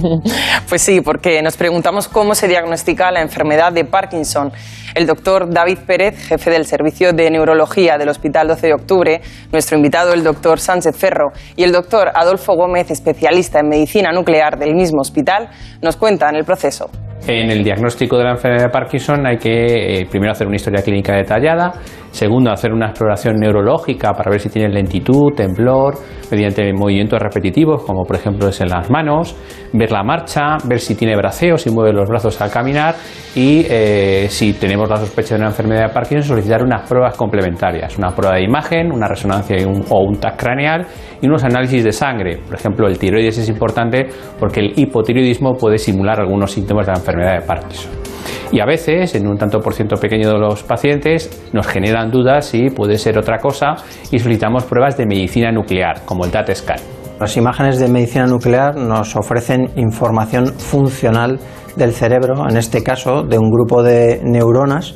Pues 0.70 0.82
sí, 0.82 1.00
porque 1.00 1.42
nos 1.42 1.56
preguntamos 1.56 2.10
cómo 2.10 2.36
se 2.36 2.48
diagnostica 2.48 3.10
la 3.10 3.22
enfermedad 3.22 3.72
de 3.72 3.86
Parkinson. 3.86 4.52
El 4.94 5.08
doctor 5.08 5.50
David 5.50 5.80
Pérez, 5.88 6.28
jefe 6.28 6.52
del 6.52 6.66
Servicio 6.66 7.14
de 7.14 7.32
Neurología 7.32 7.98
del 7.98 8.10
Hospital 8.10 8.50
12 8.50 8.68
de 8.68 8.74
Octubre, 8.74 9.22
nuestro 9.52 9.78
invitado 9.78 10.14
el 10.14 10.26
doctor 10.26 10.60
Sánchez 10.60 10.96
Ferro 10.98 11.32
y 11.56 11.64
el 11.64 11.72
doctor 11.72 12.12
Adolfo 12.14 12.54
Gómez, 12.54 12.92
especialista 12.92 13.62
en 13.62 13.70
medicina 13.70 14.12
nuclear 14.12 14.60
del 14.60 14.76
mismo 14.76 15.00
hospital, 15.00 15.50
nos 15.82 15.96
cuentan 15.96 16.36
el 16.36 16.44
proceso. 16.44 16.92
En 17.26 17.50
el 17.50 17.64
diagnóstico 17.64 18.18
de 18.18 18.26
la 18.26 18.32
enfermedad 18.32 18.66
de 18.66 18.70
Parkinson 18.70 19.26
hay 19.26 19.38
que 19.38 20.02
eh, 20.02 20.06
primero 20.10 20.32
hacer 20.32 20.48
una 20.48 20.58
historia 20.58 20.82
clínica 20.82 21.16
detallada, 21.16 21.74
Segundo, 22.18 22.50
hacer 22.50 22.74
una 22.74 22.88
exploración 22.88 23.36
neurológica 23.36 24.12
para 24.14 24.32
ver 24.32 24.40
si 24.40 24.50
tiene 24.50 24.70
lentitud, 24.70 25.36
temblor, 25.36 25.94
mediante 26.32 26.74
movimientos 26.74 27.22
repetitivos, 27.22 27.84
como 27.84 28.06
por 28.06 28.16
ejemplo 28.16 28.48
es 28.48 28.60
en 28.60 28.70
las 28.70 28.90
manos, 28.90 29.36
ver 29.72 29.92
la 29.92 30.02
marcha, 30.02 30.58
ver 30.66 30.80
si 30.80 30.96
tiene 30.96 31.16
braceo, 31.16 31.60
si 31.60 31.70
mueve 31.70 31.94
los 31.94 32.10
brazos 32.10 32.42
al 32.42 32.50
caminar 32.50 32.96
y 33.36 33.68
eh, 33.70 34.26
si 34.32 34.54
tenemos 34.54 34.90
la 34.90 34.98
sospecha 34.98 35.36
de 35.36 35.42
una 35.42 35.50
enfermedad 35.50 35.90
de 35.90 35.94
Parkinson, 35.94 36.30
solicitar 36.30 36.64
unas 36.64 36.90
pruebas 36.90 37.16
complementarias, 37.16 37.96
una 38.00 38.10
prueba 38.16 38.38
de 38.38 38.46
imagen, 38.46 38.92
una 38.92 39.08
resonancia 39.08 39.56
o 39.90 40.00
un 40.00 40.20
TAC 40.20 40.42
craneal 40.42 40.88
y 41.22 41.28
unos 41.28 41.44
análisis 41.44 41.84
de 41.84 41.92
sangre. 41.92 42.40
Por 42.44 42.56
ejemplo, 42.56 42.88
el 42.88 42.98
tiroides 42.98 43.38
es 43.38 43.48
importante 43.48 44.08
porque 44.40 44.62
el 44.62 44.74
hipotiroidismo 44.76 45.54
puede 45.54 45.78
simular 45.78 46.20
algunos 46.20 46.52
síntomas 46.52 46.88
de 46.88 46.94
la 46.94 46.98
enfermedad 46.98 47.42
de 47.42 47.46
Parkinson. 47.46 48.17
Y 48.52 48.60
a 48.60 48.66
veces, 48.66 49.16
en 49.16 49.28
un 49.28 49.38
tanto 49.38 49.60
por 49.60 49.74
ciento 49.74 49.96
pequeño 49.98 50.32
de 50.32 50.40
los 50.40 50.64
pacientes, 50.64 51.50
nos 51.54 51.68
generan 51.68 52.12
dudas 52.12 52.46
si 52.46 52.70
puede 52.70 52.98
ser 52.98 53.18
otra 53.18 53.38
cosa 53.40 53.76
y 54.12 54.20
solicitamos 54.20 54.64
pruebas 54.66 54.98
de 54.98 55.06
medicina 55.06 55.52
nuclear, 55.52 56.02
como 56.06 56.26
el 56.26 56.32
DAT 56.32 56.54
scan. 56.54 56.80
Las 57.20 57.36
imágenes 57.36 57.80
de 57.80 57.88
medicina 57.88 58.28
nuclear 58.28 58.76
nos 58.76 59.16
ofrecen 59.16 59.72
información 59.76 60.48
funcional 60.48 61.40
del 61.76 61.92
cerebro, 61.92 62.48
en 62.48 62.58
este 62.58 62.84
caso 62.84 63.24
de 63.24 63.40
un 63.40 63.50
grupo 63.50 63.82
de 63.82 64.22
neuronas 64.24 64.94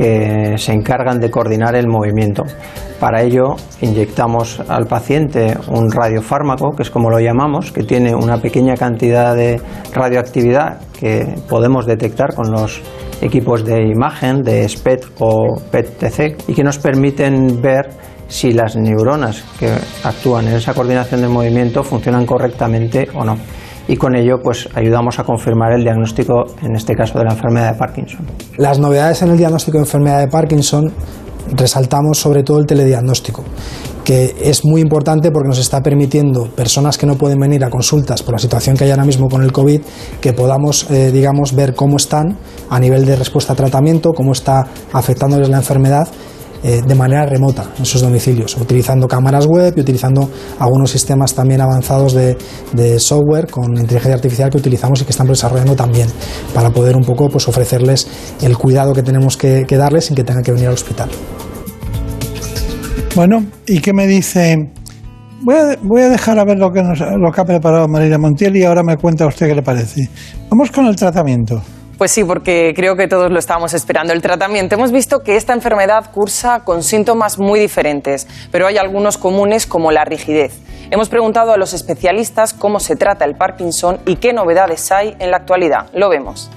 que 0.00 0.56
se 0.56 0.72
encargan 0.72 1.20
de 1.20 1.30
coordinar 1.30 1.74
el 1.74 1.86
movimiento. 1.86 2.44
Para 2.98 3.20
ello 3.20 3.56
inyectamos 3.82 4.58
al 4.66 4.86
paciente 4.86 5.54
un 5.68 5.92
radiofármaco, 5.92 6.70
que 6.74 6.84
es 6.84 6.90
como 6.90 7.10
lo 7.10 7.20
llamamos, 7.20 7.70
que 7.70 7.82
tiene 7.82 8.14
una 8.14 8.38
pequeña 8.38 8.76
cantidad 8.76 9.36
de 9.36 9.60
radioactividad 9.92 10.80
que 10.98 11.34
podemos 11.50 11.84
detectar 11.84 12.34
con 12.34 12.50
los 12.50 12.80
equipos 13.20 13.62
de 13.66 13.82
imagen 13.88 14.40
de 14.40 14.66
SPET 14.66 15.04
o 15.18 15.60
PET-TC 15.70 16.48
y 16.48 16.54
que 16.54 16.64
nos 16.64 16.78
permiten 16.78 17.60
ver 17.60 17.90
si 18.26 18.54
las 18.54 18.76
neuronas 18.76 19.44
que 19.58 19.70
actúan 20.02 20.48
en 20.48 20.54
esa 20.54 20.72
coordinación 20.72 21.20
del 21.20 21.28
movimiento 21.28 21.82
funcionan 21.82 22.24
correctamente 22.24 23.06
o 23.12 23.22
no. 23.22 23.36
Y 23.90 23.96
con 23.96 24.14
ello 24.14 24.38
pues 24.40 24.68
ayudamos 24.76 25.18
a 25.18 25.24
confirmar 25.24 25.72
el 25.72 25.82
diagnóstico, 25.82 26.44
en 26.62 26.76
este 26.76 26.94
caso, 26.94 27.18
de 27.18 27.24
la 27.24 27.32
enfermedad 27.32 27.72
de 27.72 27.76
Parkinson. 27.76 28.20
Las 28.56 28.78
novedades 28.78 29.20
en 29.22 29.30
el 29.30 29.36
diagnóstico 29.36 29.78
de 29.78 29.82
enfermedad 29.82 30.20
de 30.20 30.28
Parkinson 30.28 30.92
resaltamos 31.56 32.16
sobre 32.16 32.44
todo 32.44 32.60
el 32.60 32.66
telediagnóstico, 32.66 33.42
que 34.04 34.36
es 34.44 34.64
muy 34.64 34.80
importante 34.80 35.32
porque 35.32 35.48
nos 35.48 35.58
está 35.58 35.80
permitiendo 35.80 36.44
personas 36.50 36.98
que 36.98 37.04
no 37.04 37.16
pueden 37.16 37.40
venir 37.40 37.64
a 37.64 37.68
consultas 37.68 38.22
por 38.22 38.34
la 38.34 38.38
situación 38.38 38.76
que 38.76 38.84
hay 38.84 38.90
ahora 38.92 39.04
mismo 39.04 39.28
con 39.28 39.42
el 39.42 39.50
COVID, 39.50 39.80
que 40.20 40.32
podamos, 40.34 40.88
eh, 40.88 41.10
digamos, 41.10 41.56
ver 41.56 41.74
cómo 41.74 41.96
están 41.96 42.38
a 42.68 42.78
nivel 42.78 43.04
de 43.04 43.16
respuesta 43.16 43.54
a 43.54 43.56
tratamiento, 43.56 44.12
cómo 44.12 44.30
está 44.30 44.68
afectándoles 44.92 45.48
la 45.48 45.56
enfermedad 45.56 46.06
eh, 46.62 46.82
de 46.86 46.94
manera 46.94 47.24
remota 47.24 47.64
en 47.78 47.86
sus 47.86 48.02
domicilios, 48.02 48.54
utilizando 48.58 49.08
cámaras 49.08 49.46
web 49.46 49.72
y 49.76 49.80
utilizando 49.80 50.28
algunos 50.58 50.90
sistemas 50.90 51.34
también 51.34 51.62
avanzados 51.62 52.12
de, 52.12 52.36
software 52.98 53.50
con 53.50 53.76
inteligencia 53.78 54.14
artificial 54.14 54.50
que 54.50 54.58
utilizamos 54.58 55.00
y 55.00 55.04
que 55.04 55.10
estamos 55.10 55.38
desarrollando 55.38 55.74
también 55.74 56.08
para 56.54 56.70
poder 56.70 56.96
un 56.96 57.04
poco 57.04 57.28
pues, 57.28 57.48
ofrecerles 57.48 58.06
el 58.42 58.58
cuidado 58.58 58.92
que 58.92 59.02
tenemos 59.02 59.36
que, 59.36 59.64
darles 59.70 60.06
sin 60.06 60.16
que 60.16 60.24
tengan 60.24 60.42
que 60.42 60.52
venir 60.52 60.68
al 60.68 60.74
hospital. 60.74 61.08
Bueno, 63.14 63.44
¿y 63.66 63.80
qué 63.80 63.92
me 63.92 64.06
dice? 64.06 64.70
Voy 65.42 65.54
a, 65.54 65.76
voy 65.82 66.02
a, 66.02 66.08
dejar 66.10 66.38
a 66.38 66.44
ver 66.44 66.58
lo 66.58 66.70
que, 66.70 66.82
lo 66.82 67.32
que 67.32 67.40
ha 67.40 67.44
preparado 67.44 67.88
María 67.88 68.18
Montiel 68.18 68.56
y 68.56 68.64
ahora 68.64 68.82
me 68.82 68.96
cuenta 68.96 69.26
usted 69.26 69.48
qué 69.48 69.54
le 69.54 69.62
parece. 69.62 70.10
Vamos 70.50 70.70
con 70.70 70.86
el 70.86 70.96
tratamiento. 70.96 71.62
Pues 72.00 72.12
sí, 72.12 72.24
porque 72.24 72.72
creo 72.74 72.96
que 72.96 73.08
todos 73.08 73.30
lo 73.30 73.38
estábamos 73.38 73.74
esperando. 73.74 74.14
El 74.14 74.22
tratamiento. 74.22 74.74
Hemos 74.74 74.90
visto 74.90 75.18
que 75.22 75.36
esta 75.36 75.52
enfermedad 75.52 76.10
cursa 76.10 76.60
con 76.64 76.82
síntomas 76.82 77.38
muy 77.38 77.60
diferentes, 77.60 78.26
pero 78.50 78.66
hay 78.66 78.78
algunos 78.78 79.18
comunes 79.18 79.66
como 79.66 79.92
la 79.92 80.06
rigidez. 80.06 80.60
Hemos 80.90 81.10
preguntado 81.10 81.52
a 81.52 81.58
los 81.58 81.74
especialistas 81.74 82.54
cómo 82.54 82.80
se 82.80 82.96
trata 82.96 83.26
el 83.26 83.34
Parkinson 83.34 83.98
y 84.06 84.16
qué 84.16 84.32
novedades 84.32 84.90
hay 84.90 85.14
en 85.18 85.30
la 85.30 85.36
actualidad. 85.36 85.90
Lo 85.92 86.08
vemos 86.08 86.50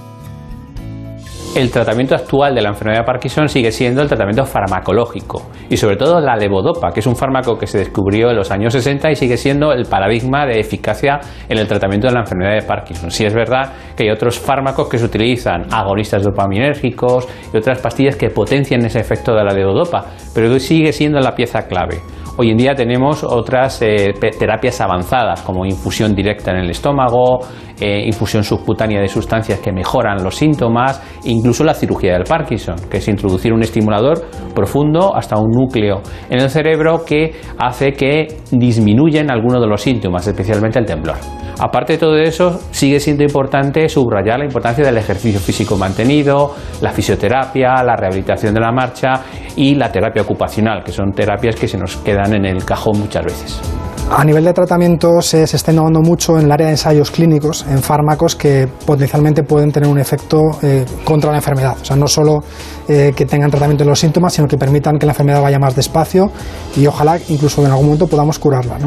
el 1.56 1.70
tratamiento 1.72 2.16
actual 2.16 2.56
de 2.56 2.62
la 2.62 2.70
enfermedad 2.70 3.02
de 3.02 3.06
Parkinson 3.06 3.48
sigue 3.48 3.72
siendo 3.72 4.02
el 4.02 4.08
tratamiento 4.08 4.44
farmacológico 4.46 5.52
y 5.70 5.78
sobre 5.78 5.98
todo 5.98 6.20
la 6.20 6.36
levodopa, 6.36 6.92
que 6.92 7.00
es 7.00 7.08
un 7.08 7.16
fármaco 7.16 7.58
que 7.58 7.68
se 7.68 7.78
descubrió 7.78 8.32
en 8.32 8.38
los 8.38 8.50
años 8.50 8.74
60 8.74 9.12
y 9.12 9.16
sigue 9.16 9.38
siendo 9.38 9.72
el 9.72 9.86
paradigma 9.86 10.46
de 10.46 10.60
eficacia 10.60 11.20
en 11.48 11.60
el 11.60 11.68
tratamiento 11.68 12.08
de 12.08 12.14
la 12.14 12.22
enfermedad 12.22 12.56
de 12.56 12.64
Parkinson. 12.64 13.12
Sí 13.12 13.26
es 13.26 13.34
verdad 13.34 13.72
que 13.96 14.04
hay 14.04 14.10
otros 14.10 14.40
fármacos 14.40 14.90
que 14.90 14.98
se 14.98 15.06
utilizan, 15.06 15.72
agonistas 15.72 16.24
dopaminérgicos 16.24 17.28
y 17.54 17.58
otras 17.58 17.80
pastillas 17.80 18.16
que 18.16 18.30
potencian 18.30 18.84
ese 18.86 19.00
efecto 19.00 19.34
de 19.36 19.44
la 19.44 19.54
levodopa, 19.54 20.06
pero 20.34 20.58
sigue 20.60 20.92
siendo 20.92 21.20
la 21.20 21.36
pieza 21.36 21.68
clave. 21.68 22.02
Hoy 22.36 22.50
en 22.50 22.58
día 22.58 22.74
tenemos 22.74 23.24
otras 23.24 23.80
eh, 23.84 24.12
terapias 24.40 24.82
avanzadas 24.82 25.44
como 25.44 25.68
infusión 25.68 26.16
directa 26.16 26.50
en 26.50 26.58
el 26.58 26.72
estómago, 26.72 27.42
eh, 27.86 28.02
infusión 28.06 28.46
subcutánea 28.46 29.02
de 29.02 29.10
sustancias 29.10 29.60
que 29.60 29.74
mejoran 29.74 30.24
los 30.24 30.38
síntomas, 30.38 31.02
incluso 31.26 31.66
la 31.66 31.74
cirugía 31.74 32.14
del 32.14 32.24
Parkinson, 32.24 32.78
que 32.90 33.00
es 33.00 33.08
introducir 33.10 33.52
un 33.52 33.62
estimulador 33.62 34.24
profundo 34.56 35.14
hasta 35.14 35.36
un 35.38 35.52
núcleo 35.52 36.02
en 36.30 36.40
el 36.40 36.50
cerebro 36.50 37.04
que 37.04 37.34
hace 37.58 37.92
que 37.92 38.38
disminuyan 38.52 39.30
algunos 39.30 39.60
de 39.60 39.68
los 39.68 39.82
síntomas, 39.82 40.26
especialmente 40.26 40.80
el 40.80 40.86
temblor. 40.86 41.18
Aparte 41.60 41.94
de 41.94 42.00
todo 42.00 42.16
eso, 42.16 42.58
sigue 42.72 43.02
siendo 43.02 43.24
importante 43.24 43.90
subrayar 43.90 44.40
la 44.40 44.46
importancia 44.46 44.86
del 44.86 44.98
ejercicio 44.98 45.42
físico 45.42 45.76
mantenido, 45.76 46.56
la 46.82 46.92
fisioterapia, 46.92 47.84
la 47.84 47.98
rehabilitación 47.98 48.54
de 48.54 48.62
la 48.62 48.72
marcha 48.72 49.24
y 49.58 49.76
la 49.76 49.92
terapia 49.92 50.22
ocupacional, 50.22 50.86
que 50.86 50.94
son 50.94 51.12
terapias 51.12 51.58
que 51.58 51.68
se 51.68 51.78
nos 51.78 51.98
quedan 51.98 52.34
en 52.34 52.46
el 52.46 52.64
cajón 52.64 52.98
muchas 52.98 53.26
veces. 53.26 53.93
A 54.16 54.24
nivel 54.24 54.46
de 54.46 54.54
tratamiento 54.54 55.24
se, 55.24 55.42
está 55.42 55.72
innovando 55.72 56.00
mucho 56.02 56.38
en 56.38 56.46
el 56.46 56.52
área 56.52 56.68
de 56.68 56.74
ensayos 56.74 57.10
clínicos, 57.10 57.66
en 57.68 57.82
fármacos 57.82 58.36
que 58.36 58.70
potencialmente 58.86 59.42
pueden 59.42 59.72
tener 59.72 59.90
un 59.90 59.98
efecto 59.98 60.52
eh, 60.62 60.86
contra 61.04 61.32
la 61.32 61.38
enfermedad. 61.38 61.78
O 61.82 61.84
sea, 61.84 61.96
no 61.96 62.08
solo 62.08 62.44
eh, 62.88 63.12
que 63.16 63.26
tengan 63.26 63.50
tratamiento 63.50 63.84
de 63.84 63.90
los 63.90 64.00
síntomas, 64.00 64.34
sino 64.34 64.48
que 64.48 64.56
permitan 64.56 65.00
que 65.00 65.08
la 65.08 65.14
enfermedad 65.14 65.42
vaya 65.42 65.58
más 65.58 65.76
despacio 65.76 66.30
y 66.76 66.86
ojalá 66.86 67.18
incluso 67.28 67.66
en 67.66 67.72
algún 67.72 67.86
momento 67.86 68.06
podamos 68.06 68.38
curarla. 68.38 68.78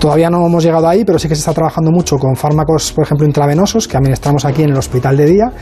Todavía 0.00 0.28
no 0.28 0.44
hemos 0.44 0.64
llegado 0.64 0.88
ahí, 0.88 1.04
pero 1.04 1.20
sí 1.20 1.28
que 1.28 1.36
se 1.36 1.40
está 1.40 1.52
trabajando 1.52 1.92
mucho 1.92 2.18
con 2.18 2.34
fármacos, 2.34 2.92
por 2.92 3.04
ejemplo, 3.04 3.26
intravenosos 3.26 3.86
que 3.86 3.96
administramos 3.96 4.44
aquí 4.44 4.64
en 4.64 4.70
el 4.70 4.76
hospital 4.76 5.16
de 5.16 5.26
día, 5.26 5.52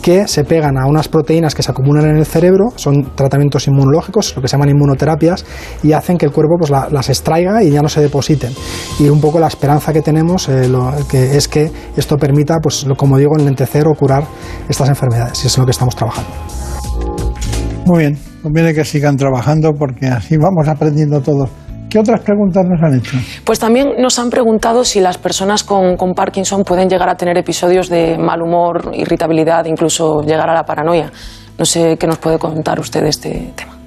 que 0.00 0.26
se 0.26 0.44
pegan 0.44 0.78
a 0.78 0.86
unas 0.86 1.08
proteínas 1.08 1.54
que 1.54 1.62
se 1.62 1.70
acumulan 1.70 2.06
en 2.06 2.16
el 2.16 2.26
cerebro, 2.26 2.72
son 2.76 3.14
tratamientos 3.14 3.66
inmunológicos, 3.68 4.34
lo 4.34 4.40
que 4.40 4.48
se 4.48 4.52
llaman 4.52 4.70
inmunoterapias, 4.70 5.44
y 5.82 5.92
hacen 5.92 6.16
que 6.16 6.24
el 6.24 6.32
cuerpo 6.32 6.56
pues, 6.58 6.70
las 6.70 7.08
extraiga 7.10 7.62
y 7.62 7.70
ya 7.70 7.82
no 7.82 7.88
se 7.88 8.00
depositen. 8.00 8.52
Y 8.98 9.08
un 9.08 9.20
poco 9.20 9.38
la 9.38 9.48
esperanza 9.48 9.92
que 9.92 10.02
tenemos 10.02 10.48
eh, 10.48 10.70
que 11.08 11.36
es 11.36 11.48
que 11.48 11.70
esto 11.96 12.16
permita, 12.16 12.58
pues, 12.62 12.86
como 12.96 13.18
digo, 13.18 13.32
enlentecer 13.38 13.86
o 13.86 13.94
curar 13.94 14.24
estas 14.68 14.88
enfermedades, 14.88 15.42
y 15.44 15.46
es 15.46 15.56
en 15.56 15.62
lo 15.62 15.66
que 15.66 15.72
estamos 15.72 15.96
trabajando. 15.96 16.30
Muy 17.86 18.00
bien, 18.00 18.18
conviene 18.42 18.74
que 18.74 18.84
sigan 18.84 19.16
trabajando 19.16 19.72
porque 19.72 20.06
así 20.06 20.36
vamos 20.36 20.68
aprendiendo 20.68 21.20
todos. 21.20 21.50
¿Qué 21.90 21.98
otras 21.98 22.20
preguntas 22.20 22.64
nos 22.64 22.82
han 22.82 22.98
hecho? 22.98 23.18
Pues 23.44 23.58
también 23.58 23.90
nos 23.98 24.18
han 24.18 24.30
preguntado 24.30 24.82
si 24.82 25.00
las 25.00 25.18
personas 25.18 25.62
con, 25.62 25.96
con, 25.96 26.14
Parkinson 26.14 26.64
pueden 26.64 26.88
llegar 26.88 27.10
a 27.10 27.16
tener 27.16 27.36
episodios 27.36 27.90
de 27.90 28.16
mal 28.16 28.40
humor, 28.40 28.92
irritabilidad, 28.94 29.66
incluso 29.66 30.22
llegar 30.22 30.48
a 30.48 30.54
la 30.54 30.64
paranoia. 30.64 31.12
No 31.58 31.66
sé 31.66 31.98
qué 31.98 32.06
nos 32.06 32.16
puede 32.16 32.38
contar 32.38 32.80
usted 32.80 33.02
de 33.02 33.10
este 33.10 33.52
tema. 33.54 33.81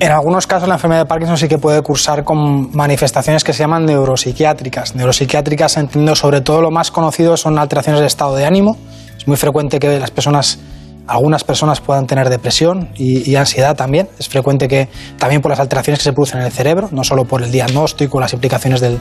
En 0.00 0.12
algunos 0.12 0.46
casos 0.46 0.68
la 0.68 0.76
enfermedad 0.76 1.02
de 1.02 1.06
Parkinson 1.06 1.36
sí 1.36 1.48
que 1.48 1.58
puede 1.58 1.82
cursar 1.82 2.22
con 2.22 2.70
manifestaciones 2.72 3.42
que 3.42 3.52
se 3.52 3.60
llaman 3.60 3.84
neuropsiquiátricas. 3.84 4.94
Neuropsiquiátricas, 4.94 5.76
entiendo, 5.76 6.14
sobre 6.14 6.40
todo 6.40 6.62
lo 6.62 6.70
más 6.70 6.92
conocido 6.92 7.36
son 7.36 7.58
alteraciones 7.58 8.00
de 8.00 8.06
estado 8.06 8.36
de 8.36 8.46
ánimo. 8.46 8.76
Es 9.18 9.26
muy 9.26 9.36
frecuente 9.36 9.80
que 9.80 9.98
las 9.98 10.12
personas 10.12 10.60
algunas 11.08 11.42
personas 11.42 11.80
puedan 11.80 12.06
tener 12.06 12.28
depresión 12.28 12.90
y, 12.94 13.34
ansiedad 13.34 13.74
también. 13.74 14.08
Es 14.18 14.28
frecuente 14.28 14.68
que 14.68 14.88
también 15.18 15.40
por 15.40 15.50
las 15.50 15.58
alteraciones 15.58 16.00
que 16.00 16.04
se 16.04 16.12
producen 16.12 16.40
en 16.40 16.46
el 16.46 16.52
cerebro, 16.52 16.90
no 16.92 17.02
solo 17.02 17.24
por 17.24 17.42
el 17.42 17.50
diagnóstico, 17.50 18.20
las 18.20 18.34
implicaciones 18.34 18.80
del, 18.80 19.00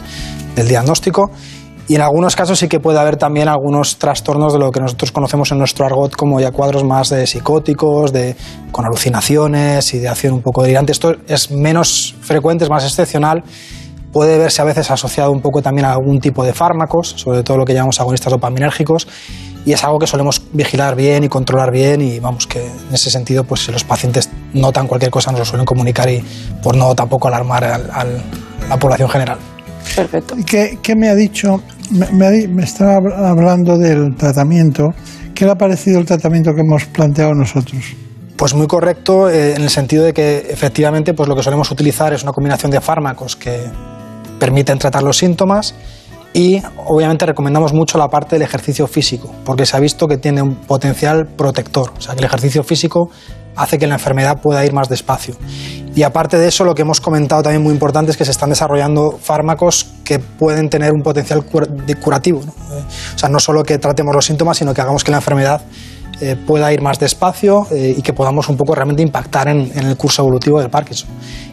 diagnóstico. 0.56 1.30
Y 1.90 1.96
en 1.96 2.02
algunos 2.02 2.36
casos 2.36 2.60
sí 2.60 2.68
que 2.68 2.82
puede 2.82 3.00
haber 3.00 3.16
también 3.16 3.48
algunos 3.48 3.98
trastornos 3.98 4.52
de 4.52 4.60
lo 4.60 4.72
que 4.72 4.82
nosotros 4.82 5.14
conocemos 5.14 5.52
en 5.54 5.60
nuestro 5.60 5.86
argot 5.86 6.14
como 6.16 6.40
ya 6.42 6.52
cuadros 6.52 6.84
más 6.84 7.10
de 7.10 7.26
psicóticos, 7.26 8.12
de, 8.12 8.36
con 8.72 8.86
alucinaciones, 8.86 9.94
y 9.94 10.00
de 10.00 10.10
acción 10.10 10.34
un 10.34 10.42
poco 10.42 10.64
delirante. 10.64 10.92
Esto 10.92 11.16
es 11.28 11.50
menos 11.50 12.14
frecuente, 12.20 12.66
es 12.66 12.70
más 12.70 12.84
excepcional. 12.84 13.44
Puede 14.12 14.38
verse 14.38 14.62
a 14.62 14.66
veces 14.66 14.92
asociado 14.92 15.32
un 15.32 15.42
poco 15.42 15.62
también 15.62 15.86
a 15.86 15.94
algún 15.94 16.20
tipo 16.20 16.44
de 16.44 16.54
fármacos, 16.54 17.14
sobre 17.16 17.44
todo 17.44 17.58
lo 17.58 17.66
que 17.66 17.74
llamamos 17.74 18.00
agonistas 18.02 18.32
dopaminérgicos 18.32 19.08
y 19.66 19.74
es 19.74 19.84
algo 19.84 20.00
que 20.00 20.08
solemos 20.08 20.42
vigilar 20.54 20.96
bien 20.96 21.26
y 21.26 21.28
controlar 21.28 21.72
bien 21.72 22.02
y 22.02 22.20
vamos 22.20 22.48
que 22.48 22.66
en 22.66 22.94
ese 22.94 23.10
sentido 23.10 23.44
pues 23.44 23.66
si 23.66 23.72
los 23.74 23.84
pacientes 23.84 24.30
notan 24.54 24.88
cualquier 24.88 25.12
cosa 25.12 25.32
nos 25.32 25.40
lo 25.40 25.46
suelen 25.46 25.66
comunicar 25.66 26.10
y 26.10 26.24
por 26.64 26.78
no 26.78 26.96
tampoco 26.96 27.28
alarmar 27.28 27.66
a 27.66 28.06
la 28.70 28.80
población 28.80 29.10
general. 29.10 29.38
Perfecto. 29.96 30.36
¿Qué, 30.46 30.80
qué 30.82 30.96
me 30.96 31.10
ha 31.10 31.16
dicho? 31.16 31.62
Me, 31.92 32.48
me, 32.48 32.64
estaba 32.64 32.98
hablando 33.30 33.78
del 33.78 34.16
tratamiento. 34.16 34.90
¿Qué 35.34 35.46
le 35.46 35.52
ha 35.52 35.56
parecido 35.56 36.00
el 36.00 36.06
tratamiento 36.06 36.52
que 36.54 36.62
hemos 36.62 36.86
planteado 36.86 37.34
nosotros? 37.34 37.96
Pues 38.36 38.54
muy 38.54 38.68
correcto 38.68 39.30
eh, 39.30 39.56
en 39.56 39.62
el 39.64 39.70
sentido 39.70 40.04
de 40.04 40.14
que 40.14 40.48
efectivamente 40.50 41.14
pues 41.14 41.28
lo 41.28 41.36
que 41.36 41.44
solemos 41.44 41.72
utilizar 41.72 42.14
es 42.14 42.24
una 42.24 42.34
combinación 42.34 42.72
de 42.72 42.82
fármacos 42.82 43.36
que 43.36 43.60
permiten 44.40 44.78
tratar 44.78 45.04
los 45.04 45.18
síntomas 45.18 45.74
y 46.34 46.62
obviamente 46.86 47.26
recomendamos 47.26 47.74
mucho 47.74 47.98
la 47.98 48.10
parte 48.10 48.36
del 48.36 48.44
ejercicio 48.44 48.88
físico 48.88 49.34
porque 49.46 49.66
se 49.66 49.76
ha 49.76 49.80
visto 49.80 50.08
que 50.08 50.18
tiene 50.18 50.42
un 50.42 50.56
potencial 50.56 51.28
protector, 51.28 51.94
o 51.98 52.02
sea 52.02 52.14
que 52.14 52.20
el 52.20 52.26
ejercicio 52.26 52.64
físico 52.64 53.10
hace 53.56 53.78
que 53.78 53.88
la 53.88 53.96
enfermedad 53.96 54.40
pueda 54.42 54.64
ir 54.66 54.72
más 54.72 54.88
despacio. 54.88 55.36
Y 55.96 56.04
aparte 56.04 56.38
de 56.38 56.48
eso, 56.48 56.64
lo 56.64 56.76
que 56.76 56.84
hemos 56.84 57.02
comentado 57.02 57.42
también 57.42 57.64
muy 57.64 57.74
importante 57.74 58.12
es 58.12 58.18
que 58.18 58.24
se 58.24 58.30
están 58.30 58.52
desarrollando 58.52 59.18
fármacos 59.20 59.88
que 60.04 60.20
pueden 60.20 60.70
tener 60.70 60.92
un 60.92 61.02
potencial 61.02 61.44
curativo. 61.44 62.40
O 62.40 63.18
sea, 63.18 63.30
no 63.30 63.40
solo 63.40 63.64
que 63.64 63.80
tratemos 63.80 64.14
los 64.14 64.26
síntomas, 64.26 64.58
sino 64.58 64.76
que 64.76 64.82
hagamos 64.82 65.04
que 65.04 65.10
la 65.10 65.18
enfermedad 65.18 65.64
eh, 66.20 66.36
pueda 66.36 66.74
ir 66.74 66.82
más 66.82 67.00
despacio 67.00 67.68
eh, 67.72 67.94
y 67.96 68.02
que 68.02 68.12
podamos 68.12 68.50
un 68.50 68.58
poco 68.58 68.74
realmente 68.74 69.04
impactar 69.04 69.50
en, 69.50 69.72
el 69.78 69.96
curso 69.98 70.24
evolutivo 70.24 70.60
del 70.60 70.70
Parkinson. 70.70 71.10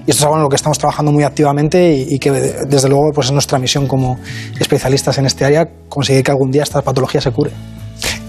Y 0.06 0.10
esto 0.10 0.20
es 0.20 0.22
algo 0.22 0.36
en 0.36 0.42
lo 0.42 0.48
que 0.48 0.56
estamos 0.56 0.78
trabajando 0.78 1.12
muy 1.12 1.22
activamente 1.22 1.92
y, 1.92 2.18
que 2.18 2.30
desde 2.30 2.88
luego 2.88 3.10
pues 3.14 3.26
es 3.26 3.32
nuestra 3.32 3.58
misión 3.58 3.86
como 3.86 4.18
especialistas 4.58 5.18
en 5.18 5.26
este 5.26 5.44
área 5.44 5.68
conseguir 5.88 6.24
que 6.24 6.30
algún 6.30 6.50
día 6.50 6.62
esta 6.62 6.80
patología 6.80 7.20
se 7.20 7.30
cure. 7.30 7.50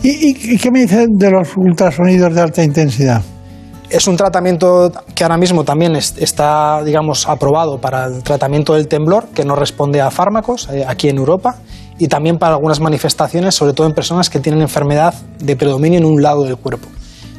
¿Y, 0.03 0.57
qué 0.57 0.71
me 0.71 0.81
dicen 0.81 1.17
de 1.17 1.31
los 1.31 1.55
ultrasonidos 1.55 2.35
de 2.35 2.41
alta 2.41 2.63
intensidad? 2.63 3.21
Es 3.89 4.07
un 4.07 4.17
tratamiento 4.17 4.91
que 5.13 5.23
ahora 5.23 5.37
mismo 5.37 5.63
también 5.63 5.95
está, 5.95 6.83
digamos, 6.83 7.29
aprobado 7.29 7.79
para 7.79 8.07
el 8.07 8.23
tratamiento 8.23 8.73
del 8.73 8.87
temblor, 8.87 9.27
que 9.33 9.45
no 9.45 9.55
responde 9.55 10.01
a 10.01 10.11
fármacos 10.11 10.69
eh, 10.69 10.83
aquí 10.87 11.07
en 11.07 11.17
Europa 11.17 11.55
y 11.97 12.07
también 12.07 12.37
para 12.37 12.55
algunas 12.55 12.79
manifestaciones, 12.79 13.55
sobre 13.55 13.73
todo 13.73 13.87
en 13.87 13.93
personas 13.93 14.29
que 14.29 14.39
tienen 14.39 14.61
enfermedad 14.61 15.13
de 15.39 15.55
predominio 15.55 15.99
en 15.99 16.05
un 16.05 16.21
lado 16.21 16.43
del 16.43 16.57
cuerpo. 16.57 16.87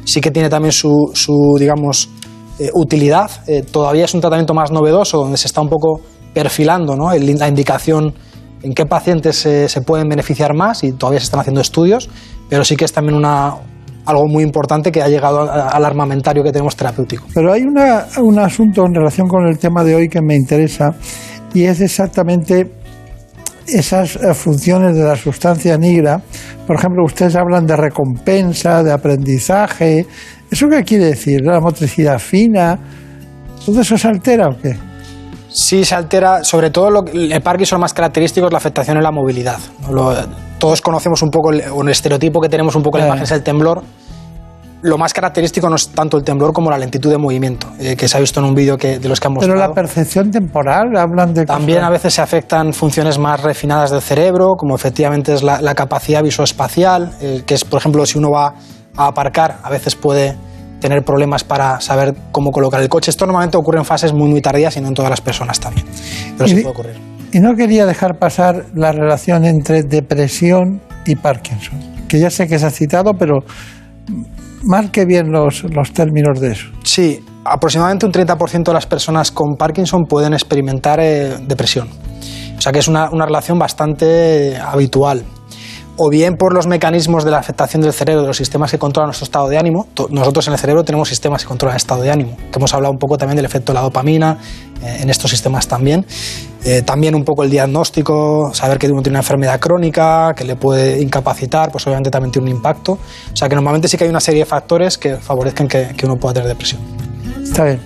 Sí 0.03 0.21
que 0.21 0.31
tiene 0.31 0.49
también 0.49 0.71
su, 0.71 1.55
digamos, 1.59 2.09
eh, 2.59 2.69
utilidad. 2.73 3.29
Eh, 3.45 3.61
todavía 3.61 4.05
es 4.05 4.13
un 4.13 4.21
tratamiento 4.21 4.53
más 4.53 4.71
novedoso, 4.71 5.17
donde 5.17 5.37
se 5.37 5.47
está 5.47 5.61
un 5.61 5.69
poco 5.69 6.01
perfilando 6.33 6.95
¿no? 6.95 7.11
la 7.13 7.47
indicación 7.47 8.13
en 8.63 8.73
qué 8.73 8.85
pacientes 8.85 9.37
se 9.37 9.81
pueden 9.81 10.09
beneficiar 10.09 10.55
más 10.55 10.83
y 10.83 10.91
todavía 10.91 11.19
se 11.19 11.25
están 11.25 11.39
haciendo 11.39 11.61
estudios, 11.61 12.09
pero 12.49 12.63
sí 12.63 12.75
que 12.75 12.85
es 12.85 12.93
también 12.93 13.15
una, 13.15 13.55
algo 14.07 14.25
muy 14.25 14.43
importante 14.43 14.91
que 14.91 15.01
ha 15.01 15.09
llegado 15.09 15.41
al 15.51 15.85
armamentario 15.85 16.41
que 16.41 16.51
tenemos 16.51 16.75
terapéutico. 16.75 17.25
Pero 17.33 17.51
hay 17.51 17.63
un 17.63 18.39
asunto 18.39 18.85
en 18.85 18.93
relación 18.93 19.27
con 19.27 19.45
el 19.45 19.59
tema 19.59 19.83
de 19.83 19.95
hoy 19.95 20.07
que 20.07 20.21
me 20.21 20.35
interesa 20.35 20.95
y 21.53 21.65
es 21.65 21.81
exactamente 21.81 22.65
esas 23.67 24.15
eh, 24.15 24.33
funciones 24.33 24.95
de 24.95 25.03
la 25.03 25.15
sustancia 25.15 25.77
negra, 25.77 26.21
por 26.65 26.77
ejemplo, 26.77 27.03
ustedes 27.03 27.35
hablan 27.35 27.65
de 27.65 27.75
recompensa, 27.75 28.83
de 28.83 28.91
aprendizaje, 28.91 30.05
¿eso 30.49 30.67
qué 30.69 30.83
quiere 30.83 31.05
decir? 31.05 31.41
¿La 31.41 31.59
motricidad 31.59 32.19
fina? 32.19 32.77
¿Todo 33.65 33.81
eso 33.81 33.97
se 33.97 34.07
altera 34.07 34.49
o 34.49 34.57
qué? 34.57 34.77
Sí, 35.49 35.83
se 35.83 35.95
altera, 35.95 36.43
sobre 36.43 36.69
todo 36.69 36.89
lo, 36.89 37.05
el 37.05 37.41
Parkinson 37.41 37.79
más 37.79 37.93
característico 37.93 38.47
es 38.47 38.51
la 38.51 38.57
afectación 38.57 38.97
en 38.97 39.03
la 39.03 39.11
movilidad. 39.11 39.57
todos 40.59 40.81
conocemos 40.81 41.21
un 41.21 41.29
poco, 41.29 41.51
el, 41.51 41.63
un 41.71 41.89
estereotipo 41.89 42.39
que 42.41 42.49
tenemos 42.49 42.75
un 42.75 42.83
poco 42.83 42.97
en 42.97 43.03
la 43.03 43.07
imagen 43.07 43.23
es 43.23 43.31
el 43.31 43.43
temblor, 43.43 43.83
lo 44.81 44.97
más 44.97 45.13
característico 45.13 45.69
no 45.69 45.75
es 45.75 45.89
tanto 45.89 46.17
el 46.17 46.23
temblor 46.23 46.53
como 46.53 46.69
la 46.69 46.77
lentitud 46.77 47.09
de 47.09 47.17
movimiento, 47.17 47.67
eh, 47.79 47.95
que 47.95 48.07
se 48.07 48.17
ha 48.17 48.19
visto 48.19 48.39
en 48.39 48.45
un 48.45 48.53
vídeo 48.53 48.77
que, 48.77 48.99
de 48.99 49.09
los 49.09 49.19
que 49.19 49.29
mostrado. 49.29 49.55
Pero 49.55 49.67
la 49.67 49.73
percepción 49.73 50.31
temporal, 50.31 50.95
hablan 50.95 51.33
de... 51.33 51.45
También 51.45 51.83
a 51.83 51.89
veces 51.89 52.13
se 52.13 52.21
afectan 52.21 52.73
funciones 52.73 53.17
más 53.17 53.41
refinadas 53.41 53.91
del 53.91 54.01
cerebro, 54.01 54.55
como 54.55 54.75
efectivamente 54.75 55.33
es 55.33 55.43
la, 55.43 55.75
capacidad 55.75 56.23
visoespacial, 56.23 57.11
eh, 57.21 57.43
que 57.45 57.55
es, 57.55 57.65
por 57.65 57.79
ejemplo, 57.79 58.05
si 58.05 58.17
uno 58.17 58.31
va 58.31 58.53
a 58.95 59.07
aparcar, 59.07 59.59
a 59.63 59.69
veces 59.69 59.95
puede 59.95 60.35
tener 60.79 61.03
problemas 61.03 61.43
para 61.43 61.81
saber 61.81 62.13
cómo 62.31 62.51
colocar 62.51 62.81
el 62.81 62.89
coche. 62.89 63.09
Esto 63.09 63.25
normalmente 63.25 63.57
ocurre 63.57 63.79
en 63.79 63.85
fases 63.85 64.13
muy, 64.13 64.29
muy 64.29 64.41
tardías 64.41 64.77
y 64.77 64.81
no 64.81 64.89
en 64.89 64.93
todas 64.93 65.09
las 65.09 65.21
personas 65.21 65.59
también, 65.59 65.87
pero 66.37 66.47
sí 66.47 66.55
puede 66.55 66.67
ocurrir. 66.67 66.95
Y 67.31 67.39
no 67.39 67.55
quería 67.55 67.85
dejar 67.85 68.17
pasar 68.19 68.65
la 68.73 68.91
relación 68.91 69.43
entre 69.43 69.83
depresión 69.83 70.81
y 71.05 71.15
Parkinson, 71.15 71.79
que 72.07 72.19
ya 72.19 72.29
sé 72.29 72.47
que 72.47 72.57
se 72.57 72.65
ha 72.65 72.69
citado, 72.69 73.13
pero 73.15 73.39
marque 74.67 75.05
bien 75.05 75.31
los, 75.31 75.63
los 75.63 75.91
términos 75.93 76.39
de 76.39 76.51
eso. 76.51 76.67
Sí, 76.83 77.23
aproximadamente 77.45 78.05
un 78.05 78.11
30% 78.11 78.63
de 78.63 78.73
las 78.73 78.85
personas 78.85 79.31
con 79.31 79.55
Parkinson 79.55 80.05
pueden 80.05 80.33
experimentar 80.33 80.99
eh, 80.99 81.37
depresión. 81.47 81.89
O 82.57 82.61
sea 82.61 82.71
que 82.71 82.79
es 82.79 82.87
una, 82.87 83.09
una 83.11 83.25
relación 83.25 83.57
bastante 83.57 84.57
habitual 84.57 85.23
o 85.97 86.09
bien 86.09 86.37
por 86.37 86.53
los 86.53 86.67
mecanismos 86.67 87.25
de 87.25 87.31
la 87.31 87.39
afectación 87.39 87.81
del 87.81 87.91
cerebro, 87.91 88.21
de 88.21 88.27
los 88.27 88.37
sistemas 88.37 88.71
que 88.71 88.77
controlan 88.77 89.07
nuestro 89.07 89.25
estado 89.25 89.49
de 89.49 89.57
ánimo. 89.57 89.87
Nosotros 90.09 90.47
en 90.47 90.53
el 90.53 90.59
cerebro 90.59 90.83
tenemos 90.83 91.09
sistemas 91.09 91.41
que 91.41 91.47
controlan 91.47 91.75
el 91.75 91.77
estado 91.77 92.01
de 92.01 92.11
ánimo, 92.11 92.37
que 92.37 92.59
hemos 92.59 92.73
hablado 92.73 92.91
un 92.91 92.99
poco 92.99 93.17
también 93.17 93.35
del 93.35 93.45
efecto 93.45 93.73
de 93.73 93.75
la 93.75 93.81
dopamina 93.81 94.37
eh, 94.83 94.99
en 95.01 95.09
estos 95.09 95.31
sistemas 95.31 95.67
también. 95.67 96.05
Eh, 96.63 96.83
también 96.83 97.15
un 97.15 97.23
poco 97.23 97.43
el 97.43 97.49
diagnóstico, 97.49 98.51
saber 98.53 98.77
que 98.77 98.87
uno 98.87 99.01
tiene 99.01 99.15
una 99.15 99.19
enfermedad 99.19 99.59
crónica, 99.59 100.33
que 100.35 100.43
le 100.43 100.55
puede 100.55 101.01
incapacitar, 101.01 101.71
pues 101.71 101.85
obviamente 101.87 102.11
también 102.11 102.31
tiene 102.31 102.51
un 102.51 102.57
impacto. 102.57 102.93
O 102.93 103.35
sea 103.35 103.49
que 103.49 103.55
normalmente 103.55 103.87
sí 103.87 103.97
que 103.97 104.03
hay 104.03 104.09
una 104.09 104.19
serie 104.19 104.41
de 104.41 104.45
factores 104.45 104.97
que 104.97 105.15
favorezcan 105.15 105.67
que, 105.67 105.89
que 105.97 106.05
uno 106.05 106.17
pueda 106.17 106.35
tener 106.35 106.49
depresión. 106.49 106.81
Está 107.41 107.63
bien. 107.63 107.79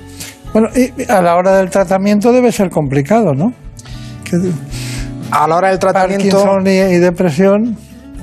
Bueno, 0.51 0.67
y 0.75 1.09
a 1.09 1.21
la 1.21 1.35
hora 1.35 1.55
del 1.55 1.69
tratamiento 1.69 2.33
debe 2.33 2.51
ser 2.51 2.69
complicado, 2.69 3.33
¿no? 3.33 3.53
a 5.31 5.47
la 5.47 5.55
hora 5.55 5.69
del 5.69 5.79
tratamiento... 5.79 6.43
Parkinson 6.43 6.67
y 6.67 6.97
depresión 6.99 7.77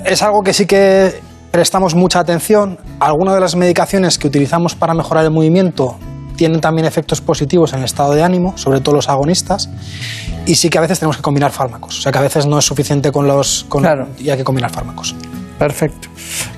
es 0.05 0.23
algo 0.23 0.43
que 0.43 0.53
sí 0.53 0.67
que 0.67 1.21
prestamos 1.51 1.95
mucha 1.95 2.21
atención. 2.21 2.79
Algunas 3.01 3.35
de 3.35 3.41
las 3.41 3.57
medicaciones 3.57 4.19
que 4.19 4.29
utilizamos 4.29 4.75
para 4.75 4.95
mejorar 4.95 5.25
el 5.25 5.31
movimiento 5.31 5.99
tienen 6.37 6.61
también 6.61 6.87
efectos 6.87 7.21
positivos 7.21 7.73
en 7.73 7.81
el 7.81 7.85
estado 7.85 8.15
de 8.15 8.23
ánimo, 8.23 8.57
sobre 8.57 8.81
todo 8.81 8.95
los 8.95 9.09
agonistas, 9.09 9.69
y 10.47 10.55
sí 10.55 10.71
que 10.71 10.79
a 10.79 10.81
veces 10.81 11.01
tenemos 11.01 11.17
que 11.17 11.23
combinar 11.23 11.51
fármacos. 11.51 11.99
O 11.99 12.01
sea 12.03 12.13
que 12.13 12.19
a 12.19 12.23
veces 12.23 12.47
no 12.47 12.59
es 12.59 12.65
suficiente 12.65 13.11
con 13.11 13.27
los. 13.27 13.67
Con, 13.69 13.83
claro. 13.83 14.09
Y 14.19 14.31
hay 14.31 14.39
que 14.39 14.45
combinar 14.45 14.71
fármacos. 14.71 15.17
Perfecto. 15.59 16.09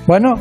Bueno, 0.05 0.35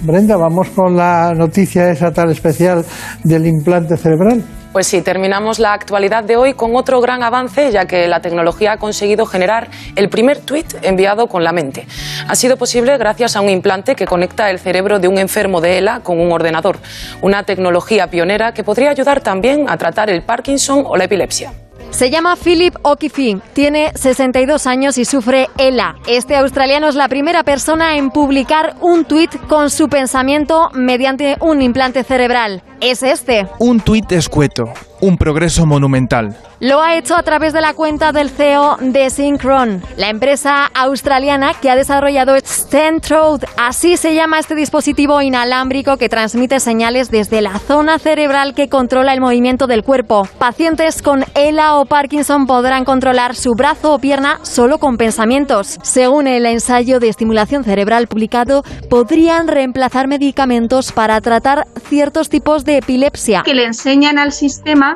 Brenda, 0.00 0.36
vamos 0.36 0.68
con 0.68 0.96
la 0.96 1.32
noticia 1.34 1.90
esa 1.90 2.12
tan 2.12 2.30
especial 2.30 2.84
del 3.24 3.46
implante 3.46 3.96
cerebral. 3.96 4.44
Pues 4.78 4.86
sí, 4.86 5.02
terminamos 5.02 5.58
la 5.58 5.72
actualidad 5.72 6.22
de 6.22 6.36
hoy 6.36 6.54
con 6.54 6.76
otro 6.76 7.00
gran 7.00 7.24
avance, 7.24 7.72
ya 7.72 7.86
que 7.86 8.06
la 8.06 8.22
tecnología 8.22 8.70
ha 8.74 8.76
conseguido 8.76 9.26
generar 9.26 9.66
el 9.96 10.08
primer 10.08 10.38
tweet 10.38 10.66
enviado 10.82 11.26
con 11.26 11.42
la 11.42 11.50
mente. 11.50 11.88
Ha 12.28 12.36
sido 12.36 12.56
posible 12.56 12.96
gracias 12.96 13.34
a 13.34 13.40
un 13.40 13.48
implante 13.48 13.96
que 13.96 14.06
conecta 14.06 14.50
el 14.50 14.60
cerebro 14.60 15.00
de 15.00 15.08
un 15.08 15.18
enfermo 15.18 15.60
de 15.60 15.78
ELA 15.78 15.98
con 16.04 16.20
un 16.20 16.30
ordenador, 16.30 16.78
una 17.22 17.42
tecnología 17.42 18.06
pionera 18.06 18.54
que 18.54 18.62
podría 18.62 18.90
ayudar 18.90 19.20
también 19.20 19.68
a 19.68 19.76
tratar 19.78 20.10
el 20.10 20.22
Parkinson 20.22 20.84
o 20.86 20.96
la 20.96 21.06
epilepsia. 21.06 21.50
Se 21.90 22.10
llama 22.10 22.36
Philip 22.36 22.74
O'Keefe, 22.82 23.38
tiene 23.54 23.92
62 23.94 24.66
años 24.66 24.98
y 24.98 25.04
sufre 25.04 25.48
ELA. 25.58 25.96
Este 26.06 26.36
australiano 26.36 26.88
es 26.88 26.94
la 26.94 27.08
primera 27.08 27.42
persona 27.42 27.96
en 27.96 28.10
publicar 28.10 28.76
un 28.80 29.04
tuit 29.04 29.34
con 29.48 29.70
su 29.70 29.88
pensamiento 29.88 30.70
mediante 30.74 31.36
un 31.40 31.62
implante 31.62 32.04
cerebral. 32.04 32.62
Es 32.80 33.02
este. 33.02 33.48
Un 33.58 33.80
tuit 33.80 34.12
escueto, 34.12 34.72
un 35.00 35.16
progreso 35.16 35.66
monumental. 35.66 36.36
Lo 36.60 36.82
ha 36.82 36.96
hecho 36.96 37.14
a 37.14 37.22
través 37.22 37.52
de 37.52 37.60
la 37.60 37.74
cuenta 37.74 38.10
del 38.10 38.30
CEO 38.30 38.78
de 38.80 39.10
Synchron, 39.10 39.80
la 39.96 40.08
empresa 40.08 40.66
australiana 40.74 41.54
que 41.54 41.70
ha 41.70 41.76
desarrollado 41.76 42.34
Stentrode. 42.44 43.46
Así 43.56 43.96
se 43.96 44.14
llama 44.14 44.40
este 44.40 44.56
dispositivo 44.56 45.22
inalámbrico 45.22 45.98
que 45.98 46.08
transmite 46.08 46.58
señales 46.58 47.12
desde 47.12 47.42
la 47.42 47.60
zona 47.60 48.00
cerebral 48.00 48.54
que 48.54 48.68
controla 48.68 49.14
el 49.14 49.20
movimiento 49.20 49.68
del 49.68 49.84
cuerpo. 49.84 50.26
Pacientes 50.38 51.00
con 51.00 51.24
ELA 51.36 51.76
o 51.76 51.84
Parkinson 51.84 52.46
podrán 52.46 52.84
controlar 52.84 53.36
su 53.36 53.54
brazo 53.54 53.94
o 53.94 53.98
pierna 54.00 54.40
solo 54.42 54.78
con 54.78 54.96
pensamientos. 54.96 55.78
Según 55.82 56.26
el 56.26 56.44
ensayo 56.44 56.98
de 56.98 57.08
estimulación 57.08 57.62
cerebral 57.62 58.08
publicado, 58.08 58.64
podrían 58.90 59.46
reemplazar 59.46 60.08
medicamentos 60.08 60.90
para 60.90 61.20
tratar 61.20 61.68
ciertos 61.88 62.28
tipos 62.30 62.64
de 62.64 62.78
epilepsia. 62.78 63.42
Que 63.44 63.54
le 63.54 63.64
enseñan 63.64 64.18
al 64.18 64.32
sistema 64.32 64.87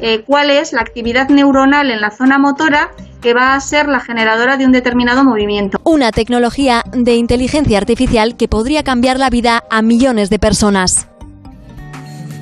eh, 0.00 0.22
cuál 0.26 0.50
es 0.50 0.72
la 0.72 0.80
actividad 0.80 1.28
neuronal 1.28 1.90
en 1.90 2.00
la 2.00 2.10
zona 2.10 2.38
motora 2.38 2.90
que 3.20 3.34
va 3.34 3.54
a 3.54 3.60
ser 3.60 3.88
la 3.88 4.00
generadora 4.00 4.56
de 4.56 4.64
un 4.64 4.72
determinado 4.72 5.24
movimiento. 5.24 5.78
Una 5.84 6.12
tecnología 6.12 6.82
de 6.92 7.16
inteligencia 7.16 7.78
artificial 7.78 8.36
que 8.36 8.48
podría 8.48 8.82
cambiar 8.82 9.18
la 9.18 9.30
vida 9.30 9.64
a 9.70 9.82
millones 9.82 10.30
de 10.30 10.38
personas. 10.38 11.08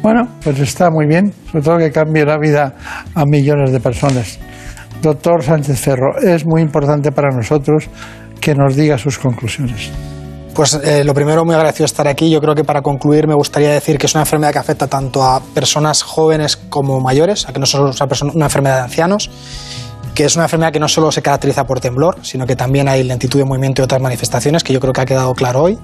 Bueno, 0.02 0.28
pues 0.44 0.58
está 0.60 0.90
muy 0.90 1.06
bien, 1.06 1.32
sobre 1.50 1.64
todo 1.64 1.78
que 1.78 1.90
cambie 1.90 2.24
la 2.24 2.38
vida 2.38 2.74
a 3.14 3.24
millones 3.24 3.72
de 3.72 3.80
personas. 3.80 4.38
Doctor 5.02 5.42
Sánchez 5.42 5.80
Ferro, 5.80 6.18
es 6.22 6.46
muy 6.46 6.62
importante 6.62 7.10
para 7.10 7.34
nosotros 7.34 7.88
que 8.40 8.54
nos 8.54 8.76
diga 8.76 8.98
sus 8.98 9.18
conclusiones. 9.18 9.90
Pues 10.56 10.72
eh, 10.72 11.04
lo 11.04 11.12
primero, 11.12 11.44
muy 11.44 11.54
agradecido 11.54 11.84
estar 11.84 12.08
aquí. 12.08 12.30
Yo 12.30 12.40
creo 12.40 12.54
que 12.54 12.64
para 12.64 12.80
concluir 12.80 13.26
me 13.26 13.34
gustaría 13.34 13.70
decir 13.70 13.98
que 13.98 14.06
es 14.06 14.14
una 14.14 14.22
enfermedad 14.22 14.54
que 14.54 14.58
afecta 14.58 14.86
tanto 14.86 15.22
a 15.22 15.40
personas 15.40 16.02
jóvenes 16.02 16.56
como 16.56 16.98
mayores, 16.98 17.46
a 17.46 17.52
que 17.52 17.60
no 17.60 17.66
solo 17.66 17.90
es 17.90 18.22
una, 18.22 18.46
enfermedad 18.46 18.76
de 18.76 18.82
ancianos, 18.84 19.28
que 20.14 20.24
es 20.24 20.34
una 20.34 20.46
enfermedad 20.46 20.72
que 20.72 20.80
no 20.80 20.88
solo 20.88 21.12
se 21.12 21.20
caracteriza 21.20 21.66
por 21.66 21.80
temblor, 21.80 22.16
sino 22.22 22.46
que 22.46 22.56
también 22.56 22.88
hay 22.88 23.04
lentitud 23.04 23.38
de 23.38 23.44
movimiento 23.44 23.82
y 23.82 23.84
otras 23.84 24.00
manifestaciones, 24.00 24.64
que 24.64 24.72
yo 24.72 24.80
creo 24.80 24.94
que 24.94 25.02
ha 25.02 25.04
quedado 25.04 25.34
claro 25.34 25.62
hoy. 25.64 25.78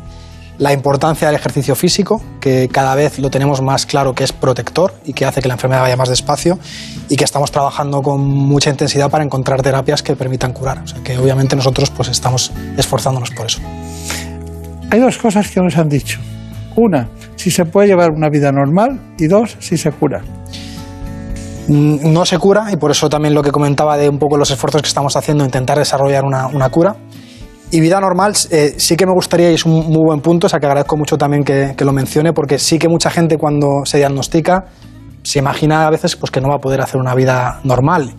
la 0.57 0.73
importancia 0.73 1.27
del 1.28 1.35
ejercicio 1.35 1.74
físico, 1.74 2.23
que 2.40 2.69
cada 2.73 2.94
vez 2.94 3.19
lo 3.19 3.31
tenemos 3.31 3.61
más 3.61 3.85
claro 3.85 4.15
que 4.15 4.24
es 4.24 4.32
protector 4.32 4.94
y 5.05 5.12
que 5.12 5.27
hace 5.27 5.43
que 5.43 5.49
la 5.49 5.55
enfermedad 5.55 5.82
vaya 5.82 5.97
más 5.97 6.09
despacio 6.09 6.59
y 7.11 7.16
que 7.16 7.24
estamos 7.24 7.51
trabajando 7.51 8.01
con 8.01 8.20
mucha 8.23 8.70
intensidad 8.70 9.11
para 9.11 9.24
encontrar 9.24 9.61
terapias 9.61 10.03
que 10.03 10.16
permitan 10.16 10.53
curar. 10.53 10.78
O 10.78 10.86
sea 10.86 11.03
que 11.03 11.19
obviamente 11.19 11.57
nosotros 11.57 11.90
pues 11.90 12.09
estamos 12.09 12.53
esforzándonos 12.78 13.31
por 13.32 13.47
eso. 13.47 13.61
Hay 14.93 15.01
dos 15.01 15.16
cosas 15.16 15.51
que 15.51 15.59
nos 15.59 15.78
han 15.78 15.89
dicho. 15.89 16.20
Una, 16.77 17.09
si 17.36 17.51
se 17.51 17.64
puede 17.64 17.89
llevar 17.89 18.10
una 18.10 18.28
vida 18.28 18.52
normal 18.52 19.14
y 19.19 19.27
dos, 19.27 19.56
si 19.59 19.78
se 19.78 19.90
cura. 19.90 20.20
Mm, 21.66 22.12
no 22.12 22.27
se 22.27 22.36
cura 22.36 22.66
y 22.70 22.77
por 22.77 22.90
eso 22.90 23.09
también 23.09 23.32
lo 23.32 23.43
que 23.43 23.51
comentaba 23.51 23.97
de 23.97 24.10
un 24.10 24.19
poco 24.19 24.36
los 24.36 24.51
esfuerzos 24.51 24.82
que 24.82 24.89
estamos 24.89 25.16
haciendo 25.16 25.47
intentar 25.47 25.78
desarrollar 25.78 26.24
una, 26.24 26.69
cura 26.69 26.94
y 27.70 27.81
vida 27.81 27.98
normal, 28.01 28.35
eh, 28.51 28.74
sí 28.77 28.94
que 28.98 29.06
me 29.06 29.14
gustaría, 29.14 29.51
y 29.51 29.55
es 29.55 29.64
un 29.64 29.73
muy 29.73 30.05
buen 30.05 30.20
punto, 30.20 30.47
o 30.47 30.51
sea 30.51 30.60
que 30.60 30.66
agradezco 30.66 30.98
mucho 30.98 31.16
también 31.16 31.43
que, 31.43 31.74
lo 31.78 31.93
mencione, 31.94 32.35
porque 32.35 32.59
sí 32.59 32.78
que 32.78 32.90
mucha 32.90 33.09
gente 33.09 33.39
cuando 33.39 33.86
se 33.86 33.97
diagnostica 33.97 34.66
se 35.23 35.39
imagina 35.39 35.86
a 35.86 35.90
veces 35.90 36.16
pues, 36.16 36.31
que 36.31 36.43
no 36.43 36.51
va 36.51 36.56
a 36.56 36.60
poder 36.60 36.82
hacer 36.82 37.01
una 37.01 37.14
vida 37.14 37.60
normal. 37.64 38.12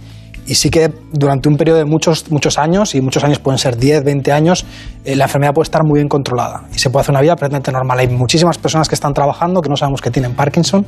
Y 0.46 0.56
sí 0.56 0.70
que 0.70 0.92
durante 1.12 1.48
un 1.48 1.56
periodo 1.56 1.78
de 1.78 1.86
muchos, 1.86 2.30
muchos 2.32 2.58
años, 2.58 2.96
y 2.96 3.02
muchos 3.02 3.24
años 3.24 3.40
pueden 3.40 3.58
ser 3.58 3.78
10, 3.78 4.04
20 4.04 4.32
años, 4.32 4.66
eh, 5.06 5.16
la 5.16 5.26
enfermedad 5.26 5.54
puede 5.54 5.64
estar 5.64 5.84
muy 5.84 6.00
bien 6.00 6.10
controlada 6.10 6.64
y 6.74 6.80
se 6.80 6.90
puede 6.90 7.02
hacer 7.02 7.14
una 7.14 7.22
vida 7.22 7.36
prácticamente 7.36 7.72
normal. 7.72 8.00
Hay 8.00 8.08
muchísimas 8.10 8.58
personas 8.58 8.90
que 8.90 8.96
están 8.96 9.14
trabajando 9.14 9.62
que 9.62 9.70
no 9.70 9.78
sabemos 9.78 10.02
que 10.02 10.12
tienen 10.12 10.36
Parkinson 10.36 10.86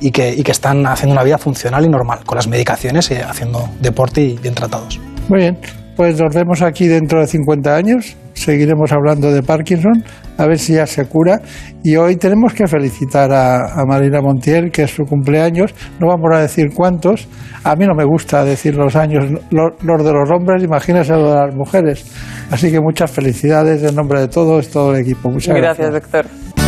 y 0.00 0.10
que, 0.10 0.34
y 0.34 0.42
que 0.42 0.52
están 0.52 0.86
haciendo 0.86 1.14
una 1.14 1.24
vida 1.24 1.38
funcional 1.38 1.84
y 1.84 1.88
normal, 1.88 2.20
con 2.24 2.36
las 2.36 2.48
medicaciones 2.48 3.10
y 3.10 3.14
haciendo 3.14 3.68
deporte 3.80 4.20
y 4.20 4.36
bien 4.36 4.54
tratados. 4.54 5.00
Muy 5.28 5.40
bien, 5.40 5.58
pues 5.96 6.20
nos 6.20 6.34
vemos 6.34 6.62
aquí 6.62 6.86
dentro 6.86 7.20
de 7.20 7.26
50 7.26 7.74
años, 7.74 8.16
seguiremos 8.34 8.92
hablando 8.92 9.32
de 9.32 9.42
Parkinson, 9.42 10.04
a 10.38 10.46
ver 10.46 10.58
si 10.58 10.74
ya 10.74 10.86
se 10.86 11.04
cura. 11.06 11.40
Y 11.82 11.96
hoy 11.96 12.16
tenemos 12.16 12.54
que 12.54 12.66
felicitar 12.66 13.30
a, 13.32 13.84
Marina 13.86 14.20
Montiel, 14.22 14.70
que 14.70 14.84
es 14.84 14.90
su 14.90 15.04
cumpleaños, 15.04 15.74
no 16.00 16.08
vamos 16.08 16.30
a 16.34 16.40
decir 16.40 16.68
cuántos, 16.74 17.28
a 17.64 17.76
mí 17.76 17.86
no 17.86 17.94
me 17.94 18.04
gusta 18.04 18.44
decir 18.44 18.76
los 18.76 18.96
años, 18.96 19.24
los, 19.50 20.04
de 20.04 20.12
los 20.12 20.30
hombres, 20.30 20.62
imagínese 20.62 21.12
los 21.12 21.30
de 21.30 21.34
las 21.34 21.54
mujeres. 21.54 22.06
Así 22.50 22.70
que 22.70 22.80
muchas 22.80 23.10
felicidades 23.10 23.82
en 23.82 23.94
nombre 23.94 24.20
de 24.20 24.28
todos, 24.28 24.70
todo 24.70 24.94
el 24.94 25.02
equipo. 25.02 25.30
Muchas 25.30 25.54
gracias. 25.54 25.90
Gracias, 25.90 26.12
doctor. 26.12 26.67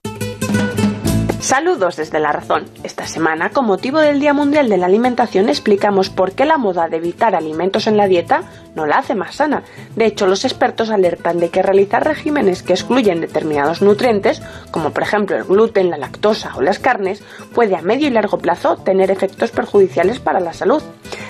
Saludos 1.41 1.95
desde 1.95 2.19
La 2.19 2.31
Razón. 2.31 2.65
Esta 2.83 3.07
semana, 3.07 3.49
con 3.49 3.65
motivo 3.65 3.97
del 3.97 4.19
Día 4.19 4.31
Mundial 4.31 4.69
de 4.69 4.77
la 4.77 4.85
Alimentación, 4.85 5.49
explicamos 5.49 6.11
por 6.11 6.33
qué 6.33 6.45
la 6.45 6.59
moda 6.59 6.87
de 6.87 6.97
evitar 6.97 7.33
alimentos 7.33 7.87
en 7.87 7.97
la 7.97 8.05
dieta 8.05 8.43
no 8.75 8.85
la 8.85 8.97
hace 8.97 9.15
más 9.15 9.37
sana. 9.37 9.63
De 9.95 10.05
hecho, 10.05 10.27
los 10.27 10.45
expertos 10.45 10.91
alertan 10.91 11.39
de 11.39 11.49
que 11.49 11.63
realizar 11.63 12.05
regímenes 12.05 12.61
que 12.61 12.73
excluyen 12.73 13.21
determinados 13.21 13.81
nutrientes, 13.81 14.39
como 14.69 14.91
por 14.91 15.01
ejemplo 15.01 15.35
el 15.35 15.43
gluten, 15.43 15.89
la 15.89 15.97
lactosa 15.97 16.55
o 16.55 16.61
las 16.61 16.77
carnes, 16.77 17.23
puede 17.55 17.75
a 17.75 17.81
medio 17.81 18.07
y 18.07 18.11
largo 18.11 18.37
plazo 18.37 18.77
tener 18.77 19.09
efectos 19.09 19.49
perjudiciales 19.49 20.19
para 20.19 20.39
la 20.39 20.53
salud. 20.53 20.83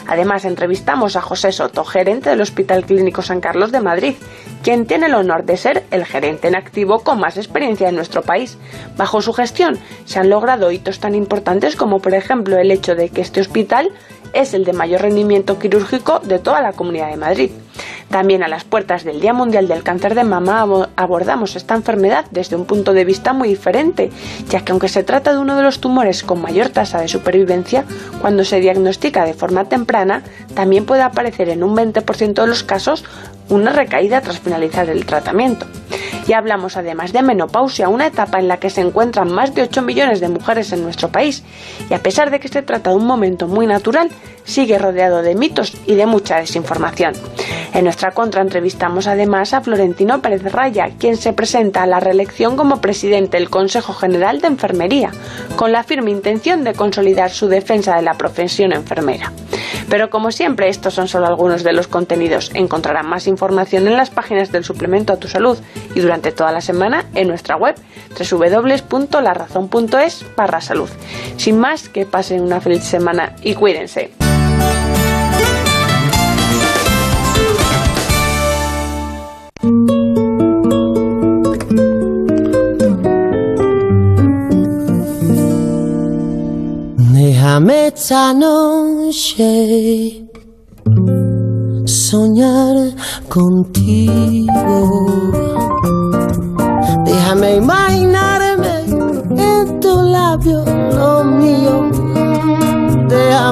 Además, 0.07 0.43
entrevistamos 0.43 1.15
a 1.15 1.21
José 1.21 1.53
Soto, 1.53 1.85
gerente 1.85 2.29
del 2.29 2.41
Hospital 2.41 2.85
Clínico 2.85 3.21
San 3.21 3.39
Carlos 3.39 3.71
de 3.71 3.79
Madrid, 3.79 4.15
quien 4.61 4.85
tiene 4.85 5.05
el 5.05 5.15
honor 5.15 5.45
de 5.45 5.57
ser 5.57 5.85
el 5.89 6.05
gerente 6.05 6.47
en 6.47 6.55
activo 6.55 6.99
con 6.99 7.19
más 7.19 7.37
experiencia 7.37 7.89
en 7.89 7.95
nuestro 7.95 8.21
país. 8.21 8.57
Bajo 8.97 9.21
su 9.21 9.33
gestión 9.33 9.79
se 10.05 10.19
han 10.19 10.29
logrado 10.29 10.71
hitos 10.71 10.99
tan 10.99 11.15
importantes 11.15 11.75
como 11.75 11.99
por 11.99 12.13
ejemplo 12.13 12.57
el 12.57 12.71
hecho 12.71 12.95
de 12.95 13.09
que 13.09 13.21
este 13.21 13.41
hospital 13.41 13.91
es 14.33 14.53
el 14.53 14.63
de 14.63 14.73
mayor 14.73 15.01
rendimiento 15.01 15.59
quirúrgico 15.59 16.19
de 16.19 16.39
toda 16.39 16.61
la 16.61 16.73
Comunidad 16.73 17.09
de 17.09 17.17
Madrid. 17.17 17.51
También 18.09 18.43
a 18.43 18.47
las 18.47 18.63
puertas 18.63 19.03
del 19.03 19.21
Día 19.21 19.33
Mundial 19.33 19.67
del 19.67 19.83
Cáncer 19.83 20.15
de 20.15 20.23
Mama 20.23 20.89
abordamos 20.95 21.55
esta 21.55 21.75
enfermedad 21.75 22.25
desde 22.31 22.55
un 22.55 22.65
punto 22.65 22.93
de 22.93 23.05
vista 23.05 23.33
muy 23.33 23.49
diferente, 23.49 24.09
ya 24.49 24.65
que 24.65 24.71
aunque 24.71 24.89
se 24.89 25.03
trata 25.03 25.31
de 25.31 25.39
uno 25.39 25.55
de 25.55 25.63
los 25.63 25.79
tumores 25.79 26.23
con 26.23 26.41
mayor 26.41 26.69
tasa 26.69 26.99
de 26.99 27.07
supervivencia, 27.07 27.85
cuando 28.19 28.43
se 28.43 28.59
diagnostica 28.59 29.25
de 29.25 29.33
forma 29.33 29.65
temprana, 29.65 30.23
también 30.53 30.85
puede 30.85 31.03
aparecer 31.03 31.49
en 31.49 31.63
un 31.63 31.75
20% 31.75 32.33
de 32.33 32.47
los 32.47 32.63
casos 32.63 33.05
una 33.49 33.71
recaída 33.71 34.21
tras 34.21 34.39
finalizar 34.39 34.89
el 34.89 35.05
tratamiento. 35.05 35.65
Y 36.27 36.33
hablamos 36.33 36.77
además 36.77 37.13
de 37.13 37.21
menopausia, 37.21 37.89
una 37.89 38.07
etapa 38.07 38.39
en 38.39 38.47
la 38.47 38.57
que 38.57 38.69
se 38.69 38.81
encuentran 38.81 39.31
más 39.31 39.53
de 39.55 39.63
8 39.63 39.81
millones 39.81 40.19
de 40.19 40.29
mujeres 40.29 40.71
en 40.71 40.83
nuestro 40.83 41.09
país. 41.09 41.43
Y 41.89 41.93
a 41.93 42.03
pesar 42.03 42.31
de 42.31 42.39
que 42.39 42.47
se 42.47 42.61
trata 42.61 42.91
de 42.91 42.95
un 42.95 43.05
momento 43.05 43.47
muy 43.47 43.67
natural, 43.67 44.09
sigue 44.43 44.77
rodeado 44.77 45.21
de 45.21 45.35
mitos 45.35 45.73
y 45.85 45.95
de 45.95 46.05
mucha 46.05 46.37
desinformación. 46.37 47.13
En 47.73 47.85
nuestra 47.85 48.11
contra 48.11 48.41
entrevistamos 48.41 49.07
además 49.07 49.53
a 49.53 49.61
Florentino 49.61 50.21
Pérez 50.21 50.43
Raya, 50.43 50.89
quien 50.99 51.15
se 51.15 51.33
presenta 51.33 51.83
a 51.83 51.87
la 51.87 52.01
reelección 52.01 52.57
como 52.57 52.81
presidente 52.81 53.37
del 53.37 53.49
Consejo 53.49 53.93
General 53.93 54.41
de 54.41 54.47
Enfermería, 54.47 55.11
con 55.55 55.71
la 55.71 55.83
firme 55.83 56.11
intención 56.11 56.63
de 56.63 56.73
consolidar 56.73 57.31
su 57.31 57.47
defensa 57.47 57.95
de 57.95 58.01
la 58.01 58.15
profesión 58.15 58.73
enfermera. 58.73 59.31
Pero 59.89 60.09
como 60.09 60.31
siempre, 60.31 60.69
estos 60.69 60.93
son 60.93 61.07
solo 61.07 61.27
algunos 61.27 61.63
de 61.63 61.73
los 61.73 61.87
contenidos. 61.87 62.51
Encontrarán 62.53 63.07
más 63.07 63.27
información 63.27 63.87
en 63.87 63.97
las 63.97 64.09
páginas 64.09 64.51
del 64.51 64.63
suplemento 64.63 65.13
a 65.13 65.17
tu 65.17 65.27
salud 65.27 65.57
y 65.95 65.99
durante 65.99 66.31
toda 66.31 66.51
la 66.51 66.61
semana 66.61 67.05
en 67.13 67.27
nuestra 67.27 67.57
web 67.57 67.75
www.larazón.es 68.17 70.25
barra 70.35 70.61
salud. 70.61 70.89
Sin 71.37 71.59
más, 71.59 71.89
que 71.89 72.05
pasen 72.05 72.41
una 72.41 72.61
feliz 72.61 72.83
semana 72.83 73.35
y 73.41 73.55
cuídense. 73.55 74.11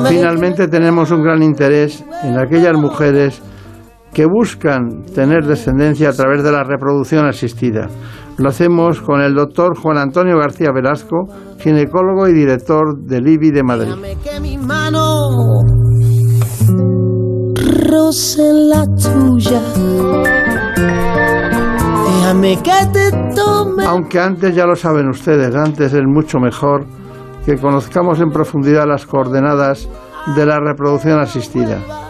Finalmente 0.08 0.68
tenemos 0.68 1.12
un 1.12 1.22
gran 1.22 1.44
interés 1.44 2.04
en 2.24 2.40
aquellas 2.40 2.76
mujeres 2.78 3.40
que 4.12 4.26
buscan 4.26 5.04
tener 5.14 5.46
descendencia 5.46 6.10
a 6.10 6.14
través 6.14 6.44
de 6.44 6.52
la 6.52 6.64
reproducción 6.64 7.28
asistida. 7.28 7.88
Lo 8.40 8.48
hacemos 8.48 9.02
con 9.02 9.20
el 9.20 9.36
doctor 9.36 9.78
Juan 9.78 9.98
Antonio 9.98 10.38
García 10.38 10.72
Velasco, 10.74 11.28
ginecólogo 11.60 12.26
y 12.30 12.34
director 12.34 12.98
del 12.98 13.28
IBI 13.28 13.52
de 13.52 13.64
Madrid. 13.64 13.92
la 18.54 18.86
tuya. 18.86 19.62
que 22.64 22.88
te 22.94 23.12
tome. 23.36 23.86
Aunque 23.86 24.20
antes 24.20 24.56
ya 24.56 24.66
lo 24.66 24.76
saben 24.78 25.10
ustedes, 25.10 25.54
antes 25.54 25.94
es 25.94 26.06
mucho 26.06 26.40
mejor 26.40 26.86
que 27.46 27.58
conozcamos 27.58 28.22
en 28.22 28.30
profundidad 28.30 28.88
las 28.88 29.06
coordenadas 29.06 29.90
de 30.34 30.46
la 30.46 30.60
reproducción 30.60 31.20
asistida. 31.20 32.09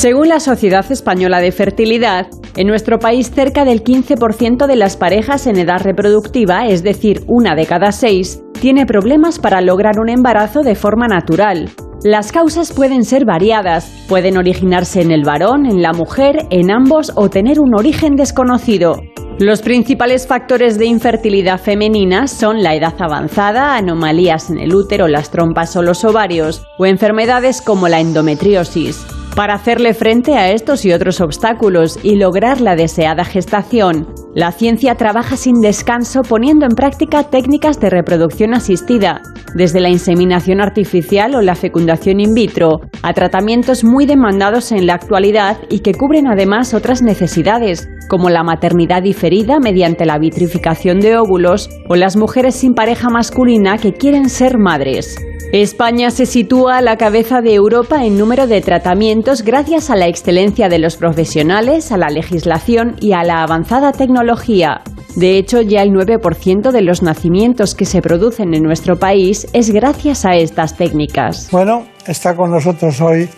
Según 0.00 0.30
la 0.30 0.40
Sociedad 0.40 0.90
Española 0.90 1.42
de 1.42 1.52
Fertilidad, 1.52 2.28
en 2.56 2.68
nuestro 2.68 2.98
país 2.98 3.30
cerca 3.30 3.66
del 3.66 3.84
15% 3.84 4.66
de 4.66 4.74
las 4.74 4.96
parejas 4.96 5.46
en 5.46 5.58
edad 5.58 5.82
reproductiva, 5.82 6.66
es 6.68 6.82
decir, 6.82 7.22
una 7.26 7.54
de 7.54 7.66
cada 7.66 7.92
seis, 7.92 8.42
tiene 8.62 8.86
problemas 8.86 9.38
para 9.38 9.60
lograr 9.60 10.00
un 10.00 10.08
embarazo 10.08 10.62
de 10.62 10.74
forma 10.74 11.06
natural. 11.06 11.68
Las 12.02 12.32
causas 12.32 12.72
pueden 12.72 13.04
ser 13.04 13.26
variadas, 13.26 13.92
pueden 14.08 14.38
originarse 14.38 15.02
en 15.02 15.10
el 15.10 15.22
varón, 15.22 15.66
en 15.66 15.82
la 15.82 15.92
mujer, 15.92 16.46
en 16.48 16.70
ambos 16.70 17.12
o 17.14 17.28
tener 17.28 17.60
un 17.60 17.74
origen 17.74 18.16
desconocido. 18.16 19.02
Los 19.38 19.60
principales 19.60 20.26
factores 20.26 20.78
de 20.78 20.86
infertilidad 20.86 21.60
femenina 21.60 22.26
son 22.26 22.62
la 22.62 22.74
edad 22.74 22.94
avanzada, 23.00 23.76
anomalías 23.76 24.48
en 24.48 24.60
el 24.60 24.74
útero, 24.74 25.08
las 25.08 25.30
trompas 25.30 25.76
o 25.76 25.82
los 25.82 26.06
ovarios, 26.06 26.64
o 26.78 26.86
enfermedades 26.86 27.60
como 27.60 27.86
la 27.86 28.00
endometriosis. 28.00 29.19
Para 29.36 29.54
hacerle 29.54 29.94
frente 29.94 30.36
a 30.36 30.50
estos 30.50 30.84
y 30.84 30.92
otros 30.92 31.20
obstáculos 31.20 31.98
y 32.02 32.16
lograr 32.16 32.60
la 32.60 32.74
deseada 32.74 33.24
gestación, 33.24 34.08
la 34.34 34.52
ciencia 34.52 34.96
trabaja 34.96 35.36
sin 35.36 35.60
descanso 35.60 36.22
poniendo 36.22 36.66
en 36.66 36.74
práctica 36.74 37.24
técnicas 37.24 37.80
de 37.80 37.90
reproducción 37.90 38.54
asistida, 38.54 39.22
desde 39.54 39.80
la 39.80 39.88
inseminación 39.88 40.60
artificial 40.60 41.34
o 41.34 41.42
la 41.42 41.54
fecundación 41.54 42.20
in 42.20 42.34
vitro, 42.34 42.80
a 43.02 43.12
tratamientos 43.12 43.84
muy 43.84 44.04
demandados 44.04 44.72
en 44.72 44.86
la 44.86 44.94
actualidad 44.94 45.58
y 45.68 45.80
que 45.80 45.94
cubren 45.94 46.26
además 46.26 46.74
otras 46.74 47.00
necesidades, 47.00 47.88
como 48.08 48.30
la 48.30 48.42
maternidad 48.42 49.02
diferida 49.02 49.58
mediante 49.60 50.04
la 50.04 50.18
vitrificación 50.18 51.00
de 51.00 51.16
óvulos 51.16 51.70
o 51.88 51.94
las 51.94 52.16
mujeres 52.16 52.56
sin 52.56 52.74
pareja 52.74 53.08
masculina 53.08 53.78
que 53.78 53.92
quieren 53.92 54.28
ser 54.28 54.58
madres. 54.58 55.16
España 55.52 56.10
se 56.10 56.26
sitúa 56.26 56.78
a 56.78 56.80
la 56.80 56.96
cabeza 56.96 57.40
de 57.40 57.54
Europa 57.54 58.04
en 58.04 58.16
número 58.16 58.46
de 58.46 58.60
tratamientos 58.60 59.19
gracias 59.44 59.90
a 59.90 59.96
la 59.96 60.08
excelencia 60.08 60.68
de 60.68 60.78
los 60.78 60.96
profesionales, 60.96 61.92
a 61.92 61.96
la 61.96 62.08
legislación 62.08 62.96
y 63.00 63.12
a 63.12 63.22
la 63.22 63.42
avanzada 63.42 63.92
tecnología. 63.92 64.82
De 65.16 65.36
hecho, 65.36 65.60
ya 65.60 65.82
el 65.82 65.90
9% 65.90 66.70
de 66.70 66.82
los 66.82 67.02
nacimientos 67.02 67.74
que 67.74 67.84
se 67.84 68.00
producen 68.00 68.54
en 68.54 68.62
nuestro 68.62 68.98
país 68.98 69.46
es 69.52 69.70
gracias 69.70 70.24
a 70.24 70.36
estas 70.36 70.76
técnicas. 70.76 71.48
Bueno, 71.50 71.86
está 72.06 72.34
con 72.34 72.50
nosotros 72.50 73.00
hoy 73.00 73.28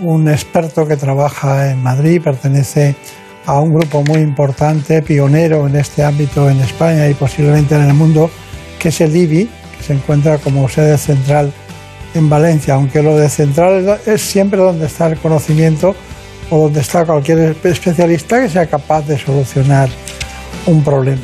un 0.00 0.28
experto 0.28 0.86
que 0.86 0.96
trabaja 0.96 1.70
en 1.70 1.82
Madrid, 1.82 2.20
pertenece 2.22 2.94
a 3.46 3.60
un 3.60 3.72
grupo 3.72 4.02
muy 4.02 4.20
importante, 4.20 5.02
pionero 5.02 5.66
en 5.66 5.76
este 5.76 6.04
ámbito 6.04 6.48
en 6.48 6.60
España 6.60 7.08
y 7.08 7.14
posiblemente 7.14 7.74
en 7.74 7.82
el 7.82 7.94
mundo, 7.94 8.30
que 8.78 8.88
es 8.88 9.00
el 9.00 9.14
IBI, 9.14 9.48
se 9.80 9.94
encuentra 9.94 10.38
como 10.38 10.68
sede 10.68 10.96
central 10.98 11.52
en 12.14 12.28
Valencia, 12.28 12.74
aunque 12.74 13.02
lo 13.02 13.16
de 13.16 13.28
central 13.28 14.00
es 14.06 14.20
siempre 14.20 14.60
donde 14.60 14.86
está 14.86 15.06
el 15.06 15.18
conocimiento 15.18 15.94
o 16.50 16.64
donde 16.64 16.80
está 16.80 17.04
cualquier 17.04 17.56
especialista 17.64 18.40
que 18.40 18.48
sea 18.48 18.66
capaz 18.66 19.06
de 19.06 19.18
solucionar 19.18 19.88
un 20.66 20.82
problema. 20.84 21.22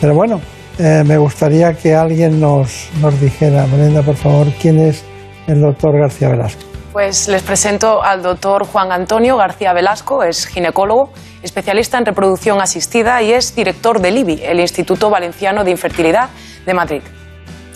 Pero 0.00 0.14
bueno, 0.14 0.40
eh, 0.78 1.02
me 1.06 1.16
gustaría 1.16 1.72
que 1.74 1.94
alguien 1.94 2.40
nos, 2.40 2.88
nos 3.00 3.18
dijera, 3.20 3.66
Brenda, 3.66 4.02
por 4.02 4.16
favor, 4.16 4.48
quién 4.60 4.78
es 4.78 5.04
el 5.46 5.60
doctor 5.60 5.98
García 5.98 6.28
Velasco. 6.28 6.62
Pues 6.92 7.28
les 7.28 7.42
presento 7.42 8.02
al 8.02 8.22
doctor 8.22 8.66
Juan 8.66 8.92
Antonio 8.92 9.36
García 9.36 9.72
Velasco, 9.72 10.22
es 10.22 10.46
ginecólogo, 10.46 11.10
especialista 11.42 11.96
en 11.96 12.04
reproducción 12.04 12.60
asistida 12.60 13.22
y 13.22 13.32
es 13.32 13.54
director 13.54 14.00
del 14.00 14.18
IBI, 14.18 14.42
el 14.44 14.60
Instituto 14.60 15.08
Valenciano 15.08 15.64
de 15.64 15.70
Infertilidad 15.70 16.28
de 16.66 16.74
Madrid. 16.74 17.02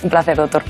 Un 0.02 0.10
placer, 0.10 0.36
doctor. 0.36 0.62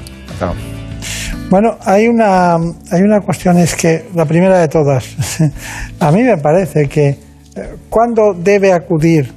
Bueno, 1.49 1.77
hay 1.85 2.09
una, 2.09 2.55
hay 2.57 3.03
una 3.03 3.21
cuestión, 3.21 3.57
es 3.59 3.77
que 3.77 4.07
la 4.15 4.25
primera 4.25 4.59
de 4.59 4.67
todas, 4.67 5.17
a 6.01 6.11
mí 6.11 6.25
me 6.25 6.37
parece 6.39 6.89
que 6.89 7.09
eh, 7.09 7.19
cuando 7.89 8.35
debe 8.35 8.73
acudir 8.73 9.33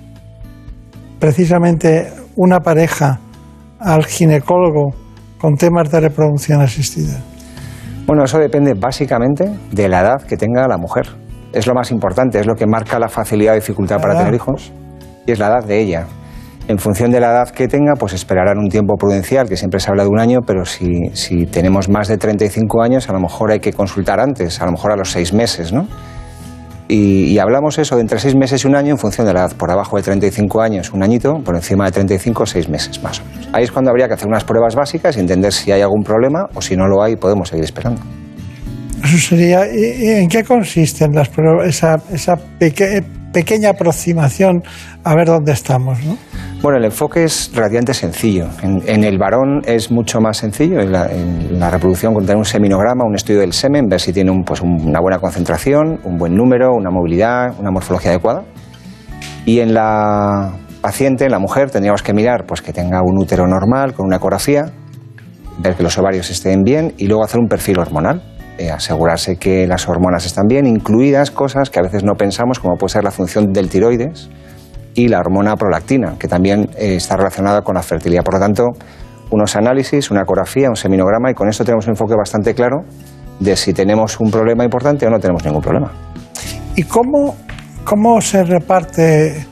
precisamente 1.19 2.11
una 2.35 2.59
pareja 2.59 3.19
al 3.79 4.05
ginecólogo 4.05 4.95
con 5.37 5.55
temas 5.55 5.91
de 5.91 5.99
reproducción 5.99 6.61
asistida. 6.61 7.19
Bueno, 8.07 8.23
eso 8.23 8.39
depende 8.39 8.73
básicamente 8.73 9.45
de 9.71 9.87
la 9.87 10.01
edad 10.01 10.21
que 10.27 10.35
tenga 10.35 10.67
la 10.67 10.77
mujer. 10.77 11.05
Es 11.53 11.67
lo 11.67 11.75
más 11.75 11.91
importante, 11.91 12.39
es 12.39 12.47
lo 12.47 12.55
que 12.55 12.65
marca 12.65 12.97
la 12.97 13.07
facilidad 13.07 13.53
o 13.53 13.55
dificultad 13.55 14.01
para 14.01 14.17
tener 14.17 14.33
hijos 14.33 14.71
y 15.27 15.31
es 15.31 15.37
la 15.37 15.47
edad 15.47 15.63
de 15.63 15.79
ella. 15.79 16.07
En 16.69 16.77
función 16.77 17.09
de 17.09 17.19
la 17.19 17.31
edad 17.31 17.49
que 17.49 17.67
tenga, 17.67 17.95
pues 17.95 18.13
esperarán 18.13 18.59
un 18.59 18.69
tiempo 18.69 18.95
prudencial, 18.95 19.49
que 19.49 19.57
siempre 19.57 19.79
se 19.79 19.89
habla 19.89 20.03
de 20.03 20.09
un 20.09 20.19
año, 20.19 20.41
pero 20.45 20.65
si, 20.65 21.09
si 21.13 21.47
tenemos 21.47 21.89
más 21.89 22.07
de 22.07 22.19
35 22.19 22.83
años, 22.83 23.09
a 23.09 23.13
lo 23.13 23.19
mejor 23.19 23.49
hay 23.49 23.59
que 23.59 23.73
consultar 23.73 24.19
antes, 24.19 24.61
a 24.61 24.67
lo 24.67 24.73
mejor 24.73 24.91
a 24.91 24.95
los 24.95 25.11
seis 25.11 25.33
meses, 25.33 25.73
¿no? 25.73 25.87
Y, 26.87 27.23
y, 27.23 27.39
hablamos 27.39 27.79
eso 27.79 27.95
de 27.95 28.01
entre 28.01 28.19
seis 28.19 28.35
meses 28.35 28.63
y 28.63 28.67
un 28.67 28.75
año 28.75 28.91
en 28.91 28.99
función 28.99 29.25
de 29.25 29.33
la 29.33 29.39
edad. 29.39 29.53
Por 29.53 29.71
abajo 29.71 29.97
de 29.97 30.03
35 30.03 30.61
años, 30.61 30.91
un 30.91 31.01
añito, 31.01 31.39
por 31.43 31.55
encima 31.55 31.85
de 31.85 31.91
35, 31.91 32.45
seis 32.45 32.69
meses 32.69 33.01
más 33.01 33.19
o 33.19 33.25
menos. 33.25 33.49
Ahí 33.51 33.63
es 33.63 33.71
cuando 33.71 33.89
habría 33.89 34.07
que 34.07 34.13
hacer 34.13 34.27
unas 34.27 34.43
pruebas 34.43 34.75
básicas 34.75 35.17
y 35.17 35.21
entender 35.21 35.51
si 35.51 35.71
hay 35.71 35.81
algún 35.81 36.03
problema 36.03 36.49
o 36.53 36.61
si 36.61 36.75
no 36.75 36.87
lo 36.87 37.01
hay, 37.01 37.15
podemos 37.15 37.49
seguir 37.49 37.65
esperando. 37.65 37.99
Eso 39.03 39.17
sería. 39.17 39.65
¿y 39.65 40.21
¿En 40.21 40.29
qué 40.29 40.43
consisten 40.43 41.13
las 41.15 41.29
pruebas? 41.29 41.67
Esa, 41.67 41.95
esa 42.13 42.35
peque, 42.35 43.03
pequeña 43.33 43.71
aproximación 43.71 44.61
a 45.03 45.15
ver 45.15 45.27
dónde 45.27 45.51
estamos, 45.51 46.03
¿no? 46.03 46.17
Bueno, 46.61 46.77
el 46.77 46.83
enfoque 46.83 47.23
es 47.23 47.51
relativamente 47.53 47.93
sencillo. 47.93 48.47
En, 48.61 49.05
el 49.05 49.17
varón 49.17 49.61
es 49.65 49.91
mucho 49.91 50.19
más 50.19 50.35
sencillo. 50.35 50.81
En 50.81 50.91
la, 50.91 51.69
reproducción, 51.69 52.13
con 52.13 52.23
tener 52.23 52.35
un 52.35 52.43
seminograma, 52.43 53.05
un 53.05 53.15
estudio 53.15 53.39
del 53.39 53.53
semen, 53.53 53.87
ver 53.87 54.01
si 54.01 54.11
tiene 54.11 54.33
pues, 54.45 54.59
una 54.59 54.99
buena 54.99 55.19
concentración, 55.19 56.01
un 56.03 56.17
buen 56.17 56.35
número, 56.35 56.73
una 56.73 56.89
movilidad, 56.89 57.57
una 57.57 57.71
morfología 57.71 58.11
adecuada. 58.11 58.43
Y 59.45 59.61
en 59.61 59.73
la 59.73 60.51
paciente, 60.81 61.23
en 61.23 61.31
la 61.31 61.39
mujer, 61.39 61.69
tendríamos 61.71 62.03
que 62.03 62.13
mirar 62.13 62.45
pues, 62.45 62.61
que 62.61 62.73
tenga 62.73 63.01
un 63.03 63.17
útero 63.17 63.47
normal, 63.47 63.93
con 63.93 64.07
una 64.07 64.17
ecografía, 64.17 64.65
ver 65.59 65.75
que 65.75 65.83
los 65.83 65.97
ovarios 65.97 66.29
estén 66.29 66.63
bien 66.63 66.93
y 66.97 67.07
luego 67.07 67.23
hacer 67.23 67.39
un 67.39 67.47
perfil 67.47 67.79
hormonal. 67.79 68.21
Eh, 68.57 68.69
asegurarse 68.69 69.37
que 69.37 69.65
las 69.65 69.87
hormonas 69.87 70.25
están 70.25 70.47
bien, 70.47 70.67
incluidas 70.67 71.31
cosas 71.31 71.69
que 71.69 71.79
a 71.79 71.83
veces 71.83 72.03
no 72.03 72.15
pensamos, 72.15 72.59
como 72.59 72.75
puede 72.75 72.91
ser 72.91 73.05
la 73.05 73.11
función 73.11 73.53
del 73.53 73.69
tiroides 73.69 74.29
y 74.93 75.07
la 75.07 75.19
hormona 75.19 75.55
prolactina, 75.55 76.15
que 76.17 76.27
también 76.27 76.69
eh, 76.77 76.95
está 76.95 77.15
relacionada 77.15 77.61
con 77.61 77.75
la 77.75 77.83
fertilidad. 77.83 78.23
Por 78.23 78.35
lo 78.35 78.39
tanto, 78.39 78.65
unos 79.31 79.55
análisis, 79.55 80.11
una 80.11 80.21
ecografía, 80.21 80.69
un 80.69 80.75
seminograma, 80.75 81.31
y 81.31 81.33
con 81.33 81.49
esto 81.49 81.63
tenemos 81.63 81.85
un 81.85 81.91
enfoque 81.91 82.15
bastante 82.15 82.53
claro 82.53 82.83
de 83.39 83.55
si 83.55 83.73
tenemos 83.73 84.19
un 84.19 84.31
problema 84.31 84.63
importante 84.63 85.05
o 85.05 85.09
no 85.09 85.19
tenemos 85.19 85.45
ningún 85.45 85.61
problema. 85.61 85.91
¿Y 86.75 86.83
cómo, 86.83 87.35
cómo 87.83 88.19
se 88.21 88.43
reparte 88.43 89.45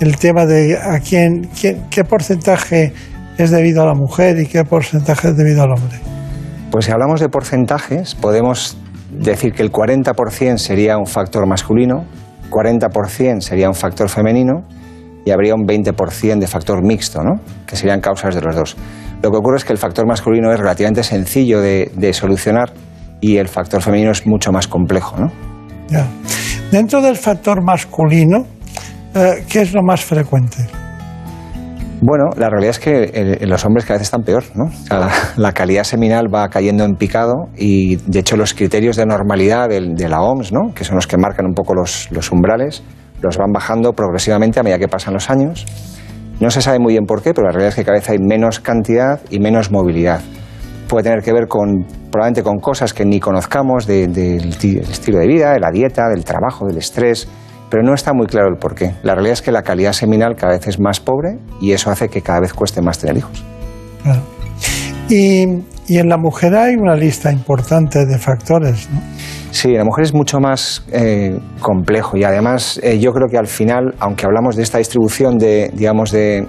el 0.00 0.16
tema 0.16 0.46
de 0.46 0.78
a 0.78 0.98
quién, 1.00 1.48
quién, 1.58 1.88
qué 1.90 2.04
porcentaje 2.04 2.92
es 3.36 3.50
debido 3.50 3.82
a 3.82 3.86
la 3.86 3.94
mujer 3.94 4.38
y 4.38 4.46
qué 4.46 4.64
porcentaje 4.64 5.28
es 5.28 5.36
debido 5.36 5.62
al 5.62 5.72
hombre? 5.72 5.98
Pues 6.70 6.86
si 6.86 6.92
hablamos 6.92 7.20
de 7.20 7.28
porcentajes, 7.28 8.14
podemos 8.14 8.76
decir 9.10 9.52
que 9.52 9.62
el 9.62 9.70
40% 9.70 10.58
sería 10.58 10.96
un 10.98 11.06
factor 11.06 11.46
masculino, 11.46 12.04
40% 12.50 13.40
sería 13.40 13.68
un 13.68 13.74
factor 13.74 14.08
femenino 14.08 14.64
y 15.24 15.30
habría 15.30 15.54
un 15.54 15.66
20% 15.66 16.38
de 16.38 16.46
factor 16.46 16.84
mixto, 16.84 17.22
¿no? 17.22 17.40
que 17.66 17.76
serían 17.76 18.00
causas 18.00 18.34
de 18.34 18.40
los 18.40 18.54
dos. 18.54 18.76
Lo 19.22 19.30
que 19.30 19.36
ocurre 19.36 19.56
es 19.56 19.64
que 19.64 19.72
el 19.72 19.78
factor 19.78 20.06
masculino 20.06 20.52
es 20.52 20.58
relativamente 20.58 21.02
sencillo 21.02 21.60
de, 21.60 21.90
de 21.94 22.12
solucionar 22.12 22.72
y 23.20 23.38
el 23.38 23.48
factor 23.48 23.80
femenino 23.82 24.10
es 24.10 24.26
mucho 24.26 24.52
más 24.52 24.68
complejo. 24.68 25.16
¿no? 25.18 25.32
Ya. 25.88 26.06
Dentro 26.70 27.00
del 27.00 27.16
factor 27.16 27.62
masculino, 27.62 28.46
eh, 29.14 29.44
¿qué 29.48 29.62
es 29.62 29.72
lo 29.72 29.82
más 29.82 30.04
frecuente? 30.04 30.66
Bueno, 32.06 32.24
la 32.36 32.50
realidad 32.50 32.70
es 32.70 32.78
que 32.78 33.38
en 33.40 33.48
los 33.48 33.64
hombres 33.64 33.86
cada 33.86 33.98
vez 33.98 34.02
están 34.02 34.24
peor, 34.24 34.44
¿no? 34.54 34.64
O 34.64 34.86
sea, 34.86 34.98
la, 34.98 35.10
la, 35.36 35.52
calidad 35.52 35.84
seminal 35.84 36.26
va 36.32 36.48
cayendo 36.48 36.84
en 36.84 36.96
picado 36.96 37.46
y, 37.56 37.96
de 37.96 38.18
hecho, 38.18 38.36
los 38.36 38.52
criterios 38.52 38.96
de 38.96 39.06
normalidad 39.06 39.70
de, 39.70 39.80
de 39.94 40.08
la 40.08 40.20
OMS, 40.20 40.52
¿no? 40.52 40.74
Que 40.74 40.84
son 40.84 40.96
los 40.96 41.06
que 41.06 41.16
marcan 41.16 41.46
un 41.46 41.54
poco 41.54 41.74
los, 41.74 42.10
los, 42.10 42.30
umbrales, 42.30 42.82
los 43.24 43.36
van 43.36 43.52
bajando 43.52 43.92
progresivamente 43.92 44.60
a 44.60 44.62
medida 44.62 44.78
que 44.78 44.88
pasan 44.88 45.14
los 45.14 45.30
años. 45.30 45.66
No 46.40 46.50
se 46.50 46.60
sabe 46.62 46.78
muy 46.78 46.92
bien 46.92 47.06
por 47.06 47.22
qué, 47.22 47.32
pero 47.32 47.46
la 47.46 47.52
realidad 47.52 47.70
es 47.70 47.74
que 47.76 47.84
cada 47.84 47.98
vez 47.98 48.08
hay 48.10 48.18
menos 48.18 48.60
cantidad 48.60 49.20
y 49.30 49.38
menos 49.38 49.70
movilidad. 49.70 50.20
Puede 50.88 51.04
tener 51.04 51.22
que 51.22 51.32
ver 51.32 51.46
con, 51.48 51.86
probablemente 52.10 52.42
con 52.42 52.58
cosas 52.58 52.92
que 52.92 53.04
ni 53.04 53.20
conozcamos 53.20 53.86
del 53.86 54.12
de, 54.12 54.38
de, 54.38 54.80
estilo 54.80 55.18
de 55.18 55.26
vida, 55.26 55.52
de 55.52 55.60
la 55.60 55.70
dieta, 55.70 56.08
del 56.08 56.24
trabajo, 56.24 56.66
del 56.66 56.78
estrés, 56.78 57.28
pero 57.70 57.82
no 57.82 57.94
está 57.94 58.12
muy 58.12 58.26
claro 58.26 58.48
el 58.48 58.56
porqué. 58.56 58.94
La 59.02 59.14
realidad 59.14 59.32
es 59.32 59.42
que 59.42 59.52
la 59.52 59.62
calidad 59.62 59.92
seminal 59.92 60.36
cada 60.36 60.52
vez 60.52 60.66
es 60.66 60.78
más 60.78 61.00
pobre 61.00 61.38
y 61.60 61.72
eso 61.72 61.90
hace 61.90 62.08
que 62.08 62.20
cada 62.20 62.40
vez 62.40 62.52
cueste 62.52 62.82
más 62.82 62.98
tener 62.98 63.16
hijos. 63.16 63.44
Y, 65.08 65.44
y, 65.88 65.98
en 65.98 66.08
la 66.08 66.16
mujer 66.16 66.54
hay 66.54 66.74
una 66.74 66.94
lista 66.94 67.32
importante 67.32 68.04
de 68.06 68.18
factores. 68.18 68.88
Sí, 69.54 69.70
la 69.72 69.84
mujer 69.84 70.02
es 70.02 70.12
mucho 70.12 70.40
más 70.40 70.84
eh, 70.90 71.38
complejo 71.60 72.16
y 72.16 72.24
además 72.24 72.80
eh, 72.82 72.98
yo 72.98 73.12
creo 73.12 73.28
que 73.28 73.38
al 73.38 73.46
final, 73.46 73.94
aunque 74.00 74.26
hablamos 74.26 74.56
de 74.56 74.64
esta 74.64 74.78
distribución 74.78 75.38
de, 75.38 75.70
digamos, 75.72 76.10
de, 76.10 76.44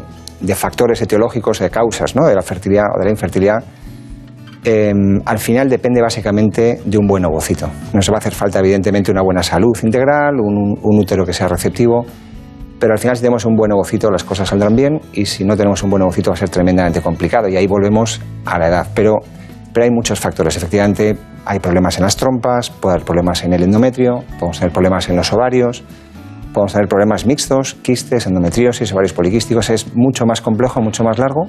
factores 0.56 1.00
etiológicos, 1.04 1.60
de 1.60 1.70
causas, 1.70 2.16
¿no? 2.16 2.26
de 2.26 2.34
la 2.34 2.42
fertilidad 2.42 2.86
o 2.96 2.98
de 2.98 3.06
la 3.06 3.12
infertilidad, 3.12 3.64
eh, 4.64 4.92
al 5.24 5.38
final 5.38 5.70
depende 5.70 6.02
básicamente 6.02 6.82
de 6.84 6.98
un 6.98 7.06
buen 7.06 7.24
ovocito. 7.26 7.70
Nos 7.94 8.10
va 8.10 8.16
a 8.16 8.18
hacer 8.18 8.34
falta, 8.34 8.58
evidentemente, 8.58 9.12
una 9.12 9.22
buena 9.22 9.44
salud 9.44 9.78
integral, 9.84 10.40
un, 10.40 10.76
un, 10.82 11.00
útero 11.00 11.28
que 11.28 11.34
sea 11.34 11.48
receptivo, 11.48 12.08
pero 12.80 12.94
al 12.94 13.00
final, 13.00 13.16
si 13.16 13.22
tenemos 13.22 13.46
un 13.46 13.56
buen 13.56 13.72
ovocito, 13.72 14.10
las 14.10 14.24
cosas 14.24 14.50
saldrán 14.50 14.76
bien, 14.76 15.00
y 15.14 15.28
si 15.28 15.44
no 15.44 15.56
tenemos 15.56 15.84
un 15.84 15.92
buen 15.92 16.02
ovocito, 16.02 16.32
va 16.32 16.34
a 16.34 16.40
ser 16.40 16.50
tremendamente 16.50 17.02
complicado, 17.02 17.48
y 17.50 17.56
ahí 17.56 17.68
volvemos 17.68 18.20
a 18.46 18.58
la 18.58 18.68
edad. 18.68 18.88
Pero, 18.96 19.18
pero 19.76 19.84
hay 19.84 19.92
muchos 19.92 20.18
factores. 20.22 20.56
Efectivamente, 20.56 21.18
hay 21.44 21.60
problemas 21.60 21.98
en 21.98 22.04
las 22.06 22.16
trompas, 22.16 22.70
puede 22.70 22.94
haber 22.96 23.06
problemas 23.06 23.44
en 23.44 23.52
el 23.52 23.62
endometrio, 23.64 24.24
podemos 24.40 24.58
tener 24.58 24.72
problemas 24.72 25.10
en 25.10 25.18
los 25.18 25.34
ovarios, 25.34 25.84
podemos 26.54 26.72
tener 26.72 26.88
problemas 26.88 27.26
mixtos, 27.26 27.74
quistes, 27.82 28.26
endometriosis, 28.26 28.94
ovarios 28.94 29.12
poliquísticos. 29.12 29.70
Es 29.70 29.94
mucho 29.94 30.26
más 30.26 30.40
complejo, 30.40 30.80
mucho 30.80 31.04
más 31.04 31.20
largo, 31.20 31.48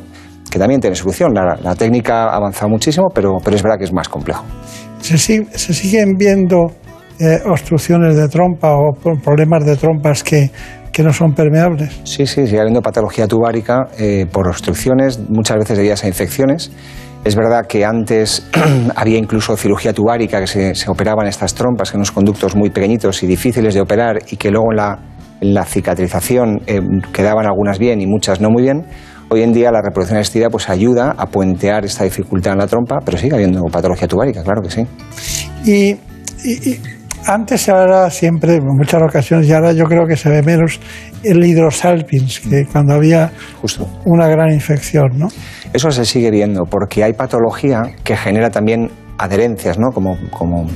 que 0.51 0.59
también 0.59 0.81
tiene 0.81 0.97
solución. 0.97 1.33
La, 1.35 1.55
la 1.63 1.77
técnica 1.77 2.25
ha 2.25 2.35
avanzado 2.37 2.69
muchísimo, 2.69 3.07
pero, 3.15 3.37
pero 3.45 3.55
es 3.55 3.63
verdad 3.63 3.79
que 3.79 3.85
es 3.85 3.93
más 3.93 4.09
complejo. 4.09 4.45
¿Se, 5.01 5.15
sig- 5.15 5.49
se 5.53 5.73
siguen 5.73 6.17
viendo 6.19 6.67
eh, 7.21 7.39
obstrucciones 7.47 8.17
de 8.17 8.27
trompa 8.29 8.73
o 8.73 8.93
pro- 9.01 9.21
problemas 9.23 9.65
de 9.65 9.77
trompas 9.77 10.25
que, 10.25 10.51
que 10.93 11.05
no 11.05 11.13
son 11.13 11.33
permeables? 11.33 12.01
Sí, 12.03 12.27
sí, 12.27 12.45
sigue 12.45 12.59
habiendo 12.59 12.83
patología 12.83 13.29
tubárica 13.29 13.87
eh, 13.97 14.27
por 14.33 14.49
obstrucciones, 14.49 15.21
muchas 15.31 15.59
veces 15.59 15.77
debidas 15.77 16.03
a 16.03 16.09
infecciones. 16.09 16.73
Es 17.27 17.35
verdad 17.35 17.67
que 17.67 17.85
antes 17.85 18.47
había 18.95 19.19
incluso 19.19 19.57
cirugía 19.57 19.93
tubárica, 19.93 20.39
que 20.39 20.47
se, 20.47 20.89
operaban 20.89 21.27
estas 21.27 21.55
trompas 21.55 21.91
en 21.91 21.97
unos 21.97 22.13
conductos 22.13 22.55
muy 22.55 22.71
pequeñitos 22.71 23.21
y 23.25 23.27
difíciles 23.27 23.75
de 23.75 23.81
operar 23.81 24.19
y 24.31 24.37
que 24.37 24.49
luego 24.53 24.69
en 24.71 25.55
la, 25.55 25.65
cicatrización 25.65 26.61
eh, 26.69 26.81
quedaban 27.13 27.47
algunas 27.47 27.81
bien 27.81 28.01
y 28.01 28.07
muchas 28.07 28.41
no 28.41 28.49
muy 28.49 28.63
bien. 28.63 28.87
Hoy 29.29 29.43
en 29.43 29.53
día 29.53 29.73
la 29.73 29.83
reproducción 29.83 30.21
asistida 30.21 30.51
pues 30.51 30.71
ayuda 30.71 31.17
a 31.19 31.27
puentear 31.27 31.85
esta 31.85 32.05
dificultad 32.05 32.53
en 32.53 32.61
la 32.61 32.69
trompa, 32.69 33.01
pero 33.05 33.19
sigue 33.19 33.35
habiendo 33.35 33.61
patología 33.65 34.07
tubárica, 34.07 34.45
claro 34.45 34.63
que 34.63 34.71
sí. 34.71 34.87
Y 35.65 35.97
antes 37.27 37.61
se 37.63 37.71
hablaba 37.73 38.09
siempre, 38.11 38.57
en 38.57 38.65
muchas 38.65 39.03
ocasiones, 39.03 39.49
y 39.49 39.53
ahora 39.53 39.73
yo 39.73 39.85
creo 39.85 40.07
que 40.07 40.17
se 40.17 40.31
ve 40.31 40.43
menos, 40.43 40.81
el 41.23 41.45
hidrosalpins, 41.45 42.41
que 42.41 42.67
cuando 42.71 42.95
había 42.95 43.33
Justo. 43.61 43.89
una 44.05 44.29
gran 44.29 44.53
infección, 44.53 45.19
¿no? 45.19 45.29
Eso 45.73 45.91
se 45.91 46.05
sigue 46.05 46.31
viendo 46.31 46.65
porque 46.65 47.03
hay 47.05 47.13
patología 47.13 47.83
que 48.05 48.17
genera 48.17 48.51
también 48.51 48.91
adherencias, 49.19 49.79
¿no? 49.79 49.91
Como, 49.91 50.17
como, 50.31 50.67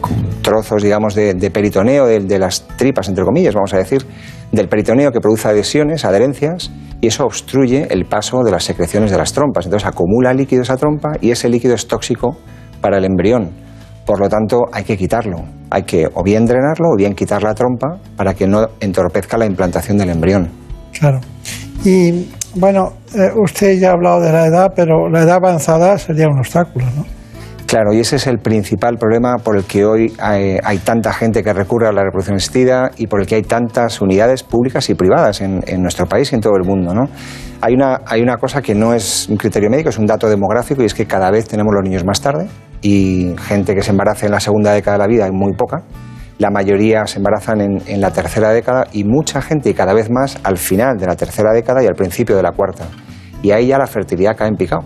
como 0.00 0.16
trozos, 0.42 0.82
digamos, 0.82 1.14
de, 1.14 1.34
de 1.34 1.50
peritoneo, 1.50 2.06
de, 2.06 2.20
de 2.20 2.38
las 2.38 2.66
tripas, 2.76 3.08
entre 3.08 3.24
comillas, 3.24 3.54
vamos 3.54 3.72
a 3.74 3.78
decir, 3.78 4.04
del 4.52 4.68
peritoneo 4.68 5.10
que 5.10 5.20
produce 5.20 5.48
adhesiones, 5.48 6.04
adherencias, 6.04 6.70
y 7.00 7.08
eso 7.08 7.24
obstruye 7.24 7.88
el 7.90 8.04
paso 8.04 8.42
de 8.42 8.50
las 8.50 8.64
secreciones 8.64 9.10
de 9.10 9.18
las 9.18 9.32
trompas. 9.32 9.66
Entonces 9.66 9.88
acumula 9.88 10.32
líquido 10.32 10.62
esa 10.62 10.76
trompa 10.76 11.12
y 11.20 11.30
ese 11.30 11.48
líquido 11.48 11.74
es 11.74 11.88
tóxico 11.88 12.36
para 12.80 12.98
el 12.98 13.04
embrión. 13.04 13.65
Por 14.06 14.20
lo 14.20 14.28
tanto, 14.28 14.66
hay 14.72 14.84
que 14.84 14.96
quitarlo. 14.96 15.42
Hay 15.68 15.82
que 15.82 16.06
o 16.14 16.22
bien 16.22 16.46
drenarlo 16.46 16.90
o 16.92 16.96
bien 16.96 17.14
quitar 17.14 17.42
la 17.42 17.54
trompa 17.54 17.98
para 18.16 18.34
que 18.34 18.46
no 18.46 18.68
entorpezca 18.80 19.36
la 19.36 19.46
implantación 19.46 19.98
del 19.98 20.10
embrión. 20.10 20.48
Claro. 20.98 21.20
Y 21.84 22.30
bueno, 22.54 22.92
eh, 23.14 23.30
usted 23.42 23.78
ya 23.78 23.90
ha 23.90 23.92
hablado 23.92 24.20
de 24.20 24.32
la 24.32 24.46
edad, 24.46 24.68
pero 24.74 25.08
la 25.08 25.22
edad 25.22 25.36
avanzada 25.36 25.98
sería 25.98 26.28
un 26.28 26.38
obstáculo, 26.38 26.86
¿no? 26.96 27.04
Claro, 27.66 27.92
y 27.92 27.98
ese 27.98 28.14
es 28.14 28.28
el 28.28 28.38
principal 28.38 28.96
problema 28.96 29.38
por 29.42 29.56
el 29.56 29.64
que 29.64 29.84
hoy 29.84 30.12
hay, 30.20 30.56
hay 30.62 30.78
tanta 30.78 31.12
gente 31.12 31.42
que 31.42 31.52
recurre 31.52 31.88
a 31.88 31.92
la 31.92 32.04
reproducción 32.04 32.36
asistida 32.36 32.92
y 32.96 33.08
por 33.08 33.20
el 33.20 33.26
que 33.26 33.34
hay 33.34 33.42
tantas 33.42 34.00
unidades 34.00 34.44
públicas 34.44 34.88
y 34.88 34.94
privadas 34.94 35.40
en, 35.40 35.64
en 35.66 35.82
nuestro 35.82 36.06
país 36.06 36.30
y 36.30 36.36
en 36.36 36.40
todo 36.40 36.54
el 36.56 36.62
mundo. 36.62 36.94
¿no? 36.94 37.06
Hay, 37.60 37.74
una, 37.74 38.02
hay 38.06 38.22
una 38.22 38.36
cosa 38.36 38.62
que 38.62 38.76
no 38.76 38.94
es 38.94 39.28
un 39.28 39.36
criterio 39.36 39.68
médico, 39.68 39.88
es 39.88 39.98
un 39.98 40.06
dato 40.06 40.28
demográfico 40.28 40.82
y 40.82 40.86
es 40.86 40.94
que 40.94 41.06
cada 41.06 41.32
vez 41.32 41.48
tenemos 41.48 41.74
los 41.74 41.82
niños 41.82 42.04
más 42.04 42.20
tarde 42.20 42.46
y 42.82 43.34
gente 43.38 43.74
que 43.74 43.82
se 43.82 43.90
embaraza 43.90 44.26
en 44.26 44.32
la 44.32 44.40
segunda 44.40 44.72
década 44.72 44.98
de 44.98 45.02
la 45.04 45.06
vida 45.06 45.24
hay 45.24 45.32
muy 45.32 45.54
poca. 45.54 45.82
La 46.38 46.50
mayoría 46.50 47.06
se 47.06 47.18
embarazan 47.18 47.60
en, 47.60 48.00
la 48.00 48.10
tercera 48.10 48.50
década 48.50 48.86
y 48.92 49.04
mucha 49.04 49.40
gente 49.40 49.70
y 49.70 49.74
cada 49.74 49.94
vez 49.94 50.10
más 50.10 50.38
al 50.42 50.58
final 50.58 50.98
de 50.98 51.06
la 51.06 51.16
tercera 51.16 51.52
década 51.52 51.82
y 51.82 51.86
al 51.86 51.94
principio 51.94 52.36
de 52.36 52.42
la 52.42 52.52
cuarta. 52.52 52.84
Y 53.42 53.52
ahí 53.52 53.68
ya 53.68 53.78
la 53.78 53.86
fertilidad 53.86 54.36
cae 54.36 54.48
en 54.48 54.56
picado. 54.56 54.84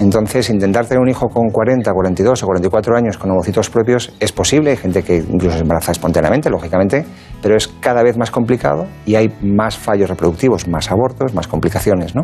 Entonces, 0.00 0.50
intentar 0.50 0.86
tener 0.86 1.00
un 1.00 1.08
hijo 1.08 1.28
con 1.28 1.50
40, 1.50 1.92
42 1.92 2.42
o 2.42 2.46
44 2.46 2.96
años 2.96 3.16
con 3.16 3.30
ovocitos 3.30 3.70
propios 3.70 4.12
es 4.18 4.32
posible. 4.32 4.70
Hay 4.70 4.76
gente 4.76 5.04
que 5.04 5.18
incluso 5.18 5.56
se 5.56 5.62
embaraza 5.62 5.92
espontáneamente, 5.92 6.50
lógicamente, 6.50 7.04
pero 7.44 7.56
es 7.56 7.68
cada 7.68 8.02
vez 8.02 8.16
más 8.16 8.30
complicado 8.30 8.86
y 9.04 9.16
hay 9.16 9.30
más 9.42 9.76
fallos 9.76 10.08
reproductivos, 10.08 10.66
más 10.66 10.90
abortos, 10.90 11.34
más 11.34 11.46
complicaciones. 11.46 12.14
¿no? 12.16 12.22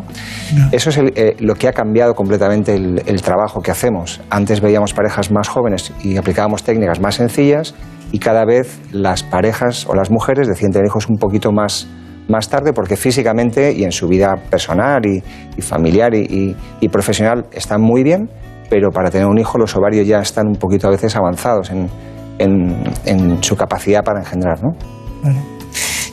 Eso 0.71 0.89
es 0.89 0.97
el- 0.97 1.13
eh, 1.15 1.35
lo 1.39 1.53
que 1.53 1.67
ha 1.67 1.73
cambiado 1.73 2.15
completamente 2.15 2.73
el, 2.73 3.03
el 3.05 3.21
trabajo 3.21 3.61
que 3.61 3.69
hacemos. 3.69 4.19
Antes 4.31 4.61
veíamos 4.61 4.93
parejas 4.95 5.29
más 5.29 5.47
jóvenes 5.47 5.93
y 6.03 6.17
aplicábamos 6.17 6.63
técnicas 6.63 6.99
más 6.99 7.15
sencillas 7.15 7.75
y 8.11 8.17
cada 8.17 8.45
vez 8.45 8.79
las 8.91 9.21
parejas 9.21 9.85
o 9.87 9.93
las 9.93 10.09
mujeres 10.09 10.47
deciden 10.47 10.71
tener 10.71 10.87
hijos 10.87 11.07
un 11.07 11.17
poquito 11.17 11.51
más 11.51 11.87
más 12.27 12.49
tarde 12.49 12.73
porque 12.73 12.95
físicamente 12.95 13.73
y 13.73 13.83
en 13.83 13.91
su 13.91 14.07
vida 14.07 14.35
personal 14.49 15.05
y, 15.05 15.21
y 15.57 15.61
familiar 15.61 16.15
y, 16.15 16.21
y- 16.21 16.55
y 16.79 16.89
profesional 16.89 17.45
están 17.51 17.81
muy 17.81 18.03
bien, 18.03 18.29
pero 18.69 18.89
para 18.89 19.09
tener 19.11 19.27
un 19.27 19.37
hijo 19.37 19.57
los 19.57 19.75
ovarios 19.75 20.07
ya 20.07 20.19
están 20.19 20.47
un 20.47 20.55
poquito 20.55 20.87
a 20.87 20.91
veces 20.91 21.15
avanzados 21.15 21.69
en, 21.71 21.89
en- 22.39 22.83
en 23.05 23.43
su 23.43 23.55
capacidad 23.55 24.01
para 24.03 24.19
engendrar. 24.19 24.63
¿no? 24.63 24.69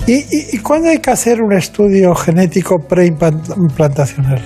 ¿Y, 0.07 0.13
y, 0.15 0.47
y 0.53 0.59
cuándo 0.59 0.89
hay 0.89 0.99
que 0.99 1.11
hacer 1.11 1.43
un 1.43 1.53
estudio 1.53 2.15
genético 2.15 2.79
preimplantacional? 2.79 4.41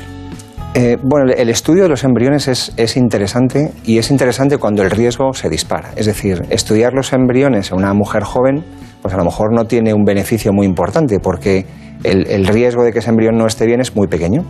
Eh, 0.75 0.97
bueno, 1.03 1.31
el- 1.37 1.51
estudio 1.51 1.83
de 1.85 1.89
los 1.91 2.03
embriones 2.03 2.49
es, 2.49 2.73
es 2.77 2.97
interesante 2.97 3.71
y 3.85 3.99
es 3.99 4.11
interesante 4.11 4.57
cuando 4.57 4.83
el 4.83 4.91
riesgo 4.91 5.33
se 5.35 5.49
dispara. 5.51 5.91
Es 5.97 6.07
decir, 6.07 6.43
estudiar 6.51 6.95
los 6.95 7.13
embriones 7.13 7.71
en 7.71 7.77
una 7.79 7.93
mujer 7.93 8.23
joven, 8.25 8.65
pues 9.03 9.13
a 9.15 9.19
lo 9.19 9.25
mejor 9.25 9.55
no 9.55 9.67
tiene 9.67 9.93
un 9.93 10.05
beneficio 10.05 10.53
muy 10.53 10.67
importante 10.67 11.21
porque 11.21 11.67
el, 12.05 12.27
el 12.29 12.47
riesgo 12.47 12.83
de 12.85 12.93
que 12.93 13.01
ese 13.01 13.11
embrión 13.11 13.37
no 13.37 13.47
esté 13.47 13.67
bien 13.67 13.81
es 13.81 13.95
muy 13.95 14.07
pequeño. 14.09 14.45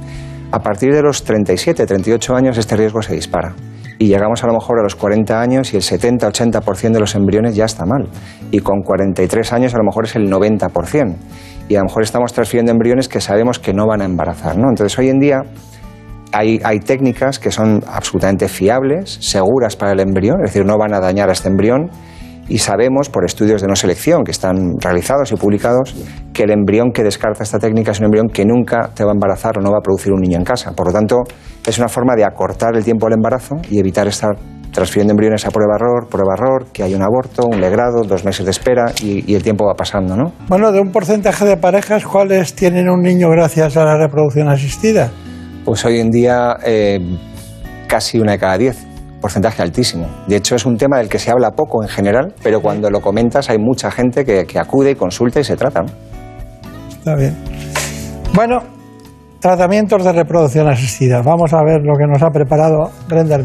A 0.53 0.61
partir 0.61 0.95
de 0.95 1.03
los 1.03 1.25
37, 1.25 1.87
38 1.87 2.35
años 2.37 2.57
este 2.57 2.77
riesgo 2.77 3.03
se 3.03 3.15
dispara. 3.15 3.55
Y 4.03 4.09
llegamos 4.09 4.43
a 4.43 4.49
lo 4.49 4.55
mejor 4.55 4.81
a 4.81 4.83
los 4.83 4.97
40 4.97 5.41
años 5.41 5.73
y 5.73 5.77
el 5.77 5.83
70-80% 5.83 6.91
de 6.91 6.99
los 6.99 7.15
embriones 7.15 7.55
ya 7.55 7.67
está 7.67 7.87
mal. 7.87 8.09
Y 8.51 8.59
con 8.59 8.83
43 8.83 9.53
años 9.53 9.77
a 9.77 9.79
lo 9.79 9.85
mejor 9.85 10.07
es 10.07 10.17
el 10.17 10.29
90%. 10.29 11.15
Y 11.69 11.77
a 11.77 11.79
lo 11.79 11.85
mejor 11.85 12.03
estamos 12.03 12.33
transfiriendo 12.33 12.73
embriones 12.73 13.07
que 13.07 13.21
sabemos 13.21 13.61
que 13.61 13.73
no 13.73 13.87
van 13.87 14.03
a 14.03 14.05
embarazar. 14.05 14.59
¿no? 14.59 14.71
Entonces 14.71 14.99
hoy 14.99 15.09
en 15.09 15.21
día 15.21 15.43
hay, 16.33 16.59
hay 16.65 16.81
técnicas 16.81 17.39
que 17.39 17.53
son 17.53 17.85
absolutamente 17.87 18.49
fiables, 18.49 19.19
seguras 19.21 19.77
para 19.77 19.93
el 19.93 20.01
embrión, 20.01 20.39
es 20.45 20.51
decir, 20.51 20.67
no 20.67 20.77
van 20.79 20.95
a 20.95 20.99
dañar 20.99 21.29
a 21.29 21.33
este 21.33 21.49
embrión. 21.49 21.89
Y 22.53 22.59
sabemos 22.59 23.09
por 23.09 23.25
estudios 23.25 23.63
de 23.63 23.67
no 23.67 23.75
selección 23.75 24.25
que 24.25 24.31
están 24.31 24.79
realizados 24.79 25.33
y 25.33 25.37
publicados 25.37 25.97
que 26.35 26.43
el 26.43 26.51
embrión 26.51 26.93
que 26.93 27.03
descarta 27.03 27.43
esta 27.43 27.59
técnica 27.59 27.93
es 27.93 28.01
un 28.01 28.05
embrión 28.05 28.29
que 28.29 28.45
nunca 28.45 28.91
te 28.95 29.05
va 29.05 29.13
a 29.13 29.15
embarazar 29.15 29.57
o 29.57 29.63
no 29.63 29.71
va 29.71 29.79
a 29.79 29.81
producir 29.81 30.13
un 30.13 30.21
niño 30.21 30.37
en 30.37 30.45
casa. 30.45 30.73
Por 30.73 30.89
lo 30.89 30.93
tanto, 30.93 31.23
es 31.65 31.79
una 31.79 31.89
forma 31.89 32.15
de 32.15 32.27
acortar 32.27 32.77
el 32.77 32.85
tiempo 32.85 33.07
del 33.07 33.15
embarazo 33.15 33.55
y 33.71 33.79
evitar 33.79 34.07
estar 34.07 34.37
transfiriendo 34.71 35.13
embriones 35.13 35.47
a 35.47 35.51
prueba-error, 35.51 36.09
prueba-error, 36.11 36.67
que 36.75 36.83
hay 36.83 36.95
un 36.95 37.01
aborto, 37.01 37.47
un 37.47 37.59
legrado, 37.59 38.03
dos 38.03 38.23
meses 38.27 38.45
de 38.45 38.51
espera 38.51 38.93
y, 39.01 39.33
y 39.33 39.35
el 39.35 39.43
tiempo 39.43 39.65
va 39.65 39.73
pasando, 39.73 40.15
¿no? 40.15 40.33
Bueno, 40.49 40.73
de 40.73 40.81
un 40.81 40.93
porcentaje 40.93 41.47
de 41.47 41.57
parejas, 41.57 42.05
¿cuáles 42.05 42.55
tienen 42.55 42.91
un 42.91 43.01
niño 43.01 43.31
gracias 43.31 43.79
a 43.79 43.85
la 43.87 43.97
reproducción 43.97 44.51
asistida? 44.51 45.11
Pues 45.65 45.83
hoy 45.87 46.01
en 46.01 46.11
día 46.11 46.59
eh, 46.67 46.99
casi 47.87 48.19
una 48.19 48.33
de 48.33 48.39
cada 48.39 48.59
diez, 48.59 48.92
porcentaje 49.23 49.63
altísimo. 49.63 50.07
De 50.27 50.37
hecho 50.37 50.55
es 50.55 50.67
un 50.67 50.77
tema 50.77 50.99
del 50.99 51.09
que 51.09 51.19
se 51.19 51.31
habla 51.31 51.53
poco 51.53 51.83
en 51.83 51.89
general, 51.89 52.35
pero 52.43 52.61
cuando 52.61 52.91
lo 52.91 53.01
comentas 53.01 53.49
hay 53.49 53.57
mucha 53.57 53.91
gente 53.91 54.27
que, 54.27 54.45
que 54.45 54.59
acude 54.59 54.91
y 54.91 54.95
consulta 54.95 55.41
y 55.41 55.45
se 55.45 55.57
trata. 55.57 55.81
¿no? 55.81 55.93
Está 56.91 57.15
bien. 57.15 57.35
Bueno, 58.35 58.61
tratamientos 59.41 60.05
de 60.05 60.13
reproducción 60.13 60.69
asistida. 60.69 61.21
Vamos 61.21 61.53
a 61.53 61.63
ver 61.65 61.81
lo 61.83 61.95
que 61.97 62.07
nos 62.07 62.23
ha 62.23 62.31
preparado 62.31 62.91
Brenda. 63.09 63.39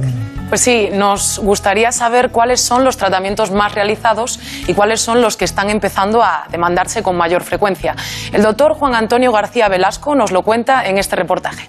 Pues 0.48 0.62
sí, 0.62 0.90
nos 0.94 1.40
gustaría 1.40 1.92
saber 1.92 2.30
cuáles 2.30 2.62
son 2.62 2.86
los 2.86 2.96
tratamientos 2.96 3.52
más 3.52 3.74
realizados 3.74 4.40
y 4.68 4.74
cuáles 4.74 5.02
son 5.02 5.22
los 5.22 5.36
que 5.36 5.44
están 5.44 5.70
empezando 5.70 6.24
a 6.24 6.46
demandarse 6.52 7.04
con 7.04 7.18
mayor 7.18 7.44
frecuencia. 7.44 7.96
El 8.32 8.44
doctor 8.44 8.76
Juan 8.76 8.96
Antonio 8.96 9.32
García 9.32 9.68
Velasco 9.68 10.16
nos 10.16 10.32
lo 10.32 10.44
cuenta 10.44 10.86
en 10.86 10.98
este 10.98 11.16
reportaje. 11.16 11.68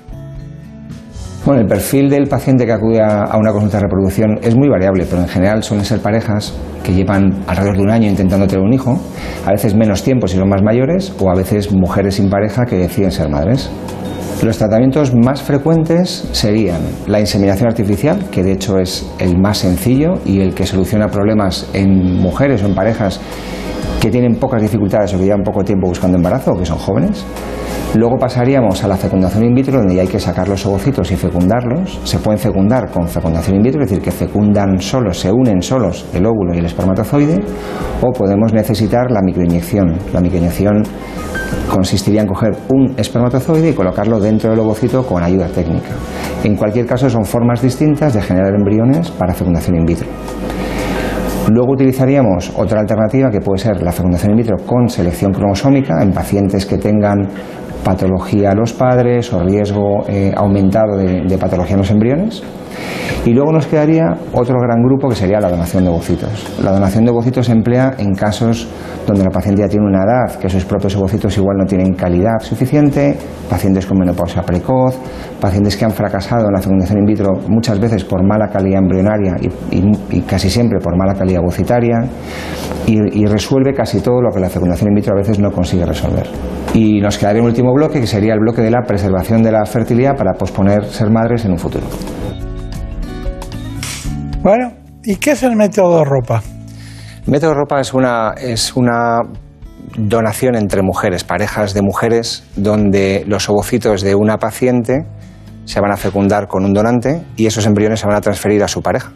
Bueno, 1.45 1.63
el 1.63 1.67
perfil 1.67 2.11
del 2.11 2.27
paciente 2.27 2.67
que 2.67 2.73
acude 2.73 3.01
a, 3.01 3.37
una 3.39 3.53
consulta 3.53 3.79
de 3.79 3.85
reproducción 3.85 4.39
es 4.43 4.57
muy 4.57 4.69
variable, 4.69 5.07
pero 5.09 5.23
en 5.23 5.29
general 5.29 5.63
suelen 5.63 5.87
ser 5.87 6.01
parejas 6.01 6.53
que 6.83 6.93
llevan 6.93 7.43
alrededor 7.47 7.77
de 7.77 7.83
un 7.85 7.91
año 7.91 8.09
intentando 8.09 8.47
tener 8.47 8.65
un 8.65 8.73
hijo, 8.73 8.99
a 9.47 9.53
veces 9.53 9.75
menos 9.75 10.03
tiempo 10.03 10.27
si 10.27 10.37
son 10.37 10.49
más 10.49 10.63
mayores, 10.63 11.15
o 11.21 11.31
a 11.31 11.35
veces 11.35 11.73
mujeres 11.73 12.17
sin 12.17 12.29
pareja 12.29 12.67
que 12.67 12.77
deciden 12.77 13.13
ser 13.13 13.31
madres. 13.31 13.71
Los 14.43 14.59
tratamientos 14.59 15.15
más 15.15 15.43
frecuentes 15.43 16.29
serían 16.33 16.81
la 17.07 17.19
inseminación 17.19 17.69
artificial, 17.69 18.27
que 18.31 18.45
de 18.45 18.53
hecho 18.53 18.79
es 18.79 19.09
el 19.19 19.39
más 19.39 19.59
sencillo 19.59 20.15
y 20.25 20.41
el 20.41 20.55
que 20.55 20.67
soluciona 20.67 21.09
problemas 21.09 21.69
en 21.73 22.17
mujeres 22.17 22.63
o 22.63 22.67
en 22.67 22.75
parejas 22.75 23.21
que 24.01 24.11
tienen 24.11 24.37
pocas 24.37 24.63
dificultades 24.63 25.15
o 25.15 25.19
que 25.19 25.25
llevan 25.25 25.43
poco 25.43 25.65
tiempo 25.65 25.89
buscando 25.89 26.17
embarazo 26.17 26.53
o 26.53 26.59
que 26.59 26.65
son 26.65 26.79
jóvenes. 26.79 27.25
Luego 27.95 28.19
pasaríamos 28.19 28.85
a 28.85 28.89
la 28.89 28.97
fecundación 28.97 29.45
in 29.45 29.55
vitro, 29.55 29.79
donde 29.79 29.95
ya 29.95 30.03
hay 30.03 30.09
que 30.09 30.21
sacar 30.21 30.47
los 30.47 30.65
ovocitos 30.67 31.11
y 31.11 31.17
fecundarlos. 31.17 31.99
Se 32.05 32.19
pueden 32.19 32.39
fecundar 32.39 32.91
con 32.91 33.09
fecundación 33.09 33.57
in 33.57 33.63
vitro, 33.63 33.83
es 33.83 33.89
decir, 33.89 34.05
que 34.05 34.11
fecundan 34.11 34.79
solos, 34.79 35.19
se 35.19 35.33
unen 35.33 35.63
solos 35.63 36.05
el 36.13 36.27
óvulo 36.27 36.55
y 36.55 36.59
el 36.59 36.67
espermatozoide, 36.67 37.41
o 38.03 38.13
podemos 38.13 38.53
necesitar 38.53 39.11
la 39.11 39.23
microinyección. 39.23 39.97
La 40.13 40.21
microinyección 40.21 40.83
consistiría 41.73 42.21
en 42.21 42.27
coger 42.27 42.57
un 42.69 42.95
espermatozoide 42.99 43.71
y 43.71 43.73
colocarlo 43.73 44.21
dentro 44.21 44.51
del 44.51 44.61
ovocito 44.61 45.07
con 45.07 45.23
ayuda 45.23 45.49
técnica. 45.49 45.89
En 46.45 46.57
cualquier 46.57 46.85
caso, 46.85 47.09
son 47.09 47.25
formas 47.25 47.63
distintas 47.63 48.13
de 48.13 48.21
generar 48.21 48.55
embriones 48.55 49.11
para 49.11 49.33
fecundación 49.33 49.77
in 49.77 49.87
vitro. 49.87 50.09
Luego 51.51 51.73
utilizaríamos 51.73 52.53
otra 52.57 52.81
alternativa 52.81 53.31
que 53.31 53.41
puede 53.41 53.59
ser 53.59 53.83
la 53.83 53.93
fecundación 53.93 54.33
in 54.33 54.39
vitro 54.39 54.57
con 54.67 54.89
selección 54.89 55.33
cromosómica 55.33 56.03
en 56.03 56.13
pacientes 56.13 56.67
que 56.67 56.77
tengan 56.77 57.27
patología 57.83 58.51
a 58.51 58.55
los 58.55 58.73
padres 58.75 59.33
o 59.33 59.43
riesgo 59.43 60.05
eh, 60.09 60.33
aumentado 60.37 60.97
de, 60.97 61.23
de 61.23 61.39
patología 61.39 61.75
en 61.75 61.79
los 61.79 61.91
embriones. 61.91 62.43
Y 63.25 63.31
luego 63.33 63.53
nos 63.53 63.67
quedaría 63.67 64.07
otro 64.33 64.57
gran 64.61 64.83
grupo 64.83 65.09
que 65.09 65.15
sería 65.15 65.41
la 65.41 65.51
donación 65.51 65.85
de 65.85 65.91
ovocitos. 65.91 66.59
La 66.63 66.73
donación 66.73 67.05
de 67.05 67.11
ovocitos 67.11 67.47
se 67.47 67.53
emplea 67.53 67.95
en 67.99 68.15
casos 68.15 68.69
donde 69.07 69.25
la 69.25 69.31
paciente 69.31 69.63
ya 69.63 69.69
tiene 69.69 69.87
una 69.87 70.05
edad, 70.05 70.39
que 70.39 70.49
sus 70.49 70.65
propios 70.65 70.95
ovocitos 70.97 71.37
igual 71.39 71.57
no 71.57 71.65
tienen 71.65 71.95
calidad 71.95 72.39
suficiente, 72.41 73.17
pacientes 73.49 73.87
con 73.87 73.99
menopausia 73.99 74.43
precoz, 74.43 74.97
pacientes 75.41 75.77
que 75.77 75.85
han 75.85 75.93
fracasado 75.93 76.47
en 76.47 76.53
la 76.53 76.61
fecundación 76.61 76.99
in 76.99 77.07
vitro 77.07 77.33
muchas 77.49 77.81
veces 77.81 78.05
por 78.05 78.23
mala 78.23 78.49
calidad 78.49 78.81
embrionaria 78.81 79.37
y, 79.71 80.21
casi 80.23 80.51
siempre 80.51 80.79
por 80.79 80.97
mala 80.97 81.15
calidad 81.15 81.41
ovocitaria, 81.41 82.01
y, 82.87 83.23
y 83.23 83.27
resuelve 83.27 83.73
casi 83.75 84.01
todo 84.01 84.21
lo 84.21 84.31
que 84.31 84.41
la 84.41 84.51
fecundación 84.51 84.91
in 84.91 84.97
vitro 84.97 85.15
a 85.15 85.17
veces 85.17 85.39
no 85.39 85.51
consigue 85.51 85.87
resolver. 85.87 86.27
Y 86.75 87.01
nos 87.01 87.17
quedaría 87.17 87.41
un 87.41 87.49
último 87.49 87.73
bloque, 87.73 88.01
que 88.01 88.07
sería 88.07 88.35
el 88.35 88.41
bloque 88.41 88.61
de 88.61 88.71
la 88.71 88.83
preservación 88.83 89.43
de 89.43 89.53
la 89.53 89.65
fertilidad 89.65 90.17
para 90.17 90.35
posponer 90.35 90.85
ser 90.85 91.11
madres 91.11 91.45
en 91.47 91.53
un 91.53 91.59
futuro. 91.59 91.87
¿Y 95.05 95.17
qué 95.17 95.33
es 95.33 95.43
el 95.43 95.57
método 95.57 96.05
ropa? 96.05 96.43
Método 97.27 97.53
Ropa 97.53 97.79
es 97.81 97.93
una, 97.93 98.33
es 98.41 98.75
una 98.75 99.21
donación 99.99 100.55
entre 100.55 100.81
mujeres, 100.81 101.25
parejas 101.25 101.75
de 101.75 101.83
mujeres, 101.83 102.45
donde 102.57 103.25
los 103.27 103.51
ovocitos 103.51 104.01
de 104.01 104.15
una 104.15 104.39
paciente 104.39 105.05
se 105.67 105.81
van 105.81 105.93
a 105.93 105.99
fecundar 105.99 106.49
con 106.49 106.65
un 106.65 106.73
donante 106.73 107.21
y 107.37 107.45
esos 107.45 107.67
embriones 107.67 108.01
se 108.01 108.07
van 108.07 108.17
a 108.17 108.23
transferir 108.23 108.65
a 108.65 108.69
su 108.69 108.81
pareja. 108.81 109.13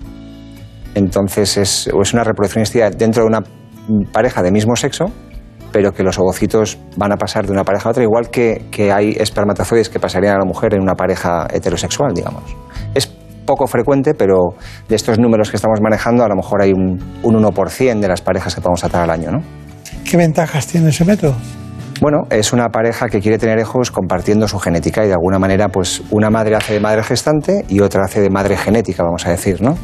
Entonces 0.95 1.57
es, 1.57 1.87
es 1.87 2.13
una 2.13 2.23
reproducción 2.23 2.65
dentro 2.99 3.23
de 3.23 3.29
una 3.29 3.43
pareja 4.13 4.43
de 4.43 4.53
mismo 4.53 4.77
sexo, 4.77 5.07
pero 5.73 5.93
que 5.93 6.03
los 6.03 6.19
ovocitos 6.19 6.79
van 6.99 7.13
a 7.13 7.17
pasar 7.17 7.47
de 7.47 7.53
una 7.53 7.65
pareja 7.65 7.89
a 7.89 7.93
otra, 7.93 8.03
igual 8.03 8.29
que, 8.29 8.67
que 8.71 8.93
hay 8.93 9.17
espermatozoides 9.19 9.89
que 9.89 9.99
pasarían 9.99 10.35
a 10.35 10.39
la 10.41 10.45
mujer 10.45 10.75
en 10.75 10.83
una 10.83 10.95
pareja 10.95 11.47
heterosexual, 11.51 12.13
digamos. 12.13 12.45
Poco 13.45 13.67
frecuente, 13.67 14.15
pero 14.15 14.55
de 14.89 14.97
estos 14.97 15.19
números 15.19 15.51
que 15.51 15.57
estamos 15.57 15.81
manejando, 15.83 16.25
a 16.25 16.29
lo 16.29 16.37
mejor 16.37 16.63
hay 16.63 16.73
un, 16.73 16.99
un 17.23 17.35
1% 17.35 18.01
de 18.01 18.09
las 18.09 18.21
parejas 18.21 18.55
que 18.55 18.61
podemos 18.61 18.81
tratar 18.81 19.03
al 19.03 19.11
año, 19.11 19.31
¿no? 19.33 19.39
¿Qué 20.09 20.17
ventajas 20.17 20.67
tiene 20.67 20.91
ese 20.91 21.05
método? 21.05 21.35
Bueno, 22.01 22.23
es 22.31 22.53
una 22.53 22.69
pareja 22.71 23.09
que 23.09 23.21
quiere 23.21 23.39
tener 23.39 23.59
hijos 23.61 23.91
compartiendo 23.93 24.49
su 24.49 24.59
genética 24.59 25.05
y 25.05 25.07
de 25.09 25.13
alguna 25.13 25.39
manera, 25.39 25.69
pues 25.69 26.03
una 26.11 26.31
madre 26.31 26.57
hace 26.57 26.75
de 26.75 26.81
madre 26.81 27.03
gestante 27.05 27.65
y 27.69 27.79
otra 27.81 28.03
hace 28.05 28.21
de 28.21 28.29
madre 28.31 28.57
genética, 28.57 29.05
vamos 29.05 29.25
a 29.27 29.31
decir, 29.31 29.63
¿no? 29.63 29.77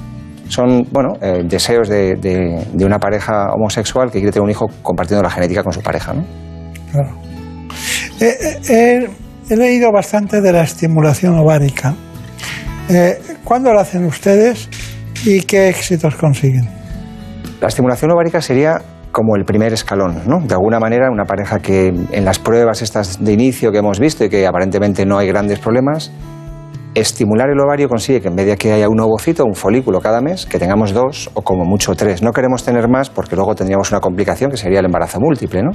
Son, 0.48 0.82
bueno, 0.90 1.10
eh, 1.20 1.42
deseos 1.44 1.88
de, 1.88 2.16
de- 2.16 2.66
de 2.72 2.84
una 2.84 2.98
pareja 2.98 3.52
homosexual 3.54 4.10
que 4.10 4.18
quiere 4.18 4.32
tener 4.32 4.42
un 4.44 4.50
hijo 4.50 4.66
compartiendo 4.82 5.22
la 5.22 5.30
genética 5.30 5.62
con 5.62 5.72
su 5.72 5.80
pareja, 5.82 6.14
¿no? 6.14 6.24
Claro. 6.90 7.10
Eh, 8.20 8.34
eh, 8.40 8.58
eh, 8.70 9.10
he 9.50 9.56
leído 9.56 9.92
bastante 9.92 10.40
de 10.40 10.52
la 10.52 10.62
estimulación 10.62 11.38
ovárica. 11.38 11.94
Eh, 12.88 13.18
¿Cuándo 13.44 13.72
lo 13.72 13.80
hacen 13.80 14.04
ustedes 14.04 14.68
y 15.24 15.42
qué 15.42 15.68
éxitos 15.68 16.16
consiguen? 16.16 16.68
La 17.60 17.68
estimulación 17.68 18.10
ovárica 18.12 18.40
sería 18.40 18.80
como 19.12 19.36
el 19.36 19.44
primer 19.44 19.72
escalón, 19.72 20.22
¿no? 20.26 20.40
De 20.40 20.54
alguna 20.54 20.78
manera, 20.78 21.10
una 21.10 21.24
pareja 21.24 21.58
que 21.58 21.88
en 21.88 22.24
las 22.24 22.38
pruebas 22.38 22.82
estas 22.82 23.22
de 23.22 23.32
inicio 23.32 23.72
que 23.72 23.78
hemos 23.78 23.98
visto 23.98 24.24
y 24.24 24.28
que 24.28 24.46
aparentemente 24.46 25.04
no 25.04 25.18
hay 25.18 25.26
grandes 25.26 25.58
problemas, 25.58 26.12
estimular 26.94 27.50
el 27.50 27.60
ovario 27.60 27.88
consigue 27.88 28.20
que 28.20 28.28
en 28.28 28.36
vez 28.36 28.46
de 28.46 28.56
que 28.56 28.72
haya 28.72 28.88
un 28.88 29.00
ovocito, 29.00 29.44
un 29.44 29.54
folículo 29.54 30.00
cada 30.00 30.20
mes, 30.20 30.46
que 30.46 30.58
tengamos 30.58 30.92
dos 30.92 31.30
o 31.34 31.42
como 31.42 31.64
mucho 31.64 31.94
tres. 31.94 32.22
No 32.22 32.32
queremos 32.32 32.64
tener 32.64 32.88
más 32.88 33.10
porque 33.10 33.36
luego 33.36 33.54
tendríamos 33.54 33.90
una 33.90 34.00
complicación 34.00 34.50
que 34.50 34.56
sería 34.56 34.80
el 34.80 34.86
embarazo 34.86 35.18
múltiple, 35.20 35.62
¿no? 35.62 35.70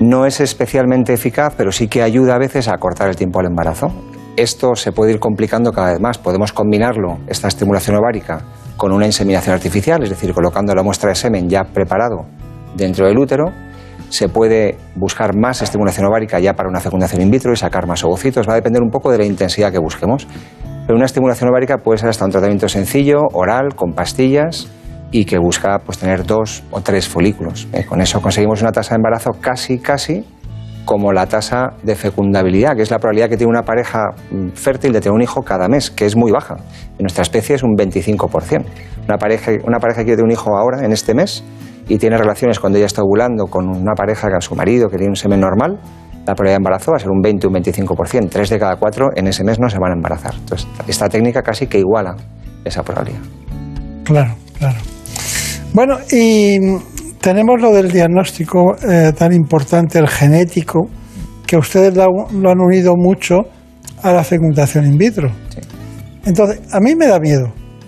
No 0.00 0.26
es 0.26 0.40
especialmente 0.40 1.12
eficaz, 1.12 1.54
pero 1.56 1.70
sí 1.72 1.88
que 1.88 2.02
ayuda 2.02 2.34
a 2.34 2.38
veces 2.38 2.68
a 2.68 2.74
acortar 2.74 3.08
el 3.08 3.16
tiempo 3.16 3.40
al 3.40 3.46
embarazo. 3.46 3.88
Esto 4.36 4.74
se 4.74 4.90
puede 4.90 5.12
ir 5.12 5.20
complicando 5.20 5.70
cada 5.70 5.92
vez 5.92 6.00
más. 6.00 6.18
Podemos 6.18 6.52
combinarlo, 6.52 7.18
esta 7.28 7.46
estimulación 7.46 7.96
ovárica, 7.96 8.40
con 8.76 8.92
una 8.92 9.06
inseminación 9.06 9.54
artificial, 9.54 10.02
es 10.02 10.10
decir, 10.10 10.34
colocando 10.34 10.74
la 10.74 10.82
muestra 10.82 11.10
de 11.10 11.14
semen 11.14 11.48
ya 11.48 11.62
preparado 11.62 12.26
dentro 12.74 13.06
del 13.06 13.16
útero. 13.16 13.44
Se 14.08 14.28
puede 14.28 14.76
buscar 14.96 15.36
más 15.36 15.62
estimulación 15.62 16.06
ovárica 16.06 16.40
ya 16.40 16.54
para 16.54 16.68
una 16.68 16.80
fecundación 16.80 17.22
in 17.22 17.30
vitro 17.30 17.52
y 17.52 17.56
sacar 17.56 17.86
más 17.86 18.02
ovocitos. 18.02 18.48
Va 18.48 18.54
a 18.54 18.56
depender 18.56 18.82
un 18.82 18.90
poco 18.90 19.12
de 19.12 19.18
la 19.18 19.24
intensidad 19.24 19.70
que 19.70 19.78
busquemos. 19.78 20.26
Pero 20.86 20.96
una 20.96 21.06
estimulación 21.06 21.50
ovárica 21.50 21.78
puede 21.78 21.98
ser 21.98 22.08
hasta 22.08 22.24
un 22.24 22.32
tratamiento 22.32 22.68
sencillo, 22.68 23.20
oral, 23.32 23.74
con 23.76 23.92
pastillas 23.92 24.68
y 25.12 25.26
que 25.26 25.38
busca 25.38 25.78
pues, 25.78 25.98
tener 25.98 26.26
dos 26.26 26.64
o 26.72 26.80
tres 26.80 27.08
folículos. 27.08 27.68
Eh, 27.72 27.84
Con 27.86 28.00
eso 28.00 28.20
conseguimos 28.20 28.62
una 28.62 28.72
tasa 28.72 28.90
de 28.90 28.96
embarazo 28.96 29.30
casi, 29.40 29.78
casi 29.78 30.24
como 30.84 31.12
la 31.12 31.26
tasa 31.26 31.72
de 31.82 31.94
fecundabilidad, 31.94 32.76
que 32.76 32.82
es 32.82 32.90
la 32.90 32.98
probabilidad 32.98 33.28
que 33.28 33.36
tiene 33.36 33.50
una 33.50 33.62
pareja 33.62 34.10
mm, 34.30 34.48
fértil 34.50 34.92
de 34.92 35.00
tener 35.00 35.14
un 35.14 35.22
hijo 35.22 35.42
cada 35.42 35.68
mes, 35.68 35.90
que 35.90 36.06
es 36.06 36.16
muy 36.16 36.30
baja. 36.30 36.56
En 36.98 37.02
nuestra 37.02 37.22
especie 37.22 37.56
es 37.56 37.62
un 37.62 37.74
25%. 37.76 38.64
Una 39.08 39.18
pareja, 39.18 39.52
una 39.66 39.78
pareja 39.78 40.00
que 40.00 40.06
quiere 40.06 40.22
un 40.22 40.30
hijo 40.30 40.56
ahora, 40.56 40.84
en 40.84 40.92
este 40.92 41.14
mes, 41.14 41.44
y 41.88 41.98
tiene 41.98 42.16
relaciones 42.16 42.58
cuando 42.58 42.78
ella 42.78 42.86
está 42.86 43.02
ovulando 43.02 43.46
con 43.46 43.68
una 43.68 43.94
pareja, 43.94 44.30
con 44.30 44.40
su 44.40 44.54
marido, 44.54 44.88
que 44.88 44.96
tiene 44.96 45.10
un 45.10 45.16
semen 45.16 45.40
normal, 45.40 45.78
la 46.26 46.34
probabilidad 46.34 46.54
de 46.54 46.56
embarazo 46.56 46.90
va 46.92 46.96
a 46.96 47.00
ser 47.00 47.10
un 47.10 47.20
20 47.20 47.46
o 47.46 47.50
un 47.50 47.56
25%. 47.56 48.30
Tres 48.30 48.48
de 48.48 48.58
cada 48.58 48.76
cuatro 48.76 49.10
en 49.14 49.26
ese 49.26 49.44
mes 49.44 49.58
no 49.60 49.68
se 49.68 49.78
van 49.78 49.92
a 49.92 49.94
embarazar. 49.94 50.34
Entonces, 50.34 50.66
esta 50.88 51.08
técnica 51.08 51.42
casi 51.42 51.66
que 51.66 51.78
iguala 51.78 52.16
esa 52.64 52.82
probabilidad. 52.82 53.20
Claro, 54.04 54.34
claro. 54.58 54.78
Bueno, 55.74 55.98
y 56.10 56.58
tenemos 57.24 57.58
lo 57.58 57.72
del 57.72 57.90
diagnóstico 57.90 58.76
eh, 58.86 59.10
tan 59.16 59.32
importante, 59.32 59.98
el 59.98 60.08
genético, 60.08 60.90
que 61.46 61.56
ustedes 61.56 61.96
lo, 61.96 62.50
han 62.50 62.60
unido 62.60 62.96
mucho 62.98 63.46
a 64.02 64.12
la 64.12 64.22
fecundación 64.22 64.84
in 64.84 64.98
vitro. 64.98 65.30
Entonces, 66.26 66.60
a 66.70 66.80
mí 66.80 66.94
me 66.94 67.06
da 67.06 67.18
miedo, 67.18 67.46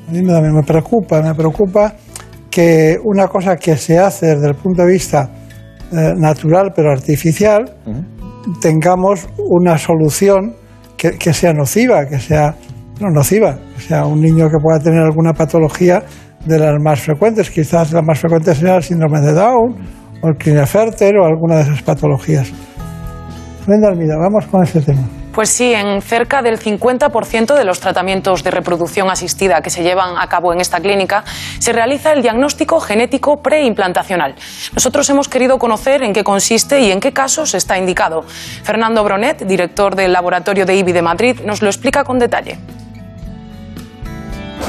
a 0.08 0.10
mí 0.10 0.22
me 0.22 0.32
da 0.32 0.40
miedo, 0.40 0.54
me 0.54 0.62
preocupa, 0.62 1.20
me 1.20 1.34
preocupa 1.34 1.92
que 2.50 2.96
una 3.04 3.28
cosa 3.28 3.56
que 3.56 3.76
se 3.76 3.98
hace 3.98 4.36
desde 4.36 4.48
el 4.48 4.54
punto 4.54 4.80
de 4.80 4.90
vista 4.90 5.28
eh, 5.92 6.14
natural 6.16 6.72
pero 6.74 6.90
artificial, 6.90 7.76
tengamos 8.62 9.28
una 9.50 9.76
solución 9.76 10.54
que, 10.96 11.18
que 11.18 11.34
sea 11.34 11.52
nociva, 11.52 12.06
que 12.06 12.18
sea 12.18 12.54
no 13.00 13.10
nociva, 13.10 13.58
que 13.74 13.82
sea 13.82 14.06
un 14.06 14.22
niño 14.22 14.48
que 14.48 14.56
pueda 14.58 14.78
tener 14.78 15.00
alguna 15.00 15.34
patología 15.34 16.02
de 16.46 16.58
las 16.58 16.74
más 16.82 17.00
frecuentes. 17.00 17.50
Quizás 17.50 17.92
la 17.92 18.02
más 18.02 18.18
frecuente 18.18 18.54
sea 18.54 18.76
el 18.76 18.82
síndrome 18.82 19.20
de 19.20 19.32
Down 19.32 19.76
o 20.22 20.28
el 20.28 20.36
Klinefelter 20.36 21.16
o 21.18 21.26
alguna 21.26 21.56
de 21.56 21.62
esas 21.62 21.82
patologías. 21.82 22.52
Brenda 23.66 23.88
Almida, 23.88 24.16
vamos 24.16 24.46
con 24.46 24.62
ese 24.62 24.80
tema. 24.80 25.02
Pues 25.36 25.50
sí, 25.50 25.74
en 25.74 26.00
cerca 26.00 26.40
del 26.40 26.58
50% 26.58 27.54
de 27.54 27.64
los 27.64 27.78
tratamientos 27.78 28.42
de 28.42 28.50
reproducción 28.50 29.10
asistida 29.10 29.60
que 29.60 29.68
se 29.68 29.82
llevan 29.82 30.16
a 30.18 30.28
cabo 30.28 30.50
en 30.54 30.62
esta 30.62 30.80
clínica 30.80 31.24
se 31.58 31.74
realiza 31.74 32.12
el 32.12 32.22
diagnóstico 32.22 32.80
genético 32.80 33.42
preimplantacional. 33.42 34.34
Nosotros 34.72 35.10
hemos 35.10 35.28
querido 35.28 35.58
conocer 35.58 36.02
en 36.02 36.14
qué 36.14 36.24
consiste 36.24 36.80
y 36.80 36.90
en 36.90 37.00
qué 37.00 37.12
casos 37.12 37.54
está 37.54 37.76
indicado. 37.76 38.22
Fernando 38.62 39.04
Bronet, 39.04 39.44
director 39.46 39.94
del 39.94 40.14
laboratorio 40.14 40.64
de 40.64 40.76
IBI 40.76 40.92
de 40.92 41.02
Madrid, 41.02 41.40
nos 41.44 41.60
lo 41.60 41.68
explica 41.68 42.02
con 42.02 42.18
detalle. 42.18 42.58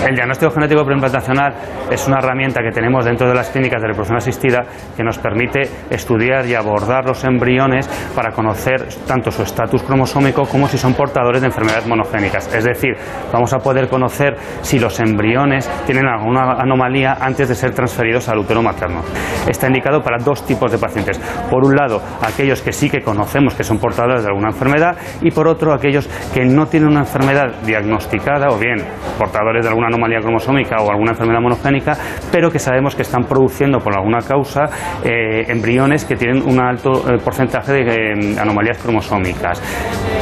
El 0.05 0.15
diagnóstico 0.15 0.51
genético 0.51 0.85
preimplantacional 0.85 1.53
es 1.89 2.07
una 2.07 2.19
herramienta 2.19 2.61
que 2.61 2.71
tenemos 2.71 3.03
dentro 3.03 3.27
de 3.27 3.33
las 3.33 3.49
clínicas 3.49 3.81
de 3.81 3.87
reproducción 3.87 4.17
asistida 4.17 4.63
que 4.95 5.03
nos 5.03 5.17
permite 5.17 5.63
estudiar 5.89 6.45
y 6.45 6.53
abordar 6.53 7.05
los 7.05 7.23
embriones 7.23 7.87
para 8.15 8.31
conocer 8.31 8.87
tanto 9.07 9.31
su 9.31 9.41
estatus 9.41 9.83
cromosómico 9.83 10.43
como 10.45 10.67
si 10.67 10.77
son 10.77 10.93
portadores 10.93 11.41
de 11.41 11.47
enfermedades 11.47 11.87
monogénicas. 11.87 12.53
Es 12.53 12.63
decir, 12.63 12.93
vamos 13.33 13.51
a 13.53 13.57
poder 13.57 13.89
conocer 13.89 14.35
si 14.61 14.79
los 14.79 14.99
embriones 14.99 15.69
tienen 15.85 16.05
alguna 16.05 16.53
anomalía 16.53 17.17
antes 17.19 17.49
de 17.49 17.55
ser 17.55 17.73
transferidos 17.73 18.29
al 18.29 18.37
útero 18.37 18.61
materno. 18.61 19.01
Está 19.47 19.67
indicado 19.67 20.01
para 20.01 20.23
dos 20.23 20.45
tipos 20.45 20.71
de 20.71 20.77
pacientes. 20.77 21.19
Por 21.49 21.65
un 21.65 21.75
lado, 21.75 22.01
aquellos 22.21 22.61
que 22.61 22.71
sí 22.71 22.89
que 22.89 23.01
conocemos 23.01 23.55
que 23.55 23.63
son 23.63 23.79
portadores 23.79 24.23
de 24.23 24.29
alguna 24.29 24.49
enfermedad 24.49 24.95
y 25.21 25.31
por 25.31 25.47
otro, 25.47 25.73
aquellos 25.73 26.07
que 26.33 26.45
no 26.45 26.67
tienen 26.67 26.89
una 26.89 26.99
enfermedad 26.99 27.61
diagnosticada 27.65 28.47
o 28.49 28.57
bien 28.57 28.77
portadores 29.17 29.63
de 29.63 29.69
alguna 29.69 29.86
anomalía 29.87 30.19
cromosómica 30.19 30.77
o 30.81 30.91
alguna 30.91 31.11
enfermedad 31.11 31.39
monogénica, 31.41 31.93
pero 32.31 32.49
que 32.51 32.59
sabemos 32.59 32.95
que 32.95 33.01
están 33.01 33.23
produciendo 33.23 33.79
por 33.79 33.95
alguna 33.95 34.19
causa 34.19 34.65
eh, 35.03 35.45
embriones 35.47 36.05
que 36.05 36.15
tienen 36.15 36.43
un 36.47 36.59
alto 36.59 36.91
eh, 37.09 37.17
porcentaje 37.23 37.71
de 37.73 37.81
eh, 37.81 38.39
anomalías 38.39 38.77
cromosómicas. 38.77 39.61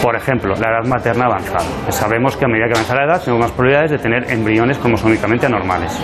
Por 0.02 0.16
ejemplo, 0.16 0.54
la 0.56 0.70
edad 0.72 0.88
materna 0.90 1.26
avanzada. 1.26 1.66
Sabemos 1.92 2.38
que 2.38 2.46
a 2.46 2.48
medida 2.48 2.66
que 2.68 2.74
avanza 2.74 2.96
la 2.96 3.06
edad 3.06 3.22
tenemos 3.24 3.42
más 3.42 3.52
probabilidades 3.52 3.92
de 3.92 3.98
tener 3.98 4.32
embriones 4.32 4.78
cromosómicamente 4.78 5.46
anormales. 5.48 6.00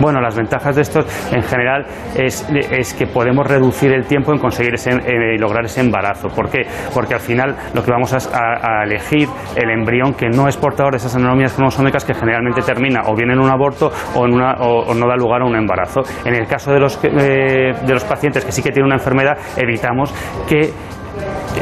Bueno, 0.00 0.20
las 0.20 0.36
ventajas 0.36 0.74
de 0.76 0.82
estos 0.82 1.06
en 1.32 1.42
general 1.42 1.86
es, 2.16 2.46
es 2.50 2.94
que 2.94 3.06
podemos 3.06 3.46
reducir 3.46 3.92
el 3.92 4.06
tiempo 4.06 4.32
en 4.32 4.38
conseguir 4.38 4.74
ese, 4.74 4.90
eh, 4.90 5.38
lograr 5.38 5.64
ese 5.64 5.80
embarazo. 5.80 6.28
¿Por 6.28 6.50
qué? 6.50 6.62
Porque 6.92 7.14
al 7.14 7.20
final 7.20 7.54
lo 7.74 7.82
que 7.82 7.90
vamos 7.90 8.12
a, 8.12 8.16
a- 8.16 8.84
elegir 8.84 9.28
el 9.56 9.70
embrión 9.70 10.14
que 10.14 10.28
no 10.28 10.48
es 10.48 10.56
portador 10.56 10.92
de 10.92 10.96
esas 10.98 11.14
anomalías 11.16 11.52
cromosómicas 11.54 12.04
que 12.04 12.12
generalmente 12.14 12.60
o 13.02 13.14
bien 13.14 13.30
en 13.30 13.38
un 13.38 13.50
aborto 13.50 13.90
o, 14.14 14.26
en 14.26 14.34
una, 14.34 14.54
o, 14.60 14.94
no 14.94 15.06
da 15.06 15.16
lugar 15.16 15.42
a 15.42 15.44
un 15.44 15.56
embarazo. 15.56 16.02
En 16.24 16.34
el 16.34 16.46
caso 16.46 16.72
de 16.72 16.80
los, 16.80 16.98
eh, 17.04 17.72
de 17.86 17.92
los 17.92 18.04
pacientes 18.04 18.44
que 18.44 18.52
sí 18.52 18.62
que 18.62 18.70
tienen 18.70 18.86
una 18.86 18.96
enfermedad, 18.96 19.36
evitamos 19.56 20.12
que 20.48 20.72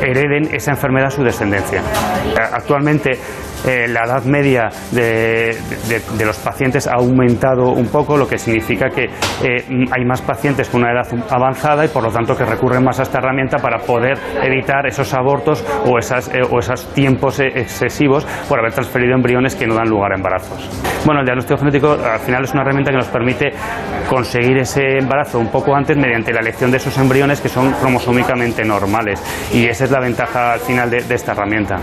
hereden 0.00 0.54
esa 0.54 0.72
enfermedad 0.72 1.08
a 1.08 1.10
su 1.10 1.22
descendencia. 1.22 1.80
Eh, 1.80 2.40
Actualmente 2.52 3.12
eh, 3.66 3.86
la 3.88 4.04
edad 4.04 4.24
media 4.24 4.68
de, 4.90 5.56
los 6.24 6.38
pacientes 6.38 6.86
ha 6.86 6.94
aumentado 6.94 7.70
un 7.70 7.86
poco, 7.88 8.16
lo 8.16 8.26
que 8.26 8.38
significa 8.38 8.88
que 8.88 9.04
eh, 9.04 9.64
hay 9.90 10.04
más 10.04 10.22
pacientes 10.22 10.68
con 10.68 10.82
una 10.82 10.92
edad 10.92 11.08
avanzada 11.30 11.84
y 11.84 11.88
por 11.88 12.02
lo 12.02 12.10
tanto 12.10 12.36
que 12.36 12.44
recurren 12.44 12.84
más 12.84 12.98
a 13.00 13.02
esta 13.02 13.18
herramienta 13.18 13.58
para 13.58 13.78
poder 13.78 14.18
evitar 14.42 14.86
esos 14.86 15.12
abortos 15.14 15.64
o, 15.86 15.98
esas, 15.98 16.28
eh, 16.28 16.40
esos 16.58 16.92
tiempos 16.94 17.40
eh, 17.40 17.48
excesivos 17.54 18.24
por 18.48 18.58
haber 18.58 18.72
transferido 18.72 19.14
embriones 19.14 19.54
que 19.54 19.66
no 19.66 19.74
dan 19.74 19.88
lugar 19.88 20.12
a 20.12 20.16
embarazos. 20.16 20.68
Bueno, 21.04 21.20
el 21.20 21.26
diagnóstico 21.26 21.58
genético 21.58 21.92
al 21.92 22.20
final 22.20 22.44
es 22.44 22.52
una 22.52 22.62
herramienta 22.62 22.90
que 22.90 22.98
nos 22.98 23.08
permite 23.08 23.50
conseguir 24.08 24.58
ese 24.58 24.98
embarazo 24.98 25.38
un 25.38 25.50
poco 25.50 25.74
antes 25.74 25.96
mediante 25.96 26.32
la 26.32 26.40
elección 26.40 26.70
de 26.70 26.76
esos 26.76 26.96
embriones 26.98 27.40
que 27.40 27.48
son 27.48 27.72
cromosómicamente 27.72 28.64
normales 28.64 29.22
y 29.52 29.66
esa 29.66 29.84
es 29.84 29.90
la 29.90 30.00
ventaja 30.00 30.54
al 30.54 30.60
final 30.60 30.90
de 30.90 31.14
esta 31.14 31.32
herramienta. 31.32 31.78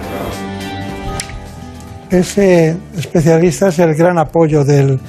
Ese 2.12 2.76
especialista 2.98 3.68
es 3.68 3.78
el 3.80 3.94
gran 3.94 4.18
apoyo 4.18 4.64
del, 4.64 5.00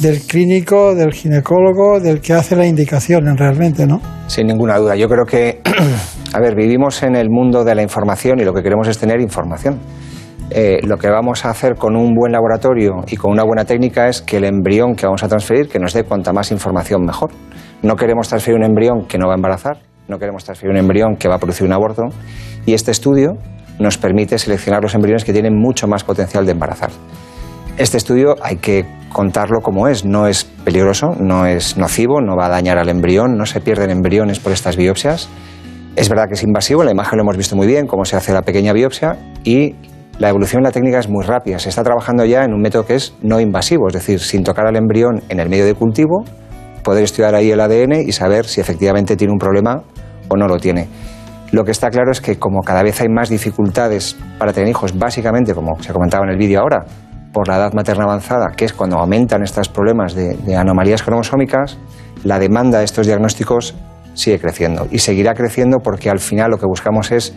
del 0.00 0.20
clínico, 0.22 0.94
del 0.94 1.12
ginecólogo, 1.12 2.00
del 2.00 2.20
que 2.20 2.32
hace 2.32 2.56
la 2.56 2.66
indicación 2.66 3.28
en 3.28 3.36
realmente, 3.36 3.86
¿no? 3.86 4.00
Sin 4.26 4.46
ninguna 4.46 4.78
duda. 4.78 4.96
Yo 4.96 5.06
creo 5.08 5.26
que, 5.26 5.60
a 6.32 6.40
ver, 6.40 6.54
vivimos 6.54 7.02
en 7.02 7.14
el 7.14 7.28
mundo 7.28 7.62
de 7.62 7.74
la 7.74 7.82
información 7.82 8.40
y 8.40 8.44
lo 8.44 8.54
que 8.54 8.62
queremos 8.62 8.88
es 8.88 8.98
tener 8.98 9.20
información. 9.20 9.78
Eh, 10.50 10.78
lo 10.82 10.96
que 10.96 11.10
vamos 11.10 11.44
a 11.44 11.50
hacer 11.50 11.74
con 11.74 11.96
un 11.96 12.14
buen 12.14 12.32
laboratorio 12.32 13.04
y 13.08 13.16
con 13.16 13.32
una 13.32 13.42
buena 13.42 13.64
técnica 13.64 14.08
es 14.08 14.22
que 14.22 14.38
el 14.38 14.44
embrión 14.44 14.94
que 14.94 15.04
vamos 15.04 15.22
a 15.24 15.28
transferir, 15.28 15.68
que 15.68 15.78
nos 15.78 15.92
dé 15.92 16.04
cuanta 16.04 16.32
más 16.32 16.52
información 16.52 17.04
mejor. 17.04 17.32
No 17.82 17.96
queremos 17.96 18.28
transferir 18.28 18.58
un 18.58 18.64
embrión 18.64 19.06
que 19.06 19.18
no 19.18 19.26
va 19.26 19.34
a 19.34 19.36
embarazar, 19.36 19.78
no 20.08 20.18
queremos 20.18 20.44
transferir 20.44 20.72
un 20.72 20.78
embrión 20.78 21.16
que 21.16 21.28
va 21.28 21.34
a 21.34 21.38
producir 21.38 21.66
un 21.66 21.72
aborto 21.72 22.04
y 22.64 22.74
este 22.74 22.92
estudio 22.92 23.36
nos 23.78 23.98
permite 23.98 24.38
seleccionar 24.38 24.82
los 24.82 24.94
embriones 24.94 25.24
que 25.24 25.32
tienen 25.32 25.54
mucho 25.56 25.86
más 25.86 26.04
potencial 26.04 26.46
de 26.46 26.52
embarazar. 26.52 26.90
Este 27.76 27.98
estudio 27.98 28.36
hay 28.42 28.56
que 28.56 28.86
contarlo 29.12 29.60
como 29.60 29.86
es, 29.88 30.04
no 30.04 30.26
es 30.26 30.44
peligroso, 30.44 31.10
no 31.20 31.46
es 31.46 31.76
nocivo, 31.76 32.20
no 32.20 32.36
va 32.36 32.46
a 32.46 32.48
dañar 32.48 32.78
al 32.78 32.88
embrión, 32.88 33.36
no 33.36 33.44
se 33.44 33.60
pierden 33.60 33.90
embriones 33.90 34.40
por 34.40 34.52
estas 34.52 34.76
biopsias. 34.76 35.28
Es 35.94 36.08
verdad 36.08 36.24
que 36.28 36.34
es 36.34 36.42
invasivo, 36.42 36.82
en 36.82 36.86
la 36.86 36.92
imagen 36.92 37.18
lo 37.18 37.22
hemos 37.22 37.36
visto 37.36 37.56
muy 37.56 37.66
bien, 37.66 37.86
cómo 37.86 38.04
se 38.04 38.16
hace 38.16 38.32
la 38.32 38.42
pequeña 38.42 38.72
biopsia 38.72 39.18
y 39.44 39.74
la 40.18 40.30
evolución 40.30 40.60
en 40.60 40.64
la 40.64 40.70
técnica 40.70 40.98
es 40.98 41.08
muy 41.08 41.24
rápida. 41.24 41.58
Se 41.58 41.68
está 41.68 41.82
trabajando 41.82 42.24
ya 42.24 42.44
en 42.44 42.54
un 42.54 42.62
método 42.62 42.86
que 42.86 42.94
es 42.94 43.14
no 43.22 43.40
invasivo, 43.40 43.88
es 43.88 43.94
decir, 43.94 44.20
sin 44.20 44.42
tocar 44.42 44.66
al 44.66 44.76
embrión 44.76 45.22
en 45.28 45.40
el 45.40 45.50
medio 45.50 45.66
de 45.66 45.74
cultivo, 45.74 46.24
poder 46.82 47.04
estudiar 47.04 47.34
ahí 47.34 47.50
el 47.50 47.60
ADN 47.60 48.06
y 48.06 48.12
saber 48.12 48.46
si 48.46 48.60
efectivamente 48.60 49.16
tiene 49.16 49.32
un 49.32 49.38
problema 49.38 49.82
o 50.28 50.36
no 50.36 50.46
lo 50.46 50.56
tiene. 50.56 50.88
Lo 51.52 51.64
que 51.64 51.70
está 51.70 51.90
claro 51.90 52.10
es 52.10 52.20
que 52.20 52.38
como 52.38 52.60
cada 52.62 52.82
vez 52.82 53.00
hay 53.00 53.08
más 53.08 53.28
dificultades 53.28 54.16
para 54.38 54.52
tener 54.52 54.68
hijos, 54.68 54.98
básicamente, 54.98 55.54
como 55.54 55.80
se 55.80 55.92
comentaba 55.92 56.24
en 56.24 56.30
el 56.32 56.36
vídeo 56.38 56.60
ahora, 56.60 56.84
por 57.32 57.48
la 57.48 57.56
edad 57.56 57.72
materna 57.72 58.04
avanzada, 58.04 58.46
que 58.56 58.64
es 58.64 58.72
cuando 58.72 58.96
aumentan 58.98 59.42
estos 59.42 59.68
problemas 59.68 60.14
de, 60.14 60.56
anomalías 60.56 61.02
cromosómicas, 61.02 61.78
la 62.24 62.38
demanda 62.38 62.78
de 62.78 62.84
estos 62.84 63.06
diagnósticos 63.06 63.74
sigue 64.14 64.38
creciendo 64.40 64.88
y 64.90 64.98
seguirá 64.98 65.34
creciendo 65.34 65.78
porque 65.78 66.08
al 66.08 66.18
final 66.18 66.50
lo 66.50 66.58
que 66.58 66.66
buscamos 66.66 67.12
es 67.12 67.34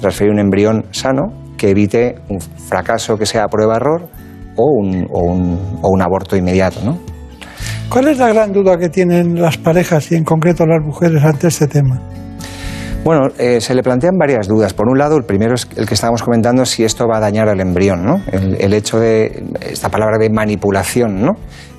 transferir 0.00 0.32
un 0.32 0.38
embrión 0.40 0.86
sano 0.90 1.32
que 1.58 1.70
evite 1.70 2.14
un 2.30 2.40
fracaso 2.40 3.18
que 3.18 3.26
sea 3.26 3.46
prueba-error 3.48 4.08
o 4.56 4.64
un, 4.80 5.06
o 5.12 5.20
un- 5.20 5.78
o 5.82 5.88
un 5.90 6.02
aborto 6.02 6.34
inmediato. 6.36 6.80
¿no? 6.82 6.98
¿Cuál 7.90 8.08
es 8.08 8.18
la 8.18 8.28
gran 8.32 8.52
duda 8.52 8.78
que 8.78 8.88
tienen 8.88 9.40
las 9.40 9.58
parejas 9.58 10.10
y 10.10 10.16
en 10.16 10.24
concreto 10.24 10.64
las 10.66 10.82
mujeres 10.82 11.22
ante 11.22 11.48
este 11.48 11.66
tema? 11.68 12.00
Bueno, 13.04 13.30
eh, 13.36 13.60
se 13.60 13.74
le 13.74 13.82
plantean 13.82 14.16
varias 14.16 14.46
dudas. 14.46 14.74
Por 14.74 14.88
un 14.88 14.96
lado, 14.96 15.16
el 15.16 15.24
primero 15.24 15.54
es 15.54 15.66
el 15.74 15.88
que 15.88 15.94
estábamos 15.94 16.22
comentando, 16.22 16.64
si 16.64 16.84
esto 16.84 17.08
va 17.08 17.16
a 17.16 17.20
dañar 17.20 17.48
al 17.48 17.60
embrión, 17.60 18.04
¿no? 18.04 18.22
El, 18.30 18.72
hecho 18.74 19.00
de, 19.00 19.44
esta 19.60 19.88
palabra 19.88 20.18
de 20.18 20.30
manipulación, 20.30 21.20
¿no? 21.20 21.32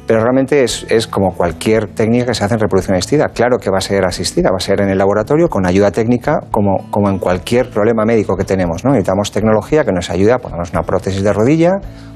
Pero 0.05 0.19
realmente 0.19 0.65
es, 0.65 0.85
es 0.89 1.07
como 1.07 1.33
cualquier 1.33 1.87
técnica 1.87 2.25
que 2.25 2.33
se 2.33 2.43
hace 2.43 2.55
en 2.55 2.59
reproducción 2.59 2.97
asistida. 2.97 3.29
Claro 3.29 3.57
que 3.57 3.69
va 3.71 3.77
a 3.77 3.81
ser 3.81 4.03
asistida, 4.03 4.49
va 4.51 4.57
a 4.57 4.59
ser 4.59 4.81
en 4.81 4.89
el 4.89 4.97
laboratorio 4.97 5.47
con 5.47 5.65
ayuda 5.65 5.91
técnica, 5.91 6.41
como, 6.51 6.91
como 6.91 7.09
en 7.09 7.19
cualquier 7.19 7.69
problema 7.69 8.03
médico 8.03 8.35
que 8.35 8.43
tenemos, 8.43 8.83
¿no? 8.83 8.91
Necesitamos 8.91 9.31
tecnología 9.31 9.85
que 9.85 9.93
nos 9.93 10.09
ayude 10.09 10.33
a 10.33 10.39
ponernos 10.39 10.71
una 10.71 10.81
prótesis 10.81 11.23
de 11.23 11.31
rodilla 11.31 11.71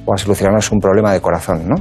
o 0.05 0.13
a 0.13 0.17
solucionarnos 0.17 0.69
un 0.73 0.79
problema 0.79 1.13
de 1.13 1.21
corazón, 1.21 1.65
¿no? 1.65 1.75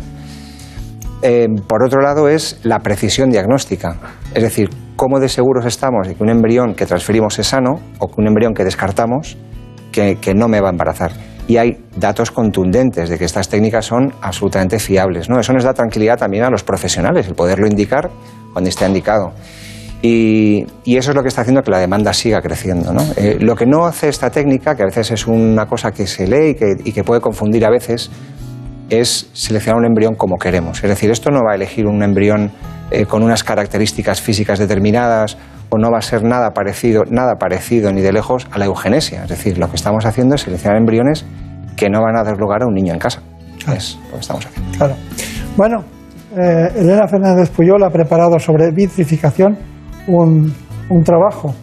Eh, 1.23 1.49
por 1.67 1.85
otro 1.85 2.01
lado, 2.01 2.29
es 2.29 2.61
la 2.63 2.81
precisión 2.81 3.31
diagnóstica. 3.31 3.97
Es 4.35 4.43
decir, 4.43 4.71
cómo 4.97 5.21
de 5.21 5.29
seguros 5.29 5.65
estamos 5.65 6.09
de 6.09 6.15
que 6.15 6.23
un 6.23 6.31
embrión 6.31 6.75
que 6.75 6.87
transferimos 6.87 7.39
es 7.39 7.47
sano 7.47 7.81
o 7.99 8.09
que 8.09 8.21
un 8.21 8.29
embrión 8.29 8.55
que 8.55 8.65
descartamos 8.65 9.37
que, 9.93 10.35
no 10.35 10.49
me 10.49 10.61
va 10.61 10.69
a 10.69 10.73
embarazar. 10.73 11.13
Y 11.49 11.57
hay 11.57 11.79
datos 11.97 12.31
contundentes 12.31 13.09
de 13.09 13.17
que 13.17 13.25
estas 13.25 13.49
técnicas 13.49 13.87
son 13.87 14.13
absolutamente 14.21 14.79
fiables. 14.79 15.31
¿no? 15.31 15.39
Eso 15.39 15.55
nos 15.55 15.65
da 15.65 15.73
tranquilidad 15.73 16.19
también 16.19 16.45
a 16.45 16.51
los 16.51 16.63
profesionales, 16.65 17.29
el 17.29 17.35
poderlo 17.35 17.67
indicar 17.67 18.11
cuando 18.53 18.69
esté 18.69 18.87
indicado. 18.87 19.33
Y, 20.03 20.67
eso 20.85 21.11
es 21.11 21.17
lo 21.17 21.23
que 21.23 21.29
está 21.29 21.41
haciendo 21.41 21.63
que 21.63 21.71
la 21.71 21.79
demanda 21.79 22.13
siga 22.13 22.43
creciendo. 22.43 22.93
¿no? 22.93 23.03
Eh, 23.17 23.39
lo 23.41 23.55
que 23.55 23.65
no 23.65 23.87
hace 23.87 24.09
esta 24.09 24.29
técnica, 24.29 24.75
que 24.75 24.83
a 24.83 24.87
veces 24.87 25.11
es 25.13 25.27
una 25.27 25.67
cosa 25.67 25.93
que 25.93 26.07
se 26.07 26.27
lee 26.27 26.57
y 26.85 26.93
que 26.93 27.05
puede 27.05 27.23
confundir 27.23 27.65
a 27.65 27.71
veces, 27.71 28.11
es 28.91 29.29
seleccionar 29.33 29.81
un 29.81 29.87
embrión 29.87 30.15
como 30.15 30.37
queremos. 30.37 30.83
Es 30.83 30.89
decir, 30.89 31.11
esto 31.11 31.31
no 31.31 31.41
va 31.45 31.53
a 31.53 31.55
elegir 31.55 31.87
un 31.87 32.03
embrión 32.03 32.51
eh, 32.91 33.07
con 33.07 33.23
unas 33.23 33.43
características 33.43 34.21
físicas 34.21 34.59
determinadas 34.59 35.37
o 35.71 35.79
no 35.79 35.91
va 35.91 35.99
a 35.99 36.03
ser 36.03 36.23
nada 36.23 36.51
parecido, 36.51 37.03
nada 37.11 37.35
parecido 37.35 37.93
ni 37.93 38.01
de 38.01 38.13
lejos 38.13 38.47
a 38.53 38.59
la 38.59 38.67
eugenesia. 38.67 39.25
Es 39.25 39.31
decir, 39.31 39.59
lo 39.59 39.69
que 39.69 39.77
estamos 39.77 40.07
haciendo 40.07 40.37
es 40.37 40.43
seleccionar 40.43 40.79
embriones 40.79 41.25
que 41.77 41.91
no 41.91 42.01
van 42.01 42.17
a 42.17 42.23
dar 42.23 42.39
lugar 42.39 42.63
a 42.63 42.67
un 42.67 42.75
niño 42.75 42.93
en 42.93 42.99
casa. 42.99 43.21
Es 43.75 43.99
lo 44.07 44.15
que 44.15 44.21
estamos 44.21 44.47
haciendo. 44.47 44.79
Claro. 44.79 44.95
Bueno, 45.57 45.85
eh, 46.37 46.69
Elena 46.77 47.09
Fernández 47.09 47.51
Puyol 47.51 47.83
ha 47.83 47.91
preparado 47.91 48.39
sobre 48.39 48.71
vitrificación 48.71 49.59
un, 50.07 50.55
un 50.89 51.03
trabajo. 51.03 51.55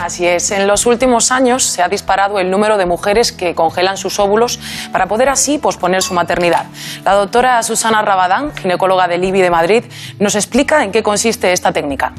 Así 0.00 0.26
es, 0.26 0.50
en 0.50 0.66
los 0.66 0.86
últimos 0.86 1.30
años 1.32 1.64
se 1.64 1.82
ha 1.82 1.88
disparado 1.88 2.38
el 2.38 2.50
número 2.50 2.76
de 2.76 2.86
mujeres 2.86 3.32
que 3.32 3.54
congelan 3.54 3.96
sus 3.96 4.18
óvulos 4.18 4.60
para 4.92 5.06
poder 5.06 5.28
así 5.28 5.58
posponer 5.58 6.02
su 6.02 6.14
maternidad. 6.14 6.66
La 7.04 7.14
doctora 7.14 7.62
Susana 7.62 8.02
Rabadán, 8.02 8.52
ginecóloga 8.54 9.08
del 9.08 9.24
IBI 9.24 9.42
de 9.42 9.50
Madrid, 9.50 9.84
nos 10.18 10.34
explica 10.34 10.82
en 10.84 10.92
qué 10.92 11.02
consiste 11.02 11.52
esta 11.52 11.72
técnica. 11.72 12.12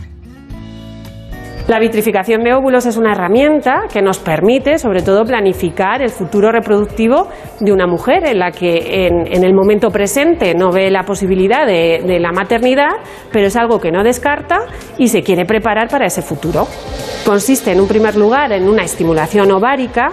La 1.67 1.79
vitrificación 1.79 2.43
de 2.43 2.53
óvulos 2.53 2.85
es 2.85 2.95
una 2.95 3.13
herramienta 3.13 3.85
que 3.91 4.03
nos 4.03 4.19
permite, 4.19 4.77
sobre 4.77 5.01
todo, 5.01 5.25
planificar 5.25 5.99
el 6.03 6.11
futuro 6.11 6.51
reproductivo 6.51 7.27
de 7.59 7.73
una 7.73 7.87
mujer 7.87 8.23
en 8.27 8.37
la 8.37 8.51
que 8.51 9.07
en, 9.07 9.43
el 9.43 9.55
momento 9.55 9.89
presente 9.89 10.53
no 10.53 10.71
ve 10.71 10.91
la 10.91 11.01
posibilidad 11.01 11.65
de, 11.65 12.03
de 12.05 12.19
la 12.19 12.31
maternidad, 12.31 12.91
pero 13.31 13.47
es 13.47 13.55
algo 13.55 13.79
que 13.79 13.91
no 13.91 14.03
descarta 14.03 14.59
y 14.99 15.07
se 15.07 15.23
quiere 15.23 15.45
preparar 15.45 15.87
para 15.87 16.05
ese 16.05 16.21
futuro. 16.21 16.67
Consiste, 17.25 17.71
en 17.71 17.81
un 17.81 17.87
primer 17.87 18.15
lugar, 18.15 18.51
en 18.51 18.69
una 18.69 18.83
estimulación 18.83 19.51
ovárica. 19.51 20.09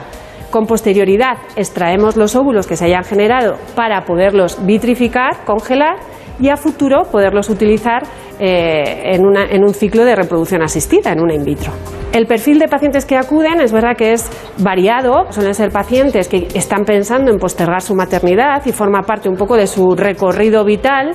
Con 0.51 0.67
posterioridad 0.67 1.37
extraemos 1.57 2.17
los 2.17 2.35
óvulos 2.35 2.67
que 2.67 2.77
se 2.77 2.87
hayan 2.87 3.05
generado 3.05 3.57
para 3.75 4.05
poderlos 4.05 4.65
vitrificar, 4.65 5.45
congelar 5.45 5.97
y 6.41 6.49
a 6.49 6.57
futuro 6.57 7.03
poderlos 7.11 7.49
utilizar 7.51 8.03
eh, 8.39 9.15
en, 9.15 9.25
una- 9.25 9.45
en 9.51 9.63
un 9.63 9.75
ciclo 9.75 10.05
de 10.05 10.17
reproducción 10.17 10.63
asistida, 10.63 11.13
en 11.13 11.21
una 11.21 11.35
in 11.35 11.45
vitro. 11.45 11.73
El 12.13 12.27
perfil 12.27 12.59
de 12.59 12.69
pacientes 12.69 13.07
que 13.07 13.17
acuden 13.17 13.61
es 13.61 13.73
verdad 13.73 13.97
que 13.97 14.13
es 14.13 14.29
variado, 14.59 15.27
suelen 15.31 15.55
ser 15.55 15.71
pacientes 15.71 16.29
que 16.29 16.49
están 16.55 16.85
pensando 16.85 17.31
en 17.31 17.39
postergar 17.39 17.81
su 17.81 17.95
maternidad 17.95 18.61
y 18.67 18.73
forma 18.73 19.01
parte 19.03 19.29
un 19.31 19.37
poco 19.37 19.57
de 19.57 19.67
su 19.67 19.95
recorrido 19.95 20.63
vital 20.65 21.13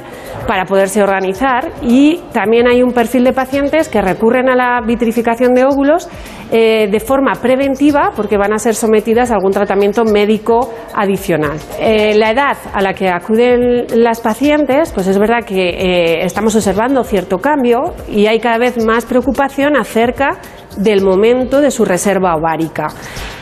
para 0.48 0.66
poderse 0.66 1.04
organizar 1.04 1.70
y 1.84 2.22
también 2.34 2.68
hay 2.68 2.82
un 2.82 2.94
perfil 2.94 3.26
de 3.26 3.34
pacientes 3.34 3.90
que 3.90 4.02
recurren 4.02 4.50
a 4.50 4.56
la 4.56 4.82
vitrificación 4.88 5.54
de 5.54 5.66
óvulos 5.66 6.08
eh, 6.52 6.88
de 6.90 7.00
forma 7.00 7.34
preventiva 7.34 8.12
porque 8.16 8.38
van 8.38 8.54
a 8.54 8.58
ser 8.58 8.74
sometidas 8.74 9.30
a 9.30 9.36
algún 9.36 9.52
tratamiento 9.52 10.04
médico 10.06 10.72
adicional. 10.96 11.58
Eh, 11.80 12.16
la 12.16 12.32
edad 12.32 12.58
a 12.74 12.82
la 12.82 12.94
que 12.94 13.10
acuden 13.10 13.86
las 13.96 14.20
pacientes, 14.22 14.92
pues 14.94 15.07
es 15.08 15.20
verdad 15.20 15.44
que 15.46 15.70
eh, 15.70 16.26
estamos 16.26 16.56
observando 16.56 17.04
cierto 17.04 17.38
cambio 17.38 17.94
y 18.10 18.28
hay 18.28 18.40
cada 18.40 18.58
vez 18.58 18.84
más 18.84 19.06
preocupación 19.06 19.76
acerca 19.76 20.40
del 20.76 21.02
momento 21.02 21.62
de 21.62 21.72
su 21.72 21.86
reserva 21.86 22.36
ovárica. 22.36 22.88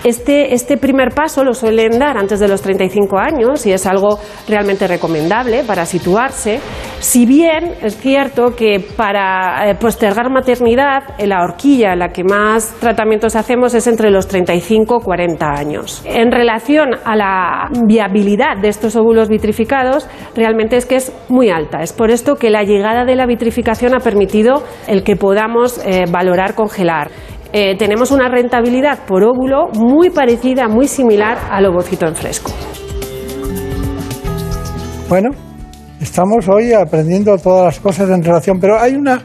Este, 0.03 0.53
este 0.53 0.77
primer 0.77 1.15
paso 1.15 1.43
lo 1.43 1.56
suelen 1.56 1.97
dar 1.97 2.15
antes 2.18 2.39
de 2.39 2.47
los 2.47 2.61
35 2.61 3.18
años 3.18 3.65
y 3.65 3.72
es 3.72 3.88
algo 3.88 4.19
realmente 4.47 4.88
recomendable 4.88 5.64
para 5.64 5.88
situarse, 5.88 6.60
si 6.99 7.26
bien 7.26 7.73
es 7.81 7.97
cierto 7.97 8.56
que 8.56 8.85
para 8.95 9.68
eh, 9.68 9.76
postergar 9.76 10.30
maternidad, 10.30 11.15
en 11.18 11.30
la 11.30 11.43
horquilla 11.43 11.93
en 11.93 11.99
la 11.99 12.10
que 12.10 12.23
más 12.23 12.76
tratamientos 12.80 13.35
hacemos 13.35 13.73
es 13.73 13.88
entre 13.88 14.11
los 14.11 14.27
35 14.27 14.99
y 15.02 15.03
40 15.03 15.45
años. 15.52 16.03
En 16.06 16.31
relación 16.31 16.89
a 17.03 17.15
la 17.15 17.69
viabilidad 17.88 18.57
de 18.61 18.68
estos 18.68 18.95
óvulos 18.95 19.27
vitrificados, 19.27 20.07
realmente 20.35 20.77
es 20.77 20.85
que 20.85 20.97
es 20.97 21.11
muy 21.30 21.49
alta. 21.49 21.80
Es 21.81 21.93
por 21.93 22.11
esto 22.11 22.35
que 22.35 22.49
la 22.49 22.64
llegada 22.64 23.06
de 23.06 23.15
la 23.15 23.26
vitrificación 23.26 23.95
ha 23.95 23.99
permitido 23.99 24.64
el 24.88 25.03
que 25.03 25.15
podamos 25.15 25.80
eh, 25.85 26.06
valorar 26.11 26.53
congelar. 26.53 27.10
Eh, 27.57 27.77
tenemos 27.77 28.11
una 28.11 28.27
rentabilidad 28.27 29.06
por 29.07 29.23
óvulo 29.23 29.69
muy 29.72 30.10
parecida, 30.10 30.68
muy 30.68 30.90
similar 30.90 31.38
al 31.49 31.65
ovocito 31.68 32.06
en 32.06 32.14
fresco. 32.14 32.52
Bueno, 35.07 35.30
estamos 36.02 36.49
hoy 36.49 36.73
aprendiendo 36.73 37.38
todas 37.38 37.64
las 37.64 37.80
cosas 37.80 38.10
en 38.10 38.22
relación, 38.22 38.60
pero 38.60 38.77
hay 38.77 38.95
una 38.95 39.22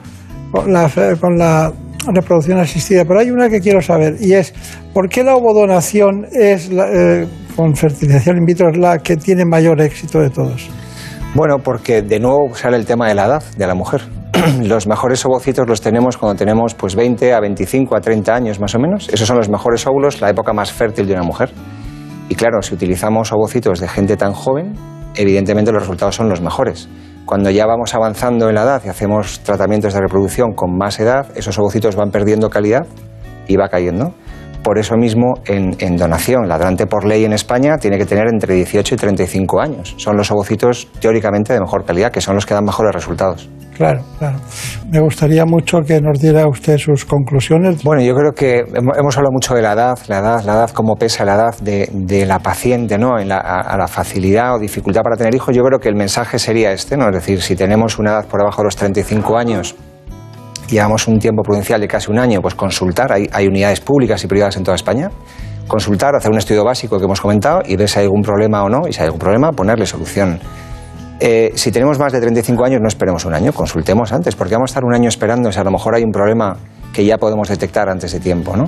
con 0.52 0.72
la, 0.72 0.88
con 1.20 1.36
la 1.36 1.72
reproducción 2.06 2.60
asistida, 2.60 3.04
pero 3.04 3.18
hay 3.18 3.32
una 3.32 3.48
que 3.48 3.58
quiero 3.58 3.80
saber 3.80 4.14
y 4.20 4.34
es 4.34 4.54
¿por 4.94 5.08
qué 5.08 5.24
la 5.24 5.34
ovodonación 5.34 6.24
es 6.30 6.70
la, 6.70 6.86
eh, 6.86 7.26
con 7.56 7.74
fertilización 7.74 8.36
in 8.36 8.44
vitro 8.44 8.70
es 8.70 8.78
la 8.78 8.98
que 8.98 9.16
tiene 9.16 9.44
mayor 9.44 9.80
éxito 9.80 10.20
de 10.20 10.30
todos? 10.30 10.70
Bueno, 11.34 11.58
porque 11.58 12.02
de 12.02 12.20
nuevo 12.20 12.54
sale 12.54 12.76
el 12.76 12.86
tema 12.86 13.08
de 13.08 13.16
la 13.16 13.24
edad 13.24 13.42
de 13.56 13.66
la 13.66 13.74
mujer. 13.74 14.02
los 14.62 14.86
mejores 14.86 15.24
ovocitos 15.24 15.66
los 15.68 15.80
tenemos 15.80 16.16
cuando 16.16 16.38
tenemos 16.38 16.74
pues 16.74 16.94
20 16.94 17.34
a 17.34 17.40
25 17.40 17.96
a 17.96 18.00
30 18.00 18.34
años 18.34 18.60
más 18.60 18.74
o 18.74 18.78
menos. 18.78 19.08
Esos 19.08 19.26
son 19.26 19.36
los 19.36 19.48
mejores 19.48 19.86
óvulos, 19.86 20.20
la 20.20 20.30
época 20.30 20.52
más 20.52 20.72
fértil 20.72 21.06
de 21.06 21.14
una 21.14 21.22
mujer. 21.22 21.50
Y 22.28 22.34
claro, 22.34 22.62
si 22.62 22.74
utilizamos 22.74 23.32
ovocitos 23.32 23.80
de 23.80 23.88
gente 23.88 24.16
tan 24.16 24.32
joven, 24.32 24.74
evidentemente 25.16 25.72
los 25.72 25.82
resultados 25.82 26.14
son 26.14 26.28
los 26.28 26.40
mejores. 26.40 26.88
Cuando 27.26 27.50
ya 27.50 27.66
vamos 27.66 27.94
avanzando 27.94 28.48
en 28.48 28.54
la 28.54 28.62
edad 28.62 28.82
y 28.84 28.88
hacemos 28.88 29.40
tratamientos 29.40 29.94
de 29.94 30.00
reproducción 30.00 30.52
con 30.54 30.76
más 30.76 30.98
edad, 31.00 31.26
esos 31.34 31.58
ovocitos 31.58 31.96
van 31.96 32.10
perdiendo 32.10 32.50
calidad 32.50 32.86
y 33.46 33.56
va 33.56 33.68
cayendo. 33.68 34.14
Por 34.62 34.78
eso 34.78 34.96
mismo, 34.96 35.34
en, 35.46 35.74
en, 35.78 35.96
donación, 35.96 36.48
la 36.48 36.58
donante 36.58 36.86
por 36.86 37.06
ley 37.06 37.24
en 37.24 37.32
España 37.32 37.78
tiene 37.78 37.96
que 37.98 38.06
tener 38.06 38.28
entre 38.28 38.54
18 38.54 38.94
y 38.94 38.98
35 38.98 39.60
años. 39.60 39.94
Son 39.96 40.16
los 40.16 40.30
ovocitos 40.30 40.88
teóricamente 41.00 41.52
de 41.52 41.60
mejor 41.60 41.84
calidad, 41.84 42.12
que 42.12 42.20
son 42.20 42.34
los 42.34 42.44
que 42.44 42.54
dan 42.54 42.64
mejores 42.64 42.94
resultados. 42.94 43.48
Claro, 43.80 44.02
claro. 44.18 44.36
Me 44.90 45.00
gustaría 45.00 45.46
mucho 45.46 45.78
que 45.80 46.02
nos 46.02 46.20
diera 46.20 46.46
usted 46.46 46.76
sus 46.76 47.06
conclusiones. 47.06 47.82
Bueno, 47.82 48.02
yo 48.02 48.14
creo 48.14 48.32
que 48.32 48.58
hemos 48.58 49.16
hablado 49.16 49.32
mucho 49.32 49.54
de 49.54 49.62
la 49.62 49.72
edad, 49.72 49.98
la 50.06 50.18
edad, 50.18 50.44
la 50.44 50.52
edad, 50.52 50.70
cómo 50.70 50.96
pesa 50.96 51.24
la 51.24 51.36
edad 51.36 51.58
de, 51.60 51.88
de 51.90 52.26
la 52.26 52.40
paciente, 52.40 52.98
¿no? 52.98 53.18
En 53.18 53.28
la, 53.28 53.38
a, 53.38 53.60
a, 53.60 53.78
la 53.78 53.88
facilidad 53.88 54.54
o 54.54 54.58
dificultad 54.58 55.00
para 55.00 55.16
tener 55.16 55.34
hijos. 55.34 55.56
Yo 55.56 55.62
creo 55.62 55.78
que 55.78 55.88
el 55.88 55.96
mensaje 55.96 56.38
sería 56.38 56.72
este, 56.72 56.98
¿no? 56.98 57.06
Es 57.08 57.14
decir, 57.14 57.40
si 57.40 57.56
tenemos 57.56 57.98
una 57.98 58.10
edad 58.10 58.26
por 58.26 58.40
debajo 58.40 58.60
de 58.60 58.66
los 58.66 58.76
35 58.76 59.38
años, 59.38 59.74
llevamos 60.70 61.06
un 61.08 61.18
tiempo 61.18 61.42
prudencial 61.42 61.80
de 61.80 61.88
casi 61.88 62.10
un 62.10 62.18
año, 62.18 62.40
pues 62.40 62.54
consultar, 62.54 63.12
hay, 63.12 63.46
unidades 63.46 63.80
públicas 63.80 64.22
y 64.24 64.26
privadas 64.26 64.56
en 64.56 64.64
toda 64.64 64.74
España, 64.74 65.10
consultar, 65.66 66.14
hacer 66.14 66.30
un 66.30 66.38
estudio 66.38 66.64
básico 66.64 66.98
que 66.98 67.04
hemos 67.04 67.20
comentado 67.20 67.60
y 67.64 67.76
ver 67.76 67.88
si 67.88 67.98
hay 67.98 68.04
algún 68.04 68.22
problema 68.22 68.62
o 68.62 68.68
no, 68.68 68.88
y 68.88 68.92
si 68.92 69.00
hay 69.00 69.06
algún 69.06 69.20
problema, 69.20 69.52
ponerle 69.52 69.86
solución. 69.86 70.40
Eh, 71.20 71.52
si 71.54 71.70
tenemos 71.70 71.98
más 71.98 72.12
de 72.12 72.20
35 72.20 72.64
años, 72.64 72.80
no 72.80 72.88
esperemos 72.88 73.24
un 73.24 73.34
año, 73.34 73.52
consultemos 73.52 74.12
antes, 74.12 74.34
porque 74.36 74.54
vamos 74.54 74.70
a 74.70 74.72
estar 74.72 74.84
un 74.84 74.94
año 74.94 75.08
esperando, 75.08 75.52
si 75.52 75.58
a 75.58 75.64
lo 75.64 75.70
mejor 75.70 75.94
hay 75.94 76.02
un 76.02 76.12
problema 76.12 76.56
que 76.92 77.04
ya 77.04 77.18
podemos 77.18 77.48
detectar 77.48 77.88
antes 77.88 78.12
de 78.12 78.20
tiempo, 78.20 78.56
¿no? 78.56 78.64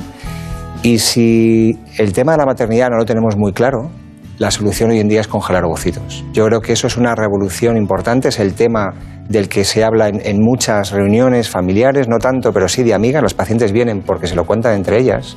Y 0.82 0.98
si 0.98 1.78
el 1.98 2.12
tema 2.12 2.32
de 2.32 2.38
la 2.38 2.46
maternidad 2.46 2.88
no 2.90 2.98
lo 2.98 3.04
tenemos 3.04 3.36
muy 3.36 3.52
claro, 3.52 3.90
la 4.38 4.50
solución 4.50 4.90
hoy 4.90 5.00
en 5.00 5.08
día 5.08 5.20
es 5.20 5.28
congelar 5.28 5.64
ovocitos. 5.64 6.24
Yo 6.32 6.46
creo 6.46 6.60
que 6.60 6.72
eso 6.72 6.86
es 6.86 6.96
una 6.96 7.14
revolución 7.14 7.76
importante, 7.76 8.28
es 8.28 8.40
el 8.40 8.54
tema 8.54 8.94
del 9.28 9.48
que 9.48 9.64
se 9.64 9.84
habla 9.84 10.08
en, 10.08 10.38
muchas 10.40 10.90
reuniones 10.90 11.48
familiares, 11.48 12.08
no 12.08 12.18
tanto, 12.18 12.52
pero 12.52 12.68
sí 12.68 12.82
de 12.82 12.94
amigas. 12.94 13.22
Los 13.22 13.34
pacientes 13.34 13.72
vienen 13.72 14.02
porque 14.02 14.26
se 14.26 14.34
lo 14.34 14.44
cuentan 14.44 14.74
entre 14.74 14.98
ellas. 14.98 15.36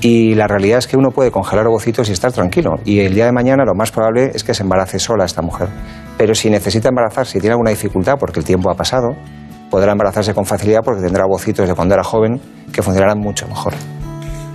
Y 0.00 0.34
la 0.34 0.46
realidad 0.46 0.78
es 0.78 0.86
que 0.86 0.96
uno 0.96 1.10
puede 1.10 1.30
congelar 1.30 1.66
ovocitos 1.66 2.08
y 2.10 2.12
estar 2.12 2.32
tranquilo. 2.32 2.72
Y 2.84 3.00
el 3.00 3.14
día 3.14 3.24
de 3.24 3.32
mañana 3.32 3.64
lo 3.64 3.74
más 3.74 3.90
probable 3.90 4.30
es 4.34 4.44
que 4.44 4.52
se 4.52 4.62
embarace 4.62 4.98
sola 4.98 5.24
esta 5.24 5.40
mujer. 5.40 5.68
Pero 6.18 6.34
si 6.34 6.50
necesita 6.50 6.90
embarazarse, 6.90 7.32
si 7.32 7.40
tiene 7.40 7.52
alguna 7.52 7.70
dificultad 7.70 8.14
porque 8.18 8.40
el 8.40 8.44
tiempo 8.44 8.70
ha 8.70 8.74
pasado, 8.74 9.16
podrá 9.70 9.92
embarazarse 9.92 10.34
con 10.34 10.44
facilidad 10.44 10.82
porque 10.84 11.02
tendrá 11.02 11.24
ovocitos 11.24 11.66
de 11.66 11.74
cuando 11.74 11.94
era 11.94 12.04
joven 12.04 12.40
que 12.72 12.82
funcionarán 12.82 13.18
mucho 13.18 13.48
mejor. 13.48 13.72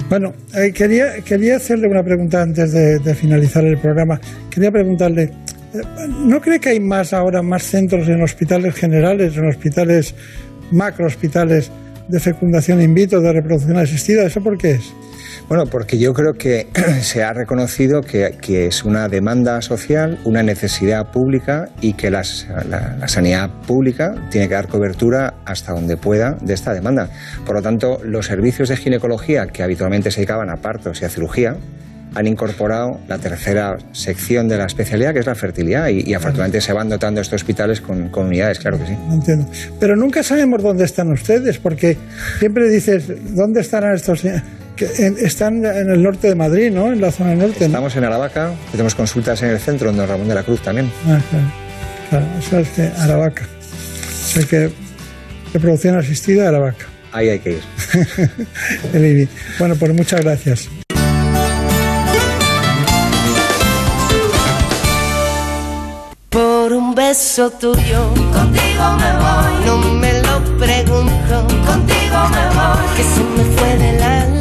Bueno, 0.10 0.34
eh, 0.56 0.72
quería, 0.74 1.22
quería 1.22 1.58
hacerle 1.58 1.88
una 1.88 2.04
pregunta 2.04 2.42
antes 2.42 2.72
de, 2.72 2.98
de 2.98 3.14
finalizar 3.14 3.64
el 3.64 3.78
programa. 3.78 4.20
Quería 4.50 4.72
preguntarle, 4.72 5.24
eh, 5.24 5.82
¿no 6.26 6.42
cree 6.42 6.60
que 6.60 6.70
hay 6.70 6.80
más 6.80 7.14
ahora, 7.14 7.44
más 7.44 7.62
centros 7.64 8.08
en 8.10 8.22
hospitales 8.24 8.74
generales, 8.74 9.38
en 9.38 9.48
hospitales, 9.48 10.16
macro 10.72 11.06
hospitales 11.06 11.72
de 12.08 12.20
fecundación 12.20 12.82
in 12.82 12.96
vitro, 12.96 13.22
de 13.22 13.34
reproducción 13.34 13.78
asistida? 13.78 14.24
¿Eso 14.24 14.42
por 14.42 14.58
qué 14.58 14.72
es? 14.72 14.94
Bueno, 15.50 15.66
porque 15.66 15.98
yo 15.98 16.14
creo 16.14 16.34
que 16.34 16.68
se 17.02 17.24
ha 17.24 17.34
reconocido 17.34 18.02
que, 18.02 18.68
es 18.68 18.86
una 18.86 19.08
demanda 19.08 19.64
social, 19.64 20.20
una 20.24 20.44
necesidad 20.44 21.12
pública 21.12 21.70
y 21.82 21.94
que 21.94 22.12
las, 22.12 22.48
la, 22.70 22.98
la, 23.00 23.08
sanidad 23.08 23.50
pública 23.66 24.14
tiene 24.30 24.48
que 24.48 24.54
dar 24.54 24.68
cobertura 24.68 25.34
hasta 25.46 25.74
donde 25.74 25.98
pueda 25.98 26.38
de 26.40 26.54
esta 26.54 26.72
demanda. 26.72 27.10
Por 27.48 27.56
lo 27.56 27.64
tanto, 27.64 28.00
los 28.04 28.28
servicios 28.28 28.70
de 28.70 28.78
ginecología 28.78 29.48
que 29.48 29.64
habitualmente 29.64 30.12
se 30.12 30.18
dedicaban 30.18 30.52
a 30.52 30.58
partos 30.58 31.02
y 31.02 31.06
a 31.06 31.10
cirugía 31.10 31.56
han 32.14 32.28
incorporado 32.28 33.00
la 33.08 33.18
tercera 33.18 33.78
sección 33.92 34.48
de 34.48 34.58
la 34.58 34.66
especialidad, 34.66 35.14
que 35.14 35.20
es 35.20 35.26
la 35.26 35.36
fertilidad, 35.36 35.90
y, 35.90 36.10
y 36.10 36.14
afortunadamente 36.14 36.62
se 36.62 36.74
van 36.74 36.90
dotando 36.90 37.22
estos 37.22 37.42
hospitales 37.42 37.82
con, 37.82 38.10
con, 38.10 38.28
unidades, 38.28 38.60
claro 38.60 38.78
que 38.78 38.86
sí. 38.86 38.98
Entiendo. 39.12 39.48
Pero 39.80 39.96
nunca 39.96 40.22
sabemos 40.22 40.62
dónde 40.62 40.86
están 40.86 41.12
ustedes, 41.12 41.58
porque 41.58 41.98
siempre 42.38 42.70
dices, 42.70 43.12
¿dónde 43.36 43.62
estarán 43.62 43.96
estos...? 43.96 44.24
Están 44.86 45.66
en 45.66 45.90
el 45.90 46.02
norte 46.02 46.28
de 46.28 46.36
Madrid, 46.36 46.72
¿no? 46.72 46.92
En 46.92 47.02
la 47.02 47.12
zona 47.12 47.36
norte. 47.36 47.66
Estamos 47.66 47.96
en 47.96 48.04
Aravaca, 48.04 48.52
tenemos 48.72 48.96
consultas 48.96 49.42
en 49.42 49.50
el 49.50 49.60
centro, 49.60 49.90
en 49.90 49.98
Don 49.98 50.08
Ramón 50.08 50.28
de 50.28 50.36
la 50.36 50.44
Cruz 50.44 50.62
también. 50.62 50.92
Ah, 51.08 51.20
claro. 51.30 51.46
claro. 52.10 52.26
Eso 52.40 52.60
es 52.60 52.70
que 52.70 52.82
Aravaca. 53.02 53.44
O 53.44 54.32
sea 54.32 54.44
que 54.44 54.72
reproducción 55.54 55.98
asistida, 55.98 56.48
Aravaca. 56.50 56.86
Ahí 57.12 57.30
hay 57.30 57.40
que 57.40 57.52
ir. 57.52 57.62
el 58.94 59.06
IBI. 59.06 59.28
Bueno, 59.58 59.76
pues 59.76 59.94
muchas 59.94 60.22
gracias. 60.22 60.70
Por 66.30 66.74
un 66.74 66.94
beso 66.94 67.50
tuyo, 67.50 68.14
contigo 68.32 68.86
me 69.02 69.12
voy. 69.18 69.66
No 69.66 69.78
me 69.96 70.14
lo 70.22 70.40
pregunto, 70.60 71.48
contigo 71.66 72.20
me 72.30 72.46
voy. 72.56 72.86
Que 72.96 73.04
se 73.04 73.22
me 73.36 73.44
fue 73.56 73.78
del 73.78 74.04
alma, 74.04 74.39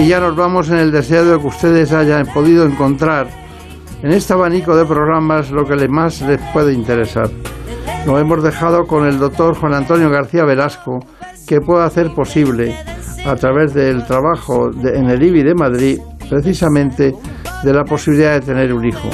Y 0.00 0.08
ya 0.08 0.18
nos 0.18 0.34
vamos 0.34 0.70
en 0.70 0.78
el 0.78 0.90
deseo 0.90 1.26
de 1.26 1.38
que 1.38 1.46
ustedes 1.46 1.92
hayan 1.92 2.24
podido 2.26 2.64
encontrar 2.64 3.28
en 4.02 4.12
este 4.12 4.32
abanico 4.32 4.74
de 4.74 4.86
programas 4.86 5.50
lo 5.50 5.66
que 5.66 5.88
más 5.88 6.22
les 6.22 6.40
puede 6.52 6.72
interesar. 6.72 7.28
Lo 8.06 8.18
hemos 8.18 8.42
dejado 8.42 8.86
con 8.86 9.06
el 9.06 9.18
doctor 9.18 9.54
Juan 9.58 9.74
Antonio 9.74 10.08
García 10.08 10.44
Velasco, 10.46 11.00
que 11.46 11.60
puede 11.60 11.84
hacer 11.84 12.14
posible 12.14 12.74
a 13.26 13.36
través 13.36 13.74
del 13.74 14.06
trabajo 14.06 14.70
de, 14.70 14.96
en 14.96 15.10
el 15.10 15.22
IBI 15.22 15.42
de 15.42 15.54
Madrid, 15.54 15.98
precisamente 16.30 17.12
de 17.62 17.72
la 17.74 17.84
posibilidad 17.84 18.40
de 18.40 18.40
tener 18.40 18.72
un 18.72 18.86
hijo. 18.86 19.10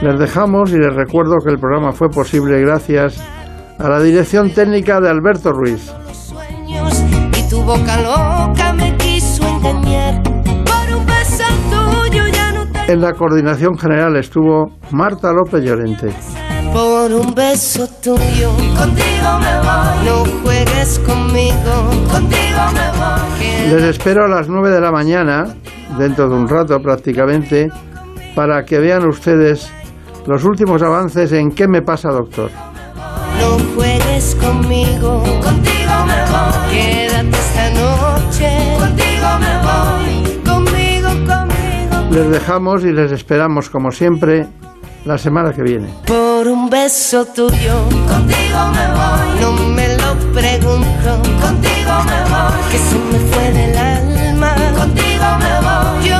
Les 0.00 0.16
dejamos 0.16 0.70
y 0.70 0.78
les 0.78 0.94
recuerdo 0.94 1.38
que 1.44 1.50
el 1.50 1.58
programa 1.58 1.90
fue 1.90 2.08
posible 2.08 2.60
gracias 2.60 3.20
a 3.80 3.88
la 3.88 4.00
dirección 4.00 4.52
técnica 4.54 5.00
de 5.00 5.08
Alberto 5.08 5.50
Ruiz. 5.52 5.92
Y 7.36 7.50
tu 7.50 7.60
boca 7.62 7.96
loca 8.00 8.72
me 8.74 8.96
quiso 8.96 9.42
engañar. 9.48 10.22
Por 10.22 10.96
un 10.96 11.04
beso 11.04 11.44
tuyo 11.68 12.26
ya 12.32 12.52
no 12.52 12.70
te... 12.70 12.92
En 12.92 13.00
la 13.00 13.12
coordinación 13.12 13.76
general 13.76 14.14
estuvo 14.16 14.78
Marta 14.92 15.32
López 15.32 15.64
Llorente. 15.64 16.12
Por 16.72 17.12
un 17.12 17.34
beso 17.34 17.88
tuyo, 18.00 18.52
contigo 18.78 19.38
me 19.40 19.58
voy. 19.58 20.06
No 20.06 20.24
juegues 20.44 21.00
conmigo, 21.00 21.90
contigo 22.12 22.60
me 22.72 22.98
voy. 22.98 23.70
Les 23.72 23.82
espero 23.82 24.26
a 24.26 24.28
las 24.28 24.48
9 24.48 24.70
de 24.70 24.80
la 24.80 24.92
mañana, 24.92 25.56
dentro 25.98 26.28
de 26.28 26.36
un 26.36 26.46
rato 26.46 26.78
prácticamente, 26.78 27.68
para 28.36 28.64
que 28.64 28.78
vean 28.78 29.08
ustedes 29.08 29.72
los 30.28 30.44
últimos 30.44 30.82
avances 30.82 31.32
en 31.32 31.50
¿Qué 31.52 31.66
me 31.66 31.80
pasa, 31.80 32.10
doctor? 32.10 32.50
No 33.40 33.56
juegues 33.74 34.34
conmigo, 34.34 35.22
contigo 35.42 35.94
me 36.06 36.20
voy. 36.30 36.70
Quédate 36.70 37.30
esta 37.30 37.70
noche, 37.70 38.50
contigo 38.78 39.28
me 39.40 39.54
voy. 39.66 40.38
Conmigo, 40.44 41.08
conmigo. 41.26 42.10
Les 42.10 42.30
dejamos 42.30 42.84
y 42.84 42.92
les 42.92 43.10
esperamos, 43.10 43.70
como 43.70 43.90
siempre, 43.90 44.46
la 45.06 45.16
semana 45.16 45.50
que 45.52 45.62
viene. 45.62 45.88
Por 46.06 46.46
un 46.46 46.68
beso 46.68 47.24
tuyo, 47.24 47.76
contigo 48.06 48.60
me 48.76 48.86
voy. 48.98 49.40
No 49.40 49.52
me 49.74 49.96
lo 49.96 50.14
pregunto, 50.34 51.10
contigo 51.40 51.94
me 52.04 52.20
voy. 52.28 52.70
Que 52.70 52.78
se 52.78 52.98
me 52.98 53.18
fue 53.30 53.52
del 53.52 53.78
alma, 53.78 54.54
contigo 54.76 55.24
me 55.38 55.54
voy. 55.66 56.08
Yo 56.08 56.17